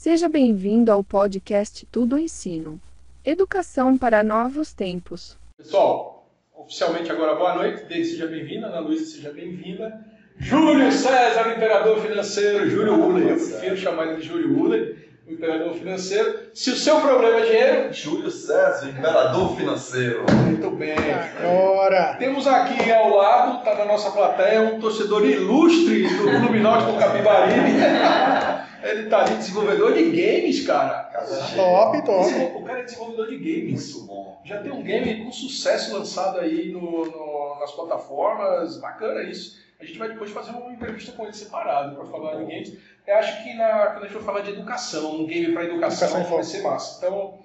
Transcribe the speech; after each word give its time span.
Seja 0.00 0.30
bem-vindo 0.30 0.90
ao 0.90 1.04
podcast 1.04 1.86
Tudo 1.92 2.18
Ensino. 2.18 2.80
Educação 3.22 3.98
para 3.98 4.22
novos 4.22 4.72
tempos. 4.72 5.36
Pessoal, 5.58 6.26
oficialmente 6.56 7.12
agora 7.12 7.34
boa 7.34 7.56
noite. 7.56 7.84
Dei, 7.84 8.02
seja 8.02 8.26
bem-vinda. 8.26 8.68
Ana 8.68 8.80
Luísa, 8.80 9.16
seja 9.16 9.30
bem-vinda. 9.30 10.02
Júlio 10.38 10.90
César, 10.90 11.54
imperador 11.54 11.98
financeiro. 11.98 12.70
Júlio 12.70 12.94
Uller, 12.94 13.28
eu 13.28 13.36
prefiro 13.36 13.76
chamar 13.76 14.06
ele 14.06 14.22
de 14.22 14.26
Júlio 14.26 14.58
Uller, 14.58 15.10
o 15.28 15.32
imperador 15.32 15.74
financeiro. 15.74 16.34
Se 16.54 16.70
o 16.70 16.76
seu 16.76 16.98
problema 17.02 17.40
é 17.40 17.44
dinheiro, 17.44 17.92
Júlio 17.92 18.30
César, 18.30 18.88
imperador 18.88 19.54
financeiro. 19.54 20.24
muito 20.46 20.70
bem. 20.70 20.96
Agora! 21.38 22.16
Temos 22.18 22.46
aqui 22.46 22.90
ao 22.90 23.14
lado, 23.14 23.58
está 23.58 23.74
na 23.74 23.84
nossa 23.84 24.10
plateia, 24.10 24.62
um 24.62 24.80
torcedor 24.80 25.26
ilustre 25.26 26.04
do 26.08 26.40
Clube 26.40 26.58
Náutico 26.58 26.98
Capibari. 26.98 27.52
Ele 28.82 29.02
está 29.04 29.20
ali, 29.20 29.36
desenvolvedor 29.36 29.92
de 29.92 30.04
games, 30.10 30.66
cara. 30.66 31.10
Top, 31.56 32.02
top. 32.04 32.34
O 32.56 32.62
cara 32.64 32.80
é 32.80 32.82
desenvolvedor 32.84 33.28
de 33.28 33.36
games. 33.38 33.94
Muito 33.94 34.06
bom. 34.06 34.40
Já 34.44 34.62
tem 34.62 34.72
um 34.72 34.82
game 34.82 35.24
com 35.24 35.32
sucesso 35.32 35.92
lançado 35.96 36.38
aí 36.40 36.70
no, 36.72 36.80
no- 37.06 37.56
nas 37.60 37.72
plataformas, 37.72 38.78
bacana 38.78 39.22
isso. 39.22 39.58
A 39.80 39.84
gente 39.84 39.98
vai 39.98 40.08
depois 40.08 40.30
fazer 40.30 40.50
uma 40.50 40.72
entrevista 40.72 41.12
com 41.12 41.24
ele 41.24 41.32
separado 41.32 41.94
para 41.96 42.04
falar 42.06 42.36
de 42.36 42.44
games. 42.44 42.72
Eu 43.06 43.16
acho 43.16 43.42
que 43.42 43.54
na, 43.54 43.86
quando 43.88 43.98
a 44.04 44.06
gente 44.08 44.12
for 44.12 44.22
falar 44.22 44.40
de 44.40 44.50
educação, 44.50 45.20
um 45.20 45.26
game 45.26 45.52
para 45.52 45.64
educação, 45.64 46.08
Educação 46.08 46.34
vai 46.36 46.44
ser 46.44 46.62
massa. 46.62 46.98
Então, 47.06 47.38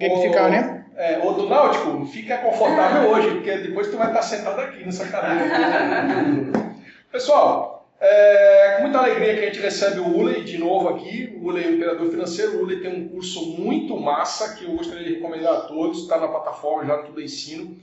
Gamificar, 0.00 0.46
o- 0.46 0.50
né? 0.50 0.84
É, 0.96 1.18
o 1.18 1.32
do 1.32 1.46
Náutico, 1.48 2.06
fica 2.06 2.38
confortável 2.38 3.10
hoje, 3.10 3.30
porque 3.32 3.56
depois 3.58 3.88
tu 3.90 3.98
vai 3.98 4.08
estar 4.08 4.22
sentado 4.22 4.58
aqui 4.60 4.82
nessa 4.84 5.06
cadeira. 5.06 5.46
Pessoal, 7.12 7.75
é, 7.98 8.74
com 8.76 8.82
muita 8.82 8.98
alegria 8.98 9.34
que 9.34 9.40
a 9.40 9.46
gente 9.46 9.60
recebe 9.60 10.00
o 10.00 10.08
Uley 10.08 10.44
de 10.44 10.58
novo 10.58 10.88
aqui. 10.88 11.34
O 11.40 11.46
Uley 11.46 11.64
é 11.64 11.68
o 11.68 11.74
Imperador 11.74 12.10
Financeiro. 12.10 12.58
O 12.58 12.62
Uley 12.62 12.80
tem 12.80 12.94
um 12.94 13.08
curso 13.08 13.44
muito 13.58 13.98
massa 13.98 14.54
que 14.54 14.64
eu 14.64 14.72
gostaria 14.76 15.04
de 15.04 15.14
recomendar 15.14 15.54
a 15.54 15.60
todos. 15.62 16.02
Está 16.02 16.18
na 16.18 16.28
plataforma 16.28 16.84
já 16.84 16.96
no 16.98 17.04
Tudo 17.04 17.22
Ensino. 17.22 17.76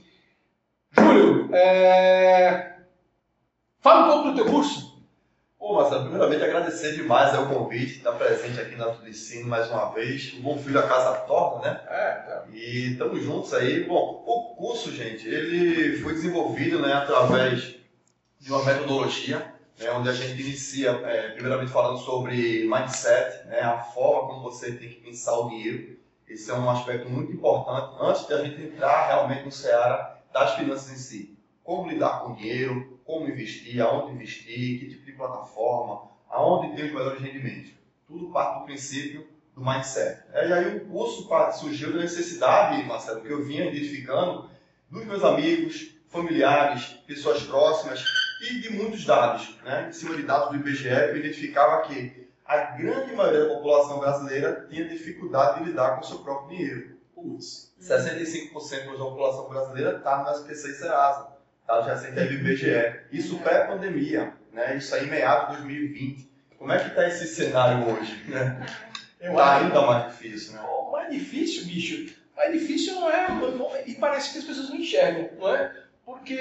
Júlio, 0.96 1.54
é, 1.54 2.76
fala 3.80 4.06
um 4.06 4.12
pouco 4.12 4.30
do 4.30 4.36
teu 4.36 4.52
curso. 4.52 4.94
Pô, 5.58 5.76
Marcelo, 5.76 6.02
primeiramente 6.02 6.44
agradecer 6.44 6.94
demais 6.94 7.34
aí 7.34 7.42
o 7.42 7.48
convite, 7.48 7.96
estar 7.96 8.12
presente 8.12 8.60
aqui 8.60 8.76
na 8.76 8.90
Tudo 8.90 9.08
Ensino 9.08 9.48
mais 9.48 9.68
uma 9.70 9.90
vez. 9.92 10.34
O 10.34 10.42
bom 10.42 10.58
filho 10.58 10.78
a 10.78 10.86
casa 10.86 11.20
torna, 11.20 11.62
né? 11.62 11.80
É, 11.88 11.96
é. 11.96 12.42
E 12.52 12.92
estamos 12.92 13.22
juntos 13.22 13.52
aí. 13.54 13.82
Bom, 13.84 14.22
o 14.26 14.54
curso, 14.56 14.92
gente, 14.92 15.26
ele 15.26 15.96
foi 15.98 16.12
desenvolvido 16.12 16.80
né, 16.80 16.92
através 16.92 17.76
de 18.38 18.52
uma 18.52 18.62
metodologia, 18.62 19.53
né, 19.78 19.90
onde 19.90 20.08
a 20.08 20.12
gente 20.12 20.40
inicia, 20.40 20.90
é, 20.90 21.30
primeiramente 21.30 21.70
falando 21.70 21.98
sobre 21.98 22.68
mindset, 22.68 23.46
né, 23.46 23.60
a 23.60 23.78
forma 23.78 24.28
como 24.28 24.42
você 24.42 24.72
tem 24.72 24.88
que 24.88 25.00
pensar 25.00 25.38
o 25.38 25.48
dinheiro. 25.48 25.98
Esse 26.28 26.50
é 26.50 26.54
um 26.54 26.70
aspecto 26.70 27.08
muito 27.10 27.32
importante 27.32 27.96
antes 28.00 28.26
de 28.26 28.34
a 28.34 28.44
gente 28.44 28.62
entrar 28.62 29.06
realmente 29.06 29.44
no 29.44 29.52
seara 29.52 30.18
das 30.32 30.54
finanças 30.54 30.92
em 30.92 30.96
si. 30.96 31.38
Como 31.62 31.88
lidar 31.88 32.20
com 32.20 32.32
o 32.32 32.36
dinheiro, 32.36 32.98
como 33.04 33.28
investir, 33.28 33.80
aonde 33.80 34.14
investir, 34.14 34.80
que 34.80 34.88
tipo 34.88 35.04
de 35.04 35.12
plataforma, 35.12 36.08
aonde 36.28 36.74
tem 36.74 36.86
os 36.86 36.92
melhores 36.92 37.20
rendimentos. 37.20 37.72
Tudo 38.06 38.30
parte 38.30 38.60
do 38.60 38.64
princípio 38.64 39.26
do 39.54 39.64
mindset. 39.64 40.22
É, 40.32 40.48
e 40.48 40.52
aí 40.52 40.76
o 40.76 40.88
curso 40.88 41.28
surgiu 41.52 41.92
da 41.92 42.00
necessidade, 42.00 42.82
Marcelo, 42.84 43.20
que 43.20 43.30
eu 43.30 43.44
vinha 43.44 43.66
identificando 43.66 44.50
dos 44.90 45.04
meus 45.04 45.22
amigos, 45.22 45.94
familiares, 46.08 46.84
pessoas 47.06 47.42
próximas 47.42 48.02
e 48.50 48.60
de 48.60 48.70
muitos 48.70 49.04
dados, 49.04 49.56
né? 49.64 49.86
em 49.88 49.92
cima 49.92 50.16
de 50.16 50.22
dados 50.22 50.50
do 50.50 50.56
IBGE, 50.56 50.84
que 50.84 50.88
eu 50.88 51.16
identificava 51.16 51.82
que 51.82 52.28
a 52.44 52.56
grande 52.76 53.12
maioria 53.14 53.44
da 53.48 53.54
população 53.54 53.98
brasileira 54.00 54.66
tinha 54.70 54.88
dificuldade 54.88 55.60
de 55.60 55.70
lidar 55.70 55.94
com 55.96 56.00
o 56.02 56.04
seu 56.04 56.18
próprio 56.18 56.56
dinheiro. 56.56 56.94
Putz. 57.14 57.72
65% 57.80 58.92
da 58.92 58.98
população 58.98 59.48
brasileira 59.48 59.96
está 59.96 60.22
no 60.22 60.30
SPC 60.30 60.68
e 60.70 60.74
Serasa, 60.74 61.28
dados 61.66 61.86
recentes 61.86 62.18
aí 62.18 62.26
do 62.28 62.34
IBGE. 62.34 63.00
Isso 63.12 63.38
pré-pandemia, 63.38 64.32
né? 64.52 64.76
isso 64.76 64.94
aí 64.94 65.06
em 65.06 65.10
meados 65.10 65.56
de 65.56 65.62
2020. 65.62 66.30
Como 66.58 66.72
é 66.72 66.78
que 66.78 66.88
está 66.88 67.06
esse 67.08 67.26
cenário 67.26 67.86
hoje? 67.88 68.24
Né? 68.28 68.66
Está 69.20 69.56
ainda 69.58 69.80
mais 69.82 70.12
difícil, 70.12 70.52
né? 70.54 70.60
O 70.60 70.92
mais 70.92 71.10
difícil, 71.10 71.64
bicho, 71.64 72.14
mais 72.36 72.52
difícil 72.52 72.94
não 72.94 73.10
é, 73.10 73.28
não- 73.30 73.70
e 73.86 73.94
parece 73.94 74.32
que 74.32 74.38
as 74.38 74.44
pessoas 74.44 74.68
não 74.68 74.76
enxergam, 74.76 75.30
não 75.38 75.54
é? 75.54 75.74
Porque 76.04 76.34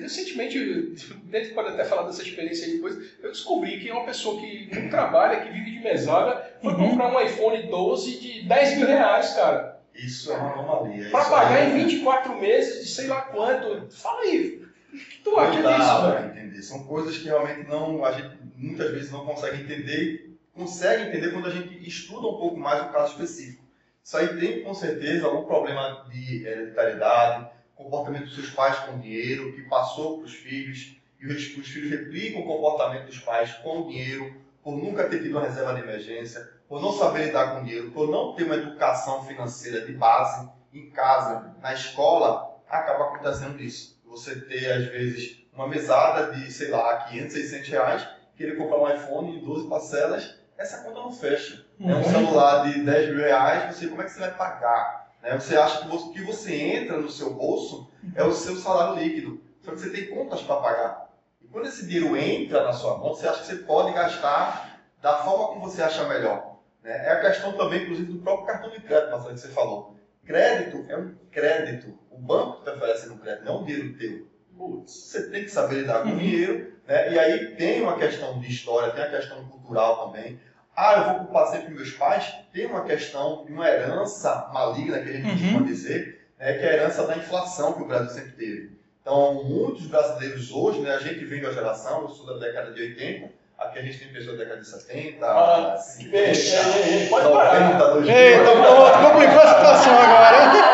recentemente, 0.00 0.58
desde 1.24 1.48
que 1.50 1.54
pode 1.54 1.70
até 1.70 1.84
falar 1.84 2.02
dessa 2.02 2.22
experiência 2.22 2.66
aí 2.66 2.74
depois, 2.74 2.96
eu 3.22 3.30
descobri 3.30 3.80
que 3.80 3.88
é 3.88 3.92
uma 3.94 4.04
pessoa 4.04 4.40
que 4.40 4.68
não 4.78 4.88
trabalha, 4.90 5.40
que 5.40 5.50
vive 5.52 5.70
de 5.72 5.80
mesada, 5.80 6.54
foi 6.62 6.72
Uhum. 6.74 6.90
comprar 6.90 7.08
um 7.14 7.20
iPhone 7.20 7.62
12 7.68 8.20
de 8.20 8.42
10 8.46 8.76
mil 8.78 8.86
reais, 8.86 9.32
cara. 9.34 9.80
Isso 9.94 10.32
é 10.32 10.36
uma 10.36 10.52
anomalia. 10.52 11.08
Pra 11.10 11.20
Isso 11.20 11.30
pagar 11.30 11.52
aí 11.56 11.70
em 11.80 11.84
24 11.86 12.40
meses 12.40 12.84
de 12.84 12.90
sei 12.90 13.06
lá 13.06 13.22
quanto. 13.22 13.86
Fala 13.94 14.20
aí, 14.22 14.62
o 14.92 14.96
que 14.96 15.18
tu 15.22 15.30
Não 15.30 15.38
acha 15.38 15.62
dá 15.62 15.76
disso, 15.78 16.10
velho? 16.10 16.26
entender. 16.30 16.62
São 16.62 16.84
coisas 16.84 17.16
que 17.16 17.24
realmente 17.24 17.68
não, 17.68 18.04
a 18.04 18.12
gente 18.12 18.36
muitas 18.56 18.90
vezes 18.90 19.10
não 19.12 19.24
consegue 19.24 19.62
entender. 19.62 20.36
Consegue 20.52 21.04
entender 21.08 21.32
quando 21.32 21.46
a 21.46 21.50
gente 21.50 21.88
estuda 21.88 22.26
um 22.28 22.38
pouco 22.38 22.56
mais 22.56 22.82
o 22.82 22.92
caso 22.92 23.12
específico. 23.12 23.64
Isso 24.02 24.16
aí 24.16 24.28
tem 24.38 24.62
com 24.62 24.74
certeza 24.74 25.26
algum 25.26 25.44
problema 25.44 26.06
de 26.12 26.44
hereditariedade, 26.46 27.46
comportamento 27.74 28.24
dos 28.24 28.34
seus 28.34 28.50
pais 28.50 28.78
com 28.80 28.96
o 28.96 28.98
dinheiro, 28.98 29.52
que 29.54 29.62
passou 29.62 30.18
para 30.18 30.26
os 30.26 30.34
filhos, 30.34 30.96
e 31.20 31.26
os, 31.26 31.56
os 31.56 31.68
filhos 31.68 31.90
replicam 31.90 32.42
o 32.42 32.46
comportamento 32.46 33.06
dos 33.06 33.18
pais 33.18 33.52
com 33.54 33.80
o 33.80 33.88
dinheiro, 33.88 34.34
por 34.62 34.76
nunca 34.76 35.08
ter 35.08 35.22
tido 35.22 35.32
uma 35.32 35.46
reserva 35.46 35.74
de 35.74 35.80
emergência, 35.80 36.48
por 36.68 36.80
não 36.80 36.92
saber 36.92 37.26
lidar 37.26 37.54
com 37.54 37.64
dinheiro, 37.64 37.90
por 37.90 38.10
não 38.10 38.34
ter 38.34 38.44
uma 38.44 38.56
educação 38.56 39.24
financeira 39.24 39.84
de 39.84 39.92
base 39.92 40.48
em 40.72 40.90
casa, 40.90 41.54
na 41.60 41.72
escola, 41.72 42.58
acaba 42.68 43.04
acontecendo 43.04 43.60
isso. 43.60 44.00
Você 44.06 44.40
ter, 44.40 44.72
às 44.72 44.86
vezes, 44.86 45.44
uma 45.52 45.68
mesada 45.68 46.32
de, 46.32 46.50
sei 46.50 46.68
lá, 46.68 47.04
500, 47.04 47.32
600 47.32 47.68
reais, 47.68 48.08
querer 48.36 48.56
comprar 48.56 48.78
um 48.78 48.94
iPhone 48.94 49.36
em 49.36 49.44
12 49.44 49.68
parcelas, 49.68 50.38
essa 50.56 50.82
conta 50.82 51.00
não 51.00 51.12
fecha. 51.12 51.64
É 51.80 51.94
um 51.94 52.04
celular 52.04 52.64
de 52.64 52.82
10 52.82 53.08
mil 53.10 53.24
reais, 53.24 53.74
você, 53.74 53.88
como 53.88 54.02
é 54.02 54.04
que 54.04 54.12
você 54.12 54.20
vai 54.20 54.34
pagar? 54.34 55.03
Né? 55.24 55.40
Você 55.40 55.56
acha 55.56 55.80
que 55.88 55.96
o 55.96 56.10
que 56.10 56.22
você 56.22 56.54
entra 56.54 56.98
no 56.98 57.10
seu 57.10 57.32
bolso 57.34 57.88
é 58.14 58.22
o 58.22 58.30
seu 58.32 58.54
salário 58.56 59.02
líquido, 59.02 59.40
só 59.62 59.70
que 59.72 59.80
você 59.80 59.90
tem 59.90 60.06
contas 60.08 60.42
para 60.42 60.56
pagar. 60.56 61.10
E 61.42 61.46
quando 61.46 61.66
esse 61.66 61.86
dinheiro 61.86 62.14
entra 62.16 62.62
na 62.62 62.72
sua 62.72 62.98
conta, 63.00 63.14
você 63.20 63.26
acha 63.28 63.40
que 63.40 63.46
você 63.46 63.56
pode 63.56 63.94
gastar 63.94 64.80
da 65.00 65.16
forma 65.16 65.48
como 65.48 65.60
você 65.68 65.82
acha 65.82 66.06
melhor. 66.06 66.58
né? 66.82 67.06
É 67.06 67.12
a 67.12 67.20
questão 67.20 67.52
também, 67.54 67.82
inclusive, 67.82 68.12
do 68.12 68.18
próprio 68.18 68.46
cartão 68.46 68.70
de 68.70 68.80
crédito, 68.80 69.10
Marcelo, 69.10 69.34
que 69.34 69.40
você 69.40 69.48
falou. 69.48 69.96
Crédito 70.24 70.84
é 70.88 70.96
um 70.96 71.14
crédito. 71.30 71.98
O 72.10 72.18
banco 72.18 72.58
está 72.60 72.72
oferecendo 72.74 73.14
um 73.14 73.18
crédito, 73.18 73.44
não 73.44 73.54
é 73.54 73.58
um 73.58 73.64
dinheiro 73.64 73.96
teu. 73.98 74.26
Putz. 74.56 74.92
Você 74.92 75.30
tem 75.30 75.42
que 75.44 75.50
saber 75.50 75.80
lidar 75.80 76.02
com 76.02 76.10
o 76.10 76.12
Uhum. 76.12 76.18
dinheiro, 76.18 76.72
né? 76.86 77.12
E 77.12 77.18
aí 77.18 77.56
tem 77.56 77.82
uma 77.82 77.96
questão 77.96 78.38
de 78.38 78.48
história, 78.48 78.92
tem 78.92 79.02
a 79.02 79.10
questão 79.10 79.44
cultural 79.46 80.06
também. 80.06 80.38
Ah, 80.76 80.94
eu 80.94 81.04
vou 81.04 81.14
culpar 81.26 81.46
sempre 81.48 81.72
meus 81.74 81.90
pais. 81.92 82.34
Tem 82.52 82.66
uma 82.66 82.82
questão 82.82 83.44
de 83.46 83.52
uma 83.52 83.68
herança 83.68 84.48
maligna, 84.52 84.98
que 84.98 85.08
a 85.10 85.12
gente 85.12 85.26
Uhum. 85.28 85.38
costuma 85.38 85.66
dizer, 85.66 86.26
né? 86.38 86.52
que 86.54 86.64
é 86.64 86.68
a 86.70 86.72
herança 86.74 87.06
da 87.06 87.16
inflação 87.16 87.72
que 87.74 87.82
o 87.82 87.86
Brasil 87.86 88.10
sempre 88.10 88.32
teve. 88.32 88.70
Então, 89.00 89.44
muitos 89.44 89.86
brasileiros 89.86 90.50
hoje, 90.50 90.80
né? 90.80 90.94
A 90.94 90.98
gente 90.98 91.24
vem 91.26 91.40
da 91.42 91.52
geração, 91.52 92.02
eu 92.02 92.08
sou 92.08 92.26
da 92.26 92.38
década 92.46 92.72
de 92.72 92.80
80, 92.80 93.28
aqui 93.58 93.78
a 93.78 93.82
gente 93.82 93.98
tem 93.98 94.08
pessoas 94.08 94.38
da 94.38 94.44
década 94.44 94.62
de 94.62 94.66
70, 94.68 95.26
Ah, 95.26 95.76
50, 95.76 96.16
ei, 96.16 96.32
ei, 96.32 97.00
ei, 97.02 97.06
pode 97.08 97.28
parar. 97.28 97.60
90, 97.60 97.90
2000. 97.92 98.14
Eita, 98.16 98.50
pronto, 98.50 98.98
complicou 99.12 99.40
a 99.40 99.46
situação 99.46 99.92
agora. 99.98 100.64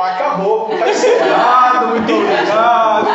Acabou, 0.00 0.68
tá 0.78 0.88
encerrado, 0.88 1.86
muito 1.88 2.12
obrigado. 2.12 3.06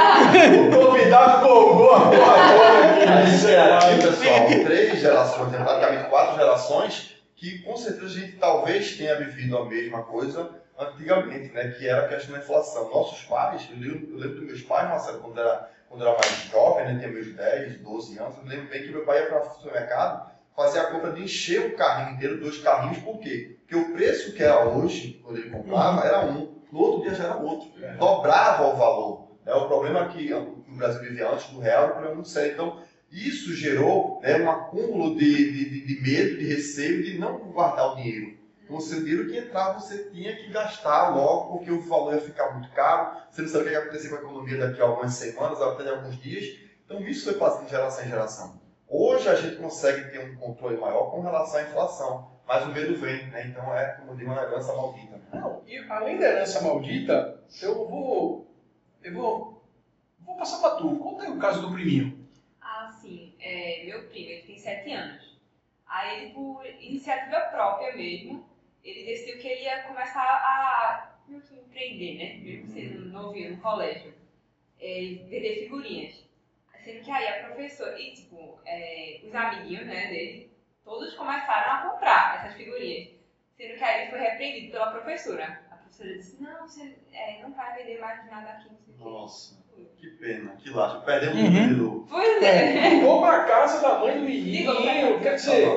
O 0.71 0.85
convidado 0.85 1.41
colgou 1.47 1.95
a 1.95 1.99
porra 1.99 2.35
toda 2.53 2.85
aqui. 2.85 3.03
A 3.09 3.25
gente 3.25 4.17
tem 4.19 4.26
três 4.63 4.99
gerações, 4.99 5.55
praticamente 5.55 6.09
quatro 6.09 6.35
gerações, 6.35 7.15
que 7.35 7.59
com 7.59 7.77
certeza 7.77 8.05
a 8.05 8.09
gente 8.09 8.37
talvez 8.37 8.97
tenha 8.97 9.15
vivido 9.15 9.57
a 9.57 9.65
mesma 9.65 10.03
coisa 10.03 10.49
antigamente, 10.77 11.53
né? 11.53 11.69
Que 11.69 11.87
era 11.87 12.05
a 12.05 12.07
questão 12.07 12.33
da 12.33 12.41
inflação. 12.41 12.89
Nossos 12.89 13.23
pais, 13.23 13.67
eu 13.71 13.77
lembro, 13.77 14.11
eu 14.11 14.17
lembro 14.17 14.35
dos 14.35 14.45
meus 14.45 14.61
pais, 14.61 14.89
Marcelo, 14.89 15.19
quando 15.19 15.39
era, 15.39 15.69
quando 15.89 16.01
era 16.01 16.11
mais 16.13 16.49
jovem, 16.51 16.85
né? 16.85 16.99
Tinha 16.99 17.11
meus 17.11 17.35
10, 17.35 17.79
12 17.79 18.19
anos, 18.19 18.37
eu 18.37 18.45
lembro 18.45 18.69
bem 18.69 18.83
que 18.83 18.91
meu 18.91 19.05
pai 19.05 19.21
ia 19.21 19.27
para 19.27 19.41
o 19.41 19.53
supermercado 19.55 20.31
fazer 20.55 20.79
a 20.79 20.91
compra 20.91 21.11
de 21.11 21.23
encher 21.23 21.67
o 21.67 21.75
carrinho 21.75 22.15
inteiro, 22.15 22.39
dois 22.39 22.57
carrinhos, 22.57 22.97
por 22.97 23.19
quê? 23.19 23.57
Porque 23.59 23.75
o 23.75 23.93
preço 23.93 24.33
que 24.33 24.41
era 24.41 24.67
hoje, 24.67 25.21
quando 25.23 25.37
ele 25.37 25.51
comprava, 25.51 26.03
era 26.03 26.25
um, 26.25 26.63
no 26.71 26.79
outro 26.79 27.01
dia 27.03 27.13
já 27.13 27.25
era 27.25 27.35
outro. 27.35 27.69
Dobrava 27.99 28.65
o 28.65 28.75
valor. 28.75 29.27
Né? 29.45 29.53
O 29.53 29.67
problema 29.67 30.07
que 30.07 30.33
o 30.33 30.63
Brasil 30.69 31.01
vivia 31.01 31.29
antes 31.29 31.47
do 31.49 31.59
real 31.59 31.83
era 31.83 31.91
um 31.91 31.93
problema 31.93 32.15
muito 32.15 32.29
sério. 32.29 32.53
Então, 32.53 32.81
isso 33.25 33.53
gerou 33.53 34.19
né, 34.21 34.37
um 34.37 34.49
acúmulo 34.49 35.15
de, 35.15 35.51
de, 35.51 35.69
de- 35.69 35.85
de 35.95 36.01
medo, 36.01 36.37
de 36.37 36.45
receio 36.47 37.03
de 37.03 37.17
não 37.17 37.39
guardar 37.51 37.93
o 37.93 37.95
dinheiro. 37.95 38.37
Então, 38.63 38.75
o 38.77 38.81
seu 38.81 38.99
dinheiro 38.99 39.27
que 39.27 39.37
entrava, 39.37 39.79
você 39.79 40.09
tinha 40.11 40.35
que 40.35 40.49
gastar 40.49 41.15
logo, 41.15 41.57
porque 41.57 41.71
o 41.71 41.79
valor 41.81 42.15
ia 42.15 42.21
ficar 42.21 42.51
muito 42.53 42.69
caro. 42.73 43.17
Você 43.31 43.41
não 43.43 43.49
sabia 43.49 43.65
o 43.65 43.69
que 43.69 43.73
ia 43.73 43.79
acontecer 43.79 44.09
com 44.09 44.15
a 44.15 44.19
economia 44.19 44.57
daqui 44.57 44.81
a 44.81 44.85
algumas 44.85 45.13
semanas, 45.13 45.61
até 45.61 45.83
de 45.83 45.89
alguns 45.89 46.21
dias. 46.21 46.59
Então, 46.85 46.99
isso 47.01 47.23
foi 47.25 47.35
passando 47.39 47.63
de 47.65 47.71
geração 47.71 48.03
em 48.05 48.09
geração. 48.09 48.61
Hoje 48.89 49.27
a 49.29 49.35
gente 49.35 49.55
consegue 49.57 50.11
ter 50.11 50.19
um 50.19 50.35
controle 50.35 50.77
maior 50.77 51.11
com 51.11 51.21
relação 51.21 51.59
à 51.59 51.63
inflação, 51.63 52.27
mas 52.47 52.65
o 52.65 52.71
medo 52.73 52.95
vem, 52.97 53.27
né? 53.27 53.47
Então 53.47 53.73
é, 53.75 53.85
como 53.99 54.15
digo, 54.15 54.31
uma 54.31 54.41
herança 54.41 54.73
maldita. 54.73 55.19
Não, 55.33 55.61
e 55.67 55.77
além 55.89 56.17
da 56.17 56.25
herança 56.27 56.61
maldita, 56.61 57.41
eu 57.61 57.73
vou. 57.87 58.47
Eu 59.03 59.13
vou. 59.13 59.63
Vou 60.25 60.37
passar 60.37 60.59
pra 60.59 60.71
tu. 60.77 60.95
Conta 60.97 61.23
aí 61.23 61.31
o 61.31 61.37
caso 61.37 61.61
do 61.61 61.73
priminho. 61.73 62.26
Ah, 62.87 62.91
sim. 62.91 63.33
É, 63.39 63.83
meu 63.83 64.07
primo, 64.07 64.29
ele 64.29 64.43
tem 64.43 64.57
sete 64.57 64.91
anos. 64.93 65.37
Aí 65.85 66.23
ele, 66.23 66.33
por 66.33 66.65
iniciativa 66.65 67.41
própria 67.41 67.95
mesmo, 67.95 68.47
ele 68.83 69.03
decidiu 69.03 69.39
que 69.39 69.47
ele 69.47 69.63
ia 69.63 69.83
começar 69.83 70.21
a 70.21 71.17
meio 71.27 71.41
que 71.41 71.55
empreender, 71.55 72.17
né? 72.17 72.37
Mesmo 72.37 72.67
sendo 72.67 73.05
novinho 73.09 73.55
no 73.55 73.61
colégio. 73.61 74.13
É, 74.79 74.99
vender 75.27 75.63
figurinhas. 75.63 76.25
Sendo 76.81 77.03
que 77.03 77.11
aí 77.11 77.27
a 77.27 77.45
professora, 77.47 77.99
e 77.99 78.13
tipo, 78.13 78.57
é, 78.65 79.19
os 79.23 79.35
amiguinhos 79.35 79.85
né, 79.85 80.07
dele, 80.07 80.49
todos 80.85 81.13
começaram 81.15 81.73
a 81.73 81.91
comprar 81.91 82.37
essas 82.37 82.55
figurinhas. 82.55 83.09
Sendo 83.57 83.77
que 83.77 83.83
aí 83.83 84.03
ele 84.03 84.11
foi 84.11 84.19
repreendido 84.19 84.71
pela 84.71 84.91
professora. 84.91 85.61
A 85.69 85.75
professora 85.75 86.15
disse, 86.15 86.41
não, 86.41 86.65
você 86.65 86.95
é, 87.11 87.41
não 87.41 87.51
vai 87.51 87.75
vender 87.75 87.99
mais 87.99 88.25
nada 88.27 88.51
aqui, 88.51 88.69
não 88.69 88.77
sei 88.77 88.93
o 88.93 88.97
quê. 88.97 89.03
Nossa, 89.03 89.57
que 89.99 90.07
pena, 90.07 90.51
que 90.63 90.69
lástima. 90.69 91.01
Perdemos 91.01 91.37
Uhum. 91.37 91.45
um 91.47 91.51
vendedor. 91.51 92.05
Pois 92.09 92.43
é. 92.43 92.89
Ligou 92.89 93.21
pra 93.21 93.39
casa 93.43 93.81
da 93.81 93.99
mãe 93.99 94.15
do 94.19 94.21
menino. 94.25 94.73
Quer 95.21 95.29
Tá 95.31 95.35
dizer, 95.35 95.67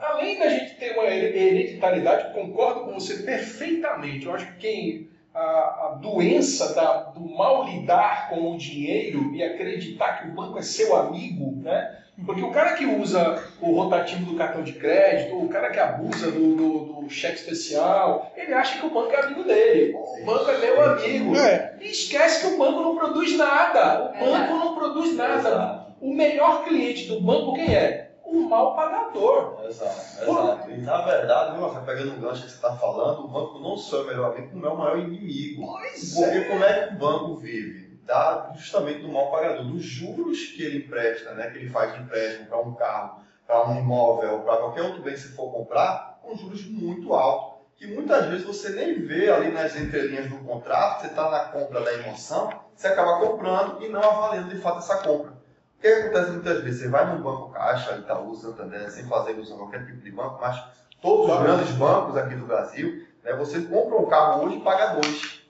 além 0.00 0.38
da 0.38 0.48
gente 0.48 0.74
ter 0.76 0.92
uma 0.92 1.04
hereditariedade, 1.06 2.32
concordo 2.34 2.80
com 2.84 2.94
você 2.94 3.22
perfeitamente. 3.22 4.26
Eu 4.26 4.34
acho 4.34 4.46
que 4.54 4.58
quem. 4.58 5.09
A, 5.32 5.38
a 5.38 5.98
doença 6.00 6.74
da- 6.74 7.02
do 7.14 7.20
mal 7.20 7.64
lidar 7.64 8.28
com 8.30 8.50
o 8.52 8.58
dinheiro 8.58 9.32
e 9.34 9.42
acreditar 9.42 10.20
que 10.20 10.28
o 10.28 10.32
banco 10.32 10.58
é 10.58 10.62
seu 10.62 10.96
amigo, 10.96 11.52
né? 11.62 11.98
Porque 12.26 12.42
o 12.42 12.50
cara 12.50 12.74
que 12.74 12.84
usa 12.84 13.42
o 13.62 13.72
rotativo 13.72 14.24
do 14.26 14.36
cartão 14.36 14.62
de 14.62 14.72
crédito, 14.74 15.36
o 15.42 15.48
cara 15.48 15.70
que 15.70 15.78
abusa 15.78 16.30
do, 16.30 16.54
do- 16.56 17.00
do 17.02 17.08
cheque 17.08 17.36
especial, 17.36 18.30
ele 18.36 18.52
acha 18.52 18.78
que 18.78 18.86
o 18.86 18.90
banco 18.90 19.12
é 19.12 19.20
amigo 19.20 19.44
dele. 19.44 19.94
O 19.94 20.24
banco 20.26 20.50
é 20.50 20.58
meu 20.58 20.82
amigo. 20.82 21.36
É. 21.36 21.74
E 21.80 21.90
esquece 21.90 22.40
que 22.46 22.54
o 22.54 22.58
banco 22.58 22.80
não 22.80 22.96
produz 22.96 23.36
nada. 23.38 24.00
O 24.10 24.12
banco 24.12 24.24
Exato. 24.26 24.52
não 24.54 24.74
produz 24.74 25.16
nada. 25.16 25.86
O 26.00 26.12
melhor 26.12 26.64
cliente 26.64 27.06
do 27.08 27.20
banco 27.20 27.54
quem 27.54 27.74
é? 27.74 27.99
O 28.30 28.48
mal 28.48 28.76
pagador. 28.76 29.60
exato, 29.66 30.22
exato. 30.22 30.70
E 30.70 30.76
na 30.82 31.00
verdade, 31.02 31.58
meu, 31.58 31.68
pegando 31.82 32.12
um 32.12 32.20
gancho 32.20 32.44
que 32.44 32.50
você 32.50 32.54
está 32.54 32.76
falando, 32.76 33.24
o 33.24 33.28
banco 33.28 33.58
não 33.58 33.76
só 33.76 33.98
é 33.98 34.02
o 34.02 34.06
melhor 34.06 34.32
amigo, 34.32 34.50
como 34.50 34.66
é 34.66 34.68
o 34.68 34.78
maior 34.78 34.98
inimigo. 35.00 35.66
Pois 35.66 36.14
Porque 36.14 36.44
como 36.44 36.62
é 36.62 36.86
que 36.86 36.94
o 36.94 36.98
banco 36.98 37.36
vive? 37.38 37.98
Dá 38.04 38.52
justamente 38.54 39.00
do 39.00 39.08
mal 39.08 39.32
pagador, 39.32 39.64
dos 39.64 39.82
juros 39.82 40.46
que 40.46 40.62
ele 40.62 40.86
empresta, 40.86 41.34
né? 41.34 41.50
que 41.50 41.58
ele 41.58 41.70
faz 41.70 41.92
de 41.92 42.02
empréstimo 42.02 42.46
para 42.46 42.60
um 42.60 42.74
carro, 42.74 43.20
para 43.44 43.68
um 43.68 43.80
imóvel, 43.80 44.38
para 44.42 44.58
qualquer 44.58 44.82
outro 44.82 45.02
bem 45.02 45.14
que 45.14 45.20
você 45.20 45.34
for 45.34 45.52
comprar, 45.52 46.20
com 46.22 46.36
juros 46.36 46.64
muito 46.66 47.12
altos. 47.12 47.58
Que 47.74 47.88
muitas 47.88 48.26
vezes 48.26 48.46
você 48.46 48.70
nem 48.70 49.00
vê 49.00 49.28
ali 49.28 49.50
nas 49.50 49.74
entrelinhas 49.74 50.28
do 50.28 50.36
contrato, 50.38 51.00
você 51.00 51.06
está 51.08 51.28
na 51.30 51.40
compra 51.46 51.80
da 51.80 51.94
emoção, 51.94 52.48
você 52.76 52.86
acaba 52.86 53.26
comprando 53.26 53.82
e 53.82 53.88
não 53.88 54.04
avaliando 54.04 54.50
de 54.50 54.60
fato 54.60 54.78
essa 54.78 54.98
compra. 54.98 55.39
O 55.80 55.82
que 55.82 55.88
acontece 55.88 56.32
muitas 56.32 56.62
vezes? 56.62 56.82
Você 56.82 56.88
vai 56.88 57.06
num 57.06 57.22
banco 57.22 57.48
Caixa, 57.52 57.96
Itaú, 57.96 58.36
Santander, 58.36 58.90
sem 58.90 59.06
fazer 59.06 59.32
alusão 59.32 59.56
a 59.56 59.60
qualquer 59.60 59.86
tipo 59.86 60.02
de 60.02 60.10
banco, 60.10 60.38
mas 60.38 60.62
todos 61.00 61.34
os 61.34 61.42
grandes 61.42 61.70
bancos 61.70 62.18
aqui 62.18 62.34
do 62.34 62.44
Brasil, 62.44 63.06
né, 63.24 63.32
você 63.32 63.62
compra 63.62 63.96
um 63.96 64.04
carro 64.04 64.44
hoje 64.44 64.58
e 64.58 64.60
paga 64.60 65.00
dois. 65.00 65.40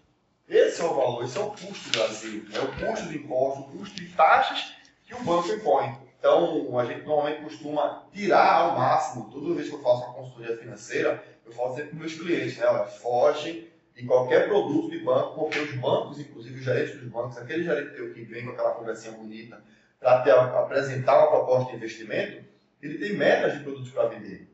Esse 0.49 0.83
é 0.83 0.85
o 0.85 0.95
valor, 0.95 1.25
esse 1.25 1.37
é 1.37 1.41
o 1.41 1.51
custo 1.51 1.91
do 1.91 1.99
Brasil. 1.99 2.45
É 2.55 2.61
o 2.61 2.69
custo 2.69 3.09
de 3.09 3.19
imposto, 3.19 3.61
o 3.63 3.65
custo 3.77 3.97
de 3.97 4.07
taxas 4.11 4.73
que 5.05 5.13
o 5.17 5.25
banco 5.25 5.49
impõe. 5.49 5.99
Então, 6.21 6.79
a 6.79 6.85
gente 6.85 7.05
normalmente 7.05 7.43
costuma 7.43 8.05
tirar 8.13 8.55
ao 8.55 8.79
máximo, 8.79 9.29
toda 9.33 9.57
vez 9.57 9.69
que 9.69 9.75
eu 9.75 9.83
faço 9.83 10.05
uma 10.05 10.15
consultoria 10.15 10.57
financeira, 10.57 11.25
eu 11.45 11.51
falo 11.51 11.75
sempre 11.75 11.91
para 11.91 11.99
meus 11.99 12.15
clientes, 12.15 12.57
né? 12.57 12.67
Olha, 12.67 12.85
foge 12.85 13.69
de 13.97 14.07
qualquer 14.07 14.47
produto 14.47 14.91
de 14.91 15.01
banco, 15.01 15.41
porque 15.41 15.59
os 15.59 15.75
bancos, 15.75 16.21
inclusive 16.21 16.57
os 16.57 16.65
gerentes 16.65 17.01
dos 17.01 17.11
bancos, 17.11 17.37
aquele 17.37 17.65
gerente 17.65 17.97
que 18.15 18.23
vem 18.23 18.45
com 18.45 18.53
aquela 18.53 18.71
conversinha 18.75 19.17
bonita 19.17 19.61
para 20.01 20.23
te 20.23 20.31
apresentar 20.31 21.19
uma 21.19 21.29
proposta 21.29 21.71
de 21.71 21.77
investimento, 21.77 22.45
ele 22.83 22.99
tem 22.99 23.17
metas 23.17 23.53
de 23.53 23.61
produtos 23.61 23.91
para 23.91 24.09
vender. 24.09 24.49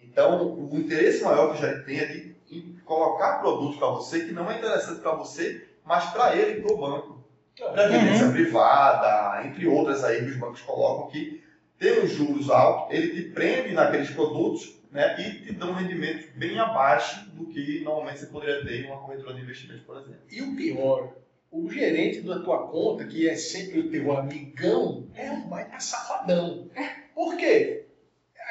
Então, 0.00 0.58
o 0.58 0.76
interesse 0.76 1.22
maior 1.22 1.52
que 1.52 1.58
o 1.58 1.60
gerente 1.60 1.86
tem 1.86 2.00
é 2.00 2.06
de 2.06 2.38
em 2.50 2.78
colocar 2.84 3.40
produtos 3.40 3.76
para 3.76 3.88
você 3.88 4.24
que 4.24 4.32
não 4.32 4.50
é 4.50 4.56
interessante 4.56 5.00
para 5.00 5.12
você, 5.12 5.68
mas 5.84 6.10
para 6.10 6.34
ele 6.36 6.58
e 6.58 6.62
para 6.62 6.72
o 6.72 6.78
banco. 6.78 7.24
Previdência 7.72 8.30
privada, 8.30 9.46
entre 9.46 9.66
outras 9.66 10.04
aí 10.04 10.24
que 10.24 10.30
os 10.30 10.36
bancos 10.36 10.62
colocam 10.62 11.10
que 11.10 11.42
tem 11.78 11.98
os 12.00 12.12
juros 12.12 12.48
altos, 12.50 12.96
ele 12.96 13.14
te 13.14 13.30
prende 13.30 13.72
naqueles 13.72 14.10
produtos 14.10 14.80
né, 14.90 15.20
e 15.20 15.44
te 15.44 15.52
dá 15.52 15.66
um 15.66 15.74
rendimento 15.74 16.36
bem 16.36 16.58
abaixo 16.58 17.28
do 17.30 17.46
que 17.46 17.80
normalmente 17.80 18.20
você 18.20 18.26
poderia 18.26 18.64
ter 18.64 18.84
em 18.84 18.86
uma 18.86 19.00
corretora 19.00 19.34
de 19.34 19.42
investimentos, 19.42 19.84
por 19.84 19.96
exemplo. 19.96 20.20
E 20.30 20.42
o 20.42 20.56
pior, 20.56 21.12
o 21.50 21.70
gerente 21.70 22.20
da 22.20 22.40
tua 22.40 22.66
conta, 22.68 23.04
que 23.04 23.28
é 23.28 23.34
sempre 23.34 23.80
o 23.80 23.90
teu 23.90 24.16
amigão, 24.16 25.04
é 25.14 25.30
um 25.30 25.48
baita 25.48 25.80
safadão. 25.80 26.66
Por 27.14 27.36
quê? 27.36 27.84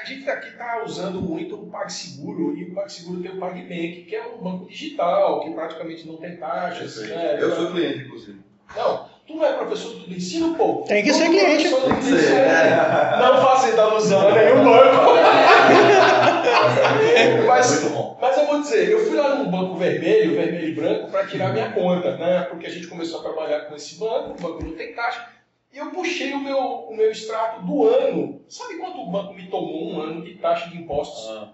A 0.02 0.06
gente 0.06 0.30
aqui 0.30 0.50
está 0.50 0.84
usando 0.84 1.20
muito 1.22 1.56
o 1.56 1.68
PagSeguro 1.68 2.56
e 2.58 2.66
o 2.66 2.74
PagSeguro 2.76 3.22
tem 3.22 3.32
o 3.32 3.40
PagBank, 3.40 4.06
que 4.08 4.16
é 4.16 4.26
um 4.28 4.38
banco 4.38 4.68
digital, 4.68 5.42
que 5.42 5.50
praticamente 5.52 6.08
não 6.08 6.18
tem 6.18 6.38
taxas. 6.38 7.08
né? 7.10 7.38
Eu 7.42 7.56
sou 7.56 7.72
cliente, 7.72 8.06
inclusive. 8.06 8.40
Não, 8.76 9.06
tu 9.26 9.36
não 9.36 9.46
é 9.46 9.54
professor 9.54 9.94
do 9.96 10.14
ensino, 10.14 10.54
pô? 10.56 10.84
Tem 10.88 11.04
que 11.04 11.10
Tu 11.10 11.16
ser 11.16 11.30
não 11.30 11.34
é 11.36 11.40
cliente. 11.40 11.70
professor 11.70 11.82
do 11.82 11.88
Tem 11.88 11.98
que 11.98 12.04
ser, 12.04 12.16
ensino. 12.16 12.36
é. 12.38 13.20
Não 13.20 13.42
faça 13.42 13.68
essa 13.70 13.82
alusão 13.82 14.28
a 14.28 14.32
nenhum 14.36 14.64
banco. 14.64 15.08
Mas 17.48 17.72
é 17.72 17.82
muito 17.82 17.96
bom. 17.96 18.18
Mas 18.22 18.38
eu 18.38 18.46
vou 18.46 18.62
dizer, 18.62 18.90
eu 18.90 19.06
fui 19.06 19.16
lá 19.16 19.36
num 19.36 19.50
banco 19.50 19.76
vermelho, 19.76 20.36
vermelho 20.36 20.68
e 20.68 20.76
branco, 20.76 21.12
para 21.12 21.28
tirar 21.28 21.54
minha 21.54 21.72
conta, 21.72 22.18
né? 22.18 22.42
Porque 22.44 22.68
a 22.68 22.70
gente 22.70 22.88
começou 22.88 23.20
a 23.20 23.24
trabalhar 23.24 23.62
com 23.62 23.76
esse 23.76 23.96
banco, 24.00 24.32
o 24.32 24.42
banco 24.42 24.64
não 24.64 24.74
tem 24.74 24.94
taxa. 24.94 25.30
E 25.74 25.78
eu 25.78 25.92
puxei 25.92 26.34
o 26.34 26.40
meu, 26.40 26.58
o 26.58 26.96
meu 26.96 27.12
extrato 27.12 27.66
do 27.66 27.88
ano. 27.88 28.42
Sabe 28.48 28.78
quanto 28.78 29.02
o 29.02 29.12
banco 29.12 29.34
me 29.34 29.48
tomou 29.48 29.92
um 29.92 30.02
ano 30.02 30.24
de 30.24 30.36
taxa 30.36 30.70
de 30.70 30.78
impostos? 30.78 31.30
Ah. 31.30 31.50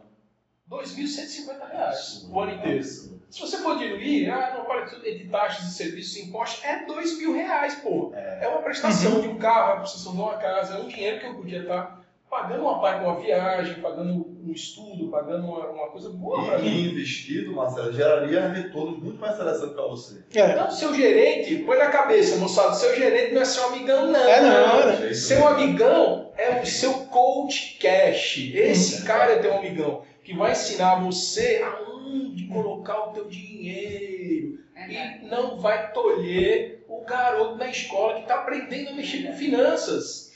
2.150 0.70 1.72
reais 1.72 2.28
o 2.30 2.40
ano 2.40 2.54
inteiro. 2.54 2.84
Se 2.84 3.40
você 3.40 3.58
for 3.58 3.78
diluir, 3.78 4.32
ah, 4.32 4.56
não, 4.56 4.66
para 4.66 4.86
tudo 4.86 5.02
de 5.02 5.26
taxas 5.26 5.66
e 5.66 5.74
serviços 5.74 6.16
e 6.18 6.22
impostos, 6.24 6.64
é 6.64 6.86
dois 6.86 7.18
mil 7.18 7.34
reais, 7.34 7.76
pô. 7.76 8.12
É 8.14 8.48
uma 8.48 8.62
prestação 8.62 9.20
de 9.22 9.28
um 9.28 9.38
carro, 9.38 9.72
é 9.72 9.74
uma 9.74 9.82
prestação 9.82 10.14
de 10.14 10.22
uma 10.22 10.38
casa, 10.38 10.76
é 10.76 10.82
um 10.82 10.88
dinheiro 10.88 11.20
que 11.20 11.26
eu 11.26 11.36
podia 11.36 11.62
estar 11.62 12.03
pagando 12.34 12.64
uma 12.64 12.96
uma 12.98 13.20
viagem, 13.20 13.76
pagando 13.76 14.26
um 14.44 14.52
estudo, 14.52 15.08
pagando 15.10 15.46
uma, 15.46 15.68
uma 15.70 15.88
coisa 15.90 16.10
boa 16.10 16.44
para 16.44 16.60
E 16.60 16.64
mim. 16.64 16.90
investido, 16.90 17.54
Marcelo, 17.54 17.94
geraria 17.94 18.48
retornos 18.48 19.00
muito 19.02 19.20
mais 19.20 19.36
interessantes 19.36 19.76
para 19.76 19.86
você. 19.86 20.24
É. 20.34 20.52
Então, 20.52 20.72
seu 20.72 20.96
gerente, 20.96 21.58
põe 21.58 21.78
na 21.78 21.90
cabeça, 21.90 22.38
moçada, 22.38 22.74
seu 22.74 22.96
gerente 22.96 23.36
não 23.36 23.42
é 23.44 23.46
seu 23.46 23.68
amigão, 23.68 24.08
não. 24.12 24.20
É, 24.20 24.42
não, 24.42 24.86
né? 24.88 25.14
Seu 25.14 25.48
amigão 25.48 26.32
é 26.36 26.60
o 26.60 26.66
seu 26.66 26.94
coach 27.06 27.78
cash. 27.80 28.52
Esse 28.54 29.06
cara 29.06 29.34
é 29.34 29.40
teu 29.40 29.56
amigão, 29.56 30.02
que 30.24 30.36
vai 30.36 30.54
ensinar 30.54 30.96
você 31.04 31.64
aonde 31.64 32.46
colocar 32.48 33.10
o 33.10 33.14
teu 33.14 33.26
dinheiro. 33.26 34.58
E 34.90 35.26
não 35.28 35.60
vai 35.60 35.94
tolher 35.94 36.84
o 36.90 37.06
garoto 37.06 37.56
na 37.58 37.70
escola 37.70 38.16
que 38.16 38.22
está 38.22 38.36
aprendendo 38.40 38.90
a 38.90 38.94
mexer 38.94 39.24
com 39.28 39.34
finanças. 39.34 40.33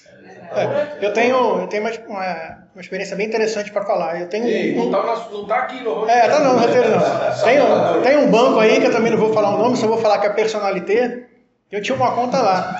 É, 0.51 1.05
eu 1.05 1.13
tenho, 1.13 1.61
eu 1.61 1.67
tenho 1.67 1.83
uma, 1.83 1.91
uma, 2.07 2.57
uma 2.75 2.81
experiência 2.81 3.15
bem 3.15 3.27
interessante 3.27 3.71
para 3.71 3.85
falar. 3.85 4.19
Eu 4.19 4.27
tenho 4.27 4.45
Ei, 4.45 4.77
um, 4.77 4.89
não 4.89 5.03
tá, 5.03 5.27
não 5.31 5.45
tá 5.45 5.57
aqui 5.57 5.83
no. 5.83 6.07
É, 6.09 6.27
tá 6.27 6.39
não, 6.39 6.57
roteiro 6.57 6.89
não. 6.91 6.99
Tem 7.43 7.61
um, 7.61 8.01
tem 8.01 8.17
um 8.17 8.31
banco 8.31 8.59
aí 8.59 8.79
que 8.79 8.87
eu 8.87 8.91
também 8.91 9.11
não 9.11 9.19
vou 9.19 9.33
falar 9.33 9.55
o 9.55 9.57
nome, 9.57 9.77
só 9.77 9.87
vou 9.87 9.97
falar 9.97 10.19
que 10.19 10.27
é 10.27 10.29
Personalité. 10.29 11.27
Eu 11.71 11.81
tinha 11.81 11.95
uma 11.95 12.13
conta 12.13 12.39
lá. 12.39 12.75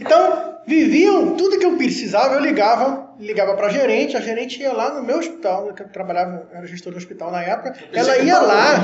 Então, 0.00 0.58
viviam 0.66 1.34
tudo 1.34 1.58
que 1.58 1.66
eu 1.66 1.76
precisava, 1.76 2.34
eu 2.34 2.40
ligava, 2.40 3.10
ligava 3.18 3.54
para 3.54 3.66
a 3.66 3.70
gerente, 3.70 4.16
a 4.16 4.20
gerente 4.20 4.60
ia 4.60 4.72
lá 4.72 4.90
no 4.94 5.02
meu 5.02 5.18
hospital, 5.18 5.72
que 5.72 5.82
eu 5.82 5.88
trabalhava, 5.88 6.46
era 6.52 6.66
gestor 6.66 6.92
do 6.92 6.98
hospital 6.98 7.32
na 7.32 7.42
época, 7.42 7.74
ela 7.92 8.16
ia 8.18 8.38
lá. 8.38 8.74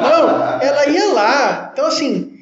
Não, 0.00 0.62
ela 0.62 0.88
ia 0.88 1.12
lá. 1.12 1.70
Então, 1.72 1.86
assim, 1.86 2.38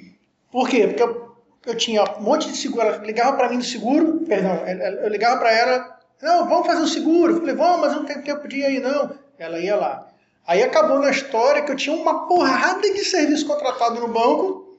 por 0.52 0.68
quê? 0.68 0.86
Porque 0.86 1.02
eu, 1.02 1.27
eu 1.70 1.76
tinha 1.76 2.04
um 2.18 2.22
monte 2.22 2.48
de 2.48 2.56
seguro, 2.56 2.86
ela 2.86 2.96
ligava 2.98 3.36
para 3.36 3.48
mim 3.48 3.58
do 3.58 3.64
seguro, 3.64 4.20
perdão, 4.26 4.62
eu, 4.66 5.08
ligava 5.08 5.38
para 5.38 5.52
ela, 5.52 5.98
não, 6.20 6.48
vamos 6.48 6.66
fazer 6.66 6.82
o 6.82 6.88
seguro. 6.88 7.34
Eu 7.34 7.40
falei, 7.40 7.54
vamos, 7.54 7.80
mas 7.80 7.92
eu 7.92 8.00
não 8.00 8.06
tenho 8.06 8.22
tempo 8.22 8.48
de 8.48 8.58
ir 8.58 8.64
aí, 8.64 8.80
não. 8.80 9.10
Ela 9.38 9.58
ia 9.58 9.76
lá. 9.76 10.06
Aí 10.46 10.62
acabou 10.62 10.98
na 10.98 11.10
história 11.10 11.62
que 11.62 11.70
eu 11.70 11.76
tinha 11.76 11.94
uma 11.94 12.26
porrada 12.26 12.80
de 12.80 13.04
serviço 13.04 13.46
contratado 13.46 14.00
no 14.00 14.08
banco. 14.08 14.76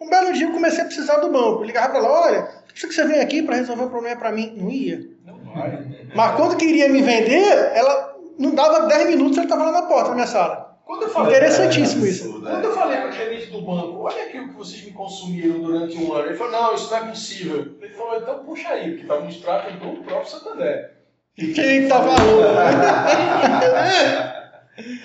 Um 0.00 0.08
belo 0.08 0.32
dia 0.32 0.46
eu 0.46 0.52
comecei 0.52 0.80
a 0.80 0.86
precisar 0.86 1.16
do 1.16 1.28
banco. 1.28 1.60
Eu 1.60 1.64
ligava 1.64 1.90
para 1.90 1.98
ela, 1.98 2.08
olha, 2.08 2.42
precisa 2.66 2.88
que 2.88 2.94
você 2.94 3.04
venha 3.04 3.22
aqui 3.22 3.42
para 3.42 3.56
resolver 3.56 3.82
um 3.84 3.90
problema 3.90 4.16
para 4.16 4.32
mim. 4.32 4.54
Não 4.56 4.70
ia. 4.70 5.06
Não 5.26 5.38
vai. 5.52 5.84
Mas 6.14 6.36
quando 6.36 6.56
queria 6.56 6.88
me 6.88 7.02
vender, 7.02 7.72
ela 7.74 8.16
não 8.38 8.54
dava 8.54 8.86
10 8.86 9.08
minutos, 9.08 9.36
ela 9.36 9.44
estava 9.44 9.64
lá 9.64 9.72
na 9.72 9.82
porta 9.82 10.10
da 10.10 10.14
minha 10.14 10.26
sala. 10.26 10.69
Quando 10.90 11.02
eu 11.04 11.08
falei, 11.08 11.36
Interessantíssimo 11.36 12.04
isso. 12.04 12.24
Absurdo, 12.24 12.46
quando 12.48 12.64
é. 12.64 12.66
eu 12.66 12.74
falei 12.74 13.00
com 13.00 13.08
o 13.10 13.12
gerente 13.12 13.46
do 13.52 13.62
banco, 13.62 14.00
olha 14.00 14.24
aqui 14.24 14.40
o 14.40 14.48
que 14.48 14.54
vocês 14.56 14.84
me 14.84 14.90
consumiram 14.90 15.60
durante 15.60 15.96
um 15.96 16.12
ano. 16.12 16.26
Ele 16.26 16.36
falou, 16.36 16.52
não, 16.52 16.74
isso 16.74 16.90
não 16.90 16.96
é 16.98 17.08
possível. 17.10 17.76
Ele 17.80 17.94
falou, 17.94 18.16
então 18.16 18.44
puxa 18.44 18.70
aí, 18.70 18.88
porque 18.88 19.02
estava 19.02 19.20
no 19.20 19.30
extrato 19.30 19.72
do 19.74 20.02
próprio 20.02 20.28
Santander. 20.28 20.96
Quem 21.36 21.86
tá 21.86 22.02
falando? 22.02 22.42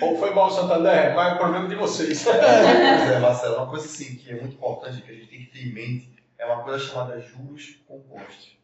Ou 0.00 0.18
foi 0.18 0.34
mal 0.34 0.48
o 0.48 0.50
Santander, 0.50 1.14
mas 1.14 1.30
é 1.30 1.34
o 1.34 1.38
problema 1.38 1.68
de 1.68 1.76
vocês. 1.76 2.24
Pois 2.26 2.36
é, 2.36 3.20
Marcelo, 3.20 3.54
uma 3.54 3.68
coisa 3.68 3.86
assim 3.86 4.16
que 4.16 4.28
é 4.28 4.40
muito 4.40 4.56
importante 4.56 5.02
que 5.02 5.10
a 5.12 5.14
gente 5.14 5.28
tem 5.28 5.38
que 5.44 5.52
ter 5.52 5.68
em 5.68 5.72
mente 5.72 6.16
é 6.36 6.46
uma 6.46 6.64
coisa 6.64 6.84
chamada 6.84 7.20
juros 7.20 7.80
compostos. 7.86 8.56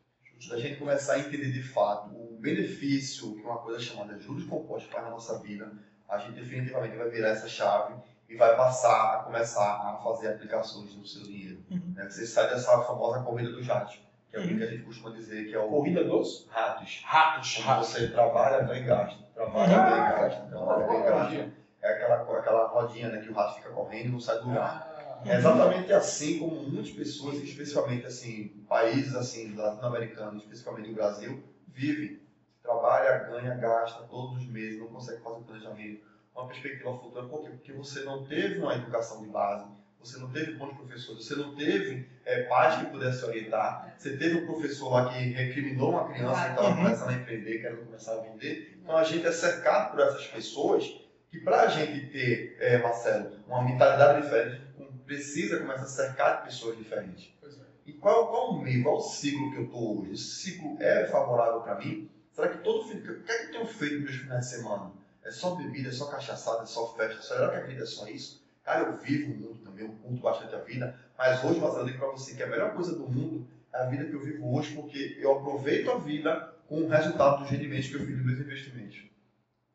Da 0.48 0.58
gente 0.58 0.80
começar 0.80 1.12
a 1.12 1.18
entender 1.20 1.52
de 1.52 1.62
fato 1.62 2.10
o 2.16 2.36
benefício 2.40 3.32
que 3.36 3.42
uma 3.42 3.58
coisa 3.58 3.78
chamada 3.78 4.18
juros 4.18 4.42
compostos 4.42 4.90
faz 4.90 5.04
na 5.04 5.10
nossa 5.10 5.38
vida, 5.38 5.70
a 6.08 6.18
gente 6.18 6.40
definitivamente 6.40 6.96
vai 6.96 7.08
virar 7.08 7.28
essa 7.30 7.48
chave 7.48 7.94
e 8.28 8.36
vai 8.36 8.56
passar 8.56 9.14
a 9.14 9.16
começar 9.24 9.74
a 9.74 10.00
fazer 10.02 10.28
aplicações 10.34 10.94
no 10.94 11.06
seu 11.06 11.22
dinheiro. 11.22 11.62
Uhum. 11.70 11.92
Né? 11.94 12.08
Você 12.08 12.26
sai 12.26 12.48
dessa 12.48 12.80
famosa 12.82 13.20
corrida 13.22 13.50
dos 13.52 13.66
ratos, 13.66 14.00
que 14.30 14.36
é 14.36 14.40
o 14.40 14.42
que 14.48 14.62
a 14.62 14.66
gente 14.66 14.82
costuma 14.84 15.10
dizer 15.10 15.46
que 15.48 15.54
é 15.54 15.58
o 15.58 15.68
Corrida 15.68 16.04
dos 16.04 16.46
ratos. 16.50 17.02
ratos. 17.04 17.56
Quando 17.62 17.84
você 17.84 18.08
trabalha, 18.08 18.64
ganha 18.64 18.80
e 18.80 18.84
gasta. 18.84 19.22
Trabalha, 19.34 19.76
Ah, 19.76 19.88
ganha 19.90 19.96
e 19.96 20.20
gasta. 20.28 20.46
Trabalha, 20.46 20.86
ganha 20.86 21.00
e 21.00 21.02
gasta. 21.04 21.62
É 21.82 21.88
aquela, 21.92 22.38
aquela 22.38 22.66
rodinha 22.68 23.08
né, 23.08 23.20
que 23.20 23.28
o 23.28 23.34
rato 23.34 23.56
fica 23.56 23.70
correndo 23.70 24.06
e 24.06 24.08
não 24.12 24.20
sai 24.20 24.38
do 24.38 24.48
lugar. 24.48 24.88
Ah, 25.24 25.28
É 25.28 25.36
exatamente 25.36 25.92
assim 25.92 26.38
como 26.38 26.62
muitas 26.62 26.90
pessoas, 26.90 27.36
especialmente 27.38 28.06
assim, 28.06 28.48
países 28.68 29.14
assim, 29.14 29.54
latino-americanos, 29.54 30.42
especialmente 30.44 30.90
o 30.90 30.94
Brasil, 30.94 31.42
vivem. 31.68 32.20
Trabalha, 32.62 33.18
ganha, 33.24 33.54
gasta 33.56 34.04
todos 34.04 34.38
os 34.38 34.46
meses, 34.46 34.78
não 34.78 34.86
consegue 34.88 35.20
fazer 35.22 35.36
um 35.36 35.42
planejamento, 35.42 36.00
uma 36.34 36.46
perspectiva 36.46 36.96
futura. 36.96 37.26
Por 37.26 37.42
quê? 37.42 37.50
Porque 37.50 37.72
você 37.72 38.00
não 38.04 38.24
teve 38.24 38.60
uma 38.60 38.74
educação 38.74 39.20
de 39.22 39.28
base, 39.28 39.66
você 39.98 40.18
não 40.18 40.30
teve 40.30 40.52
bons 40.54 40.72
professores, 40.74 41.24
você 41.26 41.34
não 41.34 41.54
teve 41.54 42.06
é, 42.24 42.42
pais 42.44 42.76
que 42.76 42.86
pudessem 42.90 43.28
orientar, 43.28 43.94
você 43.98 44.16
teve 44.16 44.36
um 44.38 44.46
professor 44.46 44.90
lá 44.90 45.12
que 45.12 45.18
recriminou 45.32 45.90
uma 45.90 46.08
criança 46.08 46.40
que 46.44 46.50
estava 46.50 46.68
Uhum. 46.68 46.76
começando 46.76 47.10
a 47.10 47.14
empreender, 47.14 47.58
querendo 47.60 47.84
começar 47.84 48.12
a 48.14 48.20
vender. 48.22 48.78
Então 48.82 48.96
a 48.96 49.04
gente 49.04 49.26
é 49.26 49.32
cercado 49.32 49.90
por 49.90 50.00
essas 50.00 50.26
pessoas 50.28 51.00
que 51.30 51.38
para 51.38 51.62
a 51.62 51.66
gente 51.66 52.06
ter, 52.08 52.56
é, 52.60 52.78
Marcelo, 52.78 53.32
uma 53.46 53.62
mentalidade 53.62 54.22
diferente, 54.22 54.60
precisa 55.06 55.58
começar 55.58 55.82
a 55.82 55.86
cercar 55.86 56.38
de 56.38 56.44
pessoas 56.44 56.76
diferentes. 56.78 57.32
é. 57.42 57.48
E 57.84 57.92
qual, 57.92 58.28
qual 58.28 58.50
o 58.50 58.62
meio, 58.62 58.82
qual 58.84 58.96
o 58.98 59.00
ciclo 59.00 59.50
que 59.50 59.56
eu 59.58 59.64
estou 59.64 60.00
hoje? 60.02 60.12
Esse 60.12 60.24
ciclo 60.24 60.76
é 60.80 61.06
favorável 61.06 61.60
para 61.60 61.74
mim? 61.76 62.08
Será 62.32 62.48
que 62.48 62.64
todo 62.64 62.88
fim, 62.88 62.96
o 62.98 63.22
que 63.22 63.30
é 63.30 63.38
que 63.38 63.44
eu 63.44 63.52
tenho 63.52 63.66
feito 63.66 64.00
nos 64.00 64.14
finais 64.16 64.46
de 64.46 64.56
semana? 64.56 64.90
É 65.22 65.30
só 65.30 65.54
bebida, 65.54 65.90
é 65.90 65.92
só 65.92 66.06
cachaçada, 66.06 66.62
é 66.62 66.66
só 66.66 66.94
festa? 66.94 67.20
Será 67.20 67.50
que 67.50 67.56
a 67.56 67.60
vida 67.60 67.82
é 67.82 67.86
só 67.86 68.08
isso? 68.08 68.42
Cara, 68.64 68.88
eu 68.88 68.96
vivo 68.96 69.32
o 69.32 69.36
mundo 69.36 69.60
também, 69.62 69.84
eu 69.84 69.92
curto 69.92 70.22
bastante 70.22 70.54
a 70.54 70.58
vida, 70.58 70.98
mas 71.18 71.44
hoje, 71.44 71.60
eu 71.60 71.84
digo 71.84 71.98
para 71.98 72.08
você 72.08 72.34
que 72.34 72.42
a 72.42 72.46
melhor 72.46 72.74
coisa 72.74 72.94
do 72.94 73.06
mundo 73.06 73.46
é 73.72 73.82
a 73.82 73.86
vida 73.86 74.04
que 74.04 74.14
eu 74.14 74.24
vivo 74.24 74.56
hoje, 74.56 74.74
porque 74.74 75.18
eu 75.20 75.32
aproveito 75.32 75.90
a 75.90 75.98
vida 75.98 76.54
com 76.68 76.82
o 76.82 76.88
resultado 76.88 77.40
dos 77.40 77.50
rendimentos 77.50 77.88
que 77.88 77.96
eu 77.96 78.00
fiz 78.00 78.16
dos 78.16 78.24
meus 78.24 78.38
investimentos. 78.38 79.11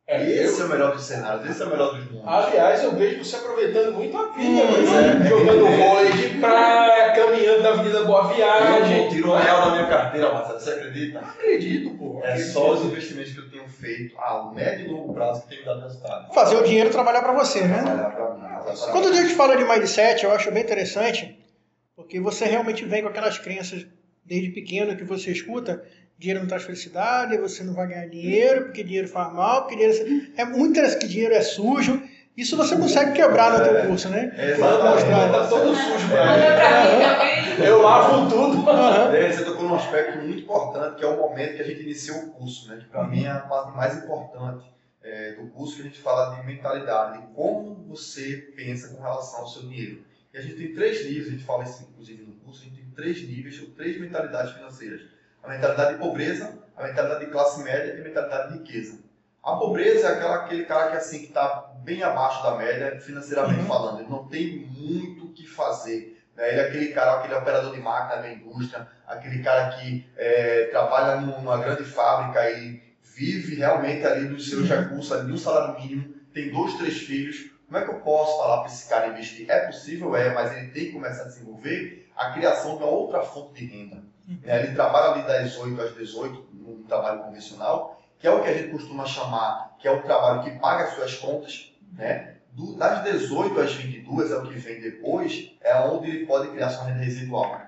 É, 0.09 0.23
esse 0.23 0.59
eu- 0.61 0.65
é 0.65 0.67
o 0.67 0.71
melhor 0.71 0.93
dos 0.95 1.03
cenários, 1.05 1.49
esse 1.49 1.61
é 1.61 1.65
o 1.65 1.69
melhor 1.69 1.93
dos 1.93 2.09
mundos. 2.09 2.25
Aliás, 2.27 2.81
eu 2.81 2.95
vejo 2.95 3.25
você 3.25 3.35
aproveitando 3.35 3.93
muito 3.93 4.17
a 4.17 4.31
vida, 4.31 4.63
né? 4.63 5.25
é. 5.25 5.27
jogando 5.27 5.67
vôlei 5.67 6.11
de 6.13 6.39
praia, 6.39 7.13
caminhando 7.13 7.61
na 7.63 7.69
Avenida 7.71 8.05
Boa 8.05 8.21
Eu 8.21 8.35
Viagem. 8.35 9.09
tiro 9.09 9.31
um 9.33 9.35
real 9.35 9.61
da 9.65 9.71
minha 9.71 9.87
carteira, 9.87 10.31
Marcelo, 10.31 10.59
você 10.61 10.69
acredita? 10.69 11.19
Não 11.21 11.27
acredito, 11.27 11.97
pô. 11.97 12.21
É 12.23 12.29
acredito. 12.31 12.53
só 12.53 12.71
os 12.71 12.85
investimentos 12.85 13.33
que 13.33 13.39
eu 13.39 13.49
tenho 13.51 13.67
feito 13.67 14.17
a 14.17 14.49
médio 14.55 14.85
e 14.85 14.89
longo 14.89 15.13
prazo 15.13 15.41
que 15.41 15.49
tem 15.49 15.59
me 15.59 15.65
dado 15.65 15.81
resultado. 15.81 16.33
Fazer 16.33 16.55
o 16.55 16.63
dinheiro 16.63 16.89
trabalhar 16.89 17.21
para 17.21 17.33
você, 17.33 17.61
né? 17.67 17.81
Trabalhar 17.83 18.09
pra 18.11 18.33
mim, 18.33 18.45
exatamente. 18.71 18.91
Quando 18.93 19.07
a 19.09 19.13
gente 19.21 19.35
fala 19.35 19.57
de 19.57 19.65
mindset, 19.65 20.23
eu 20.23 20.31
acho 20.31 20.49
bem 20.51 20.63
interessante, 20.63 21.37
porque 21.97 22.17
você 22.21 22.45
realmente 22.45 22.85
vem 22.85 23.01
com 23.01 23.09
aquelas 23.09 23.37
crenças 23.37 23.85
desde 24.23 24.51
pequeno 24.51 24.95
que 24.95 25.03
você 25.03 25.31
escuta, 25.31 25.83
dinheiro 26.17 26.39
não 26.41 26.47
traz 26.47 26.63
felicidade, 26.63 27.37
você 27.37 27.63
não 27.63 27.73
vai 27.73 27.87
ganhar 27.87 28.07
dinheiro, 28.07 28.65
porque 28.65 28.83
dinheiro 28.83 29.07
faz 29.07 29.31
mal, 29.33 29.61
porque 29.63 29.75
dinheiro 29.75 30.31
é 30.35 30.45
muito 30.45 30.71
interessante 30.71 31.01
que 31.01 31.07
dinheiro 31.07 31.33
é 31.33 31.41
sujo. 31.41 32.01
Isso 32.35 32.55
você 32.55 32.77
consegue 32.77 33.13
quebrar 33.13 33.57
no 33.57 33.63
teu 33.65 33.87
curso, 33.87 34.09
né? 34.09 34.31
É, 34.37 34.55
Manda, 34.57 34.95
exatamente. 34.95 35.09
manda 35.09 35.47
todo 35.47 35.75
sujo 35.75 36.07
pra 36.09 36.25
Manda 36.25 36.37
mim. 36.37 37.55
pra. 37.55 37.65
Eu 37.65 37.81
lavo 37.81 38.29
tudo. 38.29 38.69
É, 39.15 39.31
Você 39.31 39.43
tocou 39.43 39.63
num 39.67 39.73
aspecto 39.75 40.19
muito 40.19 40.41
importante, 40.43 40.97
que 40.97 41.03
é 41.03 41.07
o 41.07 41.17
momento 41.17 41.55
que 41.55 41.61
a 41.63 41.65
gente 41.65 41.81
iniciou 41.81 42.17
o 42.19 42.29
curso, 42.33 42.69
né? 42.69 42.77
que 42.77 42.85
para 42.85 43.07
mim 43.07 43.23
é 43.23 43.31
a 43.31 43.39
parte 43.39 43.75
mais 43.75 43.97
importante 43.97 44.71
é, 45.01 45.31
do 45.31 45.47
curso, 45.47 45.77
que 45.77 45.81
a 45.81 45.85
gente 45.85 45.99
fala 45.99 46.35
de 46.35 46.45
mentalidade, 46.45 47.21
de 47.21 47.27
como 47.33 47.83
você 47.87 48.51
pensa 48.55 48.89
com 48.89 49.01
relação 49.01 49.39
ao 49.39 49.47
seu 49.47 49.63
dinheiro. 49.63 50.03
E 50.31 50.37
a 50.37 50.41
gente 50.41 50.55
tem 50.57 50.73
três 50.75 51.03
níveis, 51.05 51.27
a 51.27 51.31
gente 51.31 51.43
fala 51.43 51.63
isso 51.63 51.87
inclusive 51.89 52.21
no 52.21 52.33
curso, 52.33 52.61
a 52.61 52.65
gente 52.65 52.75
tem 52.75 52.91
três 52.95 53.27
níveis, 53.27 53.59
ou 53.61 53.69
três 53.69 53.99
mentalidades 53.99 54.51
financeiras. 54.53 55.01
A 55.47 55.49
mentalidade 55.49 55.93
de 55.93 55.99
pobreza, 55.99 56.59
a 56.75 56.83
mentalidade 56.83 57.25
de 57.25 57.31
classe 57.31 57.63
média 57.63 57.93
e 57.95 58.01
a 58.01 58.03
mentalidade 58.03 58.51
de 58.51 58.59
riqueza. 58.59 58.99
A 59.41 59.53
pobreza 59.55 60.09
é 60.09 60.11
aquela, 60.11 60.35
aquele 60.43 60.65
cara 60.65 60.91
que 60.91 60.97
assim 60.97 61.19
que 61.19 61.27
está 61.27 61.71
bem 61.83 62.03
abaixo 62.03 62.43
da 62.43 62.55
média, 62.55 62.99
financeiramente 62.99 63.61
Uhum. 63.61 63.65
falando, 63.67 63.99
ele 64.01 64.09
não 64.09 64.27
tem 64.27 64.57
muito 64.57 65.27
o 65.27 65.31
que 65.31 65.47
fazer. 65.47 66.21
né? 66.35 66.49
Ele 66.51 66.59
é 66.59 66.63
aquele 66.67 66.87
cara, 66.89 67.13
aquele 67.13 67.33
operador 67.35 67.73
de 67.73 67.79
máquina 67.79 68.21
da 68.21 68.29
indústria, 68.29 68.87
aquele 69.07 69.41
cara 69.41 69.69
que 69.69 70.05
é, 70.17 70.65
trabalha 70.65 71.21
num- 71.21 71.39
numa 71.41 71.57
grande 71.57 71.85
fábrica 71.85 72.49
e 72.51 72.81
vive 73.01 73.55
realmente 73.55 74.05
ali 74.05 74.27
dos 74.27 74.49
seus 74.49 74.67
recursos, 74.69 75.11
ali 75.13 75.31
do 75.31 75.37
salário 75.37 75.81
mínimo, 75.81 76.13
tem 76.33 76.51
dois, 76.51 76.73
três 76.75 76.97
filhos. 76.99 77.51
Como 77.65 77.77
é 77.77 77.83
que 77.85 77.89
eu 77.89 77.99
posso 78.01 78.37
falar 78.37 78.57
para 78.63 78.67
esse 78.71 78.87
cara 78.89 79.07
investir? 79.07 79.49
É 79.49 79.65
possível, 79.65 80.13
é, 80.15 80.33
mas 80.33 80.51
ele 80.55 80.67
tem 80.67 80.85
que 80.87 80.91
começar 80.91 81.23
a 81.23 81.27
desenvolver 81.27 82.07
a 82.15 82.31
criação 82.31 82.77
de 82.77 82.83
uma 82.83 82.91
outra 82.91 83.21
fonte 83.23 83.65
de 83.65 83.65
renda. 83.65 84.03
Né? 84.27 84.63
Ele 84.63 84.73
trabalha 84.75 85.13
ali 85.13 85.23
das 85.23 85.57
8 85.57 85.81
às 85.81 85.95
18, 85.95 86.45
num 86.53 86.83
trabalho 86.83 87.19
convencional, 87.23 87.99
que 88.19 88.27
é 88.27 88.31
o 88.31 88.41
que 88.41 88.49
a 88.49 88.53
gente 88.53 88.71
costuma 88.71 89.05
chamar, 89.05 89.75
que 89.79 89.87
é 89.87 89.91
o 89.91 90.01
trabalho 90.01 90.43
que 90.43 90.51
paga 90.59 90.85
as 90.85 90.93
suas 90.95 91.15
contas, 91.15 91.71
né? 91.93 92.33
Do- 92.51 92.75
das 92.75 93.03
18 93.03 93.59
às 93.61 93.73
22 93.73 94.31
é 94.31 94.35
o 94.37 94.41
que 94.47 94.55
vem 94.57 94.81
depois, 94.81 95.51
é 95.61 95.75
onde 95.81 96.09
ele 96.09 96.25
pode 96.25 96.47
criar 96.49 96.69
sua 96.69 96.85
renda 96.85 97.03
residual. 97.03 97.61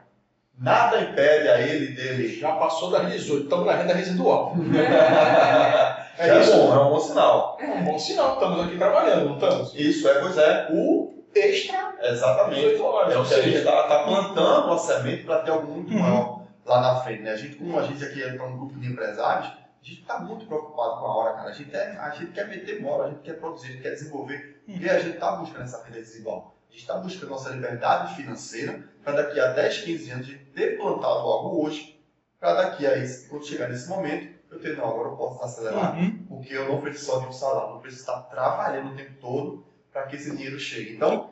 Nada 0.58 1.00
impede 1.00 1.48
a 1.48 1.62
ele 1.62 1.96
dele. 1.96 2.38
Já 2.38 2.54
passou 2.54 2.92
das 2.92 3.10
18, 3.10 3.44
estamos 3.44 3.66
na 3.66 3.74
renda 3.76 3.94
residual. 3.94 4.54
É, 6.22 6.28
É 6.32 6.42
isso? 6.42 6.52
bom, 6.52 6.74
é 6.74 6.80
um 6.84 6.90
bom 6.90 7.00
sinal. 7.00 7.58
É 7.62 7.66
um 7.66 7.84
bom 7.86 7.98
sinal, 7.98 8.34
estamos 8.34 8.66
aqui 8.66 8.78
trabalhando, 8.78 9.26
não 9.30 9.36
estamos? 9.36 9.74
Isso 9.74 10.06
é, 10.10 10.20
pois 10.20 10.38
é. 10.38 10.68
O 10.72 11.14
extra 11.34 11.94
Exatamente. 12.02 12.60
18 12.62 12.84
horas. 12.84 13.14
É 13.14 13.18
ou 13.18 13.24
o 13.24 13.28
que 13.28 13.34
a 13.36 13.42
gente 13.42 13.58
está 13.60 13.84
tá 13.84 14.04
plantando 14.04 14.66
uma 14.68 14.78
semente 14.78 15.24
para 15.24 15.40
ter 15.40 15.52
algo 15.52 15.72
muito 15.72 15.94
Uhum. 15.94 16.00
maior 16.00 16.39
lá 16.66 16.82
na 16.82 16.96
frente. 17.02 17.24
Né? 17.24 17.32
A 17.32 17.36
gente, 17.38 17.56
como 17.56 17.80
a 17.80 17.84
gente 17.84 18.04
aqui 18.04 18.22
é 18.22 18.42
um 18.42 18.58
grupo 18.58 18.80
de 18.80 18.88
empresários, 18.92 19.48
a 19.48 19.84
gente 19.84 20.02
está 20.02 20.20
muito 20.20 20.46
preocupado 20.46 21.00
com 21.00 21.06
a 21.06 21.16
hora, 21.16 21.34
cara. 21.36 21.50
A 21.50 21.54
gente, 21.54 21.76
é, 21.76 21.98
a 21.98 22.10
gente 22.12 22.32
quer 22.32 22.48
meter 22.48 22.82
bola, 22.82 23.06
a 23.06 23.10
gente 23.10 23.22
quer 23.22 23.34
produzir, 23.40 23.68
a 23.68 23.72
gente 23.72 23.82
quer 23.82 23.92
desenvolver. 23.92 24.64
E 24.68 24.90
a 24.90 25.00
gente 25.00 25.16
está 25.16 25.32
buscando 25.34 25.64
essa 25.64 25.84
renda 25.84 25.98
residual. 25.98 26.56
A 26.68 26.72
gente 26.72 26.82
está 26.82 26.96
buscando 26.98 27.30
nossa 27.32 27.50
liberdade 27.50 28.16
financeira 28.16 28.84
para 29.04 29.14
daqui 29.24 29.40
a 29.40 29.52
10, 29.54 29.78
15 29.82 30.12
anos 30.12 30.28
a 30.28 30.30
gente 30.32 30.46
ter 30.52 30.78
plantado 30.78 31.20
algo 31.20 31.66
hoje, 31.66 32.00
para 32.40 32.54
daqui 32.54 32.86
a 32.86 32.98
esse, 32.98 33.28
quando 33.28 33.46
chegar 33.46 33.68
nesse 33.70 33.90
momento, 33.90 34.38
eu 34.52 34.60
ter, 34.60 34.78
não, 34.78 34.86
agora 34.88 35.10
eu 35.10 35.16
posso 35.18 35.44
acelerar, 35.44 35.98
Uhum. 35.98 36.26
porque 36.28 36.54
eu 36.54 36.68
não 36.68 36.80
preciso 36.82 37.12
só 37.12 37.20
de 37.20 37.28
um 37.28 37.32
salário, 37.32 37.74
não 37.74 37.80
preciso 37.80 38.02
estar 38.04 38.22
trabalhando 38.30 38.92
o 38.92 38.96
tempo 38.96 39.14
todo 39.20 39.66
para 39.92 40.04
que 40.04 40.16
esse 40.16 40.32
dinheiro 40.36 40.60
chegue. 40.60 40.96
Então, 40.96 41.32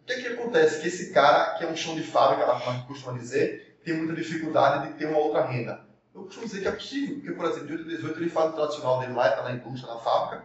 o 0.00 0.04
que, 0.04 0.14
que 0.22 0.28
acontece? 0.28 0.80
Que 0.80 0.88
esse 0.88 1.12
cara, 1.12 1.54
que 1.58 1.64
é 1.64 1.68
um 1.68 1.76
chão 1.76 1.94
de 1.94 2.02
fábrica, 2.02 2.46
como 2.46 2.70
a 2.70 2.72
gente 2.74 2.86
costuma 2.86 3.18
dizer, 3.18 3.71
tem 3.84 3.94
muita 3.94 4.14
dificuldade 4.14 4.88
de 4.88 4.94
ter 4.94 5.06
uma 5.06 5.18
outra 5.18 5.44
renda. 5.44 5.80
Eu 6.14 6.24
costumo 6.24 6.46
dizer 6.46 6.60
que 6.60 6.68
é 6.68 6.72
possível, 6.72 7.16
porque, 7.16 7.32
por 7.32 7.46
exemplo, 7.46 7.66
de 7.66 7.72
8 7.72 7.82
a 7.82 7.88
18 7.88 8.20
ele 8.20 8.30
faz 8.30 8.50
o 8.50 8.54
tradicional 8.54 9.00
dele 9.00 9.12
lá, 9.12 9.28
está 9.28 9.42
na 9.42 9.52
indústria, 9.52 9.92
na 9.92 10.00
fábrica, 10.00 10.44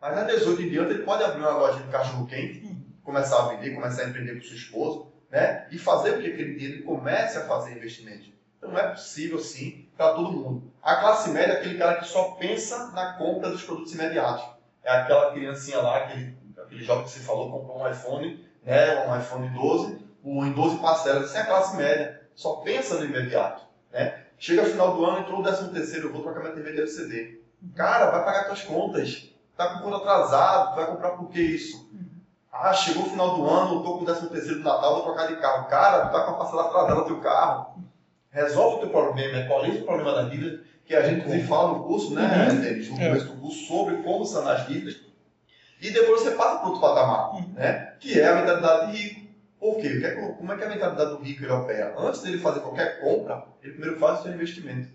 mas 0.00 0.18
às 0.18 0.26
18 0.26 0.62
em 0.62 0.68
diante 0.70 0.90
ele 0.92 1.02
pode 1.02 1.22
abrir 1.22 1.40
uma 1.40 1.56
loja 1.56 1.80
de 1.80 1.90
cachorro-quente, 1.90 2.76
começar 3.02 3.42
a 3.42 3.48
vender, 3.48 3.74
começar 3.74 4.02
a 4.02 4.08
empreender 4.08 4.34
com 4.34 4.42
seu 4.42 4.56
esposo, 4.56 5.12
né? 5.30 5.66
E 5.70 5.78
fazer 5.78 6.14
com 6.14 6.22
que 6.22 6.32
aquele 6.32 6.54
dinheiro 6.54 6.74
ele 6.76 6.82
comece 6.82 7.38
a 7.38 7.46
fazer 7.46 7.72
investimentos. 7.72 8.32
Então 8.56 8.78
é 8.78 8.88
possível, 8.88 9.38
sim, 9.38 9.88
para 9.96 10.14
todo 10.14 10.32
mundo. 10.32 10.72
A 10.82 10.96
classe 10.96 11.28
média 11.30 11.52
é 11.52 11.56
aquele 11.58 11.78
cara 11.78 11.96
que 11.96 12.06
só 12.06 12.32
pensa 12.32 12.90
na 12.92 13.12
compra 13.14 13.50
dos 13.50 13.62
produtos 13.62 13.94
imediatos. 13.94 14.44
É 14.82 14.90
aquela 14.90 15.32
criancinha 15.32 15.80
lá, 15.80 15.98
aquele, 15.98 16.36
aquele 16.62 16.84
jovem 16.84 17.04
que 17.04 17.10
você 17.10 17.20
falou, 17.20 17.50
comprou 17.50 17.82
um 17.82 17.90
iPhone, 17.90 18.44
né? 18.62 19.06
Um 19.06 19.18
iPhone 19.18 19.48
12, 19.50 19.98
ou 20.22 20.44
em 20.44 20.52
12 20.52 20.78
parcelas. 20.78 21.28
Isso 21.28 21.36
é 21.36 21.40
a 21.40 21.46
classe 21.46 21.76
média. 21.76 22.23
Só 22.34 22.56
pensa 22.56 22.96
no 22.98 23.04
imediato, 23.04 23.62
né? 23.92 24.22
Chega 24.38 24.64
final 24.64 24.94
do 24.94 25.04
ano, 25.04 25.20
entrou 25.20 25.40
o 25.40 25.42
13 25.42 25.68
terceiro, 25.68 26.08
eu 26.08 26.12
vou 26.12 26.22
trocar 26.22 26.40
minha 26.40 26.52
TV 26.52 26.72
de 26.72 26.78
LCD. 26.80 27.40
Cara, 27.74 28.10
vai 28.10 28.24
pagar 28.24 28.44
tuas 28.44 28.62
contas. 28.62 29.30
Tá 29.56 29.68
com 29.68 29.84
conta 29.84 29.96
atrasado, 29.98 30.70
tu 30.72 30.76
vai 30.76 30.86
comprar 30.86 31.10
por 31.10 31.28
que 31.30 31.40
isso? 31.40 31.88
Ah, 32.52 32.72
chegou 32.72 33.04
o 33.04 33.10
final 33.10 33.34
do 33.36 33.46
ano, 33.48 33.76
eu 33.76 33.82
tô 33.82 33.94
com 33.98 34.02
o 34.02 34.04
13 34.04 34.28
terceiro 34.28 34.58
do 34.58 34.64
Natal, 34.64 34.94
vou 34.94 35.02
trocar 35.04 35.28
de 35.28 35.36
carro. 35.36 35.68
Cara, 35.68 36.06
tu 36.06 36.12
tá 36.12 36.20
com 36.22 36.30
a 36.32 36.34
parcela 36.34 36.62
atrasada 36.66 36.94
do 36.96 37.04
teu 37.06 37.20
carro. 37.20 37.74
Resolve 38.30 38.76
o 38.76 38.80
teu 38.80 38.90
problema, 38.90 39.38
equaliza 39.38 39.78
o 39.78 39.84
problema 39.84 40.12
da 40.12 40.22
dívida, 40.24 40.60
que 40.84 40.94
a 40.94 41.02
gente 41.02 41.20
inclusive 41.20 41.46
fala 41.46 41.78
no 41.78 41.84
curso, 41.84 42.12
né, 42.14 42.48
Uhum. 42.50 42.60
Denis, 42.60 42.90
no 42.90 43.00
É. 43.00 43.08
começo 43.08 43.26
do 43.28 43.40
curso, 43.40 43.66
sobre 43.66 43.96
como 43.98 44.24
sanar 44.26 44.56
as 44.56 44.66
dívidas. 44.66 45.00
E 45.80 45.90
depois 45.90 46.20
você 46.22 46.32
passa 46.32 46.56
para 46.56 46.66
outro 46.66 46.80
patamar, 46.80 47.34
Uhum. 47.34 47.52
né? 47.54 47.94
que 48.00 48.18
é 48.20 48.26
a 48.28 48.34
mentalidade 48.34 48.90
de 48.92 48.98
rico. 48.98 49.23
Por 49.64 49.80
quê? 49.80 49.94
O 49.94 49.98
que 50.00 50.06
é 50.06 50.14
que- 50.14 50.32
Como 50.34 50.52
é 50.52 50.56
que 50.58 50.64
a 50.64 50.68
mentalidade 50.68 51.10
do 51.12 51.16
rico 51.16 51.42
ele 51.42 51.52
opera? 51.52 51.94
Antes 51.96 52.20
dele 52.20 52.36
fazer 52.36 52.60
qualquer 52.60 53.00
compra, 53.00 53.46
ele 53.62 53.72
primeiro 53.72 53.98
faz 53.98 54.20
o 54.20 54.22
seu 54.24 54.34
investimento. 54.34 54.90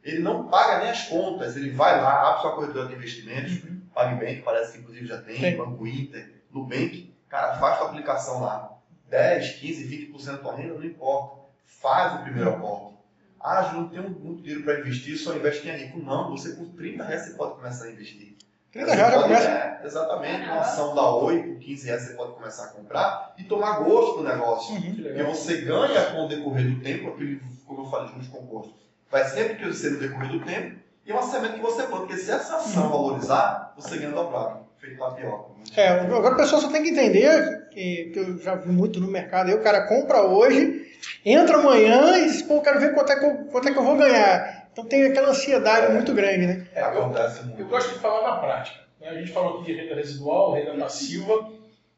Ele 0.00 0.20
não 0.20 0.46
paga 0.46 0.78
nem 0.78 0.90
as 0.90 1.08
contas, 1.08 1.56
ele 1.56 1.70
vai 1.70 2.00
lá, 2.00 2.28
abre 2.28 2.40
sua 2.42 2.54
corretora 2.54 2.86
de 2.86 2.94
investimentos, 2.94 3.58
PagBank, 3.92 4.42
parece 4.42 4.74
que 4.74 4.78
inclusive 4.78 5.06
já 5.08 5.20
tem, 5.20 5.40
Sim. 5.40 5.56
Banco 5.56 5.84
Inter, 5.84 6.40
Nubank, 6.52 7.12
cara, 7.28 7.56
faz 7.58 7.78
sua 7.78 7.88
aplicação 7.88 8.42
lá. 8.42 8.78
10, 9.08 9.54
15, 9.58 9.82
20% 9.84 10.36
da 10.36 10.38
tua 10.38 10.54
renda, 10.54 10.74
não 10.74 10.84
importa. 10.84 11.40
Faz 11.64 12.14
o 12.14 12.22
primeiro 12.22 12.50
aporte. 12.50 12.94
Ah, 13.40 13.62
Ju, 13.64 13.76
não 13.76 13.88
tenho 13.88 14.08
muito 14.08 14.40
dinheiro 14.42 14.62
para 14.62 14.78
investir, 14.78 15.16
só 15.18 15.34
investe 15.34 15.68
em 15.68 15.76
rico. 15.76 15.98
Não, 15.98 16.30
você 16.30 16.54
com 16.54 16.64
30 16.76 17.02
reais 17.02 17.22
você 17.22 17.30
pode 17.32 17.56
começar 17.56 17.86
a 17.86 17.90
investir. 17.90 18.35
30 18.76 18.94
reais 18.94 19.12
já 19.12 19.18
pode- 19.20 19.28
começa. 19.28 19.48
é, 19.48 19.80
exatamente, 19.84 20.44
uma 20.44 20.60
ação 20.60 20.94
da 20.94 21.10
Oi, 21.16 21.42
por 21.42 21.58
15 21.58 21.86
reais 21.86 22.02
você 22.02 22.12
pode 22.14 22.32
começar 22.32 22.64
a 22.64 22.68
comprar 22.68 23.34
e 23.38 23.44
tomar 23.44 23.80
gosto 23.80 24.18
do 24.18 24.24
negócio. 24.24 24.74
Uhum. 24.76 24.94
Legal. 24.98 25.34
você 25.34 25.56
ganha 25.62 26.02
com 26.12 26.24
o 26.24 26.28
decorrer 26.28 26.70
do 26.70 26.80
tempo, 26.80 27.08
aquele, 27.10 27.40
como 27.66 27.82
eu 27.82 27.90
falei, 27.90 28.08
juros 28.08 28.28
compostos. 28.28 28.74
Vai 29.10 29.24
sempre 29.24 29.54
crescer 29.56 29.90
no 29.90 29.98
decorrer 29.98 30.28
do 30.30 30.40
tempo 30.40 30.76
e 31.06 31.10
é 31.10 31.14
uma 31.14 31.22
semente 31.22 31.54
que 31.54 31.60
você 31.60 31.82
planta. 31.84 32.06
Porque 32.06 32.16
se 32.16 32.30
essa 32.30 32.56
ação 32.56 32.88
valorizar, 32.88 33.72
você 33.76 33.96
ganha 33.98 34.10
dobrado. 34.10 34.66
Feito 34.78 34.98
tapioca. 34.98 35.50
É, 35.76 35.88
agora 35.88 36.34
o 36.34 36.36
pessoal 36.36 36.60
só 36.60 36.68
tem 36.68 36.82
que 36.82 36.90
entender, 36.90 37.68
que, 37.70 38.10
que 38.12 38.18
eu 38.18 38.38
já 38.38 38.54
vi 38.56 38.70
muito 38.70 39.00
no 39.00 39.08
mercado, 39.08 39.48
aí 39.48 39.54
o 39.54 39.62
cara 39.62 39.86
compra 39.88 40.22
hoje, 40.22 40.86
entra 41.24 41.56
amanhã 41.58 42.18
e 42.18 42.24
diz, 42.26 42.42
pô, 42.42 42.54
eu 42.54 42.60
quero 42.60 42.78
ver 42.80 42.94
quanto 42.94 43.10
é 43.12 43.16
que 43.16 43.24
eu, 43.24 43.34
quanto 43.50 43.68
é 43.68 43.72
que 43.72 43.78
eu 43.78 43.82
vou 43.84 43.96
ganhar. 43.96 44.65
Então 44.76 44.84
tem 44.84 45.04
aquela 45.04 45.30
ansiedade 45.30 45.90
muito 45.90 46.12
grande, 46.12 46.46
né? 46.46 46.68
É, 46.74 46.82
eu, 46.82 46.86
Acontece 46.88 47.42
muito. 47.44 47.62
eu 47.62 47.66
gosto 47.66 47.94
de 47.94 47.98
falar 47.98 48.28
na 48.28 48.36
prática. 48.36 48.84
né? 49.00 49.08
A 49.08 49.14
gente 49.14 49.32
falou 49.32 49.62
aqui 49.62 49.72
de 49.72 49.80
renda 49.80 49.94
residual, 49.94 50.52
renda 50.52 50.74
passiva, 50.74 51.50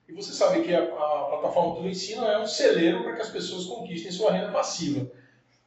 e 0.08 0.12
você 0.12 0.32
sabe 0.32 0.62
que 0.62 0.72
a, 0.72 0.84
a 0.84 1.24
plataforma 1.28 1.74
Tudo 1.74 1.88
Ensina 1.88 2.28
é 2.28 2.38
um 2.38 2.46
celeiro 2.46 3.02
para 3.02 3.16
que 3.16 3.22
as 3.22 3.30
pessoas 3.30 3.64
conquistem 3.64 4.12
sua 4.12 4.30
renda 4.30 4.52
passiva. 4.52 5.10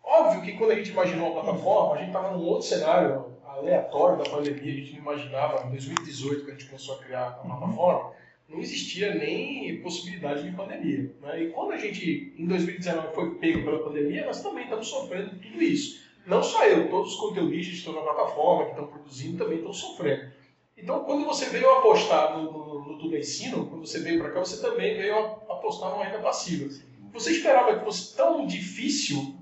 Óbvio 0.01 0.41
que 0.41 0.53
quando 0.53 0.71
a 0.71 0.75
gente 0.75 0.91
imaginou 0.91 1.37
a 1.37 1.43
plataforma, 1.43 1.95
a 1.95 1.97
gente 1.97 2.07
estava 2.07 2.31
num 2.31 2.45
outro 2.45 2.65
cenário 2.65 3.25
aleatório 3.45 4.17
da 4.17 4.29
pandemia, 4.29 4.71
a 4.71 4.75
gente 4.77 4.93
não 4.93 4.99
imaginava, 5.01 5.67
em 5.67 5.71
2018, 5.71 6.45
que 6.45 6.51
a 6.51 6.53
gente 6.53 6.65
começou 6.67 6.95
a 6.95 6.99
criar 6.99 7.27
a 7.27 7.31
plataforma, 7.31 8.13
não 8.47 8.59
existia 8.59 9.13
nem 9.13 9.81
possibilidade 9.81 10.49
de 10.49 10.55
pandemia. 10.55 11.13
Né? 11.21 11.43
E 11.43 11.49
quando 11.49 11.73
a 11.73 11.77
gente, 11.77 12.33
em 12.37 12.47
2019, 12.47 13.13
foi 13.13 13.35
pego 13.35 13.65
pela 13.65 13.83
pandemia, 13.83 14.25
nós 14.25 14.41
também 14.41 14.63
estamos 14.63 14.87
sofrendo 14.87 15.31
tudo 15.31 15.61
isso. 15.61 16.09
Não 16.25 16.43
só 16.43 16.65
eu, 16.65 16.89
todos 16.89 17.13
os 17.13 17.19
conteudistas 17.19 17.73
que 17.73 17.79
estão 17.79 17.93
na 17.93 18.01
plataforma, 18.01 18.65
que 18.65 18.71
estão 18.71 18.87
produzindo, 18.87 19.43
também 19.43 19.57
estão 19.57 19.73
sofrendo. 19.73 20.31
Então, 20.77 21.03
quando 21.03 21.25
você 21.25 21.45
veio 21.45 21.69
apostar 21.77 22.37
no, 22.37 22.51
no, 22.51 22.85
no 22.85 22.97
Tudo 22.97 23.17
Ensino, 23.17 23.67
quando 23.67 23.85
você 23.85 23.99
veio 23.99 24.19
para 24.19 24.31
cá, 24.31 24.39
você 24.39 24.61
também 24.61 24.97
veio 24.97 25.15
apostar 25.49 25.91
numa 25.91 26.03
renda 26.03 26.19
passiva. 26.19 26.69
Você 27.13 27.31
esperava 27.31 27.77
que 27.77 27.85
fosse 27.85 28.15
tão 28.15 28.47
difícil, 28.47 29.35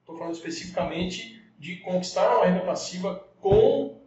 estou 0.00 0.16
falando 0.16 0.34
especificamente 0.34 1.42
de 1.58 1.76
conquistar 1.76 2.36
uma 2.36 2.46
renda 2.46 2.64
passiva 2.64 3.24
com 3.40 4.00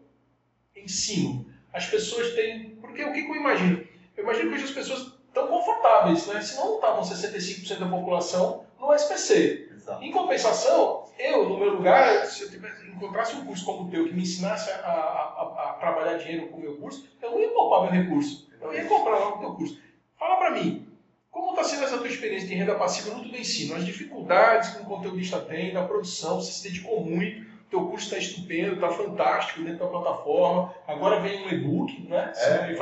ensino. 0.75 1.45
As 1.71 1.85
pessoas 1.85 2.33
têm. 2.33 2.75
Porque 2.81 3.03
o 3.03 3.13
que, 3.13 3.19
eu 3.19 3.35
imagino? 3.35 3.87
Eu 4.17 4.23
imagino 4.23 4.49
que 4.49 4.55
hoje 4.55 4.65
as 4.65 4.71
pessoas 4.71 5.13
estão 5.27 5.47
confortáveis, 5.47 6.25
né? 6.27 6.41
Se 6.41 6.57
não 6.57 6.75
estavam 6.75 7.03
65% 7.03 7.77
da 7.77 7.87
população 7.87 8.65
no 8.79 8.93
SPC. 8.93 9.68
Exato. 9.89 10.03
Em 10.03 10.11
compensação, 10.11 11.03
eu, 11.17 11.49
no 11.49 11.57
meu 11.57 11.73
lugar, 11.73 12.25
se 12.25 12.43
eu 12.43 12.49
tivesse, 12.49 12.87
encontrasse 12.87 13.35
um 13.35 13.45
curso 13.45 13.65
como 13.65 13.87
o 13.87 13.89
teu 13.91 14.05
que 14.05 14.13
me 14.13 14.21
ensinasse 14.21 14.69
a, 14.71 14.75
a- 14.75 14.79
a- 14.85 15.69
a 15.69 15.73
trabalhar 15.79 16.17
dinheiro 16.17 16.47
com 16.47 16.57
o 16.57 16.61
meu 16.61 16.77
curso, 16.77 17.05
eu 17.21 17.31
não 17.31 17.39
ia 17.39 17.49
poupar 17.49 17.81
meu 17.83 17.91
recurso. 18.03 18.47
Eu 18.61 18.73
ia 18.73 18.85
comprar 18.85 19.17
logo 19.19 19.37
o 19.37 19.39
teu 19.39 19.53
curso. 19.53 19.79
Fala 20.17 20.35
pra 20.37 20.51
mim, 20.51 20.85
como 21.31 21.51
está 21.51 21.63
sendo 21.63 21.83
essa 21.85 21.97
tua 21.97 22.07
experiência 22.07 22.47
de 22.47 22.55
renda 22.55 22.75
passiva 22.75 23.15
no 23.15 23.23
Tudo 23.23 23.37
Ensino? 23.37 23.75
As 23.75 23.85
dificuldades 23.85 24.69
que 24.71 24.81
um 24.81 24.85
conteudista 24.85 25.39
tem 25.39 25.73
na 25.73 25.83
produção, 25.85 26.41
você 26.41 26.51
se 26.51 26.63
dedicou 26.63 27.01
muito, 27.01 27.41
o 27.41 27.69
teu 27.69 27.85
curso 27.87 28.05
está 28.05 28.17
estupendo, 28.17 28.73
está 28.75 28.89
fantástico 28.89 29.61
dentro 29.61 29.79
da 29.79 29.87
plataforma. 29.87 30.73
Agora 30.87 31.19
vem 31.19 31.45
um 31.45 31.49
e-book, 31.49 32.01
né? 32.07 32.31
Se 32.33 32.49
não 32.57 32.67
me. 32.67 32.75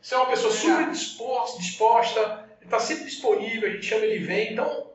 Você 0.00 0.14
é 0.14 0.18
uma 0.18 0.26
pessoa 0.26 0.52
super 0.52 0.90
disposta, 1.58 2.48
está 2.60 2.78
sempre 2.80 3.04
disponível, 3.04 3.68
a 3.68 3.72
gente 3.72 3.86
chama 3.86 4.04
ele 4.04 4.24
vem. 4.24 4.52
Então, 4.54 4.90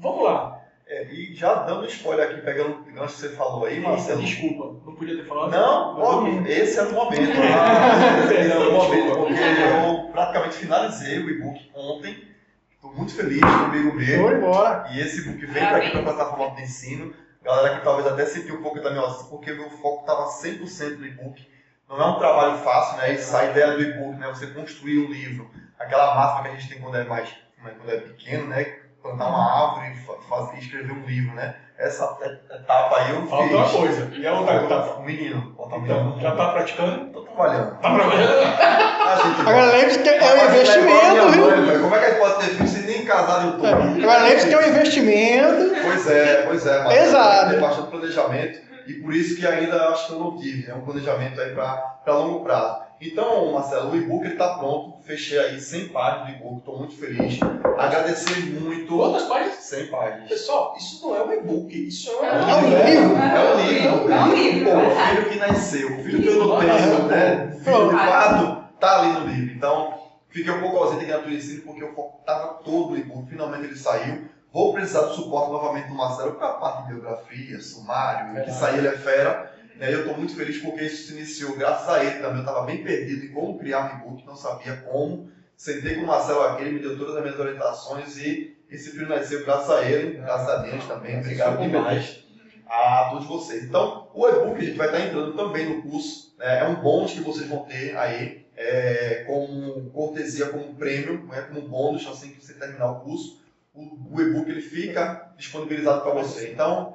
vamos 0.00 0.24
lá. 0.24 0.60
É, 0.86 1.04
e 1.04 1.32
já 1.36 1.54
dando 1.54 1.86
spoiler 1.86 2.28
aqui, 2.28 2.40
pegando 2.40 2.80
o 2.80 2.92
gancho 2.92 3.14
que 3.14 3.20
você 3.20 3.28
falou 3.28 3.64
aí, 3.64 3.78
Marcelo. 3.78 4.22
Desculpa, 4.22 4.84
não 4.84 4.96
podia 4.96 5.16
ter 5.16 5.24
falado. 5.24 5.52
Não, 5.52 6.00
óbvio, 6.00 6.44
esse 6.48 6.80
era 6.80 6.88
o 6.88 6.92
momento. 6.92 7.30
Ah, 7.40 8.24
esse 8.24 8.50
era 8.50 8.68
o 8.68 8.72
momento, 8.72 9.16
porque 9.16 9.34
eu 9.40 10.10
praticamente 10.10 10.56
finalizei 10.56 11.18
o 11.20 11.30
e-book 11.30 11.70
ontem. 11.76 12.28
Estou 12.72 12.92
muito 12.92 13.14
feliz 13.14 13.40
comigo 13.40 13.94
mesmo. 13.94 14.28
De 14.30 14.40
bola. 14.40 14.86
E 14.90 15.00
esse 15.00 15.20
e-book 15.20 15.46
vem 15.46 15.64
para 15.64 15.76
aqui 15.76 15.90
para 15.90 16.00
a 16.00 16.02
plataforma 16.02 16.56
de 16.56 16.62
ensino. 16.62 17.14
Galera 17.42 17.78
que 17.78 17.84
talvez 17.84 18.08
até 18.08 18.26
sentiu 18.26 18.56
um 18.56 18.62
pouco 18.62 18.80
da 18.80 18.90
minha 18.90 19.02
porque 19.28 19.52
meu 19.52 19.70
foco 19.70 20.00
estava 20.00 20.24
100% 20.24 20.98
no 20.98 21.06
e-book. 21.06 21.46
Não 21.88 22.00
é 22.00 22.06
um 22.06 22.18
trabalho 22.18 22.58
fácil, 22.58 22.96
né? 22.96 23.14
Isso, 23.14 23.36
a 23.36 23.44
ideia 23.44 23.72
do 23.72 23.82
e-book, 23.82 24.18
né? 24.18 24.26
Você 24.28 24.48
construir 24.48 25.06
um 25.06 25.10
livro. 25.10 25.48
Aquela 25.78 26.16
máxima 26.16 26.42
que 26.42 26.48
a 26.48 26.58
gente 26.58 26.68
tem 26.68 26.80
quando 26.80 26.96
é 26.96 27.04
mais, 27.04 27.28
quando 27.62 27.90
é 27.90 27.98
pequeno, 27.98 28.48
né? 28.48 28.80
Plantar 29.02 29.28
uma 29.28 29.68
árvore 29.68 29.92
e 29.94 29.96
fa- 30.06 30.12
fazer, 30.28 30.58
escrever 30.58 30.92
um 30.92 31.04
livro, 31.06 31.34
né? 31.34 31.54
Essa 31.78 32.04
etapa 32.52 32.96
aí 32.98 33.14
eu 33.14 33.26
Falta 33.26 33.54
uma 33.54 33.64
fiz. 33.66 33.78
coisa. 33.78 34.10
E 34.14 34.26
a 34.26 34.32
outra 34.34 34.56
etapa? 34.56 35.00
Um 35.00 35.04
menino. 35.04 35.54
Falta 35.56 35.76
um 35.76 35.84
Então, 35.84 36.04
menino. 36.04 36.20
já 36.20 36.28
está 36.32 36.48
praticando? 36.50 37.04
Tô 37.10 37.22
trabalhando. 37.22 37.70
Tá 37.80 37.94
trabalhando? 37.94 39.40
Agora 39.46 39.66
lembre-se 39.72 39.98
que 40.00 40.08
é 40.10 40.16
um 40.16 40.18
tá 40.38 40.44
investimento, 40.44 41.28
viu? 41.30 41.66
mãe. 41.66 41.80
Como 41.80 41.94
é 41.94 41.98
que 41.98 42.04
a 42.04 42.08
gente 42.10 42.18
pode 42.18 42.34
ter 42.34 42.50
filho 42.54 42.68
sem 42.68 42.82
nem 42.82 43.04
casar 43.06 43.40
no 43.40 43.52
YouTube? 43.52 43.66
É, 44.00 44.02
Agora 44.04 44.22
lembre-se 44.24 44.48
que 44.48 44.54
é 44.54 44.58
um 44.58 44.68
investimento. 44.68 45.82
Pois 45.82 46.06
é, 46.10 46.42
pois 46.46 46.66
é. 46.66 46.84
Mas 46.84 46.94
Pesado. 46.98 47.50
Tem 47.52 47.60
bastante 47.60 47.88
planejamento 47.90 48.60
e 48.86 48.92
por 48.94 49.14
isso 49.14 49.36
que 49.40 49.46
ainda 49.46 49.88
acho 49.88 50.06
que 50.08 50.12
eu 50.12 50.18
não 50.18 50.36
tive. 50.38 50.70
É 50.70 50.74
um 50.74 50.82
planejamento 50.82 51.40
aí 51.40 51.54
para 51.54 52.12
longo 52.14 52.44
prazo. 52.44 52.80
Então, 53.00 53.52
Marcelo, 53.52 53.92
o 53.92 53.96
e-book 53.96 54.26
está 54.26 54.58
pronto. 54.58 55.02
Fechei 55.02 55.38
aí 55.38 55.58
100 55.58 55.88
páginas 55.88 56.28
do 56.28 56.34
e-book. 56.34 56.58
Estou 56.58 56.78
muito 56.78 56.96
feliz. 56.98 57.38
Agradecer 57.78 58.40
muito. 58.60 58.94
Quantas 58.94 59.22
páginas? 59.22 59.54
100 59.54 59.86
páginas. 59.86 60.28
Pessoal, 60.28 60.74
isso 60.76 61.06
não 61.06 61.16
é 61.16 61.22
um 61.24 61.32
e-book, 61.32 61.88
isso 61.88 62.10
é 62.10 62.14
um 62.14 62.24
É 62.24 62.56
um 62.56 62.68
livro. 62.68 62.86
livro. 62.86 63.16
É 63.16 63.54
um 63.54 63.56
livro. 63.56 64.12
É 64.12 64.20
um 64.20 64.34
livro, 64.34 64.70
o 64.70 64.90
filho 64.90 65.30
que 65.30 65.38
nasceu, 65.38 65.98
o 65.98 66.04
filho 66.04 66.22
que 66.22 66.28
eu 66.28 66.46
não 66.46 66.60
tenho, 66.60 67.06
né? 67.06 67.58
Filho 67.64 67.88
de 67.88 67.96
fato, 67.96 68.64
tá 68.78 69.00
ali 69.00 69.12
no 69.18 69.26
livro. 69.26 69.54
Então, 69.54 69.98
fiquei 70.28 70.52
um 70.52 70.60
pouco 70.60 70.76
ausente 70.76 71.04
aqui 71.04 71.12
na 71.12 71.18
Turismo 71.20 71.62
porque 71.62 71.82
o 71.82 71.94
foco 71.94 72.18
estava 72.20 72.54
todo 72.62 72.90
no 72.90 72.98
e-book. 72.98 73.30
Finalmente 73.30 73.64
ele 73.64 73.76
saiu. 73.76 74.28
Vou 74.52 74.74
precisar 74.74 75.02
do 75.02 75.14
suporte 75.14 75.52
novamente 75.52 75.88
do 75.88 75.94
Marcelo 75.94 76.32
para 76.32 76.48
a 76.48 76.52
parte 76.54 76.88
de 76.88 76.94
biografia, 76.94 77.60
sumário, 77.60 78.34
que 78.44 78.50
aí 78.64 78.78
ele 78.78 78.88
é 78.88 78.92
fera. 78.98 79.49
Né? 79.80 79.94
Eu 79.94 80.00
estou 80.00 80.16
muito 80.16 80.36
feliz 80.36 80.58
porque 80.58 80.84
isso 80.84 81.08
se 81.08 81.14
iniciou 81.14 81.56
graças 81.56 81.88
a 81.88 82.04
ele 82.04 82.18
também. 82.20 82.36
Eu 82.36 82.40
estava 82.40 82.66
bem 82.66 82.84
perdido 82.84 83.24
em 83.24 83.32
como 83.32 83.58
criar 83.58 83.86
um 83.86 83.98
e-book, 83.98 84.26
não 84.26 84.36
sabia 84.36 84.76
como. 84.76 85.30
Sentei 85.56 85.94
com 85.94 86.02
o 86.02 86.06
Marcelo 86.06 86.42
aqui, 86.42 86.62
ele 86.62 86.72
me 86.72 86.80
deu 86.80 86.98
todas 86.98 87.16
as 87.16 87.22
minhas 87.22 87.38
orientações 87.38 88.16
e 88.18 88.56
esse 88.70 88.90
filho 88.90 89.08
nasceu 89.08 89.44
graças 89.44 89.70
a 89.70 89.90
ele, 89.90 90.18
graças 90.18 90.48
a 90.48 90.56
Deus 90.58 90.84
também. 90.86 91.18
Obrigado 91.18 91.60
demais 91.60 92.20
a 92.66 93.08
todos 93.10 93.26
vocês. 93.26 93.64
Então, 93.64 94.08
o 94.14 94.28
e-book 94.28 94.58
a 94.58 94.64
gente 94.64 94.76
vai 94.76 94.86
estar 94.86 95.00
entrando 95.00 95.34
também 95.34 95.68
no 95.68 95.82
curso. 95.82 96.34
né? 96.38 96.60
É 96.60 96.64
um 96.64 96.76
bônus 96.76 97.12
que 97.12 97.20
vocês 97.20 97.48
vão 97.48 97.64
ter 97.64 97.96
aí, 97.96 98.46
é, 98.56 99.24
como 99.26 99.90
cortesia, 99.90 100.46
como 100.46 100.74
prêmio, 100.74 101.24
né? 101.26 101.42
como 101.42 101.66
bônus 101.68 102.06
assim 102.06 102.30
que 102.30 102.44
você 102.44 102.54
terminar 102.54 102.90
o 102.92 103.00
curso. 103.00 103.40
O, 103.72 104.16
o 104.16 104.20
e-book 104.20 104.50
ele 104.50 104.60
fica 104.60 105.32
disponibilizado 105.36 106.00
para 106.00 106.10
você. 106.12 106.50
Então, 106.52 106.94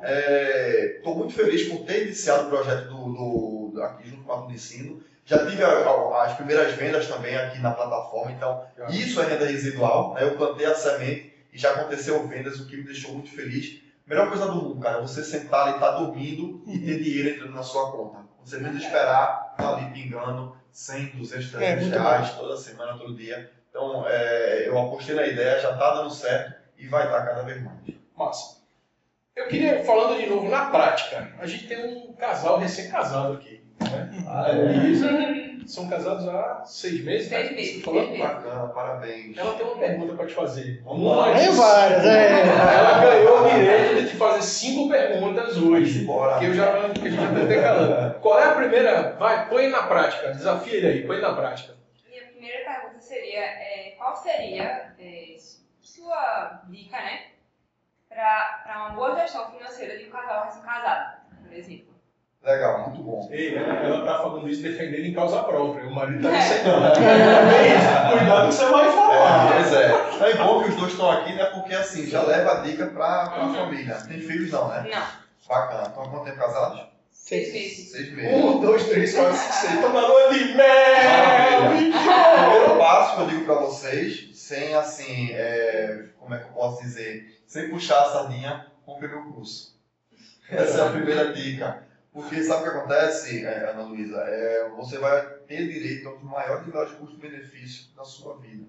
estou 0.98 1.16
muito 1.16 1.34
feliz 1.34 1.70
por 1.70 1.86
ter 1.86 2.04
iniciado 2.04 2.48
o 2.48 2.50
projeto 2.50 2.88
do, 2.90 3.70
do- 3.72 3.84
aqui 3.84 4.10
junto 4.10 4.24
com 4.24 4.34
a 4.34 4.52
Ensino. 4.52 5.02
Já 5.24 5.46
tive 5.46 5.64
a- 5.64 5.70
a- 5.70 6.24
as 6.26 6.34
primeiras 6.34 6.74
vendas 6.74 7.08
também 7.08 7.36
aqui 7.36 7.60
na 7.60 7.72
plataforma, 7.72 8.32
então 8.32 8.62
isso 8.90 9.22
é 9.22 9.26
renda 9.26 9.46
residual. 9.46 10.14
Né? 10.14 10.24
Eu 10.24 10.36
plantei 10.36 10.66
a 10.66 10.76
semente 10.76 11.34
e 11.52 11.58
já 11.58 11.72
aconteceu 11.72 12.28
vendas, 12.28 12.60
o 12.60 12.68
que 12.68 12.76
me 12.78 12.84
deixou 12.84 13.14
muito 13.14 13.32
feliz. 13.32 13.80
Melhor 14.06 14.28
coisa 14.30 14.46
do 14.48 14.56
mundo, 14.56 14.80
cara, 14.82 14.98
é 15.00 15.02
você 15.02 15.24
sentar 15.24 15.68
ali, 15.70 15.80
tá 15.80 15.92
dormindo 15.92 16.62
e 16.68 16.78
ter 16.78 17.02
dinheiro 17.02 17.30
entrando 17.30 17.54
na 17.56 17.64
sua 17.64 17.90
conta. 17.92 18.20
Você 18.44 18.58
precisa 18.58 18.84
esperar, 18.84 19.56
tá 19.58 19.76
ali 19.78 19.90
pingando 19.92 20.56
100, 20.72 21.06
200, 21.16 21.50
300 21.52 21.82
muito 21.88 21.98
reais 21.98 22.32
toda 22.36 22.58
semana, 22.58 22.98
todo 23.00 23.16
dia. 23.16 23.50
Então, 23.72 24.06
é, 24.08 24.68
eu 24.68 24.78
apostei 24.78 25.16
na 25.16 25.26
ideia, 25.26 25.60
já 25.60 25.76
tá 25.76 25.96
dando 25.96 26.12
certo 26.14 26.65
e 26.78 26.88
vai 26.88 27.06
estar 27.06 27.26
cada 27.26 27.42
vez 27.44 27.62
mais. 27.64 27.78
Massa. 28.18 28.56
Eu 29.36 29.48
queria, 29.48 29.84
falando 29.84 30.18
de 30.18 30.28
novo 30.28 30.50
na 30.50 30.68
prática, 30.68 31.34
a 31.40 31.46
gente 31.46 31.68
tem 31.68 31.86
um 31.86 32.14
casal 32.14 32.58
recém-casado 32.58 33.34
aqui. 33.34 33.62
Né? 33.82 34.24
Ah, 34.26 34.46
A 34.46 34.54
Isa, 34.88 35.10
são 35.68 35.90
casados 35.90 36.28
há 36.28 36.64
seis 36.66 37.04
meses. 37.04 37.28
Seis 37.28 37.52
né? 37.52 37.58
meses, 37.58 37.84
seis 37.84 37.96
meses. 37.96 38.20
Bacana, 38.20 38.68
parabéns. 38.68 39.38
Ela 39.38 39.54
tem 39.56 39.66
uma 39.66 39.78
pergunta 39.78 40.14
para 40.14 40.28
te 40.28 40.34
fazer. 40.34 40.82
Vamos 40.86 41.18
lá. 41.18 41.34
Tem 41.34 41.52
várias, 41.52 42.06
é. 42.06 42.42
Ela 42.42 43.00
ganhou 43.00 43.46
o 43.46 43.50
direito 43.50 44.04
de 44.04 44.10
te 44.10 44.16
fazer 44.16 44.42
cinco 44.44 44.90
perguntas 44.90 45.58
hoje. 45.58 46.06
Bora. 46.06 46.40
Que 46.40 46.46
eu 46.46 46.54
já 46.54 46.90
que 46.90 47.08
a 47.08 47.10
gente 47.10 47.22
já 47.22 47.34
tá 47.34 47.42
intercalando. 47.42 48.20
Qual 48.20 48.40
é 48.40 48.44
a 48.46 48.56
primeira, 48.56 49.12
vai, 49.20 49.50
põe 49.50 49.68
na 49.68 49.84
prática, 49.84 50.32
desafia 50.32 50.76
ele 50.76 50.88
aí, 50.88 51.08
põe 51.08 51.20
na 51.20 51.34
prática. 51.34 51.74
Minha 52.10 52.24
primeira 52.24 52.64
pergunta 52.64 53.00
seria, 53.00 53.42
é, 53.42 53.96
qual 53.98 54.16
seria 54.16 54.64
é, 54.64 54.92
sua 56.06 56.62
dica, 56.70 56.98
né, 56.98 57.20
para 58.10 58.76
uma 58.78 58.90
boa 58.92 59.16
gestão 59.16 59.50
financeira 59.52 59.98
de 59.98 60.06
um 60.06 60.12
casal 60.12 60.46
recém-casado, 60.46 61.18
por 61.44 61.52
exemplo? 61.54 61.96
Legal, 62.44 62.90
muito 62.90 63.02
bom. 63.02 63.28
Ei, 63.32 63.58
ela, 63.58 64.06
tá 64.06 64.20
falando 64.20 64.48
isso 64.48 64.62
defendendo 64.62 65.04
em 65.04 65.14
causa 65.16 65.42
própria. 65.42 65.88
O 65.88 65.96
marido 65.96 66.22
tá. 66.22 66.30
É 66.36 66.38
isso, 66.38 66.64
cuidado 68.20 68.48
que 68.50 68.54
você 68.54 68.66
vai 68.70 68.88
É, 68.88 68.92
falar. 68.92 69.52
pois 69.52 69.74
é. 69.74 70.30
É 70.30 70.38
bom 70.38 70.62
que 70.64 70.70
os 70.70 70.76
dois 70.76 70.92
estão 70.92 71.10
aqui, 71.10 71.34
né? 71.34 71.46
Porque 71.46 71.74
assim, 71.74 72.06
já 72.06 72.22
leva 72.22 72.52
a 72.52 72.62
dica 72.62 72.86
pra, 72.86 73.30
pra 73.30 73.48
família. 73.50 73.96
Tem 74.08 74.22
filhos 74.22 74.52
não, 74.52 74.68
né? 74.68 74.88
Não, 74.94 75.08
Bacana. 75.50 75.88
Então 75.92 76.04
há 76.04 76.08
quanto 76.10 76.26
tempo 76.26 76.38
casados? 76.38 76.82
seis 77.10 77.52
meses. 77.52 77.92
Seis 77.92 78.14
meses. 78.16 78.36
Um, 78.46 78.60
dois, 78.60 78.88
três, 78.90 79.16
quatro, 79.16 79.34
cinco, 79.36 79.54
seis. 79.54 79.82
Tô 79.82 79.90
na 79.90 80.02
lua 80.08 80.30
de 80.32 80.44
mel! 80.54 81.70
Primeiro 81.72 82.78
passo 82.78 83.16
que 83.16 83.22
eu 83.22 83.28
digo 83.28 83.46
pra 83.46 83.56
vocês, 83.56 84.30
sem 84.46 84.76
assim, 84.76 85.32
é, 85.32 86.10
como 86.20 86.36
é 86.36 86.38
que 86.38 86.46
eu 86.46 86.54
posso 86.54 86.84
dizer, 86.84 87.42
sem 87.48 87.68
puxar 87.68 88.02
a 88.02 88.12
sardinha, 88.12 88.68
compre 88.86 89.08
meu 89.08 89.24
curso. 89.32 89.76
Essa 90.48 90.82
é 90.82 90.88
a 90.88 90.92
primeira 90.92 91.34
dica. 91.34 91.84
Porque 92.14 92.44
sabe 92.44 92.62
o 92.62 92.72
que 92.72 92.78
acontece, 92.78 93.44
é, 93.44 93.72
Ana 93.72 93.82
Luísa? 93.82 94.22
É, 94.22 94.70
você 94.70 95.00
vai 95.00 95.20
ter 95.48 95.68
direito 95.68 96.08
a 96.08 96.12
um 96.14 96.20
dos 96.20 96.30
maiores 96.30 96.66
níveis 96.68 96.90
de 96.90 96.96
custo-benefício 96.96 97.96
da 97.96 98.04
sua 98.04 98.38
vida. 98.38 98.66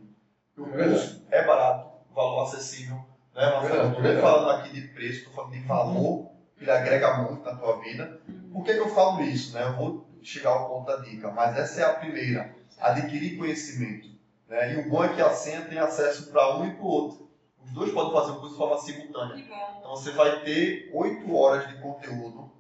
O 0.57 0.65
curso 0.65 1.23
é 1.31 1.45
barato, 1.45 1.91
valor 2.15 2.45
acessível. 2.45 2.97
Né, 3.35 3.45
Marcelo? 3.45 3.61
Verdade, 3.61 3.83
Não 3.83 3.91
estou 3.91 4.03
nem 4.03 4.21
falando 4.23 4.51
aqui 4.53 4.81
de 4.81 4.89
preço, 4.89 5.19
estou 5.19 5.35
falando 5.35 5.53
de 5.53 5.61
valor, 5.61 6.31
que 6.57 6.65
ele 6.65 6.71
agrega 6.71 7.19
muito 7.19 7.45
na 7.45 7.55
tua 7.55 7.83
vida. 7.83 8.19
Por 8.51 8.65
que, 8.65 8.73
que 8.73 8.81
eu 8.81 8.89
falo 8.89 9.21
isso? 9.21 9.53
Né? 9.53 9.63
Eu 9.63 9.77
vou 9.77 10.09
chegar 10.23 10.51
ao 10.51 10.71
ponto 10.71 10.87
da 10.87 10.97
dica, 11.05 11.31
mas 11.31 11.55
essa 11.59 11.83
é 11.83 11.85
a 11.85 11.93
primeira. 11.93 12.57
Adquirir 12.81 13.37
conhecimento. 13.37 14.16
Né? 14.49 14.75
E 14.75 14.77
o 14.79 14.89
bom 14.89 15.05
é 15.05 15.15
que 15.15 15.21
a 15.21 15.31
senha 15.31 15.63
tem 15.63 15.79
acesso 15.79 16.31
para 16.31 16.59
um 16.59 16.67
e 16.67 16.75
para 16.75 16.85
o 16.85 16.89
outro. 16.89 17.31
Os 17.65 17.73
dois 17.73 17.93
podem 17.93 18.13
fazer 18.13 18.33
o 18.33 18.37
curso 18.37 18.53
de 18.53 18.59
forma 18.59 18.79
simultânea. 18.79 19.45
Então 19.79 19.91
você 19.91 20.13
vai 20.13 20.45
ter 20.45 20.91
oito 20.95 21.35
horas 21.35 21.69
de 21.69 21.81
conteúdo. 21.81 22.51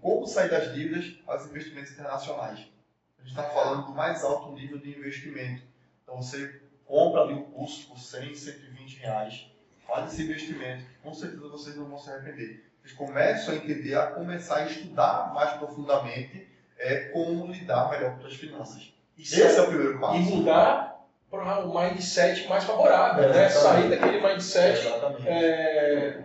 Como 0.00 0.26
sair 0.26 0.48
das 0.48 0.72
dívidas 0.72 1.18
aos 1.26 1.46
investimentos 1.46 1.92
internacionais. 1.92 2.60
A 3.18 3.22
gente 3.22 3.30
está 3.30 3.42
falando 3.42 3.86
do 3.86 3.92
mais 3.92 4.24
alto 4.24 4.52
nível 4.52 4.78
de 4.78 4.96
investimento. 4.96 5.62
Então 6.02 6.22
você 6.22 6.62
compra 6.86 7.20
ali 7.20 7.34
o 7.34 7.44
curso 7.44 7.86
por 7.88 7.98
100, 7.98 8.34
120 8.34 8.96
reais. 9.00 9.46
Faz 9.86 10.12
esse 10.12 10.22
investimento. 10.22 10.84
que 10.84 10.98
Com 11.02 11.12
certeza 11.12 11.48
vocês 11.48 11.76
não 11.76 11.86
vão 11.86 11.98
se 11.98 12.10
arrepender. 12.10 12.64
Vocês 12.80 12.94
começam 12.94 13.52
a 13.52 13.56
entender, 13.58 13.94
a 13.94 14.06
começar 14.06 14.56
a 14.56 14.66
estudar 14.66 15.34
mais 15.34 15.52
profundamente 15.58 16.48
é, 16.78 17.10
como 17.10 17.46
lidar 17.46 17.90
melhor 17.90 18.18
com 18.18 18.26
as 18.26 18.34
finanças. 18.34 18.94
Isso 19.18 19.38
Esse 19.38 19.58
é 19.58 19.62
o 19.62 19.66
primeiro 19.66 20.00
passo. 20.00 20.16
E 20.16 20.20
mudar 20.22 20.89
para 21.30 21.64
um 21.64 21.80
mindset 21.80 22.48
mais 22.48 22.64
favorável, 22.64 23.28
né? 23.28 23.48
Sair 23.48 23.88
daquele 23.88 24.20
mindset 24.20 24.88
é, 25.26 26.24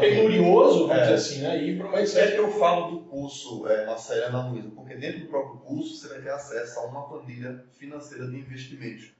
penurioso, 0.00 0.86
vamos 0.86 0.96
É. 0.96 1.00
dizer 1.02 1.14
assim, 1.14 1.42
né? 1.42 1.58
E 1.58 1.70
ir 1.70 1.78
para 1.78 1.88
um 1.88 1.90
Por 1.90 2.04
que 2.04 2.36
eu 2.36 2.50
falo 2.52 2.90
do 2.92 3.00
curso 3.00 3.66
é, 3.68 3.82
Era 3.82 4.26
Ana 4.28 4.48
Luísa? 4.48 4.70
Porque 4.70 4.94
dentro 4.94 5.20
do 5.20 5.26
próprio 5.26 5.58
curso 5.60 5.96
você 5.96 6.08
vai 6.08 6.22
ter 6.22 6.30
acesso 6.30 6.78
a 6.78 6.84
uma 6.84 7.08
planilha 7.08 7.64
financeira 7.76 8.26
de 8.28 8.36
investimentos. 8.36 9.12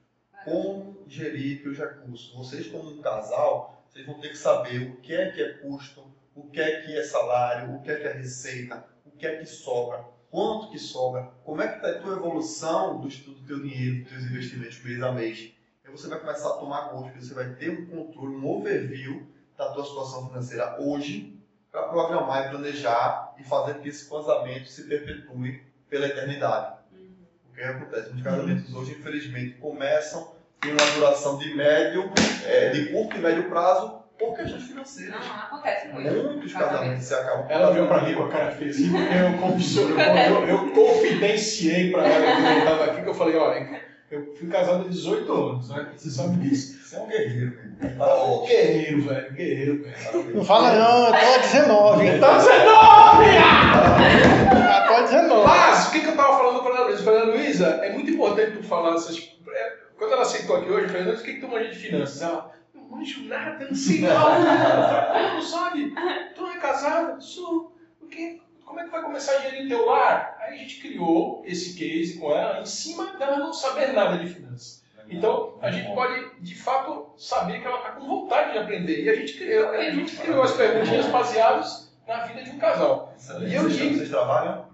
Como 0.45 1.03
gerir 1.09 1.67
os 1.67 1.79
recursos. 1.79 2.33
Vocês, 2.35 2.67
como 2.67 2.91
um 2.91 3.01
casal, 3.01 3.83
vocês 3.89 4.07
vão 4.07 4.21
ter 4.21 4.29
que 4.29 4.39
saber 4.39 4.91
o 4.91 4.97
que 4.97 5.15
é 5.15 5.31
que 5.31 5.43
é 5.43 5.49
custo, 5.55 6.05
o 6.35 6.49
que 6.51 6.61
é 6.61 6.83
que 6.83 6.97
é 6.97 7.03
salário, 7.03 7.75
o 7.75 7.81
que 7.81 7.91
é 7.91 7.97
que 7.97 8.07
é 8.07 8.13
receita, 8.13 8.85
o 9.07 9.11
que 9.17 9.27
é 9.27 9.37
que 9.37 9.47
sobra, 9.47 10.05
quanto 10.35 10.69
que 10.69 10.81
sobra, 10.81 11.31
como 11.45 11.63
é 11.63 11.69
que 11.69 11.77
está 11.77 11.91
a 11.91 12.03
tua 12.03 12.15
evolução 12.15 13.01
do 13.01 13.07
estudo 13.07 13.39
do 13.39 13.47
teu 13.47 13.63
dinheiro, 13.63 14.03
dos 14.03 14.11
teus 14.11 14.25
investimentos 14.25 14.83
mês 14.83 15.01
a 15.01 15.13
mês. 15.13 15.53
Aí 15.85 15.93
você 15.93 16.09
vai 16.09 16.19
começar 16.19 16.49
a 16.49 16.55
tomar 16.55 16.89
gosto, 16.89 17.05
porque 17.05 17.25
você 17.25 17.35
vai 17.35 17.51
ter 17.51 17.71
um 17.71 17.87
controle, 17.87 18.35
um 18.35 18.45
overview 18.45 19.29
da 19.57 19.71
tua 19.71 19.85
situação 19.85 20.27
financeira 20.27 20.77
hoje, 20.81 21.39
para 21.71 21.85
programar 21.85 22.47
e 22.47 22.51
planejar 22.51 23.33
e 23.39 23.45
fazer 23.45 23.75
que 23.75 23.89
esse 23.89 24.11
casamento 24.11 24.67
se 24.67 24.89
perpetue 24.89 25.63
pela 25.89 26.07
eternidade. 26.09 26.79
Uhum. 26.91 27.15
O 27.49 27.55
que 27.55 27.61
acontece? 27.61 28.09
Muitos 28.09 28.25
casamentos 28.25 28.75
hoje, 28.75 28.91
infelizmente, 28.91 29.55
começam 29.59 30.35
em 30.65 30.73
uma 30.73 30.91
duração 30.97 31.39
de 31.39 31.55
médio, 31.55 32.11
é, 32.45 32.71
de 32.71 32.87
curto 32.87 33.17
e 33.17 33.21
médio 33.21 33.49
prazo, 33.49 34.03
por 34.19 34.37
questões 34.37 34.63
financeiras. 34.65 35.15
Não, 35.15 35.35
acontece 35.37 35.89
muito. 35.89 36.13
Muitos 36.25 36.53
casamentos 36.53 37.05
se 37.05 37.15
acabam. 37.15 37.47
Ela 37.49 37.71
veio 37.73 37.87
para 37.89 38.03
mim 38.03 38.15
com 38.15 38.25
a 38.25 38.29
cara 38.29 38.51
feia 38.53 38.71
assim, 38.71 38.91
porque 38.91 39.15
eu, 39.15 40.43
eu, 40.43 40.49
eu 40.49 40.71
confidenciei 40.73 41.91
para 41.91 42.07
ela 42.07 42.25
que 42.37 42.47
eu 42.53 42.59
estava 42.59 42.85
aqui, 42.85 43.03
que 43.03 43.09
eu 43.09 43.15
falei, 43.15 43.37
olha, 43.37 43.81
eu 44.11 44.35
fui 44.39 44.49
casado 44.49 44.85
há 44.85 44.89
18 44.89 45.33
anos, 45.33 45.69
né? 45.71 45.89
Você 45.97 46.11
sabe 46.11 46.37
disso. 46.37 46.79
Você 46.85 46.97
é 46.97 47.01
um 47.01 47.07
guerreiro. 47.09 47.53
Ô, 47.83 47.99
Parabéns. 47.99 48.49
guerreiro, 48.49 49.03
velho, 49.03 49.33
guerreiro, 49.33 49.83
velho. 49.83 50.37
Não 50.37 50.45
fala 50.45 50.73
não, 50.75 51.07
eu 51.07 51.13
tô 51.13 51.35
a 51.35 51.39
19, 51.39 52.07
hein? 52.07 52.21
Tá 52.21 52.37
19! 52.37 53.25
Já 53.35 54.87
tô 54.87 54.95
a 54.95 55.01
19. 55.03 55.47
Mas, 55.47 55.87
o 55.87 55.91
que, 55.91 56.01
que 56.01 56.07
eu 56.07 56.17
tava 56.17 56.37
falando 56.39 56.63
para 56.63 56.73
a 56.75 56.77
Ana 56.77 56.85
Luísa? 56.87 57.03
Falei, 57.03 57.23
Ana 57.23 57.33
Luísa, 57.33 57.67
é 57.83 57.93
muito 57.93 58.11
importante 58.11 58.57
tu 58.59 58.63
falar 58.63 58.95
essas. 58.95 59.17
é, 59.53 59.73
Quando 59.99 60.13
ela 60.13 60.25
sentou 60.25 60.57
aqui 60.57 60.71
hoje, 60.71 60.83
eu 60.85 60.89
falei, 60.89 61.03
Ana 61.03 61.11
Luísa, 61.11 61.23
o 61.23 61.27
que, 61.27 61.35
que 61.35 61.41
tu 61.41 61.49
manja 61.49 61.69
de 61.71 61.77
finanças? 61.77 62.23
Ela, 62.23 62.54
manjo 62.95 63.25
nada, 63.25 63.67
não 63.67 63.75
sei 63.75 64.01
"Como 64.01 65.35
não 65.35 65.43
sabe? 65.43 65.95
Tu 66.35 66.41
não 66.43 66.51
é 66.51 66.59
casada? 66.59 67.21
Sou. 67.21 67.77
O 68.01 68.07
quê? 68.07 68.41
Como 68.65 68.81
é 68.81 68.85
que 68.85 68.91
vai 68.91 69.03
começar 69.03 69.37
a 69.37 69.41
gerir 69.41 69.69
teu 69.69 69.85
lar? 69.87 70.37
Aí 70.41 70.55
a 70.55 70.57
gente 70.57 70.81
criou 70.81 71.43
esse 71.47 71.75
case 71.77 72.19
com 72.19 72.33
ela 72.33 72.61
em 72.61 72.67
cima 72.67 73.07
dela 73.19 73.37
não 73.39 73.53
saber 73.53 73.93
nada 73.93 74.19
de 74.19 74.27
finanças. 74.33 74.83
Então, 75.09 75.59
a 75.61 75.71
gente 75.71 75.95
pode, 75.95 76.31
de 76.41 76.55
fato, 76.55 77.13
saber 77.19 77.61
que 77.61 77.67
ela 77.67 77.77
está 77.77 77.91
com 77.91 78.07
vontade 78.07 78.53
de 78.53 78.59
aprender. 78.59 79.05
E 79.05 79.11
a 79.11 79.15
gente 79.15 79.35
criou, 79.35 79.69
a 79.71 79.91
gente 79.91 80.17
criou 80.17 80.43
as 80.43 80.53
perguntinhas 80.53 81.07
baseadas 81.09 81.93
na 82.09 82.25
vida 82.25 82.43
de 82.43 82.51
um 82.51 82.59
casal. 82.59 83.13
E 83.47 83.55
eu 83.55 83.69
digo- 83.69 83.97
vocês 83.97 84.09
trabalham? 84.09 84.67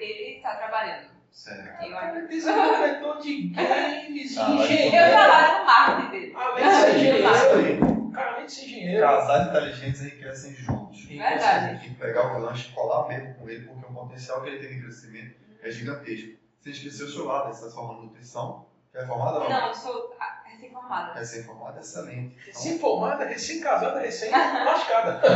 Ele 0.00 0.36
está 0.38 0.56
trabalhando. 0.56 1.11
Certo. 1.32 1.82
Eu, 1.82 2.28
desenvolvedor 2.28 3.18
de 3.22 3.48
games, 3.48 4.38
Ah, 4.38 4.50
engenheiro. 4.50 4.96
eu 4.96 5.10
trabalho 5.10 5.58
no 5.58 5.64
marketing 5.64 6.10
dele. 6.10 6.34
Além 6.36 6.64
de 6.68 6.74
ser 6.74 6.94
engenheiro. 6.96 8.10
Cara, 8.12 8.30
além 8.34 8.46
de 8.46 8.52
ser 8.52 8.64
engenheiro. 8.66 9.00
Casais 9.00 9.48
inteligentes 9.48 10.02
enriquecem 10.02 10.54
juntos. 10.54 11.04
Verdade. 11.06 11.80
Tem 11.80 11.88
que 11.90 11.94
pegar 11.98 12.36
o 12.36 12.40
lanche 12.40 12.68
e 12.68 12.72
colar 12.72 13.08
mesmo 13.08 13.34
com 13.34 13.48
ele, 13.48 13.66
porque 13.66 13.86
o 13.86 13.94
potencial 13.94 14.42
que 14.42 14.50
ele 14.50 14.58
tem 14.66 14.76
de 14.76 14.82
crescimento 14.82 15.34
é 15.62 15.70
gigantesco. 15.70 16.38
Você 16.60 16.70
esqueceu 16.70 17.06
o 17.06 17.10
seu 17.10 17.24
lado, 17.24 17.52
você 17.52 17.64
está 17.66 17.74
formando 17.74 18.02
nutrição? 18.04 18.66
Já 18.92 19.00
é 19.00 19.06
formada 19.06 19.38
ou 19.38 19.48
Não, 19.48 19.68
eu 19.68 19.74
sou 19.74 20.14
recém-formada. 20.44 21.12
Recém-formada, 21.14 21.80
excelente. 21.80 22.36
Então, 22.36 22.44
Recém-formada, 22.46 23.24
recém-casada, 23.24 24.00
recém-lascada. 24.00 25.20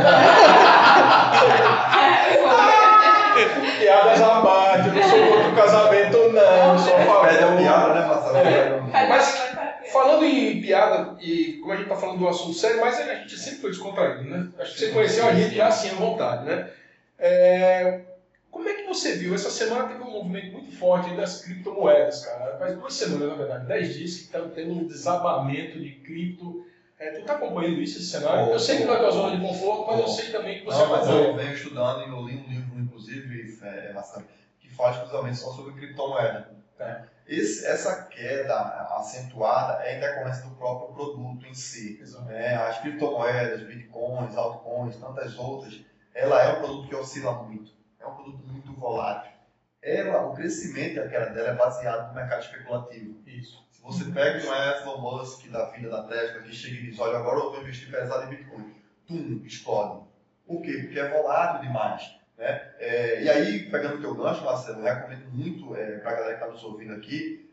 Piadas 3.79 4.21
à 4.21 4.41
parte, 4.41 4.87
eu 4.87 4.93
não 4.93 5.03
sou 5.03 5.27
contra 5.27 5.49
o 5.49 5.55
casamento, 5.55 6.17
não. 6.31 6.77
Sou 6.77 6.93
pede 7.21 7.43
a 7.43 7.55
piada, 7.55 7.93
né, 7.93 8.05
Marcelo? 8.07 8.37
É. 8.37 9.07
Mas- 9.07 9.47
Falando 9.91 10.25
em 10.25 10.59
piada, 10.61 11.15
e 11.21 11.59
como 11.61 11.71
a 11.71 11.77
gente 11.77 11.87
tá 11.87 11.95
falando 11.95 12.19
do 12.19 12.27
assunto 12.27 12.53
sério, 12.53 12.81
mas 12.81 12.99
a 12.99 13.15
gente 13.15 13.37
sempre 13.37 13.61
foi 13.61 13.69
descontraído, 13.69 14.23
né? 14.25 14.49
Acho 14.59 14.73
que 14.73 14.79
você 14.79 14.89
conheceu 14.91 15.25
a 15.25 15.33
gente 15.33 15.55
já 15.55 15.67
assim 15.67 15.91
à 15.91 15.93
vontade, 15.93 16.43
né? 16.43 16.69
É, 17.17 17.29
é 17.29 18.01
você 18.87 19.15
viu? 19.15 19.33
Essa 19.35 19.49
semana 19.49 19.87
teve 19.87 20.01
um 20.03 20.11
movimento 20.11 20.53
muito 20.53 20.75
forte 20.77 21.15
das 21.15 21.41
criptomoedas, 21.43 22.25
cara. 22.25 22.57
Faz 22.57 22.75
duas 22.77 22.93
semanas, 22.93 23.29
na 23.29 23.35
verdade, 23.35 23.65
dez 23.67 23.93
dias 23.95 24.13
que 24.15 24.21
estão 24.23 24.49
tendo 24.49 24.73
um 24.73 24.87
desabamento 24.87 25.79
de 25.79 25.91
cripto. 25.91 26.65
É, 26.99 27.11
tu 27.11 27.25
tá 27.25 27.33
acompanhando 27.33 27.79
isso, 27.79 27.99
esse 27.99 28.07
cenário? 28.07 28.51
Eu 28.51 28.59
sei 28.59 28.77
que 28.77 28.85
não 28.85 28.95
é 28.95 28.97
tua 28.97 29.11
zona 29.11 29.35
de 29.35 29.41
conforto, 29.41 29.91
mas 29.91 29.99
eu 29.99 30.07
sei 30.07 30.31
também 30.31 30.59
que 30.59 30.65
você 30.65 30.79
Não, 30.81 30.89
mas 30.89 31.07
eu 31.07 31.35
venho 31.35 31.53
estudando 31.53 32.01
e 32.01 32.09
eu 32.09 32.21
li 32.25 32.37
um 32.37 32.47
livro, 32.49 32.79
inclusive, 32.79 33.59
é, 33.63 33.93
Marcelo, 33.93 34.25
que 34.59 34.67
fala 34.69 34.91
exclusivamente 34.91 35.37
só 35.37 35.51
sobre 35.51 35.73
criptomoeda. 35.73 36.57
É. 36.79 37.01
Esse- 37.27 37.65
essa 37.65 38.03
queda 38.03 38.55
acentuada 38.97 39.83
é 39.83 39.97
em 39.97 39.99
decorrência 39.99 40.43
do 40.43 40.55
próprio 40.55 40.93
produto 40.95 41.45
em 41.45 41.53
si. 41.53 41.99
Né? 42.25 42.55
As 42.55 42.79
criptomoedas, 42.79 43.67
bitcoins, 43.67 44.35
altcoins, 44.37 44.95
tantas 44.95 45.37
outras, 45.37 45.79
ela 46.15 46.41
é 46.43 46.53
um 46.53 46.55
produto 46.61 46.87
que 46.87 46.95
oscila 46.95 47.43
muito. 47.43 47.71
É 47.99 48.05
um 48.07 48.11
produto 48.15 48.43
muito 48.47 48.66
volátil. 48.79 49.31
Ela, 49.81 50.25
o 50.25 50.33
crescimento 50.33 50.99
a 50.99 51.07
queda 51.07 51.27
dela 51.27 51.49
é 51.49 51.55
baseado 51.55 52.09
no 52.09 52.15
mercado 52.15 52.41
especulativo. 52.41 53.21
Isso. 53.25 53.65
Se 53.71 53.81
você 53.81 54.11
pega 54.11 54.45
um 54.47 54.53
Elon 54.53 55.01
Musk 55.01 55.47
da 55.49 55.69
vida 55.71 55.89
da 55.89 56.03
Tesla 56.03 56.41
que 56.41 56.53
chega 56.53 56.75
e 56.75 56.83
diz, 56.87 56.99
olha, 56.99 57.17
agora 57.17 57.37
eu 57.37 57.51
vou 57.51 57.61
investir 57.61 57.89
pesado 57.89 58.25
em 58.25 58.35
Bitcoin. 58.35 58.75
Tum, 59.07 59.41
explode. 59.45 60.05
Por 60.45 60.61
quê? 60.61 60.73
Porque 60.83 60.99
é 60.99 61.09
volátil 61.09 61.61
demais. 61.61 62.17
Né? 62.37 62.71
É, 62.79 63.23
e 63.23 63.29
aí, 63.29 63.69
pegando 63.69 63.97
o 63.97 64.01
teu 64.01 64.15
gancho, 64.15 64.43
Marcelo, 64.43 64.79
eu 64.79 64.83
recomendo 64.83 65.29
muito 65.31 65.75
é, 65.75 65.99
para 65.99 66.11
a 66.11 66.15
galera 66.15 66.37
que 66.37 66.43
está 66.43 66.47
nos 66.51 66.63
ouvindo 66.63 66.93
aqui, 66.93 67.47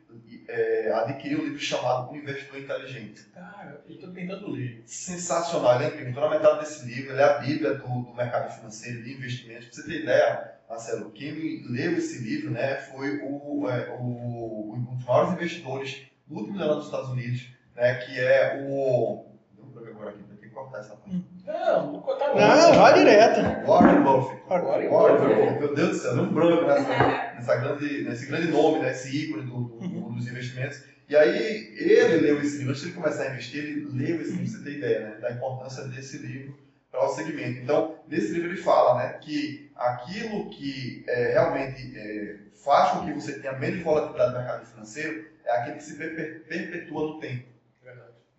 é, 0.48 0.92
adquirir 0.92 1.40
um 1.40 1.44
livro 1.44 1.58
chamado 1.58 2.12
O 2.12 2.16
Investidor 2.16 2.60
Inteligente 2.60 3.24
Cara, 3.34 3.82
eu 3.88 3.98
tô 3.98 4.08
tentando 4.12 4.50
ler. 4.50 4.82
sensacional, 4.86 5.76
ele 5.76 5.84
é 5.84 5.88
incrível. 5.88 6.08
Estou 6.10 6.24
na 6.24 6.30
metade 6.30 6.60
desse 6.60 6.86
livro, 6.86 7.12
ele 7.12 7.20
é 7.20 7.24
a 7.24 7.38
bíblia 7.38 7.74
do, 7.74 8.02
do 8.02 8.14
mercado 8.14 8.52
financeiro, 8.54 9.02
de 9.02 9.12
investimentos. 9.12 9.66
Pra 9.66 9.74
você 9.74 9.88
ter 9.88 10.02
ideia, 10.02 10.53
Marcelo, 10.68 11.10
quem 11.10 11.62
leu 11.68 11.92
esse 11.92 12.18
livro 12.22 12.50
né, 12.50 12.76
foi 12.76 13.18
o, 13.22 13.68
é, 13.68 13.96
o, 14.00 14.74
um 14.74 14.94
dos 14.96 15.04
maiores 15.04 15.32
investidores 15.32 16.06
do 16.26 16.36
último 16.36 16.58
ano 16.60 16.76
dos 16.76 16.86
Estados 16.86 17.10
Unidos, 17.10 17.48
né, 17.76 17.94
que 17.96 18.18
é 18.18 18.64
o. 18.68 19.26
Deu 19.54 19.64
um 19.66 19.70
problema 19.70 19.96
agora 19.96 20.10
aqui, 20.10 20.22
vou 20.26 20.36
ter 20.36 20.48
que 20.48 20.54
cortar 20.54 20.78
essa 20.80 20.96
parte. 20.96 21.24
Não, 21.46 21.92
não 21.92 22.00
contar 22.00 22.28
não. 22.28 22.36
Não, 22.36 22.74
vai 22.74 22.94
direto. 22.98 23.66
Warren 23.66 24.02
Buffett. 24.02 24.42
Warren 24.48 24.88
Buffett. 25.28 25.58
Meu 25.60 25.74
Deus 25.74 25.88
do 25.90 25.94
céu, 25.96 26.14
um 26.22 26.32
branco 26.32 26.64
nessa, 26.66 27.34
nessa 27.34 27.56
grande, 27.56 28.02
nesse 28.04 28.26
grande 28.26 28.48
nome, 28.48 28.78
né, 28.80 28.90
esse 28.90 29.16
ícone 29.16 29.42
do, 29.44 29.64
do- 29.64 29.88
do- 29.88 30.12
dos 30.14 30.26
investimentos. 30.28 30.82
E 31.06 31.14
aí, 31.14 31.74
ele 31.76 32.16
leu 32.22 32.40
esse 32.40 32.56
livro, 32.56 32.70
antes 32.70 32.82
de 32.82 32.88
ele 32.88 32.96
começar 32.96 33.24
a 33.24 33.30
investir, 33.32 33.62
ele 33.62 33.86
leu 33.92 34.22
esse 34.22 34.32
livro, 34.32 34.50
pra 34.50 34.58
você 34.58 34.64
ter 34.64 34.78
ideia 34.78 35.00
né, 35.00 35.16
da 35.20 35.32
importância 35.32 35.84
desse 35.84 36.16
livro 36.18 36.56
para 36.94 37.06
o 37.06 37.14
segmento. 37.14 37.60
Então, 37.60 37.98
nesse 38.06 38.32
livro 38.32 38.50
ele 38.50 38.56
fala 38.62 38.98
né, 39.02 39.18
que 39.20 39.70
aquilo 39.74 40.48
que 40.50 41.04
é, 41.08 41.32
realmente 41.32 41.92
é, 41.98 42.36
faz 42.64 42.92
com 42.92 43.06
que 43.06 43.12
você 43.12 43.40
tenha 43.40 43.52
menos 43.54 43.82
volatilidade 43.82 44.32
no 44.32 44.38
mercado 44.38 44.66
financeiro 44.66 45.26
é 45.44 45.50
aquele 45.50 45.76
que 45.76 45.82
se 45.82 45.96
perpe- 45.96 46.40
perpetua 46.48 47.02
no 47.08 47.20
tempo. 47.20 47.44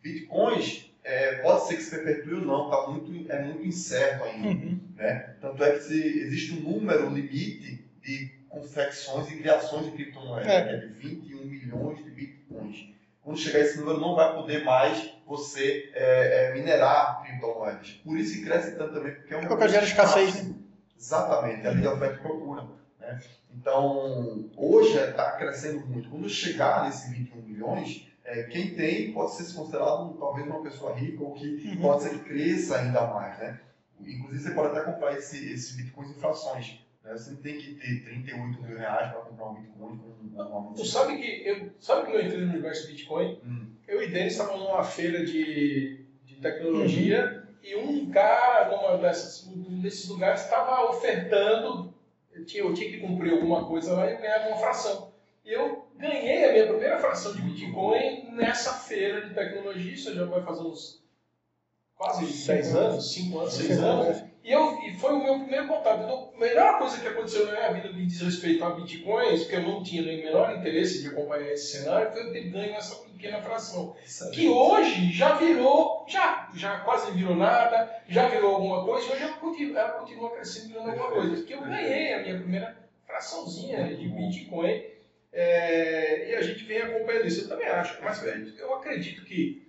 Bitcoins, 0.01 0.91
é, 1.03 1.35
pode 1.41 1.67
ser 1.67 1.75
que 1.75 1.81
se 1.83 1.89
perpetue 1.91 2.35
ou 2.35 2.41
não, 2.41 2.69
tá 2.69 2.87
muito, 2.91 3.31
é 3.31 3.41
muito 3.43 3.65
incerto 3.65 4.23
ainda. 4.23 4.47
Uhum. 4.47 4.79
Né? 4.95 5.35
Tanto 5.41 5.63
é 5.63 5.71
que 5.73 5.79
se, 5.83 5.99
existe 6.19 6.53
um 6.53 6.61
número 6.71 7.09
limite 7.09 7.83
de 8.01 8.31
confecções 8.47 9.29
e 9.31 9.37
criações 9.37 9.85
de 9.85 9.91
criptomoedas, 9.91 10.47
É. 10.47 10.63
que 10.63 10.69
é 10.69 10.77
de 10.77 10.87
21 10.93 11.45
milhões 11.45 12.03
de 12.03 12.09
bitcoins. 12.11 12.89
Quando 13.21 13.39
chegar 13.39 13.59
esse 13.59 13.79
número, 13.79 13.99
não 13.99 14.15
vai 14.15 14.33
poder 14.35 14.63
mais 14.63 15.11
você 15.25 15.91
é, 15.93 16.49
é, 16.49 16.53
minerar 16.53 17.23
criptomoedas. 17.23 17.91
Por 18.03 18.17
isso 18.17 18.35
que 18.35 18.43
cresce 18.45 18.75
tanto 18.77 18.93
também, 18.93 19.15
porque 19.15 19.33
é 19.33 19.37
um 19.37 19.41
É 19.41 19.47
por 19.47 19.57
causa 19.57 19.73
da 19.79 19.83
escassez, 19.83 20.43
né? 20.47 20.55
Exatamente, 20.97 21.65
é 21.65 21.89
oferta 21.89 22.15
e 22.15 22.19
procura. 22.19 22.63
Né? 22.99 23.19
Então, 23.53 24.49
hoje 24.55 24.97
está 24.97 25.31
crescendo 25.37 25.85
muito. 25.87 26.09
Quando 26.09 26.29
chegar 26.29 26.85
nesse 26.85 27.11
21 27.11 27.41
milhões, 27.41 28.07
é, 28.23 28.43
quem 28.43 28.75
tem 28.75 29.13
pode 29.13 29.35
ser 29.35 29.53
considerado 29.53 30.15
talvez 30.19 30.47
uma 30.47 30.61
pessoa 30.61 30.93
rica 30.95 31.23
ou 31.23 31.33
que 31.33 31.45
Uhum. 31.69 31.81
pode 31.81 32.03
ser 32.03 32.09
que 32.09 32.19
cresça 32.19 32.77
ainda 32.79 33.01
mais. 33.07 33.37
Né? 33.39 33.59
Inclusive, 34.01 34.43
você 34.43 34.51
pode 34.51 34.77
até 34.77 34.91
comprar 34.91 35.17
esse, 35.17 35.51
esse 35.53 35.77
Bitcoin 35.77 36.09
em 36.09 36.13
frações. 36.15 36.84
Né? 37.05 37.13
Você 37.13 37.35
tem 37.35 37.57
que 37.57 37.75
ter 37.75 38.03
38 38.03 38.61
mil 38.63 38.77
reais 38.77 39.11
para 39.11 39.21
comprar 39.21 39.49
um 39.51 39.53
Bitcoin 39.53 39.97
com 39.97 40.41
uma 40.41 40.73
Tu 40.73 40.85
sabe 40.85 41.17
que 41.17 41.47
eu, 41.47 41.71
sabe 41.79 42.07
que 42.07 42.17
eu 42.17 42.25
entrei 42.25 42.41
no 42.41 42.51
universo 42.51 42.87
Bitcoin? 42.87 43.39
Hum. 43.45 43.67
Eu 43.87 44.01
e 44.01 44.09
Denis 44.09 44.33
estavam 44.33 44.57
numa 44.57 44.83
feira 44.83 45.23
de, 45.23 46.03
de 46.25 46.35
tecnologia 46.41 47.47
e 47.63 47.75
um 47.75 48.09
cara 48.09 48.75
numa 48.75 48.97
dessas, 48.97 49.47
um 49.47 49.79
desses 49.81 50.09
lugares 50.09 50.41
estava 50.41 50.89
ofertando, 50.89 51.93
eu 52.33 52.43
tinha, 52.45 52.63
eu 52.63 52.73
tinha 52.73 52.89
que 52.89 52.99
cumprir 52.99 53.33
alguma 53.33 53.65
coisa 53.65 53.93
lá 53.93 54.09
e 54.09 54.13
eu 54.13 54.19
ganhava 54.19 54.47
uma 54.47 54.57
fração. 54.57 55.13
E 55.45 55.53
eu 55.53 55.87
ganhei 55.95 56.45
a 56.45 56.51
minha 56.53 56.67
primeira 56.67 56.97
fração 56.97 57.33
de 57.33 57.41
Bitcoin 57.43 58.31
nessa 58.31 58.73
feira 58.73 59.27
de 59.27 59.33
tecnologia, 59.35 59.93
isso 59.93 60.13
já 60.13 60.25
vai 60.25 60.43
fazer 60.43 60.63
uns 60.63 61.03
quase 61.95 62.25
Cinco 62.25 62.47
10 62.47 62.75
anos. 62.75 62.93
anos, 62.93 63.13
5 63.13 63.39
anos, 63.39 63.53
6 63.53 63.79
anos. 63.79 64.23
E, 64.45 64.51
eu, 64.51 64.79
e 64.83 64.93
foi 64.93 65.11
o 65.11 65.23
meu 65.23 65.39
primeiro 65.39 65.67
contato. 65.67 66.03
Então, 66.03 66.31
a 66.35 66.39
melhor 66.39 66.77
coisa 66.77 67.01
que 67.01 67.07
aconteceu 67.07 67.47
na 67.47 67.53
minha 67.53 67.73
vida 67.73 67.89
que 67.89 68.05
diz 68.05 68.21
respeito 68.21 68.63
a 68.63 68.69
bitcoins, 68.69 69.41
porque 69.41 69.55
eu 69.55 69.63
não 69.63 69.81
tinha 69.81 70.03
nem 70.03 70.21
o 70.21 70.25
menor 70.25 70.55
interesse 70.55 71.01
de 71.01 71.07
acompanhar 71.07 71.51
esse 71.51 71.79
cenário, 71.79 72.11
foi 72.11 72.27
eu 72.27 72.31
ter 72.31 72.43
ganho 72.51 72.75
essa 72.75 72.95
pequena 73.05 73.41
fração. 73.41 73.95
Que 74.31 74.47
hoje 74.47 75.11
já 75.11 75.33
virou, 75.33 76.05
já, 76.07 76.47
já 76.53 76.79
quase 76.81 77.11
virou 77.13 77.35
nada, 77.35 77.91
já 78.07 78.27
virou 78.27 78.53
alguma 78.53 78.85
coisa, 78.85 79.07
e 79.07 79.11
hoje 79.13 79.23
ela 79.23 79.33
continua, 79.37 79.79
ela 79.79 79.93
continua 79.93 80.29
crescendo 80.29 80.67
virando 80.67 80.89
alguma 80.91 81.09
coisa. 81.09 81.35
Porque 81.37 81.53
eu 81.55 81.61
ganhei 81.61 82.13
a 82.13 82.21
minha 82.21 82.37
primeira 82.37 82.77
fraçãozinha 83.07 83.95
de 83.95 84.07
bitcoin. 84.07 84.83
é, 85.33 86.31
e 86.31 86.35
a 86.35 86.41
gente 86.43 86.63
vem 86.65 86.83
acompanhando 86.83 87.25
isso. 87.25 87.45
Eu 87.45 87.49
também 87.49 87.67
acho, 87.67 87.99
mas 88.03 88.23
eu 88.59 88.75
acredito 88.75 89.25
que. 89.25 89.64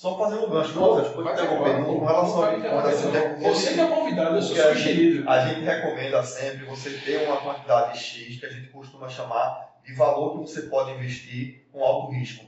Só 0.00 0.16
fazer 0.16 0.36
um 0.36 0.48
gancho, 0.48 0.80
não, 0.80 0.94
Sérgio, 0.96 1.12
pode 1.12 1.24
Vai 1.24 1.34
interromper, 1.34 1.84
com 1.84 2.04
relação 2.06 2.42
a. 2.42 2.50
Você 3.50 3.74
que 3.74 3.80
é 3.80 3.86
convidado, 3.86 4.36
eu 4.36 4.40
sou 4.40 4.56
Porque 4.56 4.66
a 4.66 4.72
gente- 4.72 4.88
sugerido. 4.88 5.28
A 5.28 5.40
gente 5.46 5.60
recomenda 5.60 6.22
sempre 6.22 6.64
você 6.64 6.90
ter 7.04 7.28
uma 7.28 7.36
quantidade 7.36 7.98
X 7.98 8.40
que 8.40 8.46
a 8.46 8.48
gente 8.48 8.68
costuma 8.68 9.10
chamar 9.10 9.78
de 9.84 9.92
valor 9.92 10.30
que 10.42 10.50
você 10.50 10.62
pode 10.62 10.92
investir 10.92 11.66
com 11.70 11.84
alto 11.84 12.12
risco. 12.12 12.46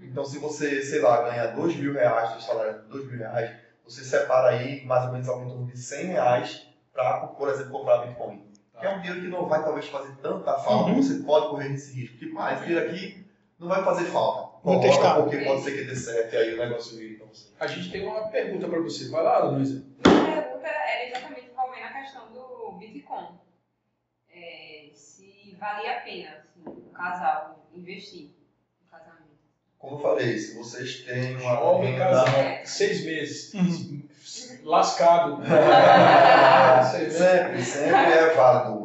Então, 0.00 0.24
se 0.24 0.38
você, 0.38 0.80
sei 0.80 1.00
lá, 1.00 1.22
ganha 1.28 1.48
2 1.48 1.74
mil 1.74 1.92
reais, 1.92 2.30
seu 2.30 2.40
salário 2.40 2.70
é 2.70 2.74
2 2.88 3.04
mil 3.08 3.18
reais, 3.18 3.50
você 3.84 4.04
separa 4.04 4.50
aí 4.50 4.84
mais 4.86 5.04
ou 5.06 5.10
menos 5.10 5.28
algo 5.28 5.44
em 5.44 5.48
torno 5.48 5.66
de 5.66 5.76
100 5.78 6.06
reais 6.06 6.68
para, 6.92 7.26
por 7.26 7.48
exemplo, 7.48 7.72
comprar 7.72 8.06
Bitcoin. 8.06 8.44
Que 8.78 8.86
é 8.86 8.90
um 8.94 9.00
dinheiro 9.00 9.22
que 9.22 9.26
não 9.28 9.48
vai 9.48 9.60
talvez 9.64 9.88
fazer 9.88 10.12
tanta 10.22 10.54
falta, 10.58 10.90
Uhum. 10.92 11.02
você 11.02 11.14
pode 11.24 11.48
correr 11.48 11.72
esse 11.72 12.00
risco. 12.00 12.16
Tipo, 12.16 12.38
ah, 12.38 12.52
esse 12.54 12.64
dinheiro 12.64 12.86
aqui 12.88 13.26
não 13.58 13.66
vai 13.66 13.82
fazer 13.82 14.04
falta. 14.04 14.51
Vou 14.62 14.80
testar. 14.80 15.16
Porque 15.16 15.38
pode 15.38 15.62
ser 15.62 15.72
que 15.72 15.84
dê 15.84 15.96
certo 15.96 16.34
e 16.34 16.36
aí 16.36 16.54
o 16.54 16.58
negócio 16.58 16.96
vire 16.96 17.16
pra 17.16 17.26
você. 17.26 17.48
A 17.58 17.66
gente 17.66 17.90
tem 17.90 18.06
uma 18.06 18.28
pergunta 18.28 18.68
para 18.68 18.80
você. 18.80 19.08
Vai 19.08 19.22
lá, 19.22 19.44
Luísa. 19.44 19.84
Minha 20.06 20.42
pergunta 20.42 20.68
era 20.68 21.08
exatamente 21.08 21.50
envolvendo 21.50 21.84
a 21.84 21.92
questão 21.92 22.32
do 22.32 22.72
Bitcoin. 22.78 23.28
É, 24.30 24.90
se 24.94 25.56
valia 25.58 25.98
a 25.98 26.00
pena, 26.00 26.30
assim, 26.38 26.62
o 26.64 26.90
casal 26.92 27.66
investir 27.74 28.30
no 28.84 28.90
casamento. 28.90 29.22
Como 29.78 29.96
eu 29.96 30.00
falei, 30.00 30.38
se 30.38 30.56
vocês 30.56 31.00
têm 31.00 31.36
uma 31.36 31.56
Jovem 31.56 31.92
renda... 31.92 32.04
casal, 32.04 32.26
seis 32.64 33.04
meses. 33.04 33.54
Uhum. 33.54 34.02
Lascado. 34.62 35.42
É, 36.72 36.82
Sei, 36.84 37.04
né? 37.04 37.10
sempre, 37.10 37.62
sempre 37.62 38.12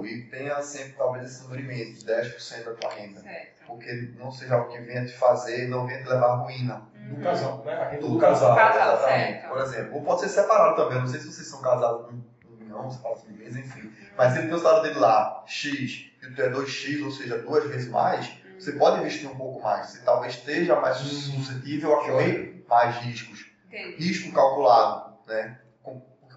E 0.05 0.21
tenha 0.29 0.61
sempre 0.61 0.93
talvez 0.93 1.25
esse 1.25 1.43
número 1.43 1.61
imenso, 1.63 2.05
10% 2.05 2.63
da 2.65 2.73
tua 2.73 2.93
renda. 2.93 3.19
Certo. 3.21 3.63
Porque 3.67 4.13
não 4.17 4.31
seja 4.31 4.57
o 4.57 4.67
que 4.67 4.79
venha 4.79 5.05
te 5.05 5.13
fazer, 5.13 5.67
não 5.67 5.85
venha 5.85 6.01
te 6.03 6.09
levar 6.09 6.27
à 6.27 6.35
ruína. 6.35 6.87
Do 7.09 7.21
casal, 7.23 7.63
né? 7.65 7.73
A 7.73 7.89
renda 7.89 8.01
Do 8.01 8.13
do 8.13 8.19
casal. 8.19 8.55
casal, 8.55 8.95
exatamente. 8.95 9.31
certo. 9.33 9.47
Por 9.49 9.61
exemplo, 9.61 9.95
ou 9.95 10.03
pode 10.03 10.21
ser 10.21 10.29
separado 10.29 10.75
também. 10.75 10.99
Não 10.99 11.07
sei 11.07 11.19
se 11.19 11.31
vocês 11.31 11.47
são 11.47 11.61
casados 11.61 12.05
com 12.07 12.13
um 12.13 12.55
milhão, 12.57 12.89
você 12.89 13.01
fala 13.01 13.15
assim, 13.15 13.31
mês, 13.33 13.55
enfim. 13.55 13.91
Mas 14.17 14.33
se 14.33 14.39
ele 14.39 14.47
tem 14.47 14.55
o 14.57 14.59
salário 14.59 14.83
dele 14.83 14.99
lá, 14.99 15.43
X, 15.45 16.11
e 16.21 16.31
tu 16.33 16.41
é 16.41 16.49
2X, 16.49 17.03
ou 17.05 17.11
seja, 17.11 17.37
duas 17.37 17.65
vezes 17.69 17.89
mais, 17.89 18.29
você 18.59 18.73
pode 18.73 18.99
investir 18.99 19.29
um 19.29 19.35
pouco 19.35 19.61
mais. 19.61 19.87
Você 19.91 19.99
talvez 19.99 20.33
esteja 20.33 20.75
mais 20.79 20.97
suscetível 20.97 21.93
a 21.93 22.05
correr 22.05 22.65
mais 22.67 22.95
riscos. 22.97 23.45
Entendi. 23.67 23.97
risco 24.03 24.33
calculado, 24.33 25.13
né? 25.27 25.59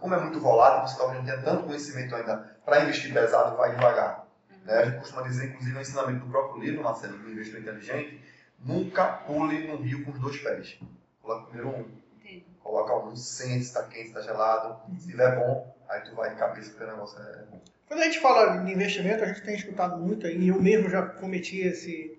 Como 0.01 0.15
é 0.15 0.21
muito 0.21 0.41
volátil, 0.41 0.89
você 0.89 0.97
talvez 0.97 1.19
não 1.19 1.27
tenha 1.27 1.43
tanto 1.43 1.65
conhecimento 1.65 2.15
ainda 2.15 2.57
para 2.65 2.83
investir 2.83 3.13
pesado, 3.13 3.57
vai 3.57 3.75
devagar. 3.75 4.27
Né? 4.65 4.75
A 4.75 4.85
gente 4.87 4.99
costuma 4.99 5.23
dizer, 5.23 5.51
inclusive, 5.51 5.75
no 5.75 5.81
ensinamento 5.81 6.25
do 6.25 6.31
próprio 6.31 6.63
livro, 6.63 6.83
Marcelo, 6.83 7.19
do 7.19 7.31
Investimento 7.31 7.69
Inteligente, 7.69 8.21
nunca 8.59 9.07
pule 9.07 9.67
no 9.67 9.77
rio 9.77 10.05
com 10.05 10.13
os 10.13 10.19
dois 10.19 10.39
pés. 10.39 10.79
Coloca 11.23 11.47
primeiro 11.47 11.69
um, 11.69 12.01
coloca 12.63 12.97
um, 12.97 13.15
sente 13.15 13.65
se 13.65 13.69
está 13.69 13.83
quente, 13.83 14.11
se 14.11 14.19
está 14.19 14.23
gelado. 14.23 14.81
Se 14.93 15.07
estiver 15.07 15.37
bom, 15.37 15.77
aí 15.89 16.01
tu 16.01 16.15
vai 16.15 16.31
de 16.31 16.37
cabeça 16.37 16.71
porque 16.71 16.85
o 16.85 16.87
negócio 16.87 17.21
é 17.21 17.45
bom. 17.51 17.61
Quando 17.87 18.01
a 18.01 18.05
gente 18.05 18.21
fala 18.21 18.59
de 18.59 18.73
investimento, 18.73 19.25
a 19.25 19.27
gente 19.27 19.43
tem 19.43 19.57
escutado 19.57 19.99
muito 19.99 20.27
aí, 20.27 20.49
eu 20.49 20.63
mesmo 20.63 20.89
já 20.89 21.03
cometi 21.03 21.61
esse. 21.61 22.17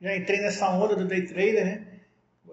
Já 0.00 0.16
entrei 0.16 0.40
nessa 0.40 0.68
onda 0.70 0.96
do 0.96 1.06
day 1.06 1.26
trader, 1.26 1.64
né? 1.64 1.91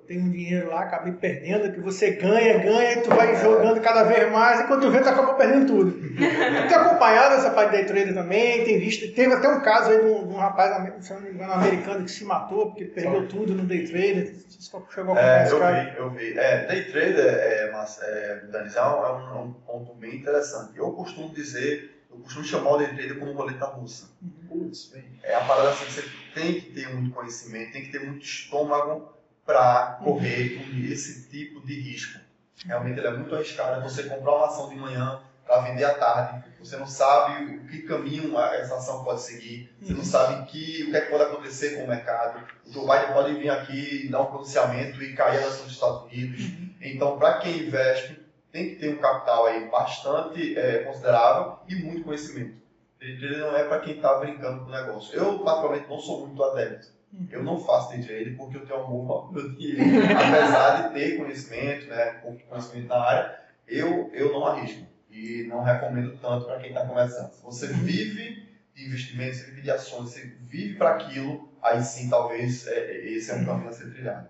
Botei 0.10 0.18
um 0.24 0.32
dinheiro 0.32 0.70
lá, 0.70 0.82
acabei 0.82 1.14
perdendo, 1.14 1.72
que 1.72 1.80
você 1.80 2.12
ganha, 2.14 2.58
ganha, 2.58 2.94
e 2.94 3.02
tu 3.02 3.12
vai 3.12 3.36
jogando 3.40 3.80
cada 3.80 4.02
vez 4.06 4.32
mais, 4.32 4.62
e 4.62 4.64
quando 4.64 4.82
tu 4.82 4.90
vê, 4.92 5.02
tu 5.02 5.10
acabou 5.10 5.36
perdendo 5.36 5.68
tudo. 5.68 5.90
Eu 5.92 6.68
tenho 6.68 6.82
acompanhado 6.82 7.36
essa 7.36 7.52
parte 7.52 7.70
de 7.70 7.78
day 7.78 7.86
trader 7.86 8.16
também, 8.16 8.64
tem 8.64 8.80
visto, 8.80 9.14
teve 9.14 9.32
até 9.36 9.48
um 9.48 9.62
caso 9.62 9.92
aí 9.92 10.00
de 10.00 10.06
um, 10.08 10.28
de 10.28 10.34
um 10.34 10.38
rapaz, 10.38 11.06
se 11.06 11.14
não 11.14 11.22
me 11.22 11.30
engano, 11.30 11.54
americano, 11.54 12.04
que 12.04 12.10
se 12.10 12.26
matou 12.26 12.72
porque 12.72 12.86
perdeu 12.86 13.28
tudo 13.28 13.54
no 13.54 13.66
day 13.66 13.88
trader. 13.88 14.34
Você 14.34 14.82
chegou 14.90 15.16
a 15.16 15.22
É, 15.22 15.48
eu 15.48 15.60
cara? 15.60 15.84
vi, 15.84 15.98
eu 16.00 16.10
vi. 16.10 16.40
É, 16.40 16.66
day 16.66 16.84
trader, 16.86 17.28
é, 17.28 17.72
mas, 17.72 18.00
é, 18.02 18.42
Danizão, 18.52 19.06
é 19.06 19.12
um, 19.12 19.38
é 19.38 19.42
um 19.44 19.54
ponto 19.54 19.94
bem 19.94 20.16
interessante. 20.16 20.76
Eu 20.76 20.92
costumo 20.92 21.30
dizer, 21.30 22.04
eu 22.10 22.18
costumo 22.18 22.44
chamar 22.44 22.72
o 22.72 22.78
day 22.80 22.88
trader 22.88 23.20
como 23.20 23.34
roleta 23.34 23.66
russa. 23.66 24.10
Putz, 24.48 24.88
bem. 24.92 25.04
É 25.22 25.36
a 25.36 25.42
parada 25.42 25.70
assim, 25.70 25.86
você 25.86 26.04
tem 26.34 26.60
que 26.60 26.72
ter 26.72 26.92
muito 26.96 27.14
conhecimento, 27.14 27.74
tem 27.74 27.84
que 27.84 27.92
ter 27.92 28.04
muito 28.04 28.26
estômago 28.26 29.19
para 29.50 29.98
correr 30.04 30.62
esse 30.92 31.28
tipo 31.28 31.66
de 31.66 31.74
risco. 31.74 32.20
Realmente 32.64 33.00
ele 33.00 33.08
é 33.08 33.12
muito 33.12 33.34
arriscado. 33.34 33.82
Você 33.82 34.04
comprar 34.04 34.36
uma 34.36 34.46
ação 34.46 34.70
de 34.70 34.76
manhã 34.76 35.20
para 35.44 35.62
vender 35.62 35.86
à 35.86 35.96
tarde, 35.96 36.44
você 36.60 36.78
não 36.78 36.86
sabe 36.86 37.56
o 37.56 37.66
que 37.66 37.82
caminho 37.82 38.38
essa 38.40 38.76
ação 38.76 39.04
pode 39.04 39.22
seguir, 39.22 39.76
você 39.82 39.94
não 39.94 40.04
sabe 40.04 40.46
que, 40.52 40.84
o 40.84 40.92
que, 40.92 40.96
é 40.96 41.02
que 41.02 41.10
pode 41.10 41.24
acontecer 41.24 41.78
com 41.78 41.86
o 41.86 41.88
mercado. 41.88 42.46
O 42.68 42.72
Joe 42.72 42.86
Biden 42.86 43.12
pode 43.12 43.34
vir 43.34 43.50
aqui, 43.50 44.08
dar 44.12 44.22
um 44.22 44.28
pronunciamento 44.28 45.02
e 45.02 45.16
cair 45.16 45.44
a 45.44 45.48
ação 45.48 45.64
dos 45.64 45.74
Estados 45.74 46.04
Unidos. 46.04 46.42
Então, 46.80 47.18
para 47.18 47.40
quem 47.40 47.64
investe, 47.64 48.20
tem 48.52 48.70
que 48.70 48.76
ter 48.76 48.94
um 48.94 48.98
capital 48.98 49.48
aí 49.48 49.68
bastante 49.68 50.56
é, 50.56 50.84
considerável 50.84 51.58
e 51.68 51.74
muito 51.74 52.04
conhecimento. 52.04 52.54
Ele 53.02 53.38
não 53.38 53.58
é 53.58 53.64
para 53.64 53.80
quem 53.80 53.96
está 53.96 54.20
brincando 54.20 54.64
com 54.64 54.70
o 54.70 54.72
negócio. 54.72 55.18
Eu, 55.18 55.40
particularmente, 55.40 55.90
não 55.90 56.00
sou 56.00 56.28
muito 56.28 56.44
adepto. 56.44 56.99
Eu 57.32 57.44
não 57.44 57.60
faço 57.60 57.90
day 57.92 58.02
trade 58.04 58.32
porque 58.32 58.58
eu 58.58 58.66
tenho 58.66 58.80
amor 58.80 59.32
dinheiro. 59.56 59.82
Apesar 60.18 60.88
de 60.90 60.94
ter 60.94 61.18
conhecimento, 61.18 61.88
né, 61.88 62.06
pouco 62.22 62.40
conhecimento 62.44 62.88
na 62.88 62.98
área, 62.98 63.40
eu, 63.68 64.10
eu 64.14 64.32
não 64.32 64.46
arrisco. 64.46 64.86
E 65.10 65.44
não 65.48 65.64
recomendo 65.64 66.16
tanto 66.22 66.46
para 66.46 66.60
quem 66.60 66.70
está 66.70 66.86
começando. 66.86 67.32
Se 67.32 67.42
você 67.44 67.66
Uhum. 67.68 67.74
vive 67.84 68.48
de 68.76 68.86
investimentos, 68.86 69.40
você 69.40 69.46
vive 69.46 69.62
de 69.62 69.72
ações, 69.72 70.10
você 70.12 70.22
vive 70.48 70.76
para 70.76 70.92
aquilo, 70.92 71.50
aí 71.62 71.82
sim 71.84 72.08
talvez 72.10 72.68
é, 72.68 73.06
esse 73.08 73.32
é 73.32 73.36
um 73.36 73.46
caminho 73.46 73.70
a 73.70 73.74
ser 73.74 73.92
trilhado. 73.92 74.28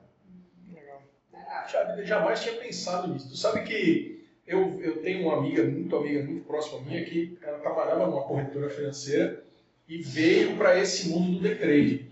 Legal. 0.73 1.01
Já- 1.69 2.01
jamais 2.03 2.39
tinha 2.41 2.55
pensado 2.55 3.11
nisso. 3.11 3.27
Tu 3.29 3.35
sabe 3.35 3.61
que 3.63 4.25
eu, 4.47 4.79
eu 4.81 5.01
tenho 5.01 5.27
uma 5.27 5.37
amiga, 5.37 5.63
muito 5.63 5.95
amiga, 5.95 6.23
muito 6.23 6.45
próxima 6.45 6.81
minha, 6.81 7.03
que 7.03 7.37
ela 7.41 7.59
trabalhava 7.59 8.07
numa 8.07 8.23
corretora 8.23 8.69
financeira 8.69 9.43
e 9.87 10.01
veio 10.01 10.55
para 10.55 10.79
esse 10.79 11.09
mundo 11.09 11.33
do 11.33 11.39
day 11.41 11.55
trade. 11.55 12.08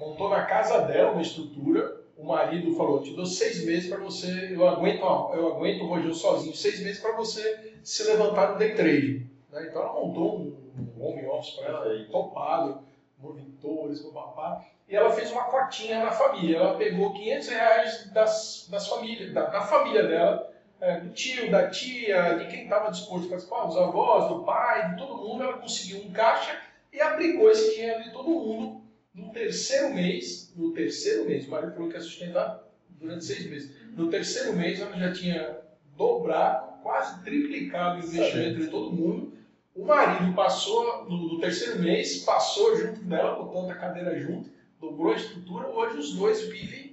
Montou 0.00 0.30
na 0.30 0.46
casa 0.46 0.80
dela 0.80 1.12
uma 1.12 1.20
estrutura, 1.20 2.00
o 2.16 2.24
marido 2.24 2.74
falou, 2.74 3.02
te 3.02 3.14
dou 3.14 3.26
seis 3.26 3.62
meses 3.66 3.90
para 3.90 3.98
você, 3.98 4.48
eu 4.50 4.66
aguento, 4.66 5.02
eu 5.34 5.48
aguento 5.48 5.82
o 5.82 5.88
Rogério 5.88 6.14
sozinho, 6.14 6.56
seis 6.56 6.80
meses 6.80 7.02
para 7.02 7.14
você 7.14 7.74
se 7.84 8.04
levantar 8.04 8.52
no 8.52 8.58
day 8.58 8.74
trade. 8.74 9.26
Né? 9.52 9.66
Então 9.68 9.82
ela 9.82 9.92
montou 9.92 10.40
um, 10.40 10.90
home 10.98 11.26
office 11.26 11.54
para 11.56 11.66
ela, 11.68 12.04
topado, 12.10 12.82
monitores, 13.18 14.00
papapá. 14.00 14.64
E 14.88 14.96
ela 14.96 15.10
fez 15.10 15.30
uma 15.32 15.44
cotinha 15.44 16.02
na 16.02 16.10
família. 16.10 16.56
Ela 16.56 16.78
pegou 16.78 17.12
500 17.12 17.48
reais 17.48 18.10
das, 18.10 18.68
das 18.70 18.88
famílias, 18.88 19.34
da, 19.34 19.50
da 19.50 19.60
família 19.60 20.04
dela, 20.04 20.50
é, 20.80 20.98
do 21.00 21.10
tio, 21.10 21.50
da 21.50 21.68
tia, 21.68 22.38
de 22.38 22.46
quem 22.46 22.62
estava 22.62 22.90
disposto 22.90 23.26
a 23.26 23.28
participar, 23.28 23.66
dos 23.66 23.76
avós, 23.76 24.28
do 24.28 24.44
pai, 24.44 24.92
de 24.92 24.96
todo 24.96 25.18
mundo. 25.18 25.44
Ela 25.44 25.58
conseguiu 25.58 26.00
um 26.06 26.10
caixa 26.10 26.58
e 26.90 26.98
aplicou 27.02 27.50
esse 27.50 27.74
dinheiro 27.74 28.02
de 28.02 28.12
todo 28.12 28.30
mundo 28.30 28.79
no 29.14 29.32
terceiro 29.32 29.94
mês. 29.94 30.52
No 30.56 30.72
terceiro 30.72 31.24
mês, 31.26 31.46
o 31.46 31.50
marido 31.50 31.72
falou 31.72 31.88
que 31.88 31.96
ia 31.96 32.00
sustentar 32.02 32.62
durante 32.88 33.24
seis 33.24 33.48
meses. 33.48 33.70
No 33.96 34.08
terceiro 34.08 34.52
mês, 34.54 34.80
ela 34.80 34.96
já 34.96 35.12
tinha 35.12 35.58
dobrado, 35.96 36.82
quase 36.82 37.22
triplicado 37.22 38.00
o 38.00 38.04
investimento 38.06 38.60
de 38.60 38.68
todo 38.68 38.92
mundo. 38.92 39.32
O 39.74 39.84
marido 39.84 40.32
passou, 40.34 41.04
no, 41.08 41.34
no 41.34 41.40
terceiro 41.40 41.78
mês, 41.78 42.18
passou 42.24 42.76
junto 42.76 43.00
dela, 43.04 43.42
botando 43.42 43.70
a 43.70 43.74
cadeira 43.74 44.18
junto, 44.18 44.50
dobrou 44.80 45.12
a 45.12 45.16
estrutura. 45.16 45.68
Hoje 45.68 45.96
os 45.98 46.12
dois 46.14 46.42
vivem 46.42 46.90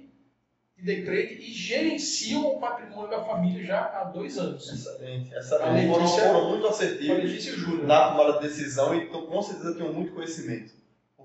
de 0.76 0.84
day 0.84 1.04
trade 1.04 1.34
e 1.40 1.52
gerenciam 1.52 2.46
o 2.46 2.60
patrimônio 2.60 3.10
da 3.10 3.24
família 3.24 3.64
já 3.64 3.80
há 3.80 4.04
dois 4.04 4.38
anos. 4.38 4.72
Excelente. 4.72 5.34
A 5.34 5.38
Excelente. 5.38 5.88
Foram, 5.88 6.02
Letícia- 6.04 6.26
foram 6.28 6.50
muito 6.50 6.66
assertivos 6.68 7.24
Letícia 7.24 7.56
na 7.84 8.08
tomada 8.10 8.32
de 8.34 8.46
decisão 8.48 8.94
e 8.94 9.04
então, 9.04 9.26
com 9.26 9.42
certeza 9.42 9.74
tenham 9.74 9.92
muito 9.92 10.12
conhecimento. 10.12 10.77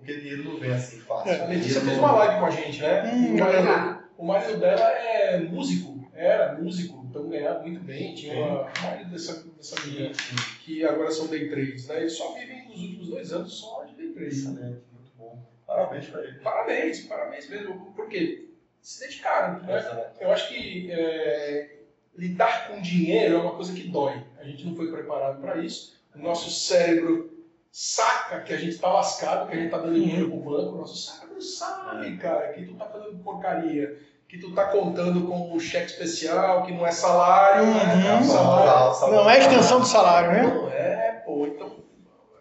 Porque 0.03 0.19
dinheiro 0.19 0.43
não 0.43 0.57
vem 0.57 0.73
assim 0.73 0.99
fácil. 0.99 1.43
A 1.43 1.45
Letícia 1.45 1.79
fez 1.79 1.97
uma 1.97 2.11
live 2.11 2.39
com 2.41 2.45
a 2.45 2.49
gente, 2.49 2.81
né? 2.81 3.13
Hum, 3.13 3.35
o, 3.35 3.39
marido, 3.39 3.61
legal. 3.61 4.03
o 4.17 4.25
marido 4.25 4.59
dela 4.59 4.91
é 4.91 5.39
músico, 5.39 6.11
era 6.13 6.61
músico, 6.61 7.05
então 7.09 7.29
ganhava 7.29 7.61
muito 7.61 7.79
bem. 7.79 8.13
Tinha 8.13 8.35
uma, 8.35 8.63
o 8.63 8.83
marido 8.83 9.11
dessa, 9.11 9.45
dessa 9.55 9.81
menina 9.87 10.11
que 10.65 10.83
agora 10.83 11.09
são 11.09 11.27
day 11.27 11.47
trades, 11.49 11.87
né? 11.87 12.01
Eles 12.01 12.17
só 12.17 12.33
vivem 12.33 12.67
nos 12.67 12.81
últimos 12.81 13.07
dois 13.07 13.31
anos 13.31 13.53
só 13.53 13.85
de 13.85 13.95
day 13.95 14.09
trade. 14.09 14.27
Excelente, 14.27 14.81
muito 14.91 15.11
bom. 15.17 15.41
Parabéns 15.65 16.07
para 16.07 16.21
ele. 16.21 16.39
Parabéns, 16.39 16.99
parabéns 17.05 17.49
mesmo. 17.49 17.93
Por 17.95 18.09
quê? 18.09 18.49
Se 18.81 18.99
dedicaram, 18.99 19.63
né? 19.63 20.11
Eu 20.19 20.33
acho 20.33 20.49
que 20.49 20.91
é, 20.91 21.77
lidar 22.17 22.67
com 22.67 22.81
dinheiro 22.81 23.35
é 23.35 23.37
uma 23.37 23.55
coisa 23.55 23.71
que 23.71 23.87
dói. 23.87 24.21
A 24.37 24.43
gente 24.43 24.65
não 24.65 24.75
foi 24.75 24.91
preparado 24.91 25.39
para 25.39 25.63
isso. 25.63 25.93
O 26.13 26.19
nosso 26.19 26.51
cérebro 26.51 27.32
saca 27.73 28.41
que 28.41 28.53
a 28.53 28.57
gente 28.57 28.69
está 28.75 28.87
lascado, 28.87 29.47
que 29.47 29.53
a 29.53 29.55
gente 29.55 29.65
está 29.65 29.79
dando 29.79 29.95
dinheiro 29.95 30.29
pro 30.29 30.37
banco. 30.41 30.75
O 30.75 30.77
nosso 30.81 30.95
cérebro 30.95 31.41
sabe, 31.41 32.17
cara, 32.17 32.53
que 32.53 32.65
tu 32.67 32.75
tá 32.75 32.85
fazendo 32.85 33.17
porcaria, 33.23 33.97
que 34.29 34.37
tu 34.37 34.53
tá 34.53 34.65
contando 34.67 35.25
com 35.27 35.51
o 35.51 35.59
cheque 35.59 35.87
especial, 35.87 36.63
que 36.67 36.71
não 36.71 36.85
é 36.85 36.91
salário, 36.91 37.63
Uhum. 37.65 37.73
né? 37.73 38.19
É, 38.19 38.23
Salário. 38.23 38.93
salário. 38.93 39.15
Não 39.23 39.29
é 39.29 39.39
extensão 39.39 39.79
do 39.79 39.85
salário, 39.87 40.31
né? 40.31 40.43
Não 40.43 40.69
é, 40.69 41.11
pô. 41.25 41.47
Então, 41.47 41.75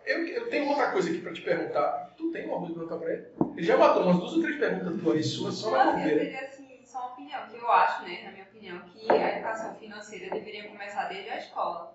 eu, 0.05 0.27
eu 0.29 0.51
tenho 0.51 0.69
outra 0.69 0.91
coisa 0.93 1.09
aqui 1.09 1.21
para 1.23 1.33
te 1.33 1.41
perguntar. 1.41 2.13
Tu 2.15 2.31
tem 2.31 2.47
uma 2.47 2.59
coisa 2.59 2.75
pra 2.75 2.83
perguntar 2.85 3.05
pra 3.05 3.13
ele? 3.15 3.27
Ele 3.57 3.67
já 3.67 3.77
matou 3.79 4.03
umas 4.03 4.19
duas 4.19 4.33
ou 4.35 4.43
três 4.43 4.59
perguntas 4.59 5.01
tuas 5.03 5.27
suas 5.27 5.55
só 5.55 5.71
na 5.71 5.85
Não, 5.85 5.93
eu 5.93 5.97
bobeira. 5.99 6.21
teria 6.21 6.41
assim, 6.47 6.81
só 6.85 6.99
uma 6.99 7.13
opinião, 7.15 7.47
que 7.49 7.57
eu 7.57 7.71
acho, 7.73 8.03
né, 8.05 8.21
na 8.25 8.33
minha 8.33 8.45
opinião, 8.45 8.81
que 8.81 9.11
a 9.11 9.37
educação 9.39 9.75
financeira 9.77 10.29
deveria 10.31 10.69
começar 10.69 11.05
desde 11.09 11.31
a 11.31 11.39
escola. 11.39 11.95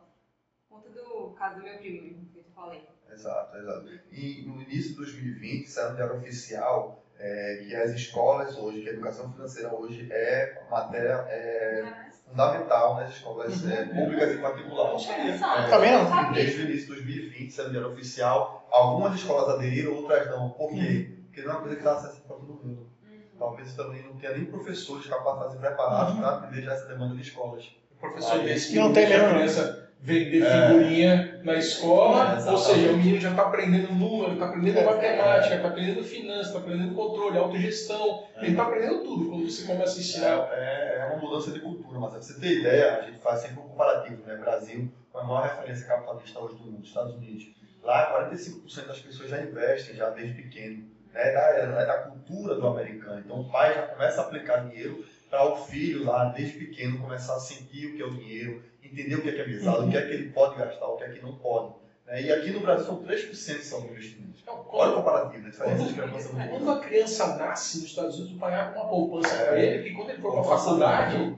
Conta 0.67 0.89
do 0.89 1.35
caso 1.37 1.57
do 1.57 1.63
meu 1.63 1.77
primo, 1.77 2.25
que 2.33 2.39
eu 2.39 2.43
te 2.43 2.51
falei. 2.51 2.83
Exato, 3.13 3.57
exato. 3.57 3.89
E 4.11 4.43
no 4.45 4.61
início 4.61 4.91
de 4.91 4.95
2020 4.97 5.67
saiu 5.69 5.91
um 5.91 5.95
diário 5.95 6.17
oficial 6.17 7.03
é, 7.19 7.63
que 7.67 7.75
as 7.75 7.91
escolas 7.91 8.55
hoje, 8.57 8.81
que 8.81 8.89
a 8.89 8.93
educação 8.93 9.31
financeira 9.33 9.73
hoje 9.73 10.07
é 10.11 10.61
matéria 10.69 11.25
é, 11.29 11.85
fundamental 12.25 12.95
nas 12.95 13.09
escolas 13.15 13.63
Uhum. 13.63 13.71
é, 13.71 13.85
públicas 13.85 14.31
e 14.33 14.37
particulares. 14.37 15.03
interessante, 15.03 15.69
Tá 15.69 15.77
vendo? 15.79 16.33
Desde 16.33 16.61
o 16.61 16.65
início 16.65 16.81
de 16.81 17.01
2020 17.01 17.51
saiu 17.51 17.67
um 17.67 17.71
diário 17.71 17.91
oficial. 17.91 18.67
Algumas 18.71 19.15
escolas 19.15 19.55
aderiram, 19.55 19.93
outras 19.95 20.27
não. 20.29 20.49
Por 20.51 20.69
quê? 20.69 21.09
Porque 21.25 21.41
não 21.41 21.51
é 21.51 21.53
uma 21.55 21.61
coisa 21.61 21.75
que 21.75 21.81
está 21.81 21.93
acessível 21.93 22.27
para 22.27 22.35
todo 22.37 22.53
mundo. 22.53 22.89
Uhum. 23.03 23.19
Talvez 23.39 23.73
também 23.75 24.03
não 24.03 24.15
tenha 24.17 24.33
nem 24.33 24.45
professores 24.45 25.07
capazes 25.07 25.55
e 25.55 25.57
preparados 25.59 26.13
Uhum. 26.13 26.19
para 26.19 26.29
atender 26.37 26.61
já 26.63 26.73
essa 26.73 26.85
demanda 26.87 27.15
de 27.15 27.21
escolas. 27.21 27.65
O 27.95 27.99
professor 27.99 28.43
disse 28.43 28.73
que 28.73 28.79
não 28.79 28.93
tem 28.93 29.09
mesmo, 29.09 29.23
não. 29.27 29.33
criança 29.35 29.86
vender 29.99 30.43
É. 30.43 30.67
figurinha 30.67 31.41
na 31.43 31.55
escola, 31.55 32.39
É, 32.39 32.51
ou 32.51 32.57
seja, 32.57 32.91
o 32.91 32.97
menino 32.97 33.19
já 33.19 33.31
está 33.31 33.43
aprendendo 33.43 33.91
número, 33.93 34.33
está 34.33 34.45
aprendendo 34.47 34.79
É. 34.79 34.83
matemática, 34.85 35.55
está 35.55 35.67
aprendendo 35.67 36.03
finanças, 36.03 36.47
está 36.47 36.59
aprendendo 36.59 36.95
controle, 36.95 37.37
autogestão, 37.37 38.23
ele 38.37 38.51
está 38.51 38.63
aprendendo 38.63 39.03
tudo 39.03 39.29
quando 39.29 39.49
você 39.49 39.65
começa 39.65 39.97
a 39.97 39.99
ensinar. 39.99 40.49
É, 40.53 40.99
é 41.01 41.05
uma 41.13 41.17
mudança 41.21 41.51
de 41.51 41.59
cultura, 41.59 41.99
mas 41.99 42.11
pra 42.11 42.21
você 42.21 42.39
ter 42.39 42.59
ideia, 42.59 42.97
a 42.99 43.01
gente 43.01 43.19
faz 43.19 43.39
sempre 43.41 43.59
um 43.59 43.63
comparativo, 43.67 44.23
né? 44.25 44.35
Brasil, 44.35 44.89
com 45.11 45.17
a 45.19 45.23
maior 45.23 45.43
referência 45.43 45.87
capitalista 45.87 46.39
hoje 46.39 46.55
do 46.55 46.63
mundo, 46.63 46.85
Estados 46.85 47.15
Unidos. 47.15 47.45
Lá, 47.83 48.11
45% 48.29 48.87
das 48.87 48.99
pessoas 48.99 49.29
já 49.29 49.41
investem 49.41 49.95
já 49.95 50.09
desde 50.09 50.33
pequeno. 50.41 50.77
Né? 51.13 51.21
É, 51.29 51.33
da, 51.33 51.41
é 51.81 51.85
da 51.85 51.97
cultura 51.99 52.55
do 52.55 52.67
americano. 52.67 53.21
Então, 53.25 53.39
o 53.41 53.49
pai 53.49 53.73
já 53.73 53.83
começa 53.83 54.21
a 54.21 54.25
aplicar 54.25 54.57
dinheiro 54.67 55.03
para 55.29 55.43
o 55.51 55.55
filho 55.55 56.05
lá, 56.05 56.25
desde 56.25 56.57
pequeno, 56.57 56.99
começar 56.99 57.35
a 57.35 57.39
sentir 57.39 57.87
o 57.87 57.95
que 57.95 58.01
é 58.01 58.05
o 58.05 58.11
dinheiro, 58.13 58.61
entender 58.91 59.15
o 59.15 59.21
que 59.21 59.29
é 59.29 59.31
que 59.33 59.41
é 59.41 59.47
mesado, 59.47 59.85
o 59.85 59.89
que 59.91 59.97
é 59.97 60.01
que 60.01 60.13
ele 60.13 60.29
pode 60.29 60.57
gastar, 60.57 60.85
o 60.87 60.97
que 60.97 61.03
é 61.03 61.09
que 61.09 61.21
não 61.21 61.35
pode. 61.35 61.73
né? 62.05 62.21
E 62.21 62.31
aqui 62.31 62.51
no 62.51 62.59
Brasil 62.61 62.85
são 62.85 63.03
3% 63.03 63.61
são 63.61 63.85
investimentos. 63.85 64.41
Então, 64.41 64.55
Olha 64.55 64.63
o 64.63 64.93
quando, 64.93 64.95
comparativo, 64.95 65.43
de 65.43 65.83
discrepância 65.83 66.41
é 66.41 66.47
quando 66.47 66.71
a 66.71 66.79
criança 66.79 67.35
nasce 67.37 67.79
nos 67.79 67.87
Estados 67.89 68.15
Unidos, 68.19 68.35
o 68.35 68.39
pai 68.39 68.53
abre 68.55 68.79
uma 68.79 68.87
poupança 68.89 69.35
É. 69.35 69.45
para 69.45 69.59
ele, 69.59 69.83
que 69.89 69.95
quando 69.95 70.09
ele 70.11 70.21
for 70.21 70.31
para 70.31 70.41
a 70.41 70.57
faculdade. 70.57 71.35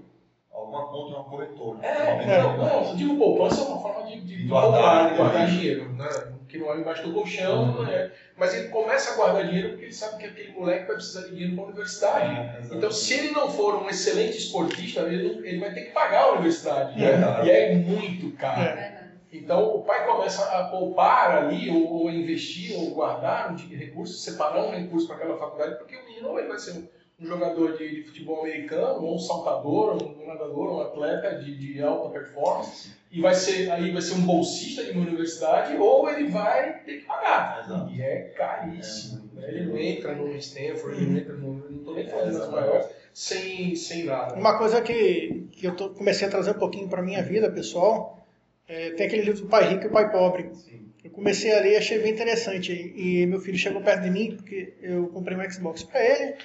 Alguma 0.51 0.87
conta, 0.87 1.15
uma 1.15 1.23
corretora. 1.23 1.85
É, 1.85 2.41
não, 2.43 2.57
não, 2.57 2.89
eu 2.89 2.95
digo 2.95 3.17
poupança 3.17 3.61
é 3.61 3.65
uma 3.65 3.81
forma 3.81 4.03
de, 4.07 4.21
de, 4.21 4.47
guardar, 4.47 5.05
de 5.05 5.11
né? 5.11 5.17
guardar 5.17 5.47
dinheiro, 5.47 5.93
né? 5.93 6.09
Que 6.47 6.57
não 6.57 6.73
é 6.73 6.79
embaixo 6.79 7.03
do 7.07 7.13
colchão, 7.13 7.77
Uhum. 7.77 7.83
né? 7.85 8.11
Mas 8.39 8.53
ele 8.53 8.69
começa 8.69 9.11
a 9.11 9.15
guardar 9.15 9.45
dinheiro 9.47 9.69
porque 9.69 9.85
ele 9.85 9.93
sabe 9.93 10.17
que 10.17 10.25
aquele 10.25 10.53
moleque 10.53 10.85
vai 10.85 10.95
precisar 10.95 11.21
de 11.23 11.29
dinheiro 11.31 11.53
para 11.55 11.63
a 11.63 11.67
universidade. 11.67 12.35
É. 12.71 12.75
Então, 12.75 12.91
se 12.91 13.13
ele 13.13 13.31
não 13.31 13.49
for 13.51 13.75
um 13.83 13.89
excelente 13.89 14.37
esportista, 14.37 15.01
ele, 15.01 15.23
não- 15.35 15.45
ele 15.45 15.59
vai 15.59 15.73
ter 15.73 15.81
que 15.81 15.91
pagar 15.91 16.23
a 16.23 16.31
universidade. 16.33 16.97
né? 16.99 17.11
Verdade. 17.11 17.47
E 17.47 17.51
é 17.51 17.75
muito 17.75 18.35
caro. 18.37 18.61
É. 18.61 18.99
Então, 19.31 19.75
o 19.75 19.83
pai 19.83 20.07
começa 20.07 20.43
a 20.43 20.63
poupar 20.69 21.37
ali, 21.43 21.69
ou, 21.69 21.87
ou 22.03 22.09
investir, 22.09 22.75
ou 22.75 22.89
guardar 22.91 23.51
um 23.51 23.55
de 23.55 23.75
recursos, 23.75 24.23
separar 24.23 24.63
um 24.63 24.71
recurso 24.71 25.05
para 25.05 25.17
aquela 25.17 25.37
faculdade, 25.37 25.75
porque 25.77 25.95
o 25.95 26.05
menino 26.05 26.39
ele 26.39 26.47
vai 26.47 26.57
ser 26.57 26.71
um, 26.71 26.87
um 27.21 27.25
jogador 27.25 27.77
de, 27.77 27.95
de 27.95 28.03
futebol 28.03 28.41
americano, 28.41 29.03
ou 29.03 29.15
um 29.15 29.19
saltador, 29.19 29.97
ou 30.01 30.23
um 30.23 30.27
nadador, 30.27 30.73
um 30.75 30.81
atleta 30.81 31.35
de, 31.35 31.55
de 31.57 31.81
alta 31.81 32.09
performance, 32.09 32.91
e 33.11 33.21
vai 33.21 33.33
ser, 33.33 33.69
aí 33.71 33.91
vai 33.91 34.01
ser 34.01 34.13
um 34.13 34.21
bolsista 34.21 34.83
de 34.83 34.91
uma 34.91 35.01
universidade, 35.05 35.75
ou 35.77 36.09
ele 36.09 36.29
vai 36.29 36.79
ter 36.83 36.99
que 36.99 37.05
pagar. 37.05 37.63
Exato. 37.65 37.91
E 37.91 38.01
é 38.01 38.33
caríssimo. 38.37 39.29
É? 39.37 39.49
Ele 39.49 39.65
não 39.65 39.77
entra 39.77 40.15
no 40.15 40.35
Stanford, 40.35 40.97
ele 40.97 41.11
não 41.11 41.19
entra 41.19 41.33
no. 41.33 41.53
Não 41.69 41.77
estou 41.79 41.95
nem 41.95 42.07
falando 42.07 42.37
das 42.37 42.49
maiores, 42.49 42.87
sem, 43.13 43.75
sem 43.75 44.03
nada. 44.05 44.35
Uma 44.35 44.57
coisa 44.57 44.81
que, 44.81 45.47
que 45.51 45.67
eu 45.67 45.75
tô- 45.75 45.89
comecei 45.89 46.27
a 46.27 46.31
trazer 46.31 46.51
um 46.51 46.59
pouquinho 46.59 46.87
para 46.87 47.01
minha 47.01 47.21
vida 47.23 47.51
pessoal, 47.51 48.25
é, 48.67 48.91
tem 48.91 49.07
aquele 49.07 49.23
livro 49.23 49.41
do 49.41 49.47
Pai 49.47 49.67
Rico 49.69 49.85
e 49.85 49.87
o 49.87 49.91
Pai 49.91 50.11
Pobre. 50.11 50.49
Sim. 50.53 50.87
Eu 51.03 51.11
comecei 51.11 51.51
a 51.57 51.61
ler 51.61 51.73
e 51.73 51.77
achei 51.77 51.97
bem 51.99 52.11
interessante. 52.11 52.71
E 52.73 53.25
meu 53.25 53.39
filho 53.39 53.57
chegou 53.57 53.81
perto 53.81 54.03
de 54.03 54.09
mim, 54.11 54.35
porque 54.35 54.73
eu 54.81 55.07
comprei 55.07 55.35
um 55.37 55.49
Xbox 55.51 55.81
para 55.83 56.03
ele. 56.03 56.35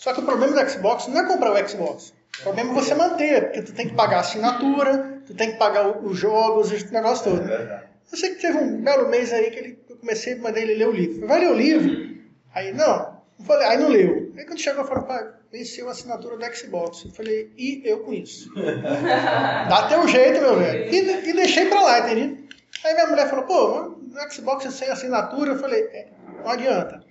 Só 0.00 0.14
que 0.14 0.20
o 0.20 0.24
problema 0.24 0.54
do 0.64 0.70
Xbox 0.70 1.06
não 1.08 1.20
é 1.20 1.26
comprar 1.26 1.52
o 1.52 1.68
Xbox. 1.68 2.14
O 2.40 2.42
problema 2.44 2.70
é 2.70 2.74
você 2.74 2.94
manter, 2.94 3.42
porque 3.44 3.60
tu 3.62 3.74
tem 3.74 3.86
que 3.88 3.94
pagar 3.94 4.16
a 4.16 4.20
assinatura, 4.20 5.20
tu 5.26 5.34
tem 5.34 5.52
que 5.52 5.58
pagar 5.58 5.88
os 6.02 6.16
jogos, 6.16 6.72
esse 6.72 6.90
negócio 6.90 7.28
É 7.28 7.36
todo. 7.36 7.46
verdade. 7.46 7.84
Eu 8.10 8.16
sei 8.18 8.30
que 8.34 8.40
teve 8.40 8.56
um 8.56 8.80
belo 8.82 9.08
mês 9.10 9.30
aí 9.30 9.50
que 9.50 9.58
ele, 9.58 9.78
eu 9.90 9.96
comecei 9.96 10.32
a 10.32 10.36
mandar 10.38 10.58
ele 10.60 10.74
ler 10.74 10.88
o 10.88 10.90
livro. 10.92 11.26
Vai 11.26 11.40
ler 11.40 11.50
o 11.50 11.54
livro? 11.54 12.16
Aí, 12.54 12.72
não. 12.72 13.20
Eu 13.38 13.44
falei, 13.44 13.66
aí 13.68 13.76
não 13.76 13.88
leu. 13.88 14.32
Aí 14.38 14.44
quando 14.46 14.58
chegou, 14.58 14.84
eu 14.84 14.88
falei, 14.88 15.04
pai, 15.04 15.28
venceu 15.52 15.86
a 15.88 15.90
assinatura 15.92 16.36
do 16.38 16.56
Xbox. 16.56 17.04
Eu 17.04 17.10
falei, 17.10 17.52
e 17.58 17.82
eu 17.84 18.00
com 18.00 18.14
isso? 18.14 18.50
Dá 19.68 19.86
teu 19.88 20.08
jeito, 20.08 20.40
meu 20.40 20.56
velho. 20.58 20.92
E, 20.94 21.28
e 21.28 21.32
deixei 21.34 21.66
pra 21.66 21.82
lá, 21.82 21.98
entendi? 22.00 22.48
Aí 22.84 22.94
minha 22.94 23.06
mulher 23.06 23.28
falou, 23.28 23.44
pô, 23.44 23.80
no 24.00 24.32
Xbox 24.32 24.64
é 24.64 24.70
sem 24.70 24.88
assinatura. 24.88 25.52
Eu 25.52 25.58
falei, 25.58 25.82
é, 25.92 26.08
não 26.42 26.50
adianta. 26.50 27.04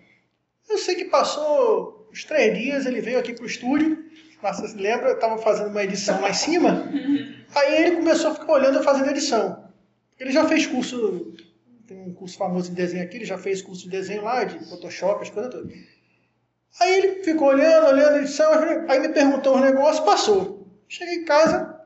Eu 0.67 0.77
sei 0.79 0.95
que 0.95 1.05
passou 1.05 1.98
uns 2.11 2.23
três 2.23 2.57
dias, 2.57 2.85
ele 2.85 3.01
veio 3.01 3.19
aqui 3.19 3.33
pro 3.33 3.45
estúdio. 3.45 4.05
Você 4.41 4.67
se 4.69 4.77
lembra? 4.77 5.09
Eu 5.09 5.19
tava 5.19 5.37
fazendo 5.37 5.69
uma 5.69 5.83
edição 5.83 6.21
lá 6.21 6.29
em 6.29 6.33
cima. 6.33 6.89
Aí 7.55 7.83
ele 7.85 7.97
começou 7.97 8.31
a 8.31 8.35
ficar 8.35 8.53
olhando 8.53 8.77
eu 8.77 8.83
fazendo 8.83 9.09
edição. 9.09 9.65
Ele 10.19 10.31
já 10.31 10.45
fez 10.47 10.65
curso, 10.65 11.33
tem 11.87 11.97
um 11.99 12.13
curso 12.13 12.37
famoso 12.37 12.69
de 12.69 12.75
desenho 12.75 13.03
aqui, 13.03 13.17
ele 13.17 13.25
já 13.25 13.37
fez 13.37 13.61
curso 13.61 13.83
de 13.83 13.89
desenho 13.89 14.23
lá, 14.23 14.43
de 14.43 14.59
Photoshop, 14.69 15.23
as 15.23 15.29
coisas 15.29 15.51
todas. 15.51 15.71
Aí 16.79 16.93
ele 16.93 17.23
ficou 17.23 17.49
olhando, 17.49 17.87
olhando, 17.87 18.23
disse, 18.23 18.41
"Ah, 18.41 18.85
aí 18.87 18.99
me 18.99 19.09
perguntou 19.09 19.57
um 19.57 19.61
negócio, 19.61 20.03
passou. 20.05 20.67
Cheguei 20.87 21.15
em 21.15 21.25
casa, 21.25 21.79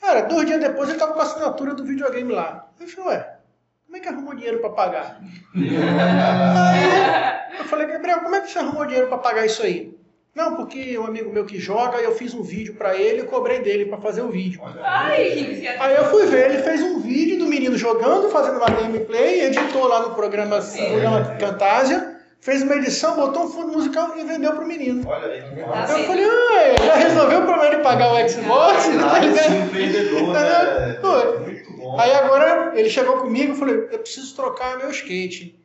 cara, 0.00 0.22
dois 0.22 0.46
dias 0.46 0.60
depois 0.60 0.88
ele 0.88 0.98
tava 0.98 1.12
com 1.12 1.20
a 1.20 1.22
assinatura 1.22 1.74
do 1.74 1.84
videogame 1.84 2.32
lá. 2.32 2.70
Eu 2.80 2.88
falei, 2.88 3.18
ué, 3.18 3.38
como 3.86 3.96
é 3.96 4.00
que 4.00 4.08
arrumou 4.08 4.34
dinheiro 4.34 4.60
para 4.60 4.70
pagar? 4.70 5.20
aí 5.54 7.37
eu 7.60 7.64
falei, 7.66 7.86
Gabriel, 7.86 8.20
como 8.20 8.34
é 8.36 8.40
que 8.40 8.50
você 8.50 8.58
arrumou 8.58 8.84
dinheiro 8.86 9.08
para 9.08 9.18
pagar 9.18 9.46
isso 9.46 9.62
aí? 9.62 9.96
Não, 10.34 10.54
porque 10.54 10.96
um 10.96 11.04
amigo 11.04 11.32
meu 11.32 11.44
que 11.44 11.58
joga, 11.58 11.98
eu 11.98 12.14
fiz 12.14 12.32
um 12.32 12.42
vídeo 12.42 12.74
para 12.74 12.94
ele 12.96 13.22
e 13.22 13.24
cobrei 13.24 13.58
dele 13.60 13.86
para 13.86 13.98
fazer 13.98 14.22
o 14.22 14.28
vídeo. 14.28 14.60
Ai. 14.84 15.66
Aí 15.80 15.96
eu 15.96 16.04
fui 16.10 16.26
ver, 16.26 16.50
ele 16.52 16.62
fez 16.62 16.80
um 16.82 17.00
vídeo 17.00 17.38
do 17.38 17.46
menino 17.46 17.76
jogando, 17.76 18.28
fazendo 18.30 18.58
uma 18.58 18.70
gameplay, 18.70 19.40
editou 19.42 19.86
lá 19.88 20.00
no 20.02 20.14
programa, 20.14 20.58
no 20.60 20.86
programa 20.86 21.36
Camtasia, 21.40 22.16
fez 22.40 22.62
uma 22.62 22.76
edição, 22.76 23.16
botou 23.16 23.44
um 23.46 23.48
fundo 23.48 23.72
musical 23.72 24.14
e 24.16 24.22
vendeu 24.22 24.52
pro 24.52 24.64
menino. 24.64 25.08
Olha 25.08 25.26
aí, 25.26 25.40
Tá. 25.40 25.98
Eu 25.98 26.04
falei, 26.06 26.24
ué, 26.26 26.76
já 26.86 26.94
resolveu 26.94 27.40
o 27.40 27.42
problema 27.46 27.76
de 27.76 27.82
pagar 27.82 28.12
o 28.12 28.28
Xbox? 28.28 28.86
Tá 28.86 29.14
Ah, 29.14 29.18
ligado? 29.18 29.38
esse 29.38 29.56
empreendedor, 29.56 30.32
né? 30.34 30.98
Pô, 31.00 31.40
Muito 31.40 31.72
bom. 31.72 31.98
Aí 31.98 32.12
agora 32.12 32.72
ele 32.76 32.88
chegou 32.90 33.16
comigo 33.18 33.54
e 33.54 33.56
falou, 33.56 33.74
eu 33.74 33.98
preciso 33.98 34.36
trocar 34.36 34.78
meu 34.78 34.90
skate. 34.90 35.58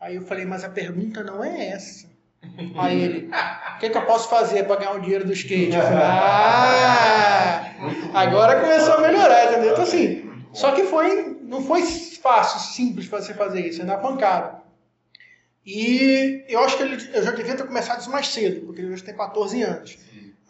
Aí 0.00 0.16
eu 0.16 0.22
falei, 0.22 0.46
mas 0.46 0.64
a 0.64 0.70
pergunta 0.70 1.22
não 1.22 1.44
é 1.44 1.68
essa. 1.68 2.08
Aí 2.78 3.02
ele, 3.02 3.30
o 3.76 3.78
que, 3.78 3.90
que 3.90 3.98
eu 3.98 4.06
posso 4.06 4.30
fazer 4.30 4.64
para 4.64 4.76
ganhar 4.76 4.92
o 4.92 5.00
dinheiro 5.00 5.26
do 5.26 5.32
skate? 5.32 5.76
Eu 5.76 5.82
falei, 5.82 5.98
ah, 6.02 7.74
agora 8.14 8.60
começou 8.60 8.94
a 8.94 9.00
melhorar, 9.00 9.52
entendeu? 9.52 9.72
Então 9.72 9.84
assim, 9.84 10.30
só 10.52 10.72
que 10.72 10.84
foi, 10.84 11.38
não 11.42 11.62
foi 11.62 11.82
fácil, 11.82 12.60
simples 12.74 13.08
para 13.08 13.20
você 13.20 13.34
fazer 13.34 13.60
isso, 13.60 13.82
é 13.82 13.84
na 13.84 13.98
pancada. 13.98 14.60
E 15.64 16.44
eu 16.48 16.60
acho 16.60 16.78
que 16.78 16.82
ele, 16.82 17.10
eu 17.12 17.22
já 17.22 17.32
devia 17.32 17.54
ter 17.54 17.66
começado 17.66 18.00
isso 18.00 18.10
mais 18.10 18.28
cedo, 18.28 18.66
porque 18.66 18.80
ele 18.80 18.92
hoje 18.92 19.04
tem 19.04 19.14
14 19.14 19.62
anos. 19.62 19.98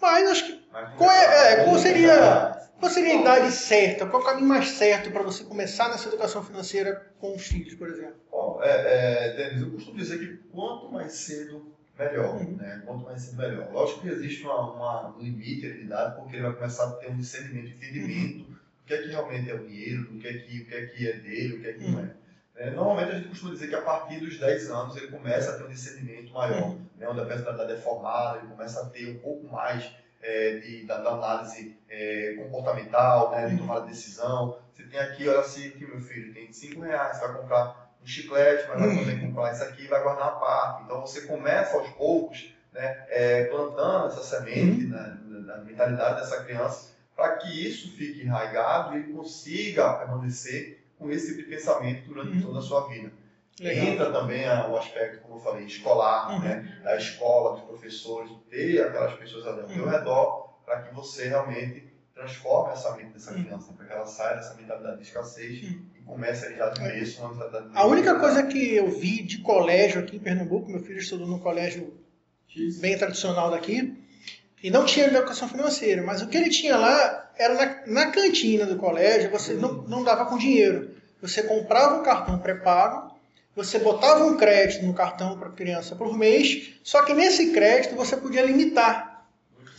Mas 0.01 0.31
acho 0.31 0.47
que 0.47 0.61
qual, 0.97 1.11
é, 1.11 1.53
é, 1.53 1.65
qual 1.65 1.79
seria. 1.79 2.70
Qual 2.81 2.91
seria 2.91 3.13
a 3.19 3.21
idade 3.21 3.53
certa? 3.53 4.07
Qual 4.07 4.23
é 4.23 4.25
o 4.25 4.29
caminho 4.29 4.49
mais 4.49 4.71
certo 4.71 5.11
para 5.11 5.23
você 5.23 5.45
começar 5.45 5.89
nessa 5.91 6.09
educação 6.09 6.43
financeira 6.43 7.13
com 7.21 7.35
os 7.37 7.47
filhos, 7.47 7.75
por 7.75 7.89
exemplo? 7.89 8.17
Bom, 8.31 8.61
é, 8.63 8.71
é, 8.71 9.37
Denis, 9.37 9.63
eu 9.63 9.71
costumo 9.71 9.97
dizer 9.99 10.19
que 10.19 10.37
quanto 10.51 10.91
mais 10.91 11.13
cedo, 11.13 11.73
melhor. 11.99 12.37
Uhum. 12.37 12.57
Né? 12.57 12.83
Quanto 12.87 13.05
mais 13.05 13.21
cedo, 13.23 13.37
melhor. 13.37 13.71
Lógico 13.73 14.01
que 14.01 14.09
existe 14.09 14.43
uma, 14.45 14.73
uma- 14.73 15.17
um 15.17 15.21
limite 15.21 15.61
de 15.73 15.83
idade, 15.83 16.17
porque 16.17 16.37
ele 16.37 16.43
vai 16.45 16.55
começar 16.55 16.85
a 16.89 16.91
ter 16.93 17.11
um 17.11 17.17
discernimento, 17.19 17.69
entendimento 17.77 18.45
do 18.51 18.61
que 18.87 18.95
é 18.95 19.03
que 19.03 19.09
realmente 19.09 19.51
é 19.51 19.55
o 19.55 19.59
dinheiro, 19.67 20.03
do 20.05 20.19
que 20.19 20.27
é 20.27 20.33
que, 20.39 20.61
o 20.63 20.67
que, 20.67 20.75
é, 20.75 20.87
que 20.87 21.09
é 21.09 21.13
dele, 21.19 21.55
o 21.55 21.61
que 21.61 21.69
é 21.69 21.73
que 21.75 21.91
não 21.91 22.01
é. 22.01 22.11
É, 22.57 22.71
Normalmente 22.71 23.11
a 23.11 23.15
gente 23.15 23.29
costuma 23.29 23.53
dizer 23.53 23.69
que 23.69 23.75
a 23.75 23.81
partir 23.83 24.19
dos 24.21 24.39
10 24.39 24.71
anos 24.71 24.97
ele 24.97 25.09
começa 25.09 25.51
a 25.53 25.57
ter 25.57 25.65
um 25.65 25.69
discernimento 25.69 26.33
maior, 26.33 26.77
né? 26.99 27.09
onde 27.09 27.21
a 27.21 27.25
personalidade 27.25 27.73
é 27.73 27.77
formada, 27.77 28.39
ele 28.39 28.49
começa 28.49 28.83
a 28.83 28.87
ter 28.91 29.09
um 29.09 29.19
pouco 29.19 29.47
mais 29.47 29.91
é, 30.23 30.59
de, 30.59 30.85
da, 30.87 30.99
da 30.99 31.11
análise 31.11 31.77
é, 31.89 32.35
comportamental, 32.39 33.31
né? 33.33 33.49
de 33.49 33.57
tomar 33.59 33.81
decisão. 33.81 34.59
Você 34.73 34.83
tem 34.85 34.99
aqui, 35.01 35.29
olha 35.29 35.41
assim, 35.41 35.71
que 35.71 35.85
meu 35.87 36.01
filho 36.01 36.33
tem 36.33 36.53
5 36.53 36.81
reais, 36.81 37.17
você 37.19 37.27
vai 37.27 37.37
comprar 37.37 37.91
um 38.03 38.07
chiclete, 38.07 38.67
mas 38.69 38.79
vai 38.81 38.97
também 38.97 39.21
comprar 39.21 39.53
isso 39.53 39.63
aqui 39.65 39.85
e 39.85 39.89
vai 39.89 40.03
guardar 40.03 40.29
a 40.29 40.33
parte. 40.33 40.83
Então 40.85 41.01
você 41.01 41.23
começa 41.23 41.77
aos 41.77 41.89
poucos 41.91 42.53
né, 42.73 43.05
é, 43.09 43.45
plantando 43.45 44.07
essa 44.09 44.23
semente 44.23 44.85
né, 44.87 45.19
na 45.25 45.59
mentalidade 45.59 46.21
dessa 46.21 46.43
criança 46.45 46.91
para 47.17 47.37
que 47.37 47.67
isso 47.67 47.95
fique 47.97 48.23
enraizado 48.23 48.97
e 48.97 49.13
consiga 49.13 49.93
permanecer 49.95 50.81
com 50.99 51.11
esse 51.11 51.27
tipo 51.35 51.39
de 51.39 51.55
pensamento 51.57 52.07
durante 52.07 52.37
Uhum. 52.37 52.43
toda 52.43 52.59
a 52.61 52.63
sua 52.63 52.87
vida. 52.89 53.11
Legal. 53.61 53.85
Entra 53.87 54.11
também 54.13 54.47
a- 54.47 54.67
o 54.69 54.77
aspecto, 54.79 55.21
como 55.23 55.37
eu 55.37 55.41
falei, 55.41 55.67
escolar, 55.67 56.33
Uhum. 56.33 56.41
né? 56.41 56.81
da 56.83 56.97
escola, 56.97 57.57
dos 57.57 57.65
professores, 57.67 58.31
ter 58.51 58.83
aquelas 58.83 59.13
pessoas 59.19 59.47
ali 59.47 59.61
ao 59.61 59.67
teu 59.69 59.85
Uhum. 59.85 59.91
redor 59.91 60.49
para 60.65 60.83
que 60.83 60.95
você 60.95 61.29
realmente 61.29 61.89
transforme 62.15 62.73
essa 62.73 62.91
mente 62.97 63.13
dessa 63.13 63.33
Uhum. 63.33 63.43
criança, 63.45 63.73
para 63.75 63.87
que 63.87 63.93
ela 63.93 64.07
saia 64.07 64.37
dessa 64.37 64.55
mentalidade 64.55 64.97
de 64.99 65.03
escassez 65.03 65.63
e 65.63 66.03
comece 66.07 66.47
ali 66.47 66.57
já 66.57 66.69
de 66.71 66.81
berço 66.81 67.21
uma 67.21 67.31
mentalidade 67.33 67.69
de 67.71 67.77
A 67.79 67.87
única 67.87 68.19
coisa 68.19 68.43
que 68.45 68.75
eu 68.75 68.91
vi 68.91 69.23
de 69.23 69.39
colégio 69.39 70.01
aqui 70.01 70.17
em 70.17 70.21
Pernambuco, 70.21 70.71
meu 70.71 70.81
filho 70.83 70.99
estudou 70.99 71.27
num 71.27 71.39
colégio 71.39 71.93
bem 72.81 72.97
tradicional 72.99 73.51
daqui, 73.51 73.97
e 74.63 74.71
não 74.71 74.85
tinha 74.85 75.07
educação 75.07 75.49
financeira, 75.49 76.03
mas 76.03 76.21
o 76.21 76.27
que 76.29 76.37
ele 76.37 76.51
tinha 76.51 76.77
lá 76.77 77.31
era 77.39 77.55
na, 77.55 77.87
na 77.87 78.11
cantina 78.11 78.67
do 78.67 78.77
colégio, 78.77 79.31
você 79.31 79.55
não, 79.55 79.73
não 79.83 80.05
dava 80.05 80.27
com 80.27 80.37
dinheiro. 80.37 80.91
Você 81.23 81.43
comprava 81.43 81.99
um 81.99 82.03
cartão 82.03 82.39
pré-pago, 82.39 83.19
você 83.55 83.79
botava 83.79 84.25
um 84.25 84.37
crédito 84.37 84.85
no 84.85 84.95
cartão 84.95 85.39
para 85.39 85.49
a 85.49 85.53
criança 85.53 85.95
por 85.97 86.17
mês, 86.17 86.75
só 86.83 87.03
que 87.03 87.13
nesse 87.13 87.51
crédito 87.51 87.97
você 87.97 88.17
podia 88.17 88.43
limitar 88.43 89.25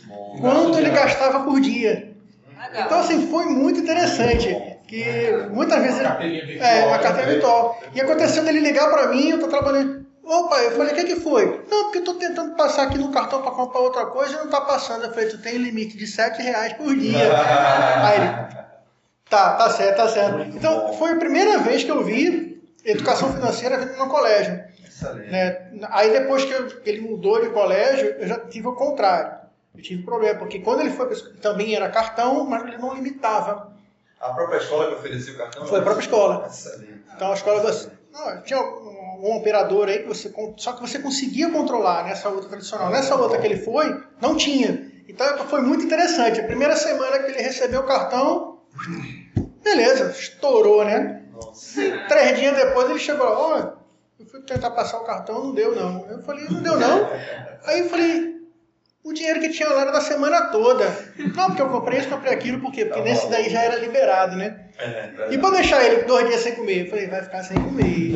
bom. 0.06 0.38
quanto 0.40 0.78
ele 0.78 0.90
gastava 0.90 1.40
por 1.40 1.60
dia. 1.60 2.12
Legal. 2.56 2.86
Então, 2.86 3.00
assim, 3.00 3.28
foi 3.28 3.46
muito 3.46 3.80
interessante, 3.80 4.54
que 4.86 5.04
muitas 5.50 5.82
vezes 5.82 5.98
ele 5.98 6.08
Carteirinha 6.08 6.46
virtual. 6.46 6.70
é, 6.70 6.82
a 6.82 6.90
né? 6.90 6.98
carteira 6.98 7.30
virtual. 7.32 7.82
E 7.94 8.00
aconteceu 8.00 8.44
dele 8.44 8.60
ligar 8.60 8.88
pra 8.90 9.08
mim, 9.08 9.30
eu 9.30 9.40
tô 9.40 9.48
trabalhando. 9.48 10.02
Opa, 10.22 10.58
eu 10.58 10.70
falei, 10.76 10.92
o 10.92 10.96
que 10.96 11.04
que 11.04 11.16
foi? 11.16 11.64
Não, 11.68 11.84
porque 11.84 11.98
eu 11.98 12.04
tô 12.04 12.14
tentando 12.14 12.54
passar 12.54 12.84
aqui 12.84 12.96
no 12.96 13.10
cartão 13.10 13.42
pra 13.42 13.50
comprar 13.50 13.80
outra 13.80 14.06
coisa 14.06 14.34
e 14.34 14.36
não 14.36 14.48
tá 14.48 14.60
passando. 14.60 15.04
Eu 15.04 15.10
falei, 15.10 15.28
tu 15.28 15.38
tem 15.38 15.56
limite 15.56 15.96
de 15.96 16.06
7 16.06 16.40
reais 16.40 16.74
por 16.74 16.94
dia. 16.94 17.18
Aí 18.04 18.20
ele, 18.20 18.28
tá, 19.28 19.54
tá 19.54 19.70
certo, 19.70 19.96
tá 19.96 20.08
certo. 20.08 20.56
Então, 20.56 20.92
foi 20.94 21.10
a 21.10 21.16
primeira 21.16 21.58
vez 21.58 21.82
que 21.82 21.90
eu 21.90 22.04
vi 22.04 22.51
educação 22.84 23.32
financeira 23.32 23.78
vindo 23.78 23.96
no 23.96 24.08
colégio. 24.08 24.62
Excelente. 24.86 25.30
né? 25.30 25.70
Aí 25.90 26.10
depois 26.12 26.44
que, 26.44 26.52
eu- 26.52 26.66
que 26.80 26.88
ele 26.88 27.00
mudou 27.00 27.40
de 27.40 27.50
colégio, 27.50 28.06
eu 28.18 28.26
já 28.26 28.38
tive 28.38 28.68
o 28.68 28.74
contrário. 28.74 29.40
Eu 29.74 29.82
tive 29.82 30.02
problema, 30.02 30.38
porque 30.38 30.58
quando 30.60 30.80
ele 30.80 30.90
foi, 30.90 31.08
também 31.40 31.74
era 31.74 31.88
cartão, 31.88 32.44
mas 32.44 32.62
ele 32.64 32.76
não 32.76 32.94
limitava. 32.94 33.72
A 34.20 34.28
própria 34.30 34.58
escola 34.58 34.88
que 34.88 34.94
oferecia 34.94 35.34
o 35.34 35.36
cartão? 35.38 35.66
Foi 35.66 35.78
a 35.80 35.82
própria 35.82 36.02
escola. 36.02 36.46
Excelente. 36.46 37.02
Então 37.16 37.30
a 37.30 37.34
escola 37.34 37.60
você, 37.62 37.88
não, 38.12 38.42
tinha 38.42 38.60
um, 38.60 39.20
um 39.30 39.36
operador 39.36 39.88
aí 39.88 40.00
que 40.00 40.08
você 40.08 40.32
só 40.58 40.72
que 40.74 40.80
você 40.80 40.98
conseguia 40.98 41.50
controlar 41.50 42.04
nessa 42.04 42.28
outra 42.28 42.48
tradicional. 42.50 42.90
Nessa 42.90 43.16
outra 43.16 43.38
que 43.38 43.46
ele 43.46 43.56
foi, 43.56 44.00
não 44.20 44.36
tinha. 44.36 44.92
Então 45.08 45.26
foi 45.48 45.62
muito 45.62 45.84
interessante. 45.84 46.40
A 46.40 46.44
primeira 46.44 46.76
semana 46.76 47.18
que 47.20 47.30
ele 47.32 47.42
recebeu 47.42 47.80
o 47.80 47.86
cartão, 47.86 48.58
beleza, 49.64 50.10
estourou, 50.10 50.84
né? 50.84 51.21
Três 52.08 52.38
dias 52.38 52.56
depois 52.56 52.90
ele 52.90 52.98
chegou 52.98 53.24
lá, 53.26 53.38
ó, 53.38 53.58
eu 54.20 54.26
fui 54.26 54.40
tentar 54.42 54.70
passar 54.70 54.98
o 54.98 55.04
cartão, 55.04 55.44
não 55.46 55.54
deu 55.54 55.74
não. 55.74 56.06
Eu 56.10 56.22
falei, 56.22 56.44
não 56.48 56.62
deu 56.62 56.78
não. 56.78 57.08
Aí 57.64 57.80
eu 57.80 57.88
falei, 57.88 58.36
o 59.04 59.12
dinheiro 59.12 59.40
que 59.40 59.48
tinha 59.50 59.68
lá 59.68 59.82
era 59.82 59.90
da 59.92 60.00
semana 60.00 60.46
toda. 60.46 60.84
Não, 61.36 61.46
porque 61.48 61.62
eu 61.62 61.68
comprei 61.68 61.98
isso, 61.98 62.08
comprei 62.08 62.32
aquilo, 62.32 62.60
por 62.60 62.70
quê? 62.72 62.84
Porque 62.84 63.00
Tá 63.00 63.04
nesse 63.04 63.28
daí 63.30 63.48
já 63.50 63.62
era 63.62 63.76
liberado, 63.76 64.36
né? 64.36 64.66
É, 64.78 65.28
E 65.30 65.38
pra 65.38 65.50
deixar 65.50 65.84
ele 65.84 66.02
dois 66.04 66.28
dias 66.28 66.40
sem 66.40 66.54
comer? 66.54 66.84
Eu 66.84 66.90
falei, 66.90 67.06
vai 67.08 67.22
ficar 67.22 67.42
sem 67.42 67.56
comer. 67.56 68.12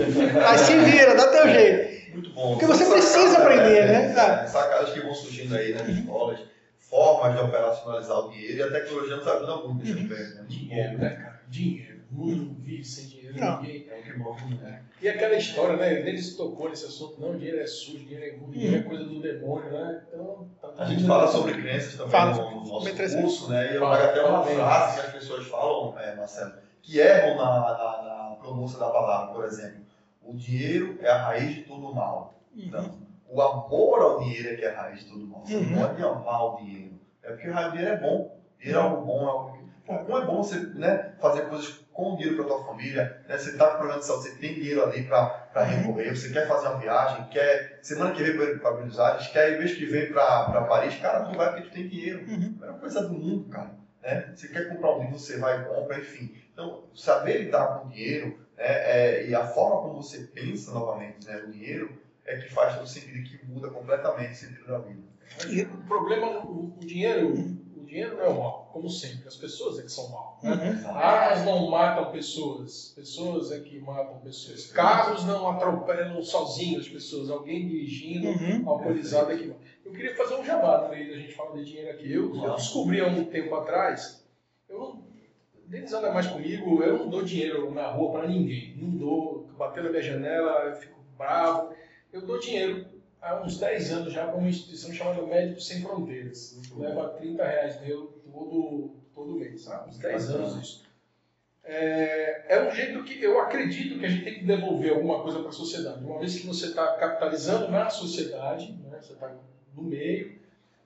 Aí 0.47 0.59
se 0.59 0.77
vira, 0.79 1.15
dá 1.15 1.27
teu 1.29 1.49
jeito. 1.49 1.97
Muito 2.13 2.31
bom. 2.31 2.51
Porque 2.53 2.67
você 2.67 2.85
precisa 2.87 3.39
aprender, 3.39 3.87
né? 3.87 4.43
É, 4.45 4.47
sacadas 4.47 4.91
que 4.93 5.01
vão 5.01 5.15
surgindo 5.15 5.55
aí 5.55 5.75
nas 5.75 5.87
escolas, 5.89 6.39
formas 6.79 7.35
de 7.35 7.41
operacionalizar 7.45 8.19
o 8.21 8.31
dinheiro 8.31 8.57
e 8.59 8.63
a 8.63 8.71
tecnologia 8.71 9.17
nos 9.17 9.27
ajuda 9.27 9.57
muito 9.57 9.85
nesse 9.85 9.93
Uhum. 9.99 10.03
aspecto. 10.05 10.35
Né? 10.37 10.45
Dinheiro, 10.49 10.99
né, 10.99 11.11
cara? 11.11 11.41
Dinheiro. 11.49 11.97
Mundo 12.11 12.57
vive 12.63 12.85
sem 12.85 13.05
dinheiro. 13.05 13.16
Não. 13.35 13.63
Ninguém 13.63 13.87
é 13.91 13.99
o 13.99 14.03
que 14.03 14.19
move. 14.19 14.55
Né? 14.57 14.83
E 15.03 15.09
aquela 15.09 15.35
história, 15.35 15.77
né? 15.77 15.93
Ele 16.09 16.21
se 16.21 16.37
tocou 16.37 16.69
nesse 16.71 16.87
assunto. 16.87 17.21
Não, 17.21 17.37
dinheiro 17.37 17.61
é 17.61 17.67
sujo, 17.67 18.05
dinheiro 18.05 18.25
é 18.25 18.39
ruim, 18.39 18.51
dinheiro 18.53 18.77
é 18.77 18.83
coisa 18.83 19.05
do 19.05 19.21
demônio, 19.21 19.71
né? 19.71 20.03
Então, 20.09 20.49
tá 20.61 20.73
A 20.79 20.85
gente 20.87 21.07
fala 21.07 21.27
sobre 21.29 21.55
crenças 21.61 21.95
também 21.97 22.11
Fala. 22.11 22.33
no, 22.35 22.51
no 22.63 22.67
nosso 22.69 23.21
curso, 23.21 23.51
né? 23.51 23.73
E 23.73 23.75
eu 23.77 23.81
trago 23.81 24.05
até 24.05 24.23
uma 24.25 24.43
frase 24.43 25.01
que 25.01 25.07
as 25.07 25.13
pessoas 25.13 25.47
falam, 25.47 25.99
é, 25.99 26.15
Marcelo, 26.15 26.55
que 26.83 26.99
erram 26.99 27.37
na, 27.37 27.61
na, 27.61 28.03
na 28.31 28.37
pronúncia 28.37 28.79
da 28.79 28.89
palavra, 28.91 29.35
por 29.35 29.45
exemplo. 29.45 29.85
O 30.23 30.35
dinheiro 30.35 30.99
é 31.03 31.09
a 31.09 31.19
raiz 31.27 31.55
de 31.55 31.63
todo 31.63 31.95
mal. 31.95 32.41
Então, 32.55 32.99
o 33.29 33.41
amor 33.43 34.01
ao 34.01 34.21
dinheiro 34.21 34.49
é 34.49 34.57
que 34.57 34.65
é 34.65 34.71
a 34.75 34.83
raiz 34.83 35.01
de 35.05 35.11
todo 35.11 35.27
mal. 35.27 35.45
Você 35.45 35.57
Uhum. 35.57 35.71
não 35.71 35.89
pode 35.89 36.03
amar 36.03 36.45
o 36.45 36.57
dinheiro. 36.57 36.93
É 37.23 37.31
porque 37.33 37.49
o 37.51 37.71
dinheiro 37.73 37.93
é 37.93 37.97
bom. 38.01 38.39
Dinheiro 38.59 38.81
é 38.81 38.83
algo 38.83 39.05
bom. 39.05 39.23
É 39.23 39.29
algo 39.29 39.53
que... 39.53 39.67
Como 39.87 40.19
é 40.19 40.25
bom 40.27 40.43
você 40.43 40.59
né, 40.75 41.15
fazer 41.21 41.43
coisas 41.49 41.86
com 41.97 42.15
dinheiro 42.15 42.37
para 42.37 42.45
tua 42.45 42.65
família. 42.65 43.23
Né? 43.27 43.39
Você 43.39 43.51
está 43.51 43.69
com 43.71 43.79
problema 43.79 44.01
de 44.01 44.07
saúde, 44.07 44.29
você 44.29 44.35
tem 44.37 44.55
dinheiro 44.55 44.85
ali 44.85 45.05
para 45.05 45.47
Uhum. 45.57 45.65
recorrer. 45.65 46.15
Você 46.15 46.31
quer 46.31 46.47
fazer 46.47 46.69
uma 46.69 46.79
viagem, 46.79 47.27
quer 47.31 47.79
semana 47.83 48.13
que 48.13 48.23
vem 48.23 48.59
para 48.59 48.73
Buenos 48.73 49.01
Aires, 49.01 49.29
quer 49.29 49.53
ir 49.53 49.59
mês 49.59 49.75
que 49.75 49.87
vem 49.87 50.13
para 50.13 50.63
Paris. 50.65 50.95
Cara, 50.97 51.25
tu 51.25 51.35
vai 51.37 51.55
porque 51.55 51.69
tu 51.71 51.73
tem 51.73 51.89
dinheiro. 51.89 52.21
Uhum. 52.29 52.59
É 52.63 52.67
uma 52.67 52.79
coisa 52.79 53.01
do 53.03 53.15
mundo, 53.15 53.49
cara. 53.49 53.71
Né? 54.03 54.31
Você 54.35 54.49
quer 54.49 54.69
comprar 54.69 54.95
um 54.95 55.01
livro, 55.05 55.19
você 55.19 55.39
vai 55.39 55.63
e 55.63 55.65
compra, 55.65 55.99
enfim. 55.99 56.35
Então, 56.53 56.85
saber 56.95 57.45
lidar 57.45 57.67
com 57.81 57.89
o 57.89 57.91
dinheiro 57.91 58.39
né, 58.57 58.65
é, 58.67 59.27
e 59.27 59.35
a 59.35 59.47
forma 59.47 59.81
como 59.83 60.03
você 60.03 60.19
pensa 60.21 60.73
novamente 60.73 61.27
né, 61.27 61.43
o 61.47 61.51
dinheiro 61.51 61.99
é 62.27 62.37
que 62.37 62.53
faz 62.53 62.75
todo 62.75 62.87
sentido, 62.87 63.23
que 63.25 63.47
muda 63.47 63.69
completamente 63.71 64.33
o 64.33 64.37
sentido 64.37 64.67
da 64.67 64.79
vida. 64.79 65.01
O 65.75 65.89
problema, 65.89 66.45
o, 66.45 66.77
o 66.77 66.85
dinheiro, 66.85 67.33
o 67.35 67.66
dinheiro 67.87 68.17
não 68.17 68.25
é 68.25 68.29
o 68.29 68.39
mal, 68.39 68.71
como 68.73 68.89
sempre. 68.91 69.27
As 69.27 69.37
pessoas 69.37 69.79
é 69.79 69.83
que 69.83 69.91
são 69.91 70.09
mal. 70.11 70.39
Né? 70.43 70.83
Uhum. 70.85 70.91
Armas 70.97 71.45
não 71.47 71.71
matam 71.71 72.11
pessoas, 72.13 72.93
pessoas 72.95 73.53
é 73.53 73.61
que 73.61 73.79
matam 73.79 74.19
pessoas. 74.21 74.67
Carros 74.73 75.25
não 75.25 75.49
atropelam 75.49 76.23
sozinhos 76.23 76.87
as 76.87 76.93
pessoas, 76.93 77.31
alguém 77.31 77.67
dirigindo, 77.67 78.29
Uhum. 78.29 78.69
alcoolizado 78.69 79.33
é 79.33 79.37
que 79.37 79.47
mata. 79.47 79.61
Eu 79.85 79.93
queria 79.93 80.17
fazer 80.17 80.35
um 80.35 80.45
jabá 80.45 80.83
no 80.83 80.89
meio 80.91 81.11
da 81.11 81.17
gente 81.19 81.33
falar 81.33 81.57
de 81.57 81.65
dinheiro 81.65 81.91
aqui. 81.91 82.13
Eu, 82.13 82.35
eu 82.37 82.55
descobri 82.57 83.01
há 83.01 83.07
um 83.07 83.25
tempo 83.25 83.55
atrás, 83.55 84.27
eu 84.69 84.79
não, 84.79 85.07
Denis 85.67 85.93
anda 85.93 86.13
mais 86.13 86.27
comigo, 86.27 86.83
eu 86.83 86.99
não 86.99 87.09
dou 87.09 87.23
dinheiro 87.23 87.73
na 87.73 87.91
rua 87.91 88.13
para 88.13 88.29
ninguém. 88.29 88.77
Não 88.77 88.91
dou, 88.91 89.49
bateu 89.57 89.83
na 89.85 89.91
minha 89.91 90.03
janela, 90.03 90.65
eu 90.67 90.77
fico 90.77 90.99
bravo. 91.17 91.73
Eu 92.13 92.23
dou 92.23 92.39
dinheiro 92.39 92.87
há 93.27 93.43
uns 93.43 93.59
10 93.59 93.93
anos 93.93 94.13
já 94.13 94.27
para 94.27 94.37
uma 94.37 94.49
instituição 94.49 94.93
chamada 94.93 95.23
Médicos 95.23 95.67
Sem 95.67 95.83
Fronteiras. 95.83 96.59
Leva 96.77 97.09
30 97.11 97.45
reais 97.45 97.81
meu 97.81 98.07
todo, 98.33 98.91
todo 99.15 99.35
mês, 99.35 99.63
sabe? 99.63 99.91
Uns 99.91 99.99
10 99.99 100.31
anos 100.31 100.63
isso. 100.63 100.87
É, 101.65 102.45
é 102.49 102.63
um 102.63 102.71
jeito 102.71 103.03
que 103.03 103.21
eu 103.23 103.41
acredito 103.41 103.99
que 103.99 104.07
a 104.07 104.09
gente 104.09 104.25
tem 104.25 104.35
que 104.35 104.45
devolver 104.45 104.93
alguma 104.93 105.21
coisa 105.21 105.41
para 105.41 105.49
a 105.49 105.53
sociedade. 105.53 106.05
Uma 106.05 106.21
vez 106.21 106.39
que 106.39 106.47
você 106.47 106.67
está 106.67 106.97
capitalizando 106.97 107.69
na 107.69 107.91
sociedade, 107.91 108.73
né, 108.85 108.99
você 109.01 109.15
está 109.15 109.35
no 109.75 109.83
meio, 109.83 110.39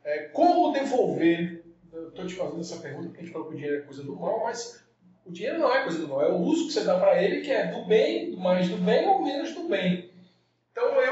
é, 0.03 0.20
como 0.32 0.72
devolver? 0.72 1.62
Estou 1.93 2.26
te 2.26 2.34
fazendo 2.34 2.61
essa 2.61 2.78
pergunta 2.78 3.09
porque 3.09 3.20
a 3.20 3.24
gente 3.24 3.32
falou 3.32 3.49
que 3.49 3.55
o 3.55 3.57
dinheiro 3.59 3.82
é 3.82 3.84
coisa 3.84 4.03
do 4.03 4.16
mal, 4.16 4.45
mas 4.45 4.82
o 5.26 5.30
dinheiro 5.30 5.59
não 5.59 5.74
é 5.74 5.82
coisa 5.82 5.99
do 5.99 6.09
mal, 6.09 6.22
é 6.22 6.32
o 6.32 6.36
uso 6.36 6.68
que 6.68 6.72
você 6.72 6.84
dá 6.84 6.99
para 6.99 7.22
ele 7.22 7.43
que 7.43 7.51
é 7.51 7.66
do 7.72 7.84
bem, 7.84 8.34
mais 8.36 8.68
do 8.68 8.78
bem 8.78 9.07
ou 9.07 9.22
menos 9.22 9.53
do 9.53 9.68
bem. 9.68 10.10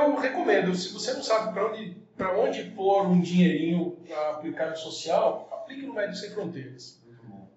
Eu 0.08 0.16
recomendo, 0.16 0.74
se 0.74 0.92
você 0.92 1.12
não 1.12 1.22
sabe 1.22 1.52
para 1.52 1.70
onde, 1.70 1.96
para 2.16 2.38
onde 2.38 2.64
pôr 2.70 3.06
um 3.06 3.20
dinheirinho 3.20 3.98
para 4.06 4.30
aplicar 4.30 4.70
no 4.70 4.76
social, 4.76 5.48
aplique 5.52 5.86
no 5.86 5.92
Médicos 5.92 6.20
Sem 6.20 6.30
Fronteiras. 6.30 7.02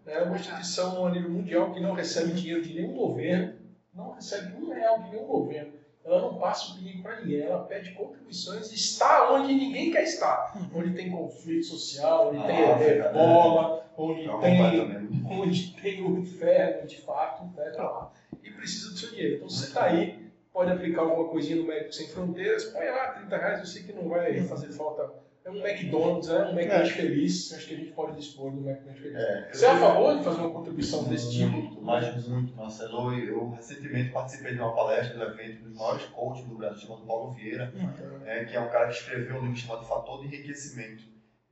É 0.05 0.21
uma 0.23 0.35
instituição 0.35 1.07
a 1.07 1.11
nível 1.11 1.29
mundial 1.29 1.73
que 1.73 1.79
não 1.79 1.93
recebe 1.93 2.33
dinheiro 2.33 2.61
de 2.61 2.73
nenhum 2.73 2.93
governo, 2.93 3.53
não 3.93 4.11
recebe 4.11 4.53
um 4.61 4.73
real 4.73 5.01
de 5.03 5.11
nenhum 5.11 5.27
governo. 5.27 5.71
Ela 6.03 6.19
não 6.19 6.39
passa 6.39 6.73
o 6.73 6.75
perigo 6.75 7.03
para 7.03 7.21
ninguém, 7.21 7.41
ela 7.41 7.63
pede 7.63 7.91
contribuições 7.93 8.71
e 8.71 8.75
está 8.75 9.31
onde 9.31 9.53
ninguém 9.53 9.91
quer 9.91 10.03
estar. 10.03 10.53
Onde 10.75 10.93
tem 10.93 11.09
conflito 11.11 11.67
social, 11.67 12.33
onde 12.33 12.45
tem 12.47 12.65
Ah, 12.65 12.75
África, 12.75 13.05
ebola, 13.05 13.85
onde 13.95 14.25
Tá 14.25 14.39
tem 14.39 15.09
onde 15.29 15.73
tem 15.81 16.03
o 16.03 16.17
inferno 16.17 16.87
de 16.87 16.97
fato, 17.01 17.45
né, 17.55 17.69
tá 17.69 17.83
lá. 17.83 18.11
E 18.43 18.51
precisa 18.51 18.89
do 18.89 18.97
seu 18.97 19.11
dinheiro. 19.11 19.35
Então, 19.35 19.49
se 19.49 19.59
você 19.59 19.67
está 19.67 19.83
aí, 19.85 20.30
pode 20.53 20.71
aplicar 20.71 21.01
alguma 21.01 21.29
coisinha 21.29 21.57
no 21.57 21.67
Médico 21.67 21.93
Sem 21.93 22.07
Fronteiras, 22.09 22.65
põe 22.65 22.85
lá 22.85 23.11
30 23.13 23.37
reais, 23.37 23.59
eu 23.59 23.65
sei 23.65 23.83
que 23.83 23.93
não 23.93 24.09
vai 24.09 24.41
fazer 24.43 24.71
falta. 24.71 25.11
É 25.43 25.49
um 25.49 25.57
McDonald's, 25.65 26.29
né? 26.29 26.45
um 26.45 26.51
McDonald's 26.51 26.91
feliz. 26.91 27.53
Acho 27.53 27.67
que 27.67 27.73
a 27.73 27.77
gente 27.77 27.91
pode 27.93 28.15
dispor 28.15 28.51
do 28.51 28.57
McDonald's 28.59 29.01
feliz. 29.01 29.17
É, 29.17 29.49
Você 29.51 29.65
é 29.65 29.69
a 29.71 29.77
favor 29.77 30.17
de 30.17 30.23
fazer 30.23 30.39
uma 30.41 30.51
contribuição 30.51 31.03
desse 31.05 31.31
tipo? 31.31 31.49
Muito, 31.49 31.81
mas 31.81 32.27
muito, 32.27 32.55
Marcelo. 32.55 33.11
Eu, 33.11 33.27
eu 33.27 33.49
recentemente 33.49 34.11
participei 34.11 34.53
de 34.53 34.59
uma 34.59 34.75
palestra 34.75 35.17
do 35.17 35.23
evento 35.23 35.63
dos 35.63 35.75
maiores 35.75 36.03
coaches 36.05 36.45
do 36.45 36.55
Brasil, 36.55 36.81
chamado 36.81 37.07
Paulo 37.07 37.31
Vieira, 37.31 37.73
né, 38.23 38.45
que 38.45 38.55
é 38.55 38.59
um 38.59 38.69
cara 38.69 38.87
que 38.89 38.93
escreveu 38.93 39.37
um 39.37 39.41
livro 39.41 39.57
chamado 39.57 39.83
Fator 39.83 40.21
de 40.21 40.27
Enriquecimento. 40.27 41.03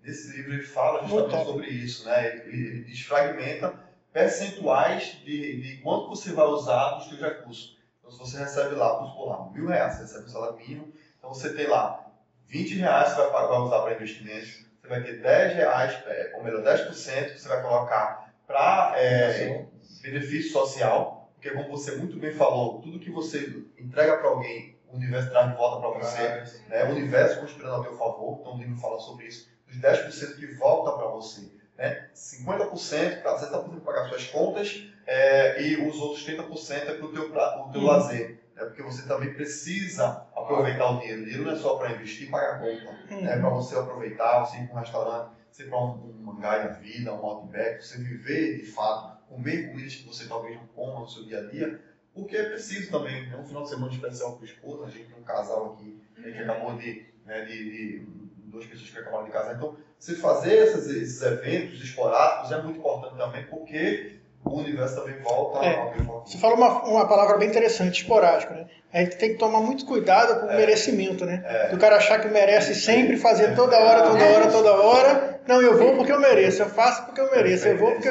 Nesse 0.04 0.38
livro 0.38 0.54
ele 0.54 0.64
fala 0.64 1.02
Muito 1.02 1.12
justamente 1.16 1.46
top. 1.46 1.52
sobre 1.52 1.70
isso, 1.70 2.06
né? 2.06 2.28
Ele, 2.46 2.68
ele 2.68 2.84
desfragmenta 2.84 3.74
percentuais 4.14 5.18
de, 5.26 5.62
de 5.62 5.78
quanto 5.82 6.10
você 6.10 6.32
vai 6.32 6.46
usar 6.46 6.96
dos 6.96 7.10
seus 7.10 7.20
recursos. 7.20 7.79
Então, 8.10 8.26
se 8.26 8.32
você 8.32 8.40
recebe 8.40 8.76
lá, 8.76 8.94
vamos 8.94 9.12
supor 9.12 9.30
lá, 9.30 9.50
mil 9.52 9.68
reais, 9.68 9.94
você 9.94 10.02
recebe 10.02 10.26
o 10.26 10.30
salário 10.30 10.58
mínimo, 10.58 10.92
então 11.18 11.32
você 11.32 11.54
tem 11.54 11.68
lá 11.68 12.06
20 12.48 12.76
reais 12.76 13.10
que 13.10 13.22
você 13.22 13.30
vai, 13.30 13.60
usar 13.60 13.82
para 13.82 13.94
investimentos, 13.94 14.66
você 14.82 14.88
vai 14.88 15.04
ter 15.04 15.22
10 15.22 15.54
reais, 15.54 15.94
é, 16.08 16.34
ou 16.36 16.44
melhor, 16.44 16.64
10% 16.64 17.34
que 17.34 17.40
você 17.40 17.48
vai 17.48 17.62
colocar 17.62 18.34
para 18.48 18.94
é, 18.98 19.68
benefício 20.02 20.52
social, 20.52 21.32
porque 21.36 21.52
como 21.52 21.70
você 21.70 21.98
muito 21.98 22.18
bem 22.18 22.34
falou, 22.34 22.82
tudo 22.82 23.00
que 23.00 23.12
você 23.12 23.64
entrega 23.78 24.18
para 24.18 24.30
alguém, 24.30 24.76
o 24.88 24.96
universo 24.96 25.30
traz 25.30 25.52
de 25.52 25.56
volta 25.56 25.88
para 25.88 26.00
você, 26.00 26.62
né? 26.68 26.86
o 26.86 26.90
universo 26.90 27.40
conspirando 27.40 27.76
a 27.76 27.84
teu 27.84 27.96
favor, 27.96 28.40
então 28.42 28.56
o 28.56 28.58
livro 28.58 28.76
fala 28.78 29.00
sobre 29.00 29.28
isso, 29.28 29.48
os 29.68 29.78
10% 29.78 30.36
que 30.38 30.56
volta 30.56 30.98
para 30.98 31.08
você, 31.10 31.52
né? 31.80 32.08
50% 32.14 33.22
para 33.22 33.38
70% 33.38 33.82
pagar 33.82 34.06
suas 34.10 34.26
contas 34.28 34.84
é, 35.08 35.64
e 35.64 35.78
os 35.78 35.98
outros 36.00 36.24
30% 36.24 36.90
é 36.90 36.94
para 36.94 37.06
o 37.06 37.12
teu, 37.12 37.30
pra- 37.32 37.66
o 37.66 37.72
teu 37.72 37.82
Uhum. 37.82 37.88
lazer, 37.88 38.38
né? 38.56 38.66
porque 38.66 38.82
você 38.84 39.08
também 39.08 39.34
precisa 39.34 40.28
aproveitar 40.36 40.88
o 40.92 41.00
dinheiro, 41.00 41.22
o 41.22 41.24
dinheiro 41.24 41.46
não 41.46 41.52
é 41.54 41.56
só 41.56 41.76
para 41.76 41.92
investir 41.92 42.28
e 42.28 42.30
pagar 42.30 42.60
conta, 42.60 42.90
Uhum. 43.12 43.22
né? 43.22 43.38
para 43.38 43.50
você 43.50 43.76
aproveitar, 43.76 44.46
você 44.46 44.58
ir 44.58 44.66
para 44.68 44.76
um 44.76 44.80
restaurante, 44.80 45.32
você 45.50 45.64
ir 45.64 45.70
para 45.70 45.80
um, 45.80 45.90
um 46.04 46.22
mangá 46.22 46.58
da 46.60 46.68
vida, 46.74 47.14
um 47.14 47.26
outback, 47.26 47.84
você 47.84 47.98
viver 47.98 48.58
de 48.58 48.66
fato, 48.66 49.18
comer 49.28 49.68
comidas 49.68 49.96
que 49.96 50.06
você 50.06 50.28
talvez 50.28 50.56
não 50.56 50.68
coma 50.68 51.00
no 51.00 51.08
seu 51.08 51.24
dia 51.26 51.40
a 51.40 51.46
dia, 51.46 51.80
porque 52.14 52.36
é 52.36 52.44
preciso 52.44 52.92
também, 52.92 53.32
é 53.32 53.38
um 53.38 53.46
final 53.46 53.64
de 53.64 53.70
semana 53.70 53.92
especial 53.94 54.34
para 54.34 54.42
o 54.42 54.46
esposo, 54.46 54.84
a 54.84 54.90
gente 54.90 55.06
tem 55.08 55.18
um 55.20 55.24
casal 55.24 55.74
aqui 55.74 55.98
né, 56.18 56.32
que 56.32 56.40
acabou 56.42 56.74
de, 56.76 57.06
né, 57.26 57.42
de, 57.46 57.70
de 57.98 58.06
duas 58.50 58.66
pessoas 58.66 58.90
que 58.90 58.98
acabaram 58.98 59.24
de 59.26 59.32
casar, 59.32 59.56
então 59.56 59.76
você 60.00 60.16
fazer 60.16 60.54
esses, 60.54 60.88
esses 60.90 61.22
eventos 61.22 61.84
esporádicos 61.84 62.52
é 62.52 62.62
muito 62.62 62.80
importante 62.80 63.18
também, 63.18 63.44
porque 63.48 64.14
o 64.46 64.60
universo 64.60 64.96
também 64.96 65.20
volta 65.22 65.66
É. 65.66 65.76
ao. 65.78 66.24
Você 66.26 66.38
falou 66.38 66.56
uma, 66.58 66.84
uma 66.86 67.08
palavra 67.08 67.38
bem 67.38 67.50
interessante, 67.50 68.02
esporádico, 68.02 68.54
né? 68.54 68.66
A 68.94 69.00
gente 69.02 69.18
tem 69.18 69.34
que 69.34 69.38
tomar 69.38 69.60
muito 69.60 69.86
cuidado 69.86 70.40
com 70.40 70.48
o 70.48 70.52
É. 70.52 70.56
merecimento, 70.56 71.26
né? 71.26 71.44
É. 71.46 71.68
Do 71.70 71.78
cara 71.78 71.98
achar 71.98 72.20
que 72.22 72.28
merece 72.30 72.74
sempre 72.74 73.18
fazer 73.18 73.54
toda 73.56 73.78
hora, 73.78 74.02
toda 74.04 74.24
hora, 74.26 74.48
toda 74.52 74.72
hora. 74.74 75.40
Não, 75.46 75.62
eu 75.62 75.78
vou 75.78 75.96
porque 75.96 76.12
eu 76.12 76.20
mereço, 76.20 76.62
eu 76.62 76.70
faço 76.70 77.06
porque 77.06 77.20
eu 77.22 77.30
mereço, 77.32 77.68
eu 77.68 77.78
vou 77.78 77.92
porque. 77.92 78.10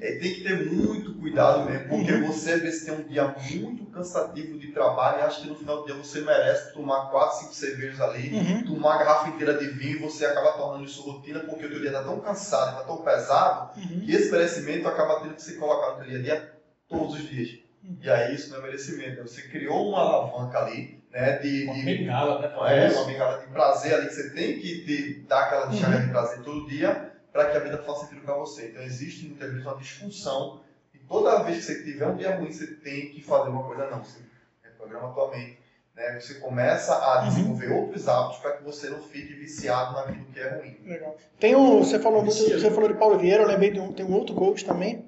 É, 0.00 0.12
tem 0.12 0.32
que 0.34 0.42
ter 0.42 0.66
muito 0.72 1.15
cuidado 1.26 1.64
mesmo, 1.68 1.88
porque 1.88 2.12
Uhum. 2.12 2.26
você 2.28 2.52
às 2.52 2.60
vezes 2.62 2.84
tem 2.84 2.94
um 2.94 3.02
dia 3.02 3.34
muito 3.50 3.84
cansativo 3.86 4.58
de 4.58 4.68
trabalho 4.72 5.18
e 5.18 5.22
acha 5.22 5.42
que 5.42 5.48
no 5.48 5.56
final 5.56 5.78
do 5.80 5.86
dia 5.86 5.94
você 5.94 6.20
merece 6.20 6.72
tomar 6.72 7.10
4, 7.10 7.38
5 7.40 7.52
cervejas 7.54 8.00
ali, 8.00 8.32
Uhum. 8.34 8.64
tomar 8.64 8.90
uma 8.90 8.98
garrafa 8.98 9.28
inteira 9.30 9.54
de 9.54 9.66
vinho 9.66 9.96
e 9.96 9.98
você 10.02 10.24
acaba 10.24 10.52
tornando 10.52 10.84
isso 10.84 11.02
rotina 11.02 11.40
porque 11.40 11.66
o 11.66 11.68
teu 11.68 11.80
dia 11.80 11.88
está 11.88 12.04
tão 12.04 12.20
cansado, 12.20 12.70
está 12.72 12.84
tão 12.84 12.98
pesado, 12.98 13.70
Uhum. 13.80 14.00
que 14.04 14.12
esse 14.12 14.30
merecimento 14.30 14.86
acaba 14.86 15.20
tendo 15.20 15.34
que 15.34 15.42
ser 15.42 15.54
colocado 15.54 15.98
no 15.98 16.04
teu 16.04 16.06
dia 16.06 16.18
a 16.18 16.22
dia 16.22 16.52
todos 16.88 17.14
os 17.14 17.28
dias. 17.28 17.58
Uhum. 17.82 17.98
E 18.00 18.08
aí 18.10 18.34
isso 18.34 18.50
não 18.50 18.58
é 18.58 18.62
merecimento, 18.62 19.22
você 19.22 19.42
criou 19.42 19.88
uma 19.90 20.00
alavanca 20.00 20.58
ali, 20.60 21.02
né, 21.10 21.38
de, 21.38 21.64
Uma 21.64 21.74
bengala, 21.84 22.38
né? 22.40 22.86
é, 22.86 22.90
uma 22.92 23.04
bengala 23.06 23.38
de 23.40 23.46
prazer 23.48 23.94
ali 23.94 24.06
que 24.06 24.14
você 24.14 24.30
tem 24.30 24.58
que 24.60 24.84
ter, 24.84 25.24
dar 25.26 25.40
aquela 25.44 25.66
descarga 25.66 26.00
de 26.00 26.08
prazer 26.10 26.42
todo 26.42 26.68
dia 26.68 27.12
para 27.32 27.50
que 27.50 27.56
a 27.56 27.60
vida 27.60 27.78
faça 27.78 28.06
sentido 28.06 28.22
para 28.22 28.34
você. 28.34 28.68
Então 28.68 28.82
existe 28.82 29.26
muitas 29.26 29.50
vezes 29.50 29.64
uma 29.66 29.76
disfunção 29.76 30.60
toda 31.08 31.42
vez 31.42 31.58
que 31.58 31.62
você 31.64 31.82
tiver 31.82 32.06
um 32.06 32.16
dia 32.16 32.36
ruim, 32.36 32.52
você 32.52 32.66
tem 32.68 33.10
que 33.10 33.22
fazer 33.22 33.48
uma 33.50 33.64
coisa 33.64 33.90
não. 33.90 34.02
Você 34.04 34.20
reprograma 34.62 35.08
a 35.10 35.12
tua 35.12 35.30
mente. 35.30 35.58
Né? 35.94 36.20
Você 36.20 36.34
começa 36.34 36.94
a 36.94 37.22
Uhum. 37.22 37.28
desenvolver 37.28 37.68
outros 37.68 38.06
hábitos 38.08 38.38
para 38.38 38.52
que 38.58 38.64
você 38.64 38.90
não 38.90 39.00
fique 39.02 39.34
viciado 39.34 39.94
naquilo 39.94 40.24
que 40.26 40.38
é 40.40 40.48
ruim. 40.50 40.76
Legal. 40.84 41.16
Tem 41.40 41.56
um, 41.56 41.78
você 41.82 41.98
falou 41.98 42.22
muito, 42.22 42.38
você 42.42 42.70
falou 42.70 42.88
de 42.92 42.98
Paulo 42.98 43.18
Vieira, 43.18 43.42
eu 43.42 43.48
lembrei 43.48 43.70
de 43.70 43.80
um, 43.80 43.92
tem 43.92 44.04
um 44.04 44.12
outro 44.14 44.34
coach 44.34 44.64
também, 44.64 45.04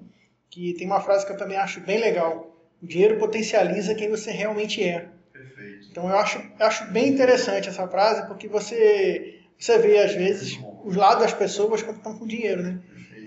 que 0.48 0.72
tem 0.74 0.86
uma 0.86 1.00
frase 1.00 1.26
que 1.26 1.32
eu 1.32 1.36
também 1.36 1.58
acho 1.58 1.80
bem 1.80 1.98
legal. 2.00 2.56
O 2.82 2.86
dinheiro 2.86 3.18
potencializa 3.18 3.94
quem 3.94 4.08
você 4.08 4.30
realmente 4.30 4.82
é. 4.82 5.08
Perfeito. 5.32 5.88
Então 5.90 6.08
eu 6.08 6.16
acho, 6.16 6.38
eu 6.38 6.66
acho 6.66 6.84
bem 6.90 7.08
interessante 7.08 7.68
essa 7.68 7.86
frase, 7.86 8.26
porque 8.26 8.48
você, 8.48 9.40
você 9.58 9.78
vê 9.78 9.98
às 9.98 10.14
vezes 10.14 10.56
Muito 10.56 10.62
bom. 10.76 10.82
os 10.88 10.96
lados 10.96 11.22
das 11.24 11.34
pessoas 11.34 11.82
quando 11.82 11.96
estão 11.98 12.16
com 12.18 12.26
dinheiro, 12.26 12.62
né? 12.62 12.78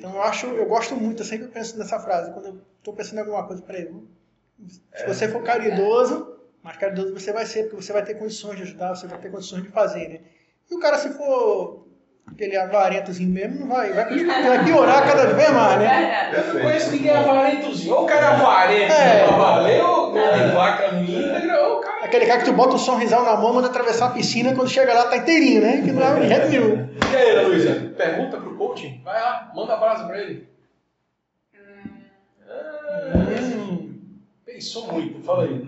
Então 0.02 0.16
eu 0.16 0.22
acho, 0.24 0.48
eu 0.48 0.66
gosto 0.66 0.96
muito, 0.96 1.22
eu 1.22 1.26
sempre 1.28 1.48
penso 1.50 1.78
nessa 1.78 2.00
frase, 2.00 2.32
quando 2.32 2.48
eu 2.48 2.58
estou 2.80 2.92
pensando 2.92 3.18
em 3.18 3.22
alguma 3.22 3.44
coisa, 3.46 3.62
peraí, 3.62 3.86
vou- 3.86 4.04
se 4.68 5.06
você 5.08 5.28
for 5.28 5.44
caridoso, 5.44 6.38
mais 6.64 6.76
caridoso 6.78 7.14
você 7.14 7.32
vai 7.32 7.46
ser, 7.46 7.66
porque 7.70 7.76
você 7.84 7.94
vai 7.94 8.04
ter 8.04 8.16
condições 8.16 8.56
de 8.58 8.64
ajudar, 8.64 8.96
você 8.96 9.06
vai 9.06 9.20
ter 9.20 9.30
condições 9.30 9.62
de 9.62 9.70
fazer, 9.70 10.10
né? 10.10 10.20
E 10.72 10.74
o 10.76 10.80
cara 10.80 10.98
se 10.98 11.10
for 11.14 11.86
aquele 12.26 12.58
avarentozinho 12.58 13.30
mesmo, 13.30 13.60
não 13.60 13.68
vai, 13.68 13.94
vai, 13.94 14.06
vai 14.26 14.64
piorar 14.66 15.06
cada 15.08 15.28
vez 15.36 15.52
mais, 15.52 15.80
né? 15.80 16.32
Eu 16.36 16.54
não 16.56 16.62
conheço 16.62 16.92
ninguém 16.94 17.12
avarentozinho. 17.12 17.94
Ou 17.96 18.04
o 18.04 18.08
cara 18.08 18.26
é 18.26 18.30
avarento, 18.30 18.94
É. 18.94 19.28
valer, 19.28 19.84
ou 19.84 20.12
de 20.14 20.52
vaca 20.56 20.92
no 20.94 21.04
íntegra, 21.04 21.62
ou 21.68 21.78
o 21.78 21.82
cara. 21.82 22.01
Aquele 22.12 22.26
cara 22.26 22.40
que 22.40 22.46
tu 22.46 22.52
bota 22.52 22.76
um 22.76 22.78
sorrisal 22.78 23.24
na 23.24 23.38
mão, 23.38 23.54
manda 23.54 23.68
atravessar 23.70 24.08
a 24.08 24.10
piscina, 24.10 24.54
quando 24.54 24.70
chega 24.70 24.94
lá 24.94 25.06
tá 25.06 25.16
inteirinho, 25.16 25.62
né? 25.62 25.82
Que 25.82 25.94
não 25.94 26.02
é 26.04 26.28
jeito 26.28 26.50
nenhum. 26.50 26.90
E 27.10 27.16
aí, 27.16 27.46
Luísa? 27.46 27.94
Pergunta 27.96 28.36
pro 28.36 28.58
coaching. 28.58 29.02
Vai 29.02 29.22
lá, 29.22 29.50
manda 29.56 29.74
a 29.76 29.78
brasa 29.78 30.04
pra 30.06 30.20
ele. 30.20 30.46
Ah, 32.50 33.14
Hum. 33.56 33.94
pensou 34.46 34.92
muito, 34.92 35.24
fala 35.24 35.44
aí. 35.46 35.62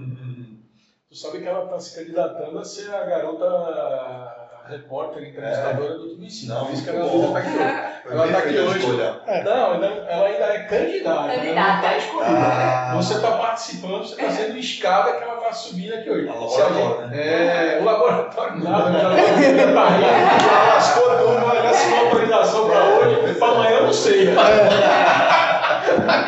Tu 1.10 1.16
sabe 1.18 1.40
que 1.40 1.48
ela 1.48 1.66
tá 1.68 1.80
se 1.80 1.96
candidatando 1.96 2.60
a 2.60 2.66
ser 2.66 2.94
a 2.94 3.06
garota 3.06 4.44
repórter, 4.68 5.28
entrevistadora 5.30 5.94
do 5.96 6.10
Tudo 6.10 6.26
Isso. 6.26 6.48
Não, 6.48 6.72
isso 6.72 6.84
que 6.84 6.90
ela 6.90 7.04
ainda 7.04 7.12
bom. 7.28 7.34
tá 7.34 7.40
aqui 7.40 7.50
hoje. 7.50 8.10
Ela 8.10 8.28
tá 8.32 8.38
aqui 8.40 8.60
hoje. 8.60 8.86
É. 9.28 9.44
Não, 9.44 9.74
ela 9.76 10.26
ainda 10.28 10.46
é 10.46 10.64
candidata, 10.64 11.20
ela 11.20 11.28
não 11.28 11.36
Candidata. 11.36 11.76
está 11.88 11.98
escolhida. 11.98 12.38
Ah. 12.38 12.94
Você 12.96 13.14
está 13.16 13.38
participando, 13.38 13.98
você 14.08 14.16
está 14.22 14.30
sendo 14.32 14.58
escada 14.58 15.18
que 15.18 15.24
ela 15.24 15.33
está 15.54 15.70
subindo 15.70 15.94
aqui 15.94 16.10
hoje. 16.10 16.28
É 16.28 16.32
um 16.32 16.48
Se 16.50 16.62
a 16.62 16.66
laboratório, 16.66 17.10
gente- 17.10 17.20
É, 17.22 17.80
o 17.80 17.84
laboratório 17.84 18.64
nada, 18.64 18.92
já 18.92 19.02
tá 19.02 20.74
lascou 20.74 21.18
tudo, 21.18 21.54
já 21.56 21.70
assinou 21.70 22.06
autorização 22.06 22.68
para 22.68 22.84
hoje, 22.86 23.34
para 23.40 23.48
amanhã 23.54 23.78
eu 23.78 23.84
não 23.84 23.94
sei. 23.94 24.28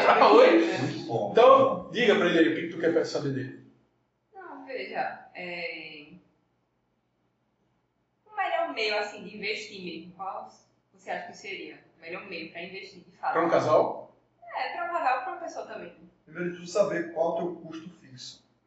Para 0.06 0.32
hoje. 0.32 0.66
Muito 0.82 1.08
bom. 1.08 1.30
Então, 1.32 1.90
diga 1.92 2.16
para 2.16 2.28
ele 2.28 2.40
aí 2.40 2.50
o 2.50 2.56
que 2.56 2.62
que 2.68 2.74
tu 2.74 2.80
quer 2.80 3.06
saber 3.06 3.30
dele. 3.30 3.66
Não, 4.34 4.66
veja, 4.66 5.28
é... 5.36 6.06
o 8.26 8.36
melhor 8.36 8.74
meio 8.74 8.98
assim 9.00 9.24
de 9.24 9.36
investir 9.38 9.84
mesmo, 9.84 10.14
qual 10.16 10.50
você 10.94 11.10
acha 11.10 11.28
que 11.28 11.38
seria 11.38 11.80
o 11.98 12.02
melhor 12.02 12.26
meio 12.28 12.52
para 12.52 12.64
investir 12.64 13.04
de 13.04 13.12
fato? 13.18 13.34
Para 13.34 13.46
um 13.46 13.50
casal? 13.50 14.12
É, 14.58 14.70
para 14.78 14.86
um 14.86 14.94
casal 14.94 15.18
ou 15.18 15.24
para 15.24 15.32
uma 15.34 15.42
pessoa 15.42 15.66
também. 15.66 15.94
Primeiro 16.26 16.52
de 16.52 16.58
tudo, 16.58 16.68
saber 16.70 17.12
qual 17.14 17.28
é 17.28 17.34
o 17.34 17.36
teu 17.38 17.56
custo 17.56 17.90
fixo. 17.90 18.05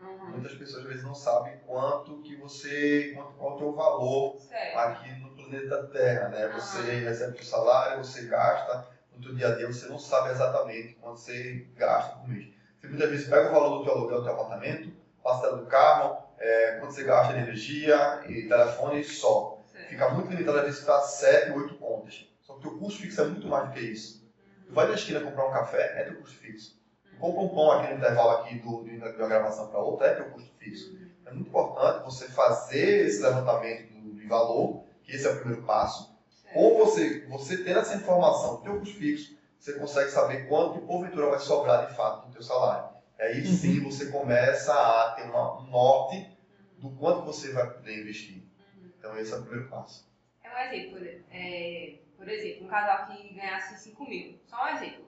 Uhum. 0.01 0.30
Muitas 0.30 0.55
pessoas 0.55 0.82
às 0.82 0.88
vezes 0.88 1.05
não 1.05 1.14
sabem 1.14 1.59
quanto 1.66 2.20
que 2.22 2.36
você, 2.36 3.12
quanto, 3.16 3.32
qual 3.32 3.51
é 3.51 3.55
o 3.55 3.59
teu 3.59 3.72
valor 3.72 4.36
Certo. 4.38 4.78
aqui 4.78 5.11
no 5.20 5.30
planeta 5.34 5.86
Terra, 5.88 6.28
né? 6.28 6.49
Você 6.49 6.82
recebe 7.01 7.38
o 7.40 7.44
salário, 7.44 8.05
você 8.05 8.26
gasta 8.26 8.88
no 9.12 9.20
teu 9.20 9.34
dia 9.34 9.49
a 9.49 9.57
dia, 9.57 9.66
você 9.66 9.86
não 9.88 9.99
sabe 9.99 10.30
exatamente 10.30 10.94
quanto 10.94 11.18
você 11.18 11.66
gasta 11.74 12.16
por 12.16 12.28
mês. 12.28 12.49
Você 12.80 12.86
muitas 12.88 13.11
vezes 13.11 13.28
pega 13.28 13.51
o 13.51 13.53
valor 13.53 13.78
do 13.78 13.84
teu 13.84 13.92
aluguel 13.94 14.18
do 14.18 14.24
teu 14.24 14.32
apartamento, 14.34 14.92
parcela 15.22 15.57
do 15.57 15.66
carro, 15.66 16.16
é, 16.38 16.76
quanto 16.78 16.94
você 16.94 17.03
gasta 17.03 17.32
de 17.34 17.40
energia 17.40 18.22
e 18.28 18.46
telefone 18.46 19.01
e 19.01 19.05
só. 19.05 19.61
certo. 19.72 19.88
Fica 19.88 20.09
muito 20.11 20.30
limitado 20.30 20.59
às 20.59 20.64
vezes 20.64 20.80
para 20.84 21.01
7, 21.01 21.51
8 21.59 21.74
contas. 21.74 22.28
Só 22.40 22.55
que 22.55 22.61
o 22.61 22.70
teu 22.70 22.78
custo 22.78 23.03
fixo 23.03 23.20
é 23.20 23.24
muito 23.24 23.49
mais 23.49 23.66
do 23.68 23.74
que 23.74 23.80
isso. 23.80 24.24
Tu 24.66 24.72
vai 24.72 24.86
na 24.86 24.94
esquina 24.94 25.20
comprar 25.20 25.46
um 25.49 25.53
café, 25.53 26.01
é 26.01 26.05
teu 26.05 26.16
custo 26.16 26.38
fixo. 26.38 26.78
Compra 27.19 27.41
um 27.43 27.49
pão 27.49 27.71
aqui 27.73 27.93
no 27.93 27.99
intervalo 27.99 28.31
aqui 28.31 28.59
do, 28.59 28.85
de 28.85 28.97
uma 28.97 29.29
gravação 29.29 29.69
para 29.69 29.79
outra, 29.79 30.07
é 30.09 30.14
teu 30.14 30.27
custo 30.31 30.53
fixo. 30.59 30.97
É 31.27 31.31
muito 31.33 31.49
importante 31.49 32.05
você 32.05 32.29
fazer 32.29 33.07
esse 33.07 33.23
levantamento 33.23 33.93
do- 33.93 34.14
de 34.14 34.27
valor, 34.27 34.83
que 35.03 35.12
esse 35.12 35.27
é 35.27 35.31
o 35.31 35.37
primeiro 35.37 35.62
passo. 35.64 36.16
Ou 36.55 36.79
você, 36.79 37.27
você 37.27 37.59
tendo 37.59 37.81
essa 37.81 37.97
informação 37.97 38.57
do 38.57 38.62
teu 38.62 38.79
custo 38.79 38.97
fixo, 38.97 39.37
você 39.59 39.73
consegue 39.75 40.11
saber 40.11 40.49
quanto 40.49 40.79
que 40.79 40.87
porventura 40.87 41.29
vai 41.31 41.39
sobrar 41.39 41.87
de 41.87 41.95
fato 41.95 42.27
do 42.27 42.33
teu 42.33 42.43
salário. 42.43 42.89
Aí 43.19 43.41
Uhum. 43.41 43.45
sim 43.57 43.81
você 43.81 44.07
começa 44.07 44.73
a 44.73 45.11
ter 45.12 45.23
uma, 45.25 45.61
um 45.61 45.66
norte 45.71 46.31
do 46.79 46.91
quanto 46.91 47.23
você 47.25 47.53
vai 47.53 47.69
poder 47.69 48.01
investir. 48.01 48.37
Uhum. 48.77 48.91
Então 48.99 49.19
esse 49.19 49.33
é 49.33 49.37
o 49.37 49.43
primeiro 49.43 49.69
passo. 49.69 50.07
É 50.43 50.49
um 50.49 50.59
exemplo, 50.59 50.93
por 50.93 51.03
exemplo, 51.07 51.25
é, 51.33 51.95
por 52.16 52.29
exemplo, 52.29 52.66
um 52.66 52.69
casal 52.71 53.07
que 53.07 53.35
ganhasse 53.35 53.77
5 53.83 54.09
mil. 54.09 54.39
Só 54.47 54.64
um 54.64 54.69
exemplo. 54.69 55.05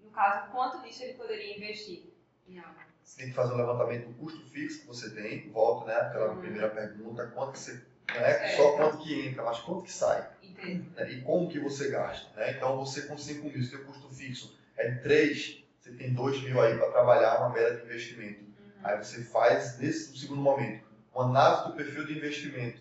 No 0.00 0.10
caso, 0.10 0.50
quanto 0.50 0.82
disso 0.82 1.02
ele 1.04 1.14
poderia 1.14 1.56
investir 1.56 2.04
em 2.46 2.58
algo? 2.58 2.74
Você 3.02 3.18
tem 3.20 3.28
que 3.28 3.34
fazer 3.34 3.54
um 3.54 3.58
levantamento 3.58 4.08
do 4.08 4.14
custo 4.14 4.44
fixo 4.50 4.80
que 4.80 4.86
você 4.86 5.10
tem, 5.10 5.48
volto, 5.50 5.86
né, 5.86 5.94
aquela 5.94 6.32
Uhum. 6.32 6.40
primeira 6.40 6.68
pergunta, 6.68 7.26
quanto 7.28 7.52
que 7.52 7.58
você, 7.60 7.80
não 8.08 8.16
é 8.16 8.32
Certo. 8.32 8.56
só 8.56 8.72
quanto 8.76 8.98
que 8.98 9.26
entra, 9.28 9.44
mas 9.44 9.58
quanto 9.60 9.84
que 9.84 9.92
sai. 9.92 10.28
Né, 10.42 11.12
e 11.12 11.20
como 11.20 11.48
que 11.48 11.58
você 11.60 11.88
gasta. 11.90 12.28
Né? 12.38 12.52
Então, 12.52 12.76
você 12.78 13.02
com 13.02 13.16
5 13.16 13.48
mil, 13.48 13.62
seu 13.62 13.84
custo 13.84 14.08
fixo 14.08 14.56
é 14.76 14.88
de 14.88 15.02
3, 15.02 15.64
você 15.78 15.90
tem 15.92 16.12
2 16.12 16.42
mil 16.42 16.60
aí 16.60 16.76
para 16.76 16.90
trabalhar 16.90 17.38
uma 17.38 17.50
média 17.50 17.76
de 17.76 17.84
investimento. 17.84 18.40
Uhum. 18.40 18.54
Aí 18.82 18.96
você 18.98 19.22
faz, 19.22 19.78
nesse 19.78 20.16
segundo 20.18 20.40
momento, 20.40 20.84
uma 21.14 21.24
análise 21.26 21.64
do 21.68 21.76
perfil 21.76 22.06
de 22.06 22.16
investimento. 22.16 22.80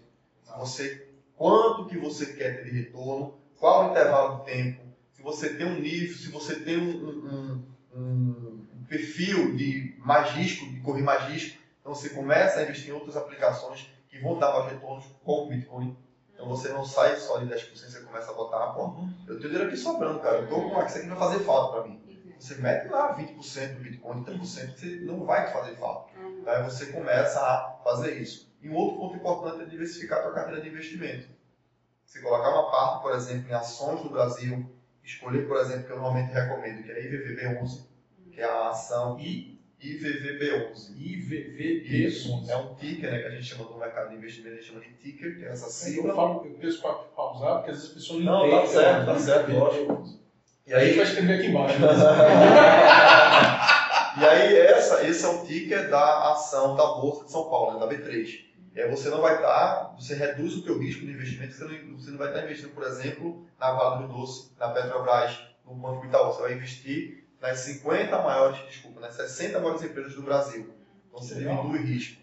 Você, 0.57 1.07
quanto 1.35 1.85
que 1.85 1.97
você 1.97 2.33
quer 2.33 2.63
ter 2.63 2.71
de 2.71 2.79
retorno, 2.79 3.37
qual 3.57 3.87
o 3.87 3.91
intervalo 3.91 4.39
de 4.39 4.45
tempo, 4.45 4.81
você 5.25 5.49
tem 5.55 5.65
um 5.65 5.79
nível, 5.79 6.15
se 6.15 6.29
você 6.29 6.55
tem 6.55 6.77
um, 6.77 7.09
um- 7.09 7.63
um- 7.95 8.65
perfil 8.87 9.55
de 9.55 9.95
mais 9.97 10.29
risco, 10.33 10.63
de 10.71 10.79
correr 10.81 11.01
mais 11.01 11.23
risco, 11.23 11.57
então 11.81 11.93
você 11.95 12.09
começa 12.09 12.59
a 12.59 12.63
investir 12.63 12.91
em 12.91 12.93
outras 12.93 13.17
aplicações 13.17 13.89
que 14.07 14.19
vão 14.19 14.37
dar 14.37 14.53
mais 14.53 14.71
retornos 14.71 15.05
como 15.23 15.45
o 15.45 15.49
Bitcoin. 15.49 15.97
Então 16.31 16.47
você 16.47 16.69
não 16.69 16.85
sai 16.85 17.15
só 17.15 17.39
de 17.39 17.47
10%, 17.47 17.91
você 17.91 18.01
começa 18.01 18.29
a 18.29 18.35
botar, 18.35 18.67
pô, 18.67 18.93
eu 19.27 19.37
tenho 19.39 19.49
dinheiro 19.49 19.67
aqui 19.67 19.75
sobrando, 19.75 20.19
cara, 20.19 20.37
eu 20.37 20.47
tô 20.47 20.69
com 20.69 20.85
isso 20.85 20.97
aqui 20.99 21.07
vai 21.07 21.17
fazer 21.17 21.39
falta 21.43 21.73
para 21.73 21.87
mim. 21.89 21.99
Entendo. 22.07 22.35
Você 22.39 22.55
mete 22.55 22.87
lá 22.89 23.15
20% 23.17 23.73
do 23.73 23.79
Bitcoin, 23.79 24.23
30%, 24.23 24.73
que 24.75 24.79
você 24.79 24.95
não 25.01 25.25
vai 25.25 25.47
te 25.47 25.53
fazer 25.53 25.75
falta. 25.77 26.19
Uhum. 26.19 26.43
Aí 26.45 26.63
você 26.63 26.85
começa 26.87 27.39
a 27.41 27.79
fazer 27.83 28.21
isso. 28.21 28.53
E 28.61 28.69
um 28.69 28.75
outro 28.75 28.97
ponto 28.99 29.15
importante 29.15 29.63
é 29.63 29.65
diversificar 29.65 30.19
a 30.19 30.21
tua 30.23 30.33
carteira 30.33 30.61
de 30.61 30.69
investimento. 30.69 31.27
Você 32.05 32.19
colocar 32.19 32.49
uma 32.49 32.69
parte, 32.69 33.01
por 33.01 33.15
exemplo, 33.15 33.49
em 33.49 33.53
ações 33.53 34.01
do 34.01 34.09
Brasil, 34.09 34.69
escolher, 35.05 35.47
por 35.47 35.57
exemplo, 35.57 35.83
que 35.83 35.91
eu 35.91 35.97
normalmente 35.97 36.33
recomendo, 36.33 36.83
que 36.83 36.91
é 36.91 36.95
a 36.95 36.99
IVVB11, 36.99 37.81
que 38.31 38.41
é 38.41 38.45
a 38.45 38.69
ação 38.69 39.17
I, 39.19 39.59
IVVB11. 39.81 40.95
IVVB. 40.97 42.07
Isso, 42.07 42.43
é 42.49 42.57
um 42.57 42.73
ticker 42.75 43.11
né, 43.11 43.19
que 43.19 43.27
a 43.27 43.31
gente 43.31 43.43
chama 43.45 43.65
do 43.65 43.77
mercado 43.77 44.09
de 44.09 44.15
investimento, 44.15 44.55
a 44.55 44.59
gente 44.59 44.67
chama 44.69 44.81
de 44.81 44.93
ticker, 44.93 45.37
que 45.37 45.45
é 45.45 45.49
essa 45.49 45.65
Eu 45.67 45.71
sigla. 45.71 46.15
falo, 46.15 46.45
eu 46.45 46.51
penso 46.59 46.81
para 46.81 46.93
pausar, 46.93 47.55
porque 47.57 47.71
às 47.71 47.77
vezes 47.77 47.89
as 47.91 47.95
pessoas 47.95 48.23
não, 48.23 48.47
Não, 48.47 48.47
entendem. 48.47 48.61
tá 48.61 48.67
certo, 48.67 49.05
tá 49.05 49.13
né? 49.13 49.19
certo, 49.19 49.51
lógico. 49.51 50.05
E 50.67 50.73
A 50.73 50.79
gente 50.79 50.89
aí, 50.91 50.95
vai 50.97 51.05
escrever 51.05 51.33
aqui 51.39 51.47
embaixo. 51.47 51.75
E 54.17 54.23
aí, 54.25 54.55
essa, 54.57 55.05
esse 55.05 55.25
é 55.25 55.27
o 55.27 55.45
ticker 55.45 55.89
da 55.89 56.31
ação 56.31 56.73
da 56.73 56.85
Bolsa 56.85 57.25
de 57.25 57.31
São 57.33 57.49
Paulo, 57.49 57.73
né, 57.73 57.79
da 57.85 57.91
B3. 57.91 58.45
Aí 58.77 58.89
você 58.89 59.09
não 59.09 59.21
vai 59.21 59.35
estar, 59.35 59.95
você 59.97 60.15
reduz 60.15 60.55
o 60.57 60.63
teu 60.63 60.77
risco 60.79 61.05
de 61.05 61.11
investimento, 61.11 61.53
você 61.53 61.63
não, 61.63 61.97
você 61.97 62.11
não 62.11 62.17
vai 62.17 62.27
estar 62.29 62.43
investindo, 62.43 62.73
por 62.73 62.83
exemplo, 62.83 63.45
na 63.59 63.71
Vale 63.71 64.07
do 64.07 64.13
Doce, 64.13 64.49
na 64.59 64.69
Petrobras, 64.69 65.39
no 65.65 65.73
Banco 65.75 66.05
Itaú. 66.05 66.33
Você 66.33 66.41
vai 66.41 66.53
investir 66.53 67.23
nas 67.41 67.59
50 67.59 68.21
maiores, 68.21 68.59
desculpa, 68.67 68.99
nas 68.99 69.13
60 69.15 69.59
maiores 69.59 69.83
empresas 69.83 70.15
do 70.15 70.23
Brasil. 70.23 70.69
Então 71.07 71.19
você 71.21 71.35
Legal. 71.35 71.57
diminui 71.61 71.79
o 71.79 71.83
risco. 71.85 72.21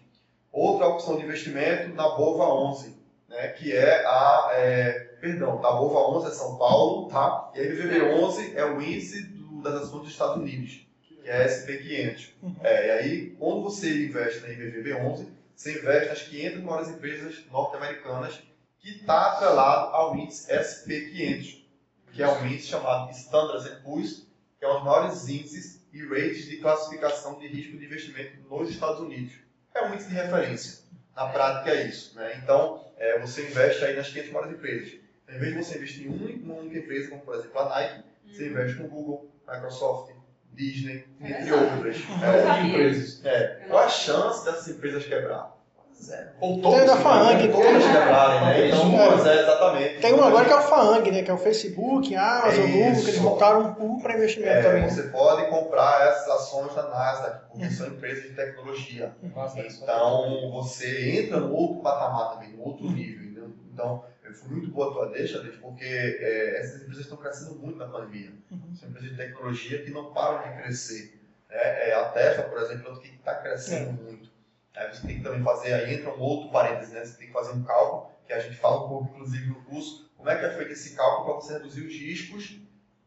Outra 0.51 0.87
opção 0.87 1.17
de 1.17 1.23
investimento 1.23 1.95
na 1.95 2.07
Bova 2.09 2.45
11, 2.53 2.95
né, 3.27 3.47
que 3.47 3.71
é 3.75 4.05
a, 4.05 4.49
é, 4.53 4.91
perdão, 5.19 5.55
na 5.59 5.71
Bova 5.71 6.15
11 6.17 6.27
é 6.27 6.31
São 6.31 6.55
Paulo, 6.57 7.07
tá? 7.09 7.51
E 7.55 7.59
a 7.59 7.63
IVVB 7.63 8.01
11 8.13 8.55
é 8.55 8.63
o 8.63 8.79
índice 8.79 9.23
do- 9.23 9.61
das 9.63 9.73
ações 9.75 10.03
dos 10.03 10.11
Estados 10.11 10.35
Unidos 10.35 10.85
que 11.01 11.27
é 11.27 11.45
SP500. 11.47 12.29
É, 12.61 12.87
e 12.87 12.91
aí, 12.91 13.29
quando 13.39 13.63
você 13.63 14.05
investe 14.05 14.41
na 14.41 14.49
IBVB 14.49 14.93
11, 14.93 15.27
você 15.55 15.77
investe 15.79 16.09
nas 16.09 16.21
500 16.23 16.63
maiores 16.63 16.89
empresas 16.89 17.45
norte-americanas 17.51 18.41
que 18.79 18.89
está 18.89 19.33
atrelado 19.33 19.95
ao 19.95 20.15
índice 20.15 20.51
SP500, 20.51 21.63
que 22.11 22.21
é 22.21 22.27
um 22.27 22.45
índice 22.45 22.67
chamado 22.67 23.11
Standard 23.11 23.81
Poor's, 23.81 24.27
que 24.59 24.65
é 24.65 24.69
um 24.69 24.75
dos 24.75 24.83
maiores 24.83 25.27
índices 25.27 25.81
e 25.93 26.05
rates 26.05 26.45
de 26.45 26.57
classificação 26.57 27.39
de 27.39 27.47
risco 27.47 27.77
de 27.77 27.85
investimento 27.85 28.37
nos 28.49 28.69
Estados 28.69 28.99
Unidos. 28.99 29.33
É 29.73 29.83
um 29.83 29.93
índice 29.93 30.09
de 30.09 30.15
referência. 30.15 30.83
Na 31.15 31.27
prática 31.29 31.71
é 31.71 31.87
isso. 31.87 32.15
Né? 32.15 32.39
Então, 32.43 32.91
é, 32.97 33.19
você 33.19 33.47
investe 33.47 33.85
aí 33.85 33.95
nas 33.95 34.09
500 34.09 34.31
maiores 34.31 34.57
empresas. 34.57 34.93
Então, 35.23 35.35
em 35.35 35.39
vez 35.39 35.53
de 35.53 35.63
você 35.63 35.77
investir 35.77 36.07
em 36.07 36.43
uma, 36.43 36.55
única 36.55 36.79
empresa, 36.79 37.09
como 37.09 37.21
por 37.21 37.35
exemplo 37.35 37.59
a 37.59 37.69
Nike, 37.69 38.03
você 38.27 38.47
investe 38.47 38.81
no 38.81 38.87
Google, 38.87 39.31
Microsoft, 39.47 40.12
Disney, 40.55 41.05
entre 41.21 41.41
Interessante. 41.43 41.73
outras. 41.75 41.97
É, 42.23 42.61
empresas. 42.63 43.25
é, 43.25 43.59
qual 43.69 43.83
a 43.83 43.89
chance 43.89 44.45
dessas 44.45 44.67
empresas 44.67 45.05
quebrar? 45.05 45.51
Zero. 46.01 46.31
Ou 46.41 46.53
Tem 46.55 46.61
todos. 46.63 46.85
da 46.85 46.97
Faang, 46.97 47.47
Todas 47.47 47.83
quebrarem, 47.85 48.41
né? 48.41 48.67
Então, 48.67 48.99
É. 49.01 49.07
pois 49.07 49.25
é, 49.25 49.39
exatamente. 49.41 50.01
Tem 50.01 50.13
um 50.13 50.21
agora 50.23 50.43
que 50.45 50.51
é 50.51 50.55
o 50.57 50.61
Faang, 50.61 51.11
né? 51.11 51.23
Que 51.23 51.31
é 51.31 51.33
o 51.33 51.37
Facebook, 51.37 52.13
a 52.15 52.39
Amazon, 52.41 52.63
É 52.65 52.67
Google, 52.67 52.91
que 53.03 53.09
eles 53.09 53.19
montaram 53.19 53.61
um 53.61 53.73
pool 53.73 54.01
para 54.01 54.15
investimento 54.17 54.51
É, 54.51 54.61
também. 54.63 54.89
você 54.89 55.03
pode 55.03 55.45
comprar 55.49 56.07
essas 56.09 56.27
ações 56.29 56.75
da 56.75 56.89
Nasdaq, 56.89 57.45
porque 57.49 57.69
são 57.69 57.87
empresas 57.87 58.23
de 58.23 58.29
tecnologia. 58.31 59.13
Então, 59.23 60.51
você 60.51 61.19
entra 61.21 61.39
no 61.39 61.53
outro 61.53 61.81
patamar 61.81 62.33
também, 62.33 62.49
no 62.49 62.63
outro 62.65 62.89
nível. 62.91 63.23
entendeu? 63.23 63.51
Então, 63.73 64.03
muito 64.43 64.69
boa 64.71 64.89
a 64.89 64.93
tua 64.93 65.09
deixa, 65.09 65.39
Alex, 65.39 65.57
porque 65.57 65.85
é, 65.85 66.59
essas 66.59 66.81
empresas 66.81 67.03
estão 67.03 67.17
crescendo 67.17 67.55
muito 67.55 67.77
na 67.77 67.87
pandemia. 67.87 68.31
Uhum. 68.51 68.75
São 68.75 68.89
empresas 68.89 69.11
de 69.11 69.17
tecnologia 69.17 69.83
que 69.83 69.91
não 69.91 70.13
param 70.13 70.49
de 70.49 70.61
crescer. 70.61 71.19
né? 71.49 71.89
É, 71.89 71.93
a 71.93 72.05
Tesla, 72.05 72.43
por 72.43 72.61
exemplo, 72.61 72.87
é 72.87 72.89
outra 72.89 73.09
que 73.09 73.15
está 73.15 73.35
crescendo 73.35 73.93
muito. 73.93 74.31
Aí 74.75 74.91
você 74.91 75.05
tem 75.05 75.17
que 75.17 75.23
também 75.23 75.43
fazer, 75.43 75.73
aí 75.73 75.93
entra 75.93 76.15
um 76.15 76.19
outro 76.19 76.51
parênteses, 76.51 76.93
né? 76.93 77.05
Você 77.05 77.17
tem 77.17 77.27
que 77.27 77.33
fazer 77.33 77.51
um 77.51 77.63
cálculo, 77.63 78.11
que 78.25 78.33
a 78.33 78.39
gente 78.39 78.55
fala 78.55 78.85
um 78.85 78.89
pouco, 78.89 79.13
inclusive, 79.13 79.47
no 79.47 79.61
curso, 79.63 80.11
como 80.17 80.29
é 80.29 80.39
que 80.39 80.45
é 80.45 80.49
feito 80.49 80.71
esse 80.71 80.95
cálculo 80.95 81.25
para 81.25 81.33
você 81.35 81.53
reduzir 81.53 81.85
os 81.85 81.93
riscos 81.93 82.59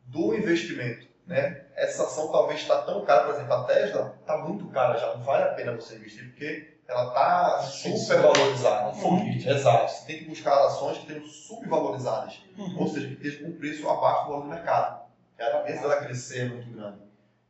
do 0.04 0.34
investimento. 0.34 1.08
Né? 1.26 1.64
Essa 1.74 2.04
ação 2.04 2.30
talvez 2.30 2.60
está 2.60 2.82
tão 2.82 3.04
cara, 3.04 3.24
por 3.24 3.34
exemplo, 3.34 3.52
a 3.52 3.64
Tesla 3.64 4.16
está 4.20 4.38
muito 4.38 4.68
cara 4.68 4.96
já, 4.96 5.16
não 5.16 5.24
vale 5.24 5.42
a 5.42 5.54
pena 5.54 5.74
você 5.74 5.96
investir, 5.96 6.28
porque 6.28 6.75
ela 6.88 7.08
está 7.08 7.60
super 7.62 8.20
valorizada. 8.20 8.96
Uhum. 8.96 9.36
Exato. 9.44 9.90
Você 9.92 10.06
tem 10.06 10.18
que 10.18 10.24
buscar 10.28 10.66
ações 10.66 10.98
que 10.98 11.06
estejam 11.06 11.28
subvalorizadas, 11.28 12.40
Uhum. 12.56 12.76
ou 12.80 12.88
seja, 12.88 13.06
que 13.08 13.14
estejam 13.14 13.50
com 13.50 13.58
preço 13.58 13.88
abaixo 13.88 14.24
do 14.24 14.30
valor 14.30 14.42
do 14.44 14.48
mercado. 14.50 15.00
E 15.38 15.42
a 15.42 15.50
tendência 15.60 15.82
dela 15.82 15.96
crescer 16.04 16.40
é 16.40 16.44
muito 16.48 16.70
grande. 16.70 16.98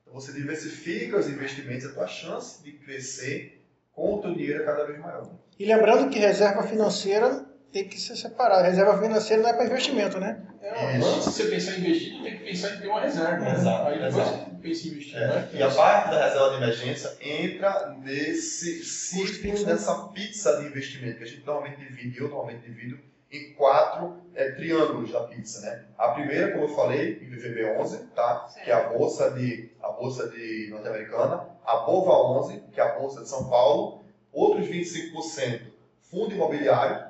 Então 0.03 0.15
você 0.15 0.33
diversifica 0.33 1.17
os 1.19 1.29
investimentos, 1.29 1.87
a 1.87 1.93
tua 1.93 2.07
chance 2.07 2.63
de 2.63 2.73
crescer 2.73 3.65
com 3.95 4.15
o 4.15 4.21
teu 4.21 4.35
dinheiro 4.35 4.63
é 4.63 4.67
cada 4.67 4.85
vez 4.85 4.99
maior. 4.99 5.29
E 5.59 5.65
lembrando 5.65 6.11
que 6.11 6.19
reserva 6.19 6.63
financeira 6.65 7.45
tem 7.73 7.87
que 7.89 7.99
ser 8.01 8.17
separada. 8.17 8.63
Reserva 8.69 8.99
financeira 9.01 9.43
não 9.43 9.51
é 9.51 9.53
para 9.53 9.65
investimento, 9.67 10.19
né? 10.19 10.41
É, 10.63 10.97
antes 10.97 11.15
de 11.15 11.21
você 11.25 11.45
pensar 11.45 11.73
em 11.73 11.79
investir, 11.81 12.23
tem 12.23 12.39
que 12.39 12.45
pensar 12.45 12.75
em 12.75 12.81
ter 12.81 12.89
uma 12.89 13.01
reserva. 13.01 13.39
né? 13.39 13.53
Exato, 13.55 13.87
Aí 13.89 13.95
depois 13.99 14.17
exato. 14.17 14.56
Você 14.75 14.83
pensa 14.83 14.89
em 14.89 14.91
investir, 14.93 15.17
É, 15.17 15.27
né? 15.27 15.49
E 15.53 15.63
a 15.63 15.71
parte 15.71 16.11
da 16.11 16.25
reserva 16.27 16.51
de 16.51 16.57
emergência 16.57 17.17
entra 17.21 17.89
nesse 18.03 18.85
ciclo, 18.85 19.65
dessa 19.65 19.95
pizza 20.09 20.57
de 20.59 20.67
investimento, 20.67 21.19
que 21.19 21.25
a 21.25 21.27
gente 21.27 21.45
normalmente 21.47 21.79
divide, 21.79 22.19
eu 22.19 22.29
normalmente 22.29 22.63
divido, 22.63 22.99
em 23.31 23.53
quatro 23.55 24.19
é, 24.35 24.51
triângulos 24.53 25.11
da 25.13 25.21
pizza. 25.25 25.61
Né? 25.61 25.85
A 25.99 26.09
primeira, 26.11 26.53
como 26.53 26.65
eu 26.65 26.75
falei, 26.75 27.19
IVVB11, 27.21 28.09
tá? 28.15 28.49
que 28.65 28.71
é 28.71 28.75
a 28.75 28.89
bolsa 28.89 29.31
de, 29.33 29.71
a 29.83 29.89
bolsa 29.89 30.29
de 30.29 30.69
norte-americana, 30.71 31.45
a 31.65 31.85
BOVA11, 31.85 32.63
que 32.73 32.81
é 32.81 32.85
a 32.85 32.99
bolsa 32.99 33.23
de 33.23 33.29
São 33.29 33.49
Paulo, 33.49 34.05
outros 34.33 34.67
25% 34.69 35.61
fundo 36.03 36.33
imobiliário, 36.35 37.05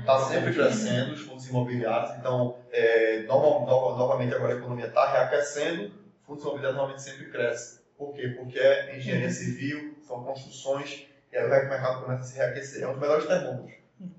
está 0.00 0.18
sempre 0.20 0.52
crescendo 0.52 1.12
os 1.12 1.20
fundos 1.22 1.48
imobiliários, 1.48 2.16
então 2.18 2.56
é, 2.70 3.22
nova- 3.26 3.96
novamente 3.96 4.34
agora 4.34 4.54
a 4.54 4.58
economia 4.58 4.86
está 4.86 5.10
reaquecendo, 5.10 5.90
fundos 6.28 6.44
imobiliários 6.44 6.76
normalmente 6.76 7.02
sempre 7.02 7.30
crescem. 7.30 7.78
Por 7.96 8.14
quê? 8.14 8.28
Porque 8.28 8.58
é 8.58 8.96
engenharia 8.96 9.30
civil, 9.30 9.96
são 10.06 10.22
construções, 10.22 11.06
e 11.32 11.36
aí 11.36 11.44
o 11.44 11.48
mercado 11.48 12.02
começa 12.02 12.22
a 12.22 12.24
se 12.24 12.36
reaquecer. 12.36 12.82
É 12.82 12.86
um 12.86 12.92
dos 12.92 13.00
melhores 13.00 13.26
termômetros. 13.26 13.74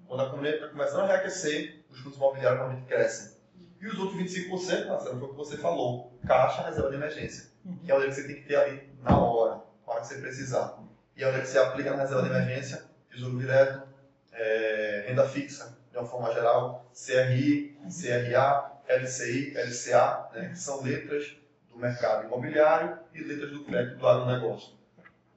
Quando 0.08 0.22
a 0.22 0.26
economia 0.26 0.56
está 0.56 0.68
começando 0.68 1.02
a 1.02 1.06
reaquecer, 1.06 1.86
os 1.90 2.00
fundos 2.00 2.18
imobiliários 2.18 2.60
normalmente 2.60 2.88
crescem. 2.88 3.38
E 3.80 3.88
os 3.88 3.98
outros 3.98 4.20
25%, 4.20 4.88
Marcelo, 4.88 5.20
foi 5.20 5.28
o 5.28 5.32
que 5.32 5.38
você 5.38 5.58
falou, 5.58 6.20
caixa, 6.28 6.64
reserva 6.64 6.90
de 6.90 6.96
emergência, 6.96 7.50
que 7.86 7.92
é 7.92 7.96
onde 7.96 8.14
você 8.14 8.28
tem 8.28 8.36
que 8.36 8.42
ter 8.42 8.58
ali 8.58 8.90
na 9.02 9.18
hora, 9.18 9.62
na 9.88 9.94
hora 9.94 10.02
que 10.02 10.08
você 10.08 10.16
precisar. 10.16 10.78
E 11.16 11.24
é 11.24 11.28
onde 11.30 11.48
você 11.48 11.58
aplica 11.58 11.92
na 11.92 12.02
reserva 12.02 12.24
de 12.24 12.30
emergência, 12.30 12.84
tesouro 13.10 13.40
direto, 13.40 13.88
é, 14.34 15.06
renda 15.08 15.28
fixa, 15.30 15.78
de 15.92 15.98
uma 15.98 16.06
forma 16.06 16.34
geral, 16.34 16.92
CRI, 16.94 17.78
CRA, 17.88 18.82
LCI, 18.90 19.54
LCA, 19.56 20.30
né, 20.34 20.50
que 20.50 20.60
são 20.60 20.84
letras 20.84 21.40
do 21.80 21.82
mercado 21.82 22.28
imobiliário 22.28 23.00
e 23.16 23.24
letras 23.24 23.52
do 23.52 23.64
crédito 23.64 23.98
do 23.98 24.08
agronegócio. 24.08 24.74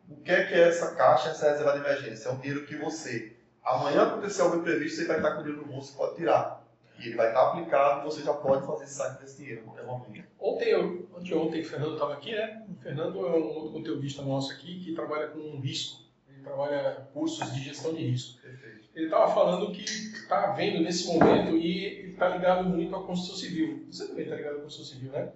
O 0.09 0.17
que 0.17 0.31
é 0.31 0.45
que 0.45 0.55
é 0.55 0.69
essa 0.69 0.95
caixa, 0.97 1.31
essa 1.31 1.51
reserva 1.51 1.73
de 1.73 1.79
emergência? 1.79 2.29
É 2.29 2.33
um 2.33 2.39
dinheiro 2.39 2.67
que 2.67 2.77
você, 2.77 3.37
amanhã 3.65 4.03
acontecer 4.03 4.43
algo 4.43 4.57
imprevisto, 4.57 5.01
você 5.01 5.07
vai 5.07 5.19
estar 5.19 5.33
com 5.33 5.41
o 5.41 5.45
dinheiro 5.45 5.65
no 5.65 5.73
bolso 5.73 5.95
e 5.95 5.97
pode 5.97 6.17
tirar. 6.17 6.63
E 6.99 7.07
ele 7.07 7.17
vai 7.17 7.29
estar 7.29 7.49
aplicado 7.49 8.01
e 8.01 8.05
você 8.05 8.23
já 8.23 8.35
pode 8.35 8.67
fazer 8.67 8.85
esse 8.85 8.95
saque 8.95 9.23
desse 9.23 9.39
dinheiro 9.39 9.63
a 9.63 9.65
qualquer 9.65 9.87
momento. 9.87 10.29
Ontem, 10.39 10.69
eu, 10.69 11.09
ontem 11.15 11.61
o 11.63 11.65
Fernando 11.65 11.95
estava 11.95 12.13
aqui, 12.15 12.33
né? 12.33 12.67
O 12.69 12.83
Fernando 12.83 13.27
é 13.27 13.31
um 13.31 13.45
outro 13.45 13.73
conteudista 13.73 14.23
nosso 14.23 14.53
aqui 14.53 14.85
que 14.85 14.95
trabalha 14.95 15.29
com 15.29 15.61
risco. 15.61 16.03
Ele 16.29 16.43
trabalha 16.43 17.09
cursos 17.15 17.53
de 17.53 17.63
gestão 17.63 17.95
de 17.95 18.05
risco. 18.05 18.43
Perfeito. 18.43 18.83
Ele 18.95 19.07
estava 19.07 19.33
falando 19.33 19.73
que 19.73 19.83
está 19.83 20.53
vendo 20.53 20.83
nesse 20.83 21.07
momento 21.07 21.57
e 21.57 22.11
está 22.11 22.29
ligado 22.29 22.65
muito 22.69 22.95
à 22.95 23.03
Constituição 23.03 23.49
Civil. 23.49 23.87
Você 23.91 24.07
também 24.07 24.25
está 24.25 24.37
ligado 24.37 24.59
à 24.59 24.61
Constituição 24.61 24.95
Civil, 24.95 25.13
né? 25.13 25.33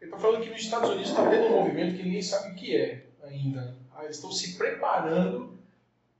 Ele 0.00 0.10
está 0.10 0.18
falando 0.18 0.42
que 0.42 0.50
nos 0.50 0.60
Estados 0.60 0.90
Unidos 0.90 1.10
está 1.10 1.28
tendo 1.28 1.46
um 1.46 1.60
movimento 1.60 1.96
que 1.96 2.02
ninguém 2.02 2.22
sabe 2.22 2.52
o 2.52 2.54
que 2.54 2.76
é 2.76 3.06
ainda. 3.24 3.76
Ah, 3.94 4.04
Eles 4.04 4.16
estão 4.16 4.30
se 4.30 4.56
preparando. 4.56 5.58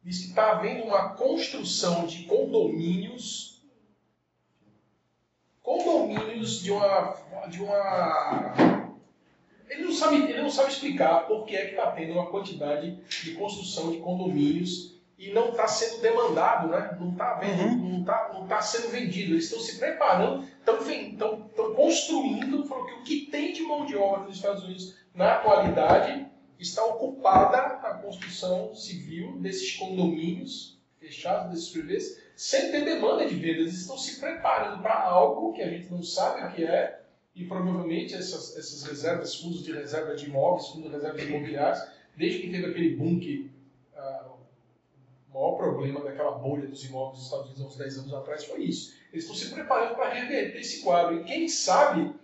Diz 0.02 0.18
que 0.20 0.28
está 0.28 0.52
havendo 0.52 0.84
uma 0.84 1.10
construção 1.14 2.06
de 2.06 2.24
condomínios. 2.24 3.62
Condomínios 5.62 6.62
de 6.62 6.72
uma. 6.72 7.16
De 7.48 7.62
uma 7.62 8.78
ele 9.68 9.84
não, 9.84 9.92
sabe, 9.92 10.16
ele 10.16 10.40
não 10.40 10.50
sabe 10.50 10.72
explicar 10.72 11.26
por 11.26 11.44
que 11.44 11.54
é 11.54 11.66
que 11.66 11.70
está 11.72 11.90
tendo 11.90 12.14
uma 12.14 12.30
quantidade 12.30 12.96
de 13.22 13.34
construção 13.34 13.92
de 13.92 13.98
condomínios 13.98 14.98
e 15.18 15.30
não 15.30 15.50
está 15.50 15.68
sendo 15.68 16.00
demandado, 16.00 16.68
né? 16.68 16.96
não 16.98 17.10
está 17.10 17.34
vendo, 17.34 17.76
não 17.76 18.00
está 18.00 18.30
não 18.32 18.46
tá 18.46 18.62
sendo 18.62 18.90
vendido. 18.90 19.32
Eles 19.32 19.44
estão 19.44 19.60
se 19.60 19.78
preparando, 19.78 20.46
estão 20.76 21.74
construindo, 21.74 22.66
falou 22.66 22.86
que 22.86 22.92
o 22.94 23.02
que 23.04 23.26
tem 23.30 23.52
de 23.52 23.62
mão 23.62 23.86
de 23.86 23.96
obra 23.96 24.24
nos 24.24 24.36
Estados 24.36 24.64
Unidos 24.64 24.96
na 25.14 25.34
atualidade 25.34 26.26
está 26.58 26.84
ocupada 26.84 27.80
na 27.82 27.94
construção 27.94 28.74
civil 28.74 29.38
desses 29.38 29.76
condomínios 29.76 30.78
fechados, 30.98 31.50
desses 31.50 31.70
privês, 31.70 32.22
sem 32.34 32.70
ter 32.70 32.84
demanda 32.84 33.26
de 33.26 33.34
venda. 33.34 33.60
Eles 33.60 33.74
estão 33.74 33.96
se 33.96 34.18
preparando 34.20 34.82
para 34.82 35.00
algo 35.02 35.52
que 35.52 35.62
a 35.62 35.70
gente 35.70 35.90
não 35.90 36.02
sabe 36.02 36.44
o 36.44 36.54
que 36.54 36.64
é, 36.64 37.02
e 37.34 37.44
provavelmente 37.44 38.14
essas, 38.14 38.56
essas 38.56 38.82
reservas, 38.82 39.36
fundos 39.36 39.62
de 39.62 39.72
reserva 39.72 40.14
de 40.14 40.26
imóveis, 40.26 40.68
fundos 40.68 40.90
de 40.90 40.96
reserva 40.96 41.18
de 41.18 41.26
imobiliários, 41.26 41.80
desde 42.16 42.40
que 42.40 42.50
teve 42.50 42.66
aquele 42.66 42.96
boom 42.96 43.20
que 43.20 43.50
ah, 43.96 44.27
o 45.30 45.34
maior 45.34 45.56
problema 45.56 46.00
daquela 46.00 46.32
bolha 46.32 46.66
dos 46.66 46.84
imóveis 46.84 47.18
dos 47.18 47.24
Estados 47.24 47.46
Unidos 47.46 47.62
há 47.62 47.68
uns 47.68 47.76
10 47.76 47.98
anos 47.98 48.14
atrás 48.14 48.44
foi 48.44 48.62
isso. 48.62 48.94
Eles 49.12 49.24
estão 49.24 49.36
se 49.36 49.52
preparando 49.54 49.94
para 49.94 50.12
reverter 50.12 50.58
esse 50.58 50.82
quadro. 50.82 51.20
E 51.20 51.24
quem 51.24 51.48
sabe, 51.48 52.14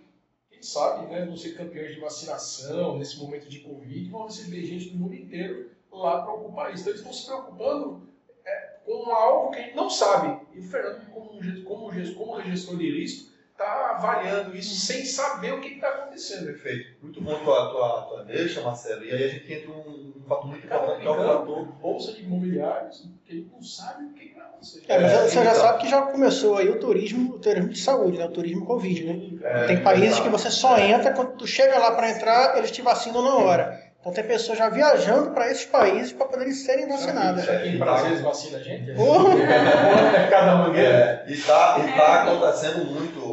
quem 0.49 0.61
sabe, 0.61 1.07
né, 1.07 1.25
vão 1.25 1.37
ser 1.37 1.55
campeões 1.55 1.93
de 1.93 1.99
vacinação 1.99 2.97
nesse 2.97 3.17
momento 3.17 3.47
de 3.47 3.59
Covid, 3.59 4.09
vão 4.09 4.25
receber 4.25 4.65
gente 4.65 4.89
do 4.89 4.97
mundo 4.97 5.13
inteiro 5.13 5.71
lá 5.91 6.23
para 6.23 6.33
ocupar 6.33 6.73
isso. 6.73 6.81
Então 6.81 6.91
eles 6.93 7.01
estão 7.01 7.13
se 7.13 7.25
preocupando 7.25 8.09
é, 8.43 8.79
com 8.83 9.11
algo 9.11 9.51
que 9.51 9.59
a 9.59 9.61
gente 9.63 9.75
não 9.75 9.89
sabe. 9.89 10.45
E 10.53 10.59
o 10.59 10.63
Fernando, 10.63 11.05
como, 11.11 11.39
como, 11.63 12.15
como 12.15 12.41
gestor 12.41 12.77
de 12.77 12.89
risco, 12.89 13.34
está 13.57 13.91
avaliando 13.91 14.55
isso 14.55 14.75
sem 14.75 15.05
saber 15.05 15.53
o 15.53 15.61
que 15.61 15.75
está 15.75 15.87
acontecendo. 15.87 16.45
Perfeito. 16.47 16.97
Muito 17.01 17.21
bom 17.21 17.33
tua, 17.39 17.71
tua, 17.71 18.01
tua 18.01 18.23
deixa, 18.25 18.61
Marcelo. 18.61 19.03
E 19.05 19.11
aí 19.11 19.23
a 19.23 19.27
gente 19.29 19.51
entra 19.53 19.71
um, 19.71 20.13
um 20.17 20.23
fator 20.27 20.47
muito 20.47 20.65
importante, 20.65 21.01
que 21.01 21.07
é 21.07 21.09
o 21.09 21.15
fator 21.15 21.65
bolsa 21.81 22.11
de 22.11 22.21
imobiliários, 22.23 23.09
que 23.25 23.31
ele 23.33 23.49
não 23.51 23.61
sabe 23.63 24.03
o 24.05 24.13
que 24.13 24.33
vai 24.33 24.43
acontecer. 24.45 24.83
É, 24.87 24.99
mas 24.99 25.11
É, 25.11 25.27
você 25.27 25.35
já 25.35 25.41
então. 25.51 25.55
sabe 25.55 25.79
que 25.79 25.89
já 25.89 26.01
começou 26.01 26.57
aí 26.57 26.69
o 26.69 26.79
turismo, 26.79 27.35
o 27.35 27.39
turismo 27.39 27.69
de 27.69 27.79
saúde, 27.79 28.17
né? 28.17 28.25
O 28.25 28.31
turismo 28.31 28.65
Covid, 28.65 29.03
né? 29.05 29.39
É, 29.41 29.67
tem 29.67 29.81
países 29.81 30.09
exato. 30.09 30.23
que 30.23 30.29
você 30.29 30.51
só 30.51 30.77
entra 30.77 31.13
quando 31.13 31.37
tu 31.37 31.47
chega 31.47 31.79
lá 31.79 31.91
para 31.91 32.11
entrar, 32.11 32.57
eles 32.57 32.71
te 32.71 32.81
vacinam 32.81 33.21
na 33.21 33.35
hora. 33.35 33.85
Então 34.05 34.13
tem 34.13 34.23
pessoas 34.23 34.59
já 34.59 34.69
viajando 34.69 35.31
para 35.31 35.49
esses 35.49 35.65
países 35.65 36.11
para 36.13 36.27
poderem 36.27 36.53
serem 36.53 36.87
vacinadas. 36.87 37.43
Será 37.43 37.59
que 37.61 37.69
em 37.69 37.79
prazeres 37.79 38.21
vacina 38.21 38.59
a 38.59 38.61
gente? 38.61 38.91
Porra! 38.93 39.33
É 40.15 40.27
cada 40.29 40.55
mangueira. 40.57 41.23
É, 41.25 41.25
e 41.27 41.33
está 41.33 41.79
tá 41.79 42.21
acontecendo 42.23 42.85
muito, 42.85 43.19
é, 43.19 43.24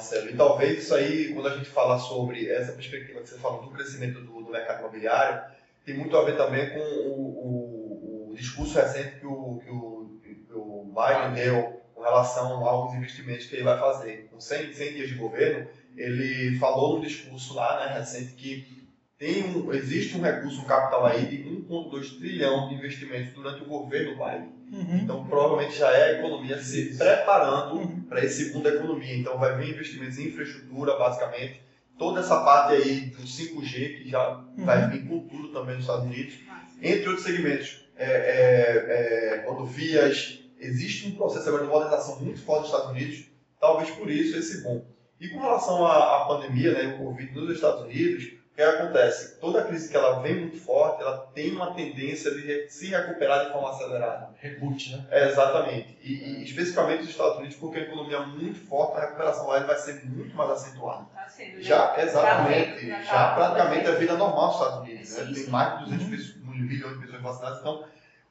Marcelo. 0.00 0.30
E 0.30 0.36
talvez 0.36 0.78
isso 0.84 0.94
aí, 0.94 1.32
quando 1.34 1.48
a 1.48 1.56
gente 1.56 1.68
fala 1.68 1.98
sobre 1.98 2.48
essa 2.50 2.72
perspectiva 2.72 3.20
que 3.20 3.28
você 3.28 3.38
falou 3.38 3.62
do 3.62 3.70
crescimento 3.70 4.20
do, 4.20 4.42
do 4.42 4.50
mercado 4.50 4.80
imobiliário, 4.80 5.42
tem 5.84 5.96
muito 5.96 6.16
a 6.16 6.24
ver 6.24 6.36
também 6.36 6.70
com 6.70 6.78
o, 6.78 8.28
o- 8.28 8.30
o 8.30 8.34
discurso 8.34 8.78
recente 8.78 9.18
que 9.20 9.26
o, 9.26 9.60
que 9.64 9.70
o, 9.70 10.20
que 10.22 10.52
o 10.52 10.84
Biden 10.94 11.32
deu 11.34 11.80
com 11.94 12.02
relação 12.02 12.66
aos 12.66 12.94
investimentos 12.94 13.46
que 13.46 13.56
ele 13.56 13.64
vai 13.64 13.78
fazer. 13.78 14.28
Com 14.30 14.40
100, 14.40 14.72
100 14.72 14.94
dias 14.94 15.08
de 15.08 15.14
governo, 15.16 15.66
ele 15.96 16.58
falou 16.58 16.94
num 16.96 17.00
discurso 17.02 17.54
lá, 17.54 17.84
né, 17.86 17.92
recente, 17.98 18.32
que 18.32 18.79
tem 19.20 19.44
um, 19.44 19.70
existe 19.74 20.16
um 20.16 20.22
recurso, 20.22 20.62
um 20.62 20.64
capital 20.64 21.04
aí 21.04 21.26
de 21.26 21.44
1,2 21.44 22.18
trilhão 22.18 22.70
de 22.70 22.74
investimentos 22.74 23.34
durante 23.34 23.62
o 23.62 23.66
governo 23.66 24.12
Biden. 24.12 24.48
Uhum. 24.72 24.96
Então, 25.02 25.26
provavelmente 25.26 25.76
já 25.76 25.90
é 25.90 26.04
a 26.04 26.18
economia 26.20 26.58
se 26.58 26.96
preparando 26.96 27.74
Uhum. 27.74 28.00
para 28.08 28.24
esse 28.24 28.50
mundo 28.50 28.62
da 28.62 28.70
economia. 28.76 29.14
Então, 29.14 29.38
vai 29.38 29.58
vir 29.58 29.74
investimentos 29.74 30.16
em 30.18 30.28
infraestrutura, 30.28 30.96
basicamente. 30.96 31.60
Toda 31.98 32.20
essa 32.20 32.42
parte 32.42 32.72
aí 32.72 33.10
do 33.10 33.26
5G, 33.26 33.98
que 33.98 34.08
já 34.08 34.42
vai 34.56 34.88
vir 34.88 35.06
com 35.06 35.28
tudo 35.28 35.48
também 35.48 35.74
nos 35.74 35.84
Estados 35.84 36.06
Unidos. 36.06 36.34
Entre 36.80 37.06
outros 37.06 37.26
segmentos, 37.26 37.84
é, 37.96 38.06
é, 38.06 39.42
é, 39.42 39.46
rodovias. 39.46 40.38
Existe 40.58 41.08
um 41.08 41.16
processo 41.16 41.46
agora 41.46 41.64
de 41.64 41.70
modernização 41.70 42.18
muito 42.20 42.40
forte 42.40 42.62
nos 42.62 42.70
Estados 42.70 42.90
Unidos. 42.90 43.26
Talvez 43.60 43.90
por 43.90 44.10
isso 44.10 44.38
esse 44.38 44.62
boom. 44.62 44.82
E 45.20 45.28
com 45.28 45.40
relação 45.40 45.86
à, 45.86 46.22
à 46.22 46.24
pandemia, 46.24 46.72
né, 46.72 46.94
o 46.94 47.04
Covid 47.04 47.34
nos 47.34 47.54
Estados 47.54 47.82
Unidos, 47.82 48.39
o 48.52 48.54
que 48.56 48.62
acontece? 48.62 49.38
Toda 49.40 49.64
crise 49.64 49.88
que 49.90 49.96
ela 49.96 50.20
vem 50.20 50.40
muito 50.40 50.58
forte, 50.60 51.00
ela 51.02 51.18
tem 51.34 51.52
uma 51.52 51.72
tendência 51.74 52.30
de 52.32 52.68
se 52.68 52.88
recuperar 52.88 53.46
de 53.46 53.52
forma 53.52 53.70
acelerada. 53.70 54.30
Reboot, 54.38 54.96
né? 54.96 55.06
É, 55.10 55.28
exatamente. 55.28 55.96
E, 56.02 56.12
e 56.12 56.44
especificamente 56.44 57.00
nos 57.00 57.10
Estados 57.10 57.38
Unidos, 57.38 57.56
porque 57.56 57.78
a 57.78 57.82
economia 57.82 58.16
é 58.18 58.26
muito 58.26 58.58
forte, 58.66 58.98
a 58.98 59.00
recuperação 59.06 59.46
lá 59.46 59.60
vai 59.60 59.76
ser 59.76 60.04
muito 60.04 60.34
mais 60.36 60.50
acentuada. 60.50 61.06
Tá 61.14 61.26
sendo, 61.28 61.56
né? 61.56 61.62
Já, 61.62 61.94
Já 61.96 62.02
exatamente, 62.02 62.84
vendo, 62.86 63.02
já 63.04 63.12
tá 63.12 63.34
praticamente 63.34 63.86
é 63.86 63.92
vida 63.92 64.16
normal 64.16 64.46
nos 64.48 64.54
Estados 64.56 64.78
Unidos. 64.80 65.16
né? 65.16 65.24
Tem 65.24 65.34
sim. 65.34 65.50
mais 65.50 65.78
de 65.78 65.84
200 65.84 66.06
pessoas- 66.08 66.36
milhões 66.44 66.94
de 66.94 67.00
pessoas 67.06 67.22
vacinadas. 67.22 67.60
Então, 67.60 67.84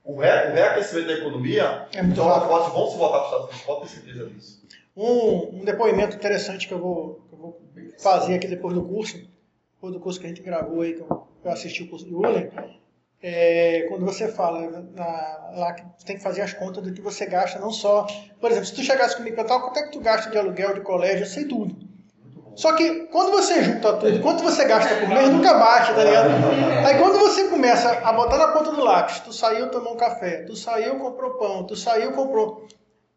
o, 0.03 0.19
re, 0.19 0.27
o 0.27 0.53
reaquecimento 0.53 1.07
da 1.07 1.13
economia, 1.13 1.87
É 1.93 2.01
muito 2.01 2.13
então, 2.13 2.27
rápido. 2.27 2.49
forte, 2.49 2.71
vão 2.71 2.91
se 2.91 2.97
voltar 2.97 3.19
para 3.19 3.25
os 3.27 3.31
Estados 3.31 3.45
Unidos, 3.49 3.65
pode 3.65 3.81
ter 3.81 3.87
certeza 3.87 4.29
disso. 4.29 4.59
Um, 4.95 5.61
um 5.61 5.65
depoimento 5.65 6.15
interessante 6.17 6.67
que 6.67 6.73
eu, 6.73 6.79
vou, 6.79 7.25
que 7.29 7.33
eu 7.33 7.37
vou 7.39 7.61
fazer 8.01 8.35
aqui 8.35 8.47
depois 8.47 8.73
do 8.75 8.83
curso, 8.83 9.17
depois 9.79 9.93
do 9.93 9.99
curso 10.01 10.19
que 10.19 10.25
a 10.25 10.29
gente 10.29 10.41
gravou 10.41 10.81
aí, 10.81 10.93
que 10.93 10.99
eu, 10.99 11.27
eu 11.45 11.51
assisti 11.51 11.83
o 11.83 11.89
curso 11.89 12.05
de 12.05 12.13
Uller, 12.13 12.51
é 13.23 13.85
quando 13.89 14.05
você 14.05 14.27
fala 14.27 14.83
na- 14.93 15.51
lá 15.55 15.73
que 15.73 15.83
você 15.97 16.05
tem 16.05 16.17
que 16.17 16.21
fazer 16.23 16.41
as 16.41 16.53
contas 16.53 16.83
do 16.83 16.91
que 16.93 17.01
você 17.01 17.25
gasta, 17.25 17.59
não 17.59 17.71
só. 17.71 18.05
Por 18.41 18.51
exemplo, 18.51 18.67
se 18.67 18.75
tu 18.75 18.81
chegasse 18.81 19.15
comigo 19.15 19.33
e 19.33 19.35
perguntar 19.37 19.59
quanto 19.61 19.79
é 19.79 19.83
que 19.83 19.91
tu 19.93 20.01
gasta 20.01 20.29
de 20.29 20.37
aluguel 20.37 20.73
de 20.73 20.81
colégio, 20.81 21.21
eu 21.23 21.27
sei 21.27 21.45
tudo. 21.45 21.75
Só 22.55 22.73
que 22.75 23.05
quando 23.07 23.31
você 23.31 23.63
junta 23.63 23.93
tudo, 23.93 24.19
quanto 24.21 24.43
você 24.43 24.65
gasta 24.65 24.93
por 24.97 25.07
mês, 25.07 25.29
nunca 25.29 25.53
bate, 25.53 25.93
tá 25.93 26.03
ligado? 26.03 26.29
Aí 26.85 26.97
quando 26.97 27.17
você 27.19 27.47
começa 27.47 27.89
a 27.89 28.11
botar 28.11 28.37
na 28.37 28.49
ponta 28.49 28.71
do 28.71 28.83
lápis, 28.83 29.21
tu 29.21 29.31
saiu, 29.31 29.71
tomou 29.71 29.93
um 29.93 29.97
café, 29.97 30.43
tu 30.43 30.57
saiu, 30.57 30.97
comprou 30.99 31.35
pão, 31.35 31.63
tu 31.65 31.75
saiu, 31.77 32.11
comprou. 32.11 32.67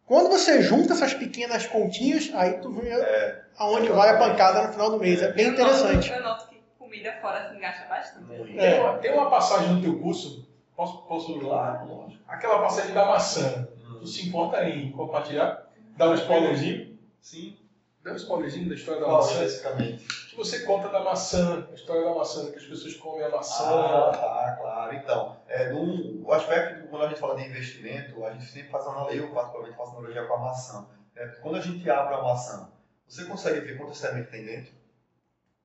Quando 0.07 0.29
você 0.31 0.63
junta 0.63 0.93
essas 0.93 1.13
pequenas 1.15 1.67
continhas, 1.67 2.31
aí 2.35 2.55
tu 2.59 2.71
vê 2.71 2.89
É, 2.91 3.41
aonde 3.59 3.89
vai 3.89 4.11
a 4.11 4.17
pancada 4.19 4.63
no 4.67 4.73
final 4.73 4.91
do 4.91 4.99
mês. 4.99 5.21
É 5.23 5.33
bem 5.33 5.47
Eu 5.47 5.53
interessante. 5.53 6.11
noto- 6.11 6.21
Eu 6.21 6.23
noto 6.29 6.52
comida 6.93 7.13
fora 7.23 7.39
assim 7.39 7.59
gasta 7.59 7.89
bastante. 7.89 8.59
É. 8.59 8.71
Tem, 8.71 8.81
uma, 8.81 8.99
tem 8.99 9.13
uma 9.15 9.31
passagem 9.31 9.73
no 9.73 9.81
teu 9.81 9.99
curso, 9.99 10.47
posso, 10.77 11.03
posso 11.03 11.33
ir 11.33 11.43
lá? 11.43 11.87
Aquela 12.29 12.61
passagem 12.61 12.93
da 12.93 13.07
maçã. 13.07 13.67
Tu 13.99 14.07
se 14.07 14.29
importa 14.29 14.63
em 14.69 14.93
compartilhar? 14.93 15.71
Dar 15.97 16.11
um 16.11 16.15
spoilerzinho? 16.15 16.99
Sim, 17.21 17.57
Dá 18.03 18.13
um 18.13 18.17
spoilerzinho 18.17 18.69
da 18.69 18.75
história 18.75 19.01
da 19.01 19.07
qual 19.07 19.19
maçã. 19.19 19.45
especificamente? 19.45 20.07
Que 20.29 20.37
você 20.37 20.65
conta 20.65 20.89
da 20.89 21.05
maçã, 21.05 21.69
a 21.71 21.75
história 21.75 22.03
da 22.03 22.13
maçã, 22.15 22.51
que 22.51 22.59
as 22.59 22.65
pessoas 22.65 22.95
comem 22.97 23.25
a 23.25 23.29
maçã. 23.29 23.65
Ah, 23.65 24.11
tá, 24.11 24.57
claro. 24.61 24.95
Então, 24.97 25.37
é, 25.47 25.71
num, 25.71 26.23
o 26.25 26.33
aspecto, 26.33 26.89
quando 26.89 27.05
a 27.05 27.09
gente 27.09 27.21
fala 27.21 27.37
de 27.37 27.45
investimento, 27.49 28.25
a 28.25 28.33
gente 28.33 28.47
sempre 28.47 28.71
faz 28.71 28.87
analogia, 28.87 29.21
eu 29.21 29.31
particularmente 29.31 29.77
faço 29.77 29.93
analogia 29.93 30.25
com 30.25 30.35
a 30.35 30.39
maçã. 30.39 30.87
Porque 31.15 31.41
quando 31.41 31.57
a 31.57 31.61
gente 31.61 31.89
abre 31.89 32.15
a 32.15 32.23
maçã, 32.23 32.73
você 33.07 33.25
consegue 33.25 33.61
ver 33.61 33.79
quantas 33.79 33.99
sementes 33.99 34.31
tem 34.33 34.45
dentro? 34.45 34.73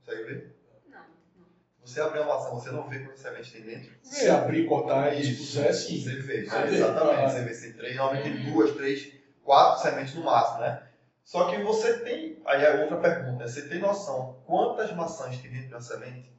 Consegue 0.06 0.24
ver? 0.26 0.57
Você 1.88 2.02
abrir 2.02 2.20
a 2.20 2.26
maçã, 2.26 2.50
você 2.50 2.70
não 2.70 2.88
vê 2.90 3.00
quantas 3.00 3.22
sementes 3.22 3.52
tem 3.52 3.62
dentro? 3.62 3.92
Se 4.04 4.30
abrir, 4.30 4.66
cortar 4.68 5.14
e 5.14 5.22
expuser, 5.22 5.74
sim. 5.74 6.04
Você 6.04 6.16
vê, 6.16 6.46
Você 6.46 6.62
vê, 6.64 6.76
exatamente. 6.76 7.32
Você 7.32 7.42
vê 7.44 7.54
se 7.54 7.62
tem 7.64 7.74
três, 7.74 7.96
normalmente 7.96 8.24
tem 8.24 8.52
duas, 8.52 8.72
três, 8.72 9.14
quatro 9.42 9.82
sementes 9.82 10.14
no 10.16 10.24
máximo, 10.26 10.60
né? 10.60 10.84
Só 11.24 11.50
que 11.50 11.62
você 11.64 12.00
tem, 12.00 12.42
aí 12.46 12.64
é 12.64 12.82
outra 12.82 12.98
pergunta, 12.98 13.44
né? 13.44 13.48
você 13.48 13.68
tem 13.68 13.80
noção 13.80 14.38
quantas 14.46 14.94
maçãs 14.94 15.38
tem 15.38 15.50
dentro 15.50 15.68
de 15.68 15.74
uma 15.74 15.82
semente? 15.82 16.32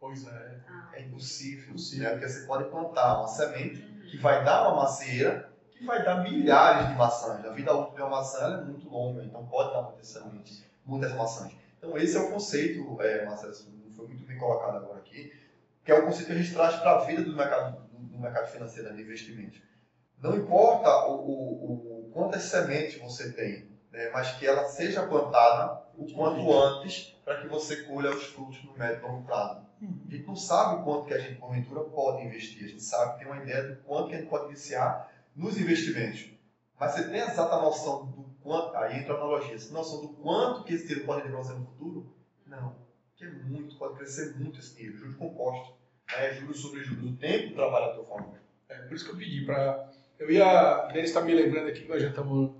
Pois 0.00 0.26
é. 0.26 0.56
Ah. 0.66 0.90
É 0.94 1.02
impossível, 1.02 1.68
Impossível. 1.68 2.04
né? 2.04 2.10
Porque 2.12 2.28
você 2.28 2.46
pode 2.46 2.64
plantar 2.70 3.18
uma 3.18 3.28
semente 3.28 3.80
que 4.10 4.16
vai 4.16 4.42
dar 4.42 4.68
uma 4.68 4.82
macieira, 4.84 5.50
que 5.70 5.84
vai 5.84 6.02
dar 6.02 6.22
milhares 6.22 6.88
de 6.88 6.94
maçãs. 6.94 7.44
A 7.44 7.50
vida 7.50 7.74
útil 7.74 7.94
de 7.94 8.00
uma 8.02 8.10
maçã 8.10 8.58
é 8.58 8.64
muito 8.64 8.88
longa, 8.88 9.22
então 9.22 9.44
pode 9.46 9.72
dar 9.72 9.82
muitas 9.82 10.06
sementes, 10.08 10.64
muitas 10.84 11.12
maçãs. 11.12 11.52
Então 11.78 11.96
esse 11.98 12.16
é 12.16 12.20
o 12.20 12.30
conceito, 12.30 13.00
é, 13.02 13.24
Marcelo, 13.24 13.52
foi 14.02 14.14
muito 14.14 14.26
bem 14.26 14.38
colocado 14.38 14.76
agora 14.76 14.98
aqui, 14.98 15.32
que 15.84 15.92
é 15.92 15.94
o 15.94 16.04
conceito 16.04 16.26
que 16.26 16.32
a 16.32 16.36
gente 16.36 16.52
traz 16.52 16.76
para 16.76 16.96
a 16.96 17.04
vida 17.04 17.22
do 17.22 17.34
mercado, 17.34 17.88
do, 17.88 17.98
do 17.98 18.18
mercado 18.18 18.50
financeiro, 18.50 18.90
né, 18.90 18.96
de 18.96 19.02
investimento. 19.02 19.60
Não 20.18 20.36
importa 20.36 21.06
o, 21.06 21.14
o, 21.14 22.08
o 22.08 22.10
quantas 22.12 22.42
sementes 22.42 23.00
você 23.00 23.32
tem, 23.32 23.68
né, 23.90 24.10
mas 24.12 24.32
que 24.32 24.46
ela 24.46 24.64
seja 24.64 25.06
plantada 25.06 25.82
o 25.96 26.12
quanto 26.12 26.52
antes 26.52 27.16
para 27.24 27.40
que 27.40 27.48
você 27.48 27.84
colha 27.84 28.10
os 28.10 28.24
frutos 28.24 28.62
no 28.64 28.76
médio 28.76 28.98
e 28.98 29.02
longo 29.02 29.24
prazo. 29.24 29.62
A 29.82 30.10
gente 30.14 30.26
não 30.26 30.36
sabe 30.36 30.80
o 30.80 30.84
quanto 30.84 31.06
que 31.06 31.14
a 31.14 31.18
gente, 31.18 31.40
porventura, 31.40 31.80
pode 31.80 32.24
investir. 32.24 32.64
A 32.64 32.68
gente 32.68 32.82
sabe, 32.82 33.18
tem 33.18 33.26
uma 33.26 33.42
ideia 33.42 33.64
do 33.64 33.82
quanto 33.82 34.08
que 34.08 34.14
a 34.14 34.18
gente 34.18 34.30
pode 34.30 34.46
iniciar 34.46 35.10
nos 35.34 35.60
investimentos. 35.60 36.30
Mas 36.78 36.92
você 36.92 37.08
tem 37.08 37.20
a 37.20 37.26
exata 37.26 37.56
noção 37.56 38.06
do 38.06 38.24
quanto, 38.42 38.76
aí 38.76 39.00
entra 39.00 39.14
a 39.14 39.16
analogia, 39.16 39.58
você 39.58 39.66
tem 39.66 39.74
noção 39.74 40.00
do 40.02 40.08
quanto 40.10 40.64
que 40.64 40.74
esse 40.74 40.86
dinheiro 40.86 41.06
pode 41.06 41.26
levar 41.26 41.38
você 41.38 41.52
no 41.54 41.64
futuro? 41.64 42.14
Não. 42.46 42.76
Que 43.22 43.28
é 43.28 43.30
muito, 43.30 43.76
pode 43.76 43.94
crescer 43.94 44.34
muito 44.36 44.58
esse 44.58 44.74
dinheiro. 44.74 44.98
Juros 44.98 45.14
compostos, 45.14 45.74
né? 46.10 46.32
juros 46.32 46.58
sobre 46.60 46.82
juros. 46.82 47.10
O 47.10 47.16
tempo 47.16 47.54
trabalha 47.54 47.86
a 47.86 47.94
teu 47.94 48.04
favor. 48.04 48.34
É 48.68 48.74
por 48.74 48.94
isso 48.96 49.04
que 49.04 49.12
eu 49.12 49.16
pedi 49.16 49.44
para. 49.44 49.88
Eu 50.18 50.28
ia. 50.28 50.88
Denis 50.92 51.10
está 51.10 51.20
me 51.20 51.32
lembrando 51.32 51.68
aqui 51.68 51.82
que 51.82 51.88
nós 51.88 52.02
já 52.02 52.08
estamos 52.08 52.50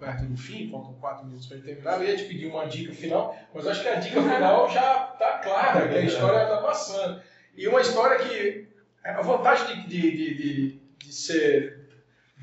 perto 0.00 0.24
do 0.24 0.36
fim, 0.36 0.68
faltam 0.68 0.94
quatro 0.94 1.26
minutos 1.26 1.46
para 1.46 1.58
terminar. 1.58 2.02
Eu 2.02 2.08
ia 2.08 2.16
te 2.16 2.24
pedir 2.24 2.46
uma 2.48 2.66
dica 2.66 2.92
final, 2.92 3.36
mas 3.54 3.68
acho 3.68 3.82
que 3.82 3.88
a 3.88 3.94
dica 4.00 4.20
final 4.20 4.68
já 4.68 5.10
está 5.12 5.38
clara, 5.38 5.86
que 5.88 5.94
é 5.94 5.98
a 5.98 6.04
história 6.04 6.46
da 6.48 6.60
maçã. 6.60 7.22
E 7.56 7.68
uma 7.68 7.80
história 7.80 8.18
que. 8.18 8.68
A 9.04 9.22
vantagem 9.22 9.86
de, 9.86 9.88
de, 9.88 10.10
de, 10.10 10.34
de, 10.34 10.80
de 10.98 11.12
ser 11.14 11.88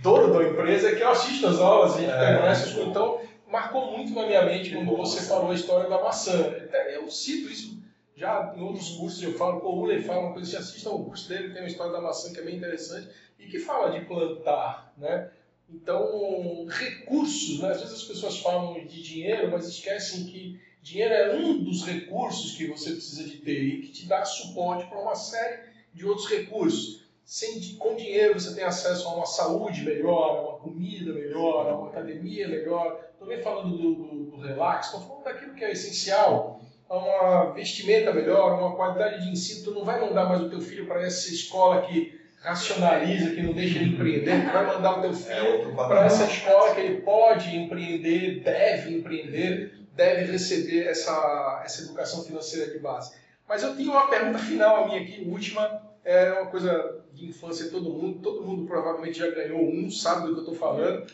dono 0.01 0.33
da 0.33 0.47
empresa 0.47 0.89
é 0.89 0.95
que 0.95 1.03
eu 1.03 1.09
assisto 1.09 1.47
as 1.47 1.59
aulas, 1.59 1.95
a 1.95 1.99
gente 1.99 2.11
É. 2.11 2.37
conhece 2.37 2.69
os 2.79 2.87
então 2.87 3.21
marcou 3.49 3.97
muito 3.97 4.13
na 4.13 4.25
minha 4.25 4.45
mente 4.45 4.71
quando 4.71 4.95
você 4.95 5.21
falou 5.21 5.51
a 5.51 5.55
história 5.55 5.89
da 5.89 6.01
maçã. 6.01 6.49
Até 6.49 6.95
Eu 6.95 7.09
cito 7.09 7.49
isso 7.49 7.77
já 8.15 8.53
em 8.57 8.61
outros 8.61 8.89
cursos, 8.97 9.21
eu 9.21 9.33
falo, 9.33 9.59
o 9.63 9.81
Ule 9.81 10.01
fala 10.01 10.21
uma 10.21 10.33
coisa, 10.33 10.49
você 10.49 10.57
assista 10.57 10.89
ao 10.89 11.03
curso 11.03 11.29
dele, 11.29 11.53
tem 11.53 11.61
uma 11.61 11.67
história 11.67 11.93
da 11.93 12.01
maçã 12.01 12.33
que 12.33 12.39
é 12.39 12.43
bem 12.43 12.55
interessante 12.55 13.07
e 13.37 13.45
que 13.45 13.59
fala 13.59 13.91
de 13.91 14.05
plantar, 14.05 14.91
né? 14.97 15.29
Então, 15.69 16.65
recursos, 16.67 17.59
né? 17.59 17.69
Às 17.69 17.81
vezes 17.81 17.95
as 17.95 18.03
pessoas 18.03 18.39
falam 18.39 18.73
de 18.85 19.03
dinheiro, 19.03 19.51
mas 19.51 19.67
esquecem 19.67 20.25
que 20.25 20.59
dinheiro 20.81 21.13
é 21.13 21.35
um 21.35 21.63
dos 21.63 21.85
recursos 21.85 22.55
que 22.55 22.65
você 22.65 22.91
precisa 22.91 23.23
de 23.23 23.37
ter 23.37 23.61
e 23.61 23.81
que 23.81 23.91
te 23.91 24.07
dá 24.07 24.25
suporte 24.25 24.89
para 24.89 24.99
uma 24.99 25.15
série 25.15 25.63
de 25.93 26.05
outros 26.05 26.27
recursos. 26.27 27.06
Sem, 27.27 27.75
com 27.75 27.93
dinheiro 27.97 28.39
você 28.39 28.55
tem 28.55 28.63
acesso 28.63 29.05
a 29.05 29.15
uma 29.15 29.25
saúde 29.25 29.83
melhor, 29.83 30.29
a 30.29 30.41
uma 30.43 30.59
comida 30.59 31.11
melhor, 31.11 31.67
a 31.67 31.75
uma 31.75 31.89
academia 31.89 32.47
melhor. 32.47 33.01
Estou 33.11 33.27
nem 33.27 33.41
falando 33.41 33.77
do, 33.77 33.95
do, 33.95 34.31
do 34.31 34.41
relax, 34.41 34.85
estou 34.85 35.01
falando 35.01 35.25
daquilo 35.25 35.53
que 35.53 35.65
é 35.65 35.73
essencial, 35.73 36.61
a 36.87 36.95
uma 36.95 37.51
vestimenta 37.51 38.13
melhor, 38.13 38.57
uma 38.57 38.77
qualidade 38.77 39.25
de 39.25 39.29
ensino. 39.29 39.65
Tu 39.65 39.71
não 39.71 39.83
vai 39.83 39.99
mandar 39.99 40.23
mais 40.23 40.41
o 40.41 40.49
teu 40.49 40.61
filho 40.61 40.87
para 40.87 41.05
essa 41.05 41.29
escola 41.29 41.81
que 41.81 42.17
racionaliza, 42.39 43.31
que 43.31 43.41
não 43.41 43.51
deixa 43.51 43.79
ele 43.79 43.95
empreender, 43.95 44.45
tu 44.45 44.53
vai 44.53 44.65
mandar 44.65 44.99
o 44.99 45.01
teu 45.01 45.09
É 45.09 45.13
filho 45.13 45.75
para 45.75 46.05
essa 46.05 46.23
escola 46.23 46.73
que 46.73 46.79
ele 46.79 47.01
pode 47.01 47.53
empreender, 47.53 48.41
deve 48.41 48.95
empreender, 48.95 49.85
deve 49.93 50.31
receber 50.31 50.85
essa, 50.85 51.61
essa 51.65 51.81
educação 51.81 52.23
financeira 52.23 52.71
de 52.71 52.79
base. 52.79 53.13
Mas 53.45 53.63
eu 53.63 53.75
tenho 53.75 53.91
uma 53.91 54.07
pergunta 54.07 54.39
final 54.39 54.85
a 54.85 54.87
minha 54.87 55.01
aqui, 55.01 55.27
última, 55.27 55.86
é 56.07 56.31
uma 56.33 56.49
coisa 56.49 57.03
de 57.13 57.27
infância 57.27 57.69
todo 57.69 57.89
mundo, 57.89 58.19
todo 58.21 58.43
mundo 58.45 58.65
provavelmente 58.65 59.19
já 59.19 59.29
ganhou 59.29 59.59
um, 59.61 59.89
sabe 59.91 60.21
do 60.27 60.33
que 60.33 60.39
eu 60.39 60.39
estou 60.39 60.55
falando. 60.55 61.05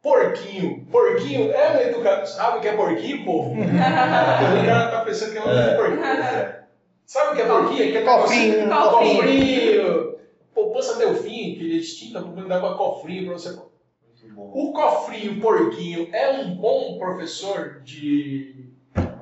Porquinho. 0.00 0.86
Porquinho 0.90 1.50
é 1.50 1.76
um 1.76 1.80
educador. 1.88 2.26
Sabe 2.26 2.58
o 2.58 2.60
que 2.60 2.68
é 2.68 2.76
porquinho, 2.76 3.24
povo? 3.24 3.52
o 3.60 4.66
cara 4.66 4.90
tá 4.90 5.04
pensando 5.04 5.32
que 5.32 5.38
é 5.38 5.44
um 5.44 5.50
É. 5.50 5.74
porquinho. 5.76 6.04
É. 6.04 6.64
Sabe 7.04 7.32
o 7.32 7.36
que 7.36 7.42
é 7.42 7.46
porquinho? 7.46 7.82
Aquele 7.88 8.04
Cofrinho. 8.04 8.66
negocinho- 8.68 9.16
Cofrinho. 9.16 10.18
Poupança 10.54 10.96
Delfim, 10.98 11.54
que 11.56 11.72
é 11.72 11.76
extinta, 11.76 12.20
procurando 12.20 12.48
dar 12.48 12.58
uma 12.60 12.76
cofrinho 12.76 13.24
para 13.26 13.32
você. 13.34 13.50
Muito 13.50 14.34
bom. 14.34 14.50
O 14.54 14.72
cofrinho 14.72 15.40
porquinho 15.40 16.08
é 16.12 16.30
um 16.42 16.54
bom 16.54 16.98
professor 16.98 17.80
de 17.82 18.72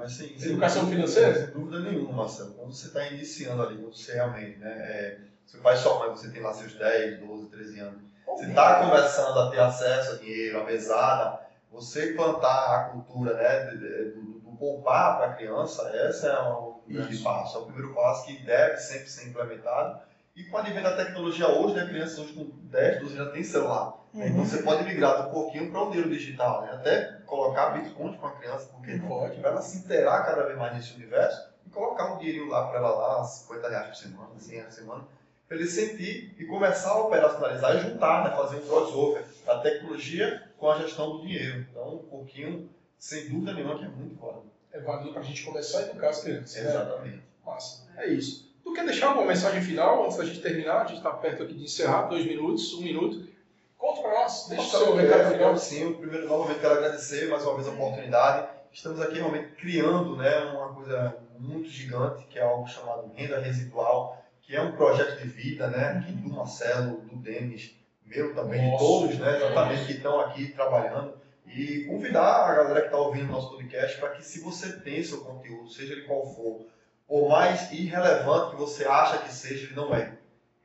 Mas, 0.06 0.12
sim, 0.12 0.38
sem 0.38 0.50
Educação 0.52 0.84
dúvida- 0.84 1.02
financeira? 1.08 1.34
Sem 1.34 1.46
dúvida 1.54 1.80
nenhuma, 1.80 2.12
Marcelo. 2.12 2.52
Quando 2.52 2.72
você 2.72 2.86
está 2.86 3.06
iniciando 3.08 3.60
ali, 3.62 3.76
quando 3.76 3.92
você 3.96 4.14
realmente, 4.14 4.56
né? 4.58 4.70
É, 4.70 5.18
seu 5.44 5.60
pai 5.60 5.74
e 5.74 5.78
sua 5.78 5.98
mãe, 5.98 6.10
você 6.10 6.28
tem 6.30 6.40
lá 6.40 6.52
seus 6.54 6.74
10, 6.74 7.18
12, 7.18 7.46
13 7.46 7.80
anos. 7.80 8.02
Você 8.24 8.46
está 8.46 8.84
começando 8.84 9.36
a 9.36 9.50
ter 9.50 9.58
acesso 9.60 10.12
a 10.12 10.16
dinheiro, 10.18 10.60
a 10.60 10.64
mesada, 10.64 11.40
você 11.72 12.12
plantar 12.12 12.76
a 12.76 12.84
cultura 12.90 13.34
né, 13.34 13.64
de- 13.70 13.78
de- 13.78 14.10
do, 14.10 14.20
do 14.38 14.56
poupar 14.56 15.16
para 15.16 15.26
a 15.26 15.34
criança, 15.34 15.88
essa 15.92 16.28
é 16.28 16.38
o 16.38 16.80
grande 16.86 17.12
Isso. 17.14 17.24
passo. 17.24 17.56
É 17.56 17.60
o 17.62 17.64
primeiro 17.64 17.92
passo 17.92 18.26
que 18.26 18.44
deve 18.44 18.76
sempre 18.76 19.08
ser 19.10 19.28
implementado. 19.28 20.00
E 20.36 20.44
com 20.44 20.56
o 20.56 20.60
advento 20.60 20.84
da 20.88 20.96
tecnologia 21.04 21.48
hoje, 21.48 21.74
né, 21.74 21.86
crianças 21.86 22.18
hoje 22.18 22.32
com 22.34 22.48
10, 22.70 23.00
12 23.00 23.16
já 23.16 23.26
tem 23.30 23.42
celular. 23.42 23.94
Então 24.14 24.28
Uhum. 24.36 24.44
você 24.44 24.62
pode 24.62 24.84
migrar 24.84 25.26
um 25.26 25.30
pouquinho 25.32 25.70
para 25.70 25.82
o 25.82 25.86
dinheiro 25.90 26.08
digital, 26.10 26.62
né? 26.62 26.70
até 26.74 27.15
colocar 27.26 27.70
Bitcoin 27.70 28.16
com 28.16 28.26
a 28.26 28.32
criança, 28.32 28.70
porque 28.72 28.94
não 28.94 29.08
Pode. 29.08 29.40
para 29.40 29.50
ela 29.50 29.62
se 29.62 29.78
inteirar 29.78 30.24
cada 30.24 30.44
vez 30.44 30.58
mais 30.58 30.74
nesse 30.74 30.94
universo 30.94 31.50
e 31.66 31.70
colocar 31.70 32.14
um 32.14 32.18
dinheirinho 32.18 32.48
lá 32.48 32.68
para 32.68 32.78
ela 32.78 32.90
lá, 32.90 33.24
50 33.24 33.68
reais 33.68 33.86
por 33.88 33.96
semana, 33.96 34.30
100 34.38 34.54
reais 34.54 34.74
por 34.74 34.80
semana, 34.80 35.04
para 35.46 35.56
ele 35.56 35.66
sentir 35.66 36.34
e 36.38 36.44
começar 36.44 36.90
a 36.90 37.04
operacionalizar 37.04 37.76
e 37.76 37.80
juntar, 37.80 38.24
né? 38.24 38.36
fazer 38.36 38.56
um 38.56 38.66
crossover 38.66 39.24
da 39.44 39.60
tecnologia 39.60 40.50
com 40.58 40.70
a 40.70 40.78
gestão 40.78 41.16
do 41.16 41.22
dinheiro. 41.22 41.66
Então, 41.70 41.94
um 41.94 41.98
pouquinho, 41.98 42.68
sem 42.98 43.28
dúvida 43.28 43.52
nenhuma, 43.52 43.78
que 43.78 43.84
é 43.84 43.88
muito 43.88 44.16
válido. 44.16 44.50
É 44.72 44.80
válido 44.80 45.12
para 45.12 45.20
a 45.20 45.24
gente 45.24 45.44
começar 45.44 45.78
a 45.78 45.82
educar 45.82 46.08
as 46.08 46.22
crianças. 46.22 46.62
Né? 46.62 46.70
Exatamente. 46.70 47.22
Massa. 47.44 47.88
É 47.96 48.08
isso. 48.08 48.46
Tu 48.64 48.72
quer 48.72 48.84
deixar 48.84 49.08
alguma 49.08 49.26
mensagem 49.26 49.62
final 49.62 50.04
antes 50.04 50.16
da 50.16 50.24
gente 50.24 50.42
terminar? 50.42 50.82
A 50.82 50.86
gente 50.86 50.98
está 50.98 51.10
perto 51.10 51.44
aqui 51.44 51.54
de 51.54 51.64
encerrar, 51.64 52.08
dois 52.08 52.26
minutos, 52.26 52.74
um 52.74 52.82
minuto. 52.82 53.28
Conta 53.78 54.00
para 54.02 54.10
nós, 54.22 54.46
deixa 54.48 54.76
eu 54.78 54.96
recado 54.96 55.18
quero, 55.18 55.34
final. 55.34 55.56
sim, 55.56 55.92
primeiro 55.94 56.26
novamente 56.28 56.60
quero 56.60 56.74
agradecer 56.74 57.28
mais 57.28 57.44
uma 57.44 57.54
vez 57.54 57.68
a 57.68 57.72
oportunidade. 57.72 58.48
Estamos 58.72 59.00
aqui 59.00 59.14
realmente 59.14 59.54
criando 59.54 60.16
né, 60.16 60.38
uma 60.52 60.74
coisa 60.74 61.16
muito 61.38 61.68
gigante, 61.68 62.24
que 62.24 62.38
é 62.38 62.42
algo 62.42 62.66
chamado 62.66 63.10
renda 63.14 63.38
residual, 63.38 64.22
que 64.42 64.56
é 64.56 64.62
um 64.62 64.72
projeto 64.72 65.18
de 65.20 65.28
vida 65.28 65.68
né, 65.68 65.98
aqui 65.98 66.12
do 66.12 66.30
Marcelo, 66.30 67.00
do 67.02 67.16
Denis, 67.16 67.74
meu 68.04 68.34
também, 68.34 68.60
de 68.60 68.70
Nossa. 68.70 68.84
todos, 68.84 69.18
né, 69.18 69.36
exatamente, 69.36 69.86
que 69.86 69.92
estão 69.92 70.20
aqui 70.20 70.52
trabalhando. 70.52 71.14
E 71.46 71.84
convidar 71.84 72.50
a 72.50 72.54
galera 72.54 72.80
que 72.80 72.86
está 72.86 72.98
ouvindo 72.98 73.28
o 73.28 73.32
nosso 73.32 73.50
podcast 73.50 73.98
para 73.98 74.10
que 74.10 74.24
se 74.24 74.40
você 74.40 74.80
tem 74.80 75.02
seu 75.02 75.20
conteúdo, 75.20 75.70
seja 75.70 75.92
ele 75.92 76.02
qual 76.02 76.26
for, 76.34 76.66
por 77.06 77.28
mais 77.28 77.70
irrelevante 77.70 78.50
que 78.50 78.56
você 78.56 78.84
acha 78.84 79.18
que 79.18 79.32
seja, 79.32 79.66
ele 79.66 79.74
não 79.74 79.94
é 79.94 80.12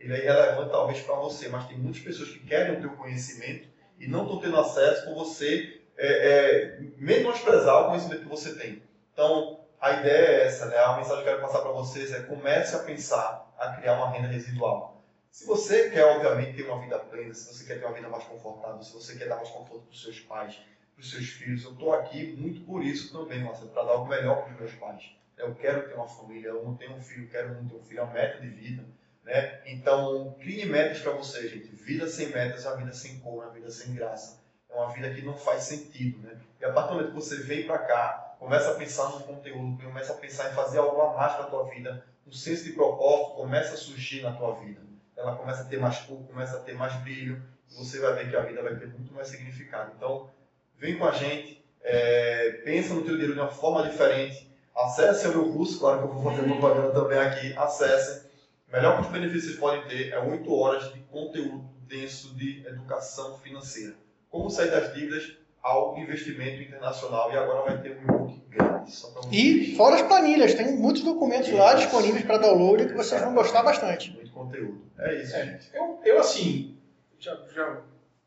ele 0.04 0.14
é 0.14 0.24
irrelevante 0.24 0.72
talvez 0.72 1.00
para 1.02 1.16
você, 1.16 1.48
mas 1.48 1.68
tem 1.68 1.78
muitas 1.78 2.02
pessoas 2.02 2.30
que 2.30 2.40
querem 2.40 2.78
o 2.78 2.82
teu 2.82 2.92
conhecimento 2.92 3.68
e 4.00 4.08
não 4.08 4.24
estão 4.24 4.40
tendo 4.40 4.60
acesso 4.60 5.06
por 5.06 5.14
você 5.14 5.82
é, 5.98 6.08
é, 6.08 6.80
menosprezar 6.98 7.84
o 7.84 7.88
conhecimento 7.90 8.24
que 8.24 8.30
você 8.30 8.56
tem. 8.56 8.82
Então, 9.14 9.60
a 9.80 9.92
ideia 9.94 10.28
é 10.28 10.46
essa, 10.46 10.66
né? 10.68 10.78
A 10.78 10.98
mensagem 10.98 11.24
que 11.24 11.30
eu 11.30 11.34
quero 11.34 11.46
passar 11.46 11.62
para 11.62 11.72
vocês 11.72 12.12
é 12.12 12.22
comece 12.22 12.76
a 12.76 12.80
pensar 12.80 13.54
a 13.58 13.74
criar 13.74 13.94
uma 13.94 14.10
renda 14.10 14.28
residual. 14.28 15.04
Se 15.30 15.46
você 15.46 15.90
quer, 15.90 16.04
obviamente, 16.04 16.58
ter 16.58 16.64
uma 16.64 16.82
vida 16.82 17.00
plena, 17.00 17.34
se 17.34 17.54
você 17.54 17.64
quer 17.64 17.80
ter 17.80 17.86
uma 17.86 17.94
vida 17.94 18.10
mais 18.10 18.24
confortável, 18.24 18.82
se 18.82 18.94
você 18.94 19.16
quer 19.16 19.30
dar 19.30 19.38
mais 19.38 19.50
conforto 19.50 19.84
para 19.84 19.92
os 19.92 20.02
seus 20.02 20.20
pais, 20.20 20.56
para 20.56 21.02
os 21.02 21.10
seus 21.10 21.30
filhos, 21.30 21.64
eu 21.64 21.72
estou 21.72 21.94
aqui 21.94 22.36
muito 22.36 22.62
por 22.62 22.84
isso 22.84 23.14
também, 23.14 23.44
para 23.44 23.84
dar 23.84 23.96
o 23.96 24.08
melhor 24.08 24.44
para 24.44 24.54
os 24.54 24.60
meus 24.60 24.74
pais. 24.74 25.16
Eu 25.38 25.56
quero 25.56 25.88
ter 25.88 25.94
uma 25.94 26.08
família, 26.08 26.50
eu 26.50 26.64
não 26.64 26.76
tenho 26.76 26.94
um 26.94 27.02
filho, 27.02 27.30
quero 27.30 27.54
muito 27.56 27.70
ter 27.70 27.76
um 27.76 27.84
filho, 27.84 28.00
é 28.00 28.04
uma 28.04 28.14
meta 28.14 28.42
de 28.42 28.48
vida. 28.50 28.84
Né? 29.24 29.62
Então, 29.66 30.36
crie 30.40 30.66
metas 30.66 31.00
para 31.00 31.12
você, 31.12 31.48
gente. 31.48 31.68
Vida 31.76 32.08
sem 32.08 32.28
metas 32.30 32.66
é 32.66 32.70
uma 32.70 32.78
vida 32.78 32.94
sem 32.94 33.20
cor, 33.20 33.44
é 33.44 33.48
uma 33.48 33.54
vida 33.54 33.70
sem 33.70 33.94
graça. 33.94 34.40
É 34.70 34.76
uma 34.76 34.92
vida 34.94 35.14
que 35.14 35.22
não 35.22 35.38
faz 35.38 35.64
sentido. 35.64 36.20
Né? 36.28 36.38
E 36.60 36.66
a 36.66 36.72
partir 36.72 36.90
do 36.90 36.96
momento 36.96 37.10
que 37.10 37.16
você 37.16 37.38
vem 37.38 37.66
para 37.66 37.80
cá, 37.80 38.36
começa 38.40 38.72
a 38.72 38.76
pensar 38.76 39.10
no 39.10 39.20
conteúdo, 39.22 39.84
começa 39.84 40.14
a 40.14 40.16
pensar 40.16 40.52
em 40.52 40.56
fazer 40.56 40.80
algo 40.80 41.00
a 41.02 41.14
mais 41.14 41.34
para 41.34 41.46
a 41.46 41.48
tua 41.48 41.66
vida, 41.66 42.04
um 42.26 42.32
senso 42.32 42.64
de 42.64 42.74
propósito 42.74 43.36
começa 43.36 43.74
a 43.74 43.78
surgir 43.78 44.22
na 44.22 44.32
tua 44.32 44.56
vida. 44.56 44.82
Ela 45.16 45.36
começa 45.36 45.62
a 45.62 45.66
ter 45.66 45.78
mais 45.78 46.00
cor, 46.00 46.18
começa 46.26 46.58
a 46.58 46.60
ter 46.62 46.74
mais 46.74 46.96
brilho, 47.02 47.42
e 47.70 47.76
você 47.76 48.00
vai 48.00 48.14
ver 48.14 48.30
que 48.30 48.36
a 48.36 48.42
vida 48.42 48.62
vai 48.64 48.76
ter 48.76 48.88
muito 48.88 49.14
mais 49.14 49.28
significado. 49.28 49.92
Então, 49.96 50.30
vem 50.78 50.98
com 50.98 51.06
a 51.06 51.12
gente, 51.12 51.64
é, 51.84 52.62
pensa 52.64 52.94
no 52.94 53.04
teu 53.04 53.14
dinheiro 53.14 53.34
de 53.34 53.40
uma 53.40 53.50
forma 53.50 53.88
diferente, 53.88 54.50
acesse 54.76 55.28
o 55.28 55.32
meu 55.32 55.54
curso, 55.54 55.80
claro 55.80 56.00
que 56.00 56.04
eu 56.06 56.14
vou 56.14 56.32
fazer 56.32 56.48
propaganda 56.48 56.92
também 56.92 57.20
aqui, 57.20 57.54
acessem. 57.58 58.31
O 58.72 58.74
melhor 58.74 58.98
custo-benefício 58.98 59.42
que 59.42 59.48
vocês 59.48 59.60
podem 59.60 59.84
ter 59.88 60.14
é 60.14 60.20
8 60.20 60.54
horas 60.54 60.94
de 60.94 61.00
conteúdo 61.12 61.70
denso 61.90 62.34
de 62.36 62.66
educação 62.66 63.38
financeira. 63.40 63.96
Como 64.30 64.50
sair 64.50 64.72
das 64.72 64.94
dívidas 64.94 65.36
ao 65.62 65.98
investimento 65.98 66.62
internacional 66.62 67.30
e 67.34 67.38
agora 67.38 67.64
vai 67.64 67.82
ter 67.82 67.98
um 67.98 68.02
e-book 68.02 68.42
grátis. 68.50 69.06
E 69.30 69.76
fora 69.76 69.98
as 69.98 70.02
planilhas, 70.04 70.54
tem 70.54 70.78
muitos 70.78 71.04
documentos 71.04 71.52
lá 71.52 71.74
disponíveis 71.74 72.24
para 72.24 72.38
download 72.38 72.86
que 72.86 72.94
vocês 72.94 73.22
vão 73.22 73.36
gostar 73.36 73.62
bastante. 73.62 74.12
Muito 74.14 74.32
conteúdo. 74.32 74.82
É 74.98 75.22
isso, 75.22 75.36
É, 75.36 75.46
gente. 75.46 75.70
eu, 75.74 76.00
eu 76.06 76.20
assim, 76.20 76.78
já, 77.20 77.38
já, 77.54 77.82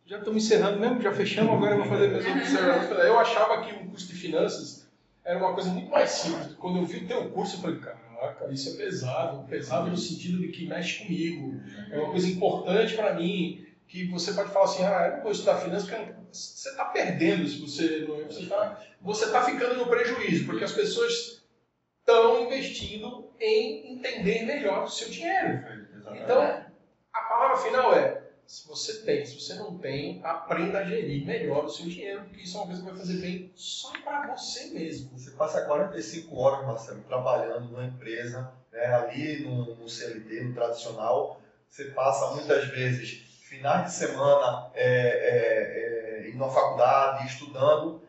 já 0.05 0.18
estamos 0.18 0.45
encerrando 0.45 0.78
mesmo, 0.78 1.01
já 1.01 1.12
fechamos, 1.12 1.55
agora 1.55 1.72
eu 1.72 1.78
vou 1.78 1.86
fazer 1.86 2.09
minhas 2.09 2.26
observações. 2.26 2.99
Eu 2.99 3.18
achava 3.18 3.62
que 3.64 3.72
o 3.72 3.88
curso 3.88 4.09
de 4.09 4.14
finanças 4.14 4.86
era 5.24 5.38
uma 5.38 5.55
coisa 5.55 5.70
muito 5.70 5.90
mais 5.90 6.11
simples. 6.11 6.55
Quando 6.57 6.80
eu 6.80 6.84
vi 6.84 6.99
o 6.99 7.09
teu 7.09 7.30
curso, 7.30 7.57
eu 7.57 7.61
falei, 7.62 7.80
caraca, 8.29 8.53
isso 8.53 8.70
é 8.70 8.85
pesado. 8.85 9.47
Pesado 9.49 9.91
no 9.91 9.97
sentido 9.97 10.39
de 10.39 10.49
que 10.49 10.66
mexe 10.66 11.05
comigo. 11.05 11.61
É 11.91 11.99
uma 11.99 12.11
coisa 12.11 12.29
importante 12.29 12.95
para 12.95 13.14
mim, 13.14 13.66
que 13.87 14.09
você 14.09 14.33
pode 14.33 14.51
falar 14.51 14.64
assim, 14.64 14.85
ah, 14.85 15.07
eu 15.07 15.16
não 15.16 15.22
vou 15.22 15.33
estudar 15.33 15.57
finanças, 15.57 15.89
porque 15.89 16.12
você 16.33 16.68
está 16.70 16.85
perdendo 16.87 17.47
se 17.47 17.61
você 17.61 18.07
não... 18.09 18.25
Você 18.25 18.43
está 18.43 18.81
você 19.05 19.31
tá 19.31 19.43
ficando 19.43 19.77
no 19.77 19.87
prejuízo, 19.87 20.47
porque 20.47 20.64
as 20.64 20.72
pessoas 20.72 21.45
estão 22.01 22.43
investindo 22.47 23.31
em 23.39 23.95
entender 23.95 24.45
melhor 24.47 24.85
o 24.85 24.89
seu 24.89 25.11
dinheiro. 25.11 25.62
Então, 26.14 26.43
a 27.12 27.20
palavra 27.20 27.59
final 27.59 27.95
é: 27.95 28.24
se 28.47 28.68
você 28.68 29.01
tem, 29.03 29.24
se 29.24 29.40
você 29.40 29.55
não 29.55 29.78
tem, 29.78 30.20
aprenda 30.24 30.78
a 30.78 30.84
gerir 30.84 31.24
melhor 31.26 31.64
o 31.64 31.68
seu 31.68 31.86
dinheiro, 31.86 32.24
porque 32.24 32.42
isso 32.42 32.57
é 32.57 32.61
uma 32.61 32.66
coisa 32.66 32.82
que 32.82 32.88
vai 32.88 32.99
fazer 32.99 33.20
bem 33.20 33.53
só 33.55 33.92
para 34.03 34.34
você 34.34 34.66
mesmo. 34.66 35.18
Você 35.18 35.30
passa 35.32 35.62
45 35.62 36.36
horas, 36.36 36.66
Marcelo, 36.66 37.03
trabalhando 37.03 37.68
numa 37.68 37.84
empresa, 37.84 38.53
né, 38.72 38.86
ali 38.86 39.45
no, 39.45 39.74
no 39.76 39.88
CLT, 39.88 40.42
no 40.42 40.55
tradicional. 40.55 41.40
Você 41.68 41.86
passa 41.86 42.34
muitas 42.34 42.68
vezes 42.68 43.24
finais 43.49 43.86
de 43.86 43.92
semana 43.92 44.70
é, 44.74 46.26
é, 46.26 46.30
é, 46.30 46.45
à 46.45 46.49
faculdade, 46.49 47.26
estudando, 47.26 48.03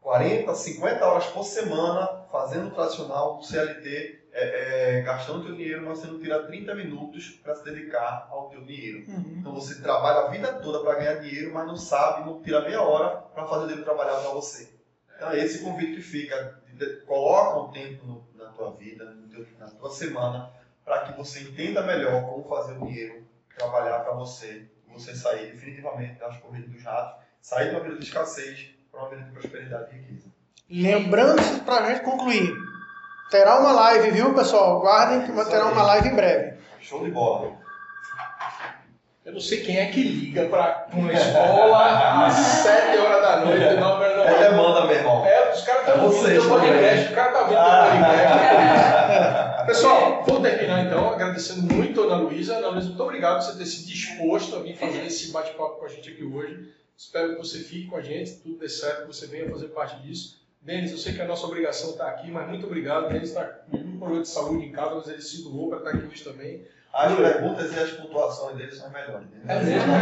40, 0.00 0.54
50 0.54 1.04
horas 1.04 1.26
por 1.26 1.44
semana, 1.44 2.26
fazendo 2.30 2.74
tradicional, 2.74 3.42
CLT, 3.42 4.23
é, 4.36 4.98
é, 4.98 5.02
gastando 5.02 5.44
teu 5.44 5.54
dinheiro, 5.54 5.82
mas 5.86 5.98
você 6.00 6.08
não 6.08 6.18
tira 6.18 6.42
30 6.42 6.74
minutos 6.74 7.28
para 7.42 7.54
se 7.54 7.64
dedicar 7.64 8.26
ao 8.30 8.48
teu 8.50 8.64
dinheiro. 8.64 9.04
Uhum. 9.08 9.36
Então 9.38 9.54
você 9.54 9.80
trabalha 9.80 10.26
a 10.26 10.30
vida 10.30 10.52
toda 10.54 10.80
para 10.80 10.98
ganhar 10.98 11.14
dinheiro, 11.20 11.54
mas 11.54 11.66
não 11.66 11.76
sabe, 11.76 12.26
não 12.26 12.42
tira 12.42 12.60
meia 12.62 12.82
hora 12.82 13.16
para 13.16 13.46
fazer 13.46 13.64
o 13.64 13.66
dinheiro 13.68 13.84
trabalhar 13.84 14.16
para 14.16 14.30
você. 14.30 14.68
Então 15.16 15.30
é 15.30 15.38
esse 15.38 15.62
convite 15.62 15.94
que 15.96 16.02
fica. 16.02 16.62
Coloca 17.06 17.60
um 17.60 17.70
tempo 17.72 18.04
no- 18.04 18.26
na 18.34 18.50
tua 18.50 18.72
vida, 18.72 19.16
teu- 19.30 19.46
na 19.60 19.68
tua 19.68 19.88
semana, 19.90 20.50
para 20.84 21.02
que 21.04 21.16
você 21.16 21.40
entenda 21.40 21.82
melhor 21.82 22.24
como 22.28 22.42
fazer 22.48 22.76
o 22.76 22.86
dinheiro 22.86 23.24
trabalhar 23.56 24.00
para 24.00 24.12
você. 24.14 24.66
Você 24.92 25.14
sair 25.14 25.52
definitivamente 25.52 26.18
das 26.18 26.36
corridas 26.38 26.70
dos 26.70 26.82
ratos, 26.82 27.24
sair 27.40 27.70
de 27.70 27.76
uma 27.76 27.84
vida 27.84 27.96
de 27.98 28.04
escassez 28.04 28.70
para 28.90 29.00
uma 29.00 29.10
vida 29.10 29.22
de 29.22 29.30
prosperidade 29.30 29.94
e 29.94 29.98
riqueza. 30.00 30.28
Lembrando, 30.68 31.64
para 31.64 31.86
a 31.86 31.94
gente 31.94 32.04
concluir, 32.04 32.52
terá 33.30 33.60
uma 33.60 33.72
live, 33.72 34.10
viu, 34.10 34.34
pessoal? 34.34 34.80
Guardem 34.80 35.22
que 35.22 35.32
vai 35.32 35.46
terá 35.46 35.64
uma 35.66 35.82
live 35.82 36.08
em 36.08 36.14
breve. 36.14 36.58
Show 36.80 37.02
de 37.04 37.10
bola. 37.10 37.52
Eu 39.24 39.32
não 39.32 39.40
sei 39.40 39.62
quem 39.62 39.78
é 39.78 39.86
que 39.86 40.02
liga 40.02 40.46
para 40.48 40.86
uma 40.92 41.10
escola 41.10 42.26
às 42.26 42.34
7 42.62 42.98
horas 42.98 43.22
da 43.22 43.36
noite. 43.44 43.80
Não, 43.80 43.98
não, 43.98 43.98
não. 43.98 44.24
É 44.24 44.50
demanda, 44.50 44.84
meu 44.84 44.96
irmão. 44.96 45.24
É, 45.24 45.50
os 45.50 45.62
caras 45.62 45.88
estão 45.88 46.04
ouvindo 46.04 46.20
vocês 46.22 46.42
teu 46.42 46.50
podcast, 46.50 47.10
o 47.10 47.14
cara 47.14 47.32
tá 47.32 47.48
teu 47.48 47.56
podcast. 47.56 49.64
Pessoal, 49.66 50.22
vou 50.26 50.42
terminar 50.42 50.84
então 50.84 51.10
agradecendo 51.10 51.62
muito 51.74 52.02
a 52.02 52.04
Ana 52.04 52.16
Luísa. 52.16 52.56
Ana 52.56 52.68
Luísa, 52.68 52.88
muito 52.88 53.02
obrigado 53.02 53.38
por 53.38 53.44
você 53.50 53.56
ter 53.56 53.64
se 53.64 53.86
disposto 53.86 54.56
a 54.56 54.58
vir 54.58 54.76
fazer 54.76 55.06
esse 55.06 55.32
bate-papo 55.32 55.78
com 55.78 55.86
a 55.86 55.88
gente 55.88 56.10
aqui 56.10 56.22
hoje. 56.22 56.68
Espero 56.94 57.30
que 57.30 57.38
você 57.38 57.60
fique 57.60 57.86
com 57.88 57.96
a 57.96 58.02
gente, 58.02 58.30
tudo 58.42 58.58
dê 58.58 58.68
certo, 58.68 59.00
que 59.02 59.06
você 59.06 59.26
venha 59.26 59.50
fazer 59.50 59.68
parte 59.68 59.96
disso. 60.02 60.43
Denis, 60.64 60.92
eu 60.92 60.98
sei 60.98 61.12
que 61.12 61.20
a 61.20 61.26
nossa 61.26 61.46
obrigação 61.46 61.90
está 61.90 62.06
aqui, 62.08 62.30
mas 62.30 62.48
muito 62.48 62.64
obrigado. 62.66 63.08
Denis 63.08 63.28
está 63.28 63.44
com 63.44 63.76
um 63.76 63.98
problema 63.98 64.22
de 64.22 64.28
saúde 64.28 64.64
em 64.64 64.72
casa, 64.72 64.94
mas 64.94 65.08
ele 65.08 65.20
se 65.20 65.42
doou 65.44 65.68
para 65.68 65.78
estar 65.78 65.90
aqui 65.90 66.06
hoje 66.06 66.24
também. 66.24 66.62
As 66.90 67.12
perguntas 67.12 67.76
e 67.76 67.80
as 67.80 67.90
pontuações 67.90 68.56
deles 68.56 68.78
são 68.78 68.88
melhores. 68.88 69.26
né? 69.30 69.40
É 69.48 69.62
mesmo? 69.62 69.92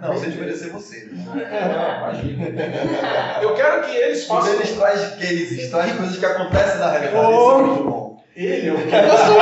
Não, 0.00 0.16
sem 0.18 0.28
desmerecer 0.28 0.70
você. 0.70 1.06
Né? 1.06 1.24
Não, 1.34 1.96
imagina. 2.12 3.40
Eu 3.42 3.54
quero 3.54 3.82
que 3.84 3.96
eles 3.96 4.26
Quando 4.26 4.42
façam. 4.42 4.54
eles 4.54 4.72
traz 4.76 5.00
cases, 5.14 5.70
traz 5.70 5.92
coisas 5.96 6.18
que 6.18 6.26
acontecem 6.26 6.78
na 6.78 6.90
realidade. 6.90 7.16
Oh. 7.16 7.30
Isso 7.30 7.50
é 7.50 7.62
muito 7.62 7.84
bom. 7.84 8.24
Ele 8.36 8.68
é 8.68 8.72
o 8.72 8.76
Eu 8.78 9.16
sou 9.16 9.40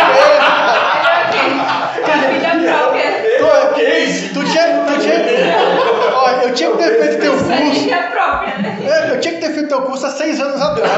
Família 2.04 2.50
própria. 2.62 3.26
Ele 3.26 3.44
é 3.44 3.64
o 3.64 3.74
case. 3.74 4.28
Tu 4.28 4.44
tinha, 4.44 4.84
tu 4.86 5.00
tinha, 5.00 5.93
eu 6.42 6.54
tinha 6.54 6.70
que 6.70 6.76
ter 6.78 7.00
feito 7.00 7.20
teu 7.20 7.32
curso. 7.32 7.44
Família 7.46 8.02
própria, 8.10 8.58
né? 8.58 8.78
É, 8.84 9.10
Eu 9.10 9.20
tinha 9.20 9.34
que 9.34 9.40
ter 9.40 9.52
feito 9.52 9.68
teu 9.68 9.82
curso 9.82 10.06
há 10.06 10.10
seis 10.10 10.40
anos 10.40 10.60
atrás. 10.60 10.90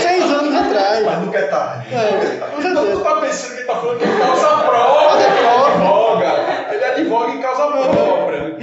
seis 0.00 0.24
anos 0.24 0.54
atrás. 0.54 1.04
Mas 1.04 1.18
nunca 1.18 1.38
é 1.38 1.42
tarde. 1.42 1.86
É, 1.94 1.96
é 1.96 2.38
com 2.54 2.60
Então 2.62 2.86
tu 2.86 3.00
tá 3.00 3.16
pensando 3.16 3.52
que 3.54 3.58
ele 3.60 3.66
tá 3.66 3.74
falando 3.74 3.98
que 3.98 4.18
causa 4.18 4.46
própria, 4.64 5.26
ele 5.26 5.46
advoga. 5.46 6.32
Ele 6.72 6.84
advoga 6.84 7.32
em 7.32 7.40
causa 7.40 7.66
própria. 7.66 8.56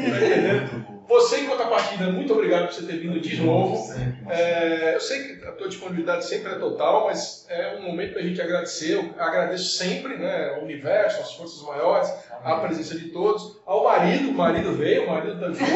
Você, 1.14 1.42
em 1.42 1.46
contrapartida, 1.46 2.12
muito 2.12 2.34
obrigado 2.34 2.66
por 2.66 2.74
você 2.74 2.88
ter 2.88 2.98
vindo 2.98 3.20
de 3.20 3.40
novo. 3.40 3.76
Sempre. 3.76 4.34
É, 4.34 4.96
eu 4.96 5.00
sei 5.00 5.36
que 5.36 5.46
a 5.46 5.52
tua 5.52 5.68
disponibilidade 5.68 6.26
sempre 6.26 6.52
é 6.52 6.56
total, 6.56 7.06
mas 7.06 7.46
é 7.50 7.78
um 7.78 7.84
momento 7.84 8.14
para 8.14 8.22
a 8.22 8.26
gente 8.26 8.42
agradecer. 8.42 8.94
Eu 8.96 9.14
agradeço 9.20 9.78
sempre 9.78 10.18
né, 10.18 10.56
ao 10.56 10.64
universo, 10.64 11.22
às 11.22 11.34
forças 11.34 11.62
maiores, 11.68 12.12
a 12.44 12.56
presença 12.56 12.98
de 12.98 13.10
todos. 13.10 13.62
Ao 13.64 13.84
marido, 13.84 14.30
o 14.30 14.34
marido 14.34 14.74
veio, 14.74 15.04
o 15.04 15.10
marido 15.12 15.40
da 15.40 15.54
força. 15.54 15.74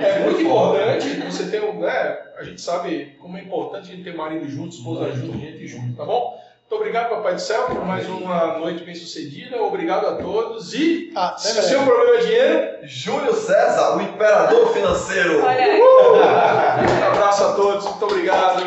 É 0.00 0.20
muito 0.20 0.40
importante 0.40 1.08
você 1.30 1.50
ter 1.50 1.62
um. 1.62 1.80
Né, 1.80 2.18
a 2.38 2.42
gente 2.42 2.62
sabe 2.62 3.16
como 3.20 3.36
é 3.36 3.42
importante 3.42 3.92
a 3.92 3.94
gente 3.94 4.04
ter 4.04 4.16
marido 4.16 4.48
junto, 4.48 4.74
esposa 4.74 5.12
junto, 5.12 5.38
gente 5.38 5.66
junto, 5.66 5.94
tá 5.94 6.06
bom? 6.06 6.40
Muito 6.70 6.82
obrigado, 6.82 7.08
Papai 7.08 7.34
do 7.34 7.40
Céu, 7.40 7.64
por 7.64 7.84
mais 7.84 8.08
uma 8.08 8.56
noite 8.58 8.84
bem 8.84 8.94
sucedida. 8.94 9.60
Obrigado 9.60 10.06
a 10.06 10.12
todos. 10.14 10.72
E 10.72 11.10
Ah, 11.16 11.34
se 11.36 11.58
o 11.58 11.62
seu 11.64 11.82
problema 11.82 12.14
é 12.14 12.20
dinheiro, 12.20 12.78
Júlio 12.84 13.34
César, 13.34 13.96
o 13.96 14.00
imperador 14.00 14.72
financeiro. 14.72 15.44
Olha 15.44 15.64
aí. 15.64 15.80
um 15.82 17.06
abraço 17.08 17.42
a 17.42 17.52
todos. 17.54 17.84
Muito 17.86 18.04
obrigado. 18.04 18.62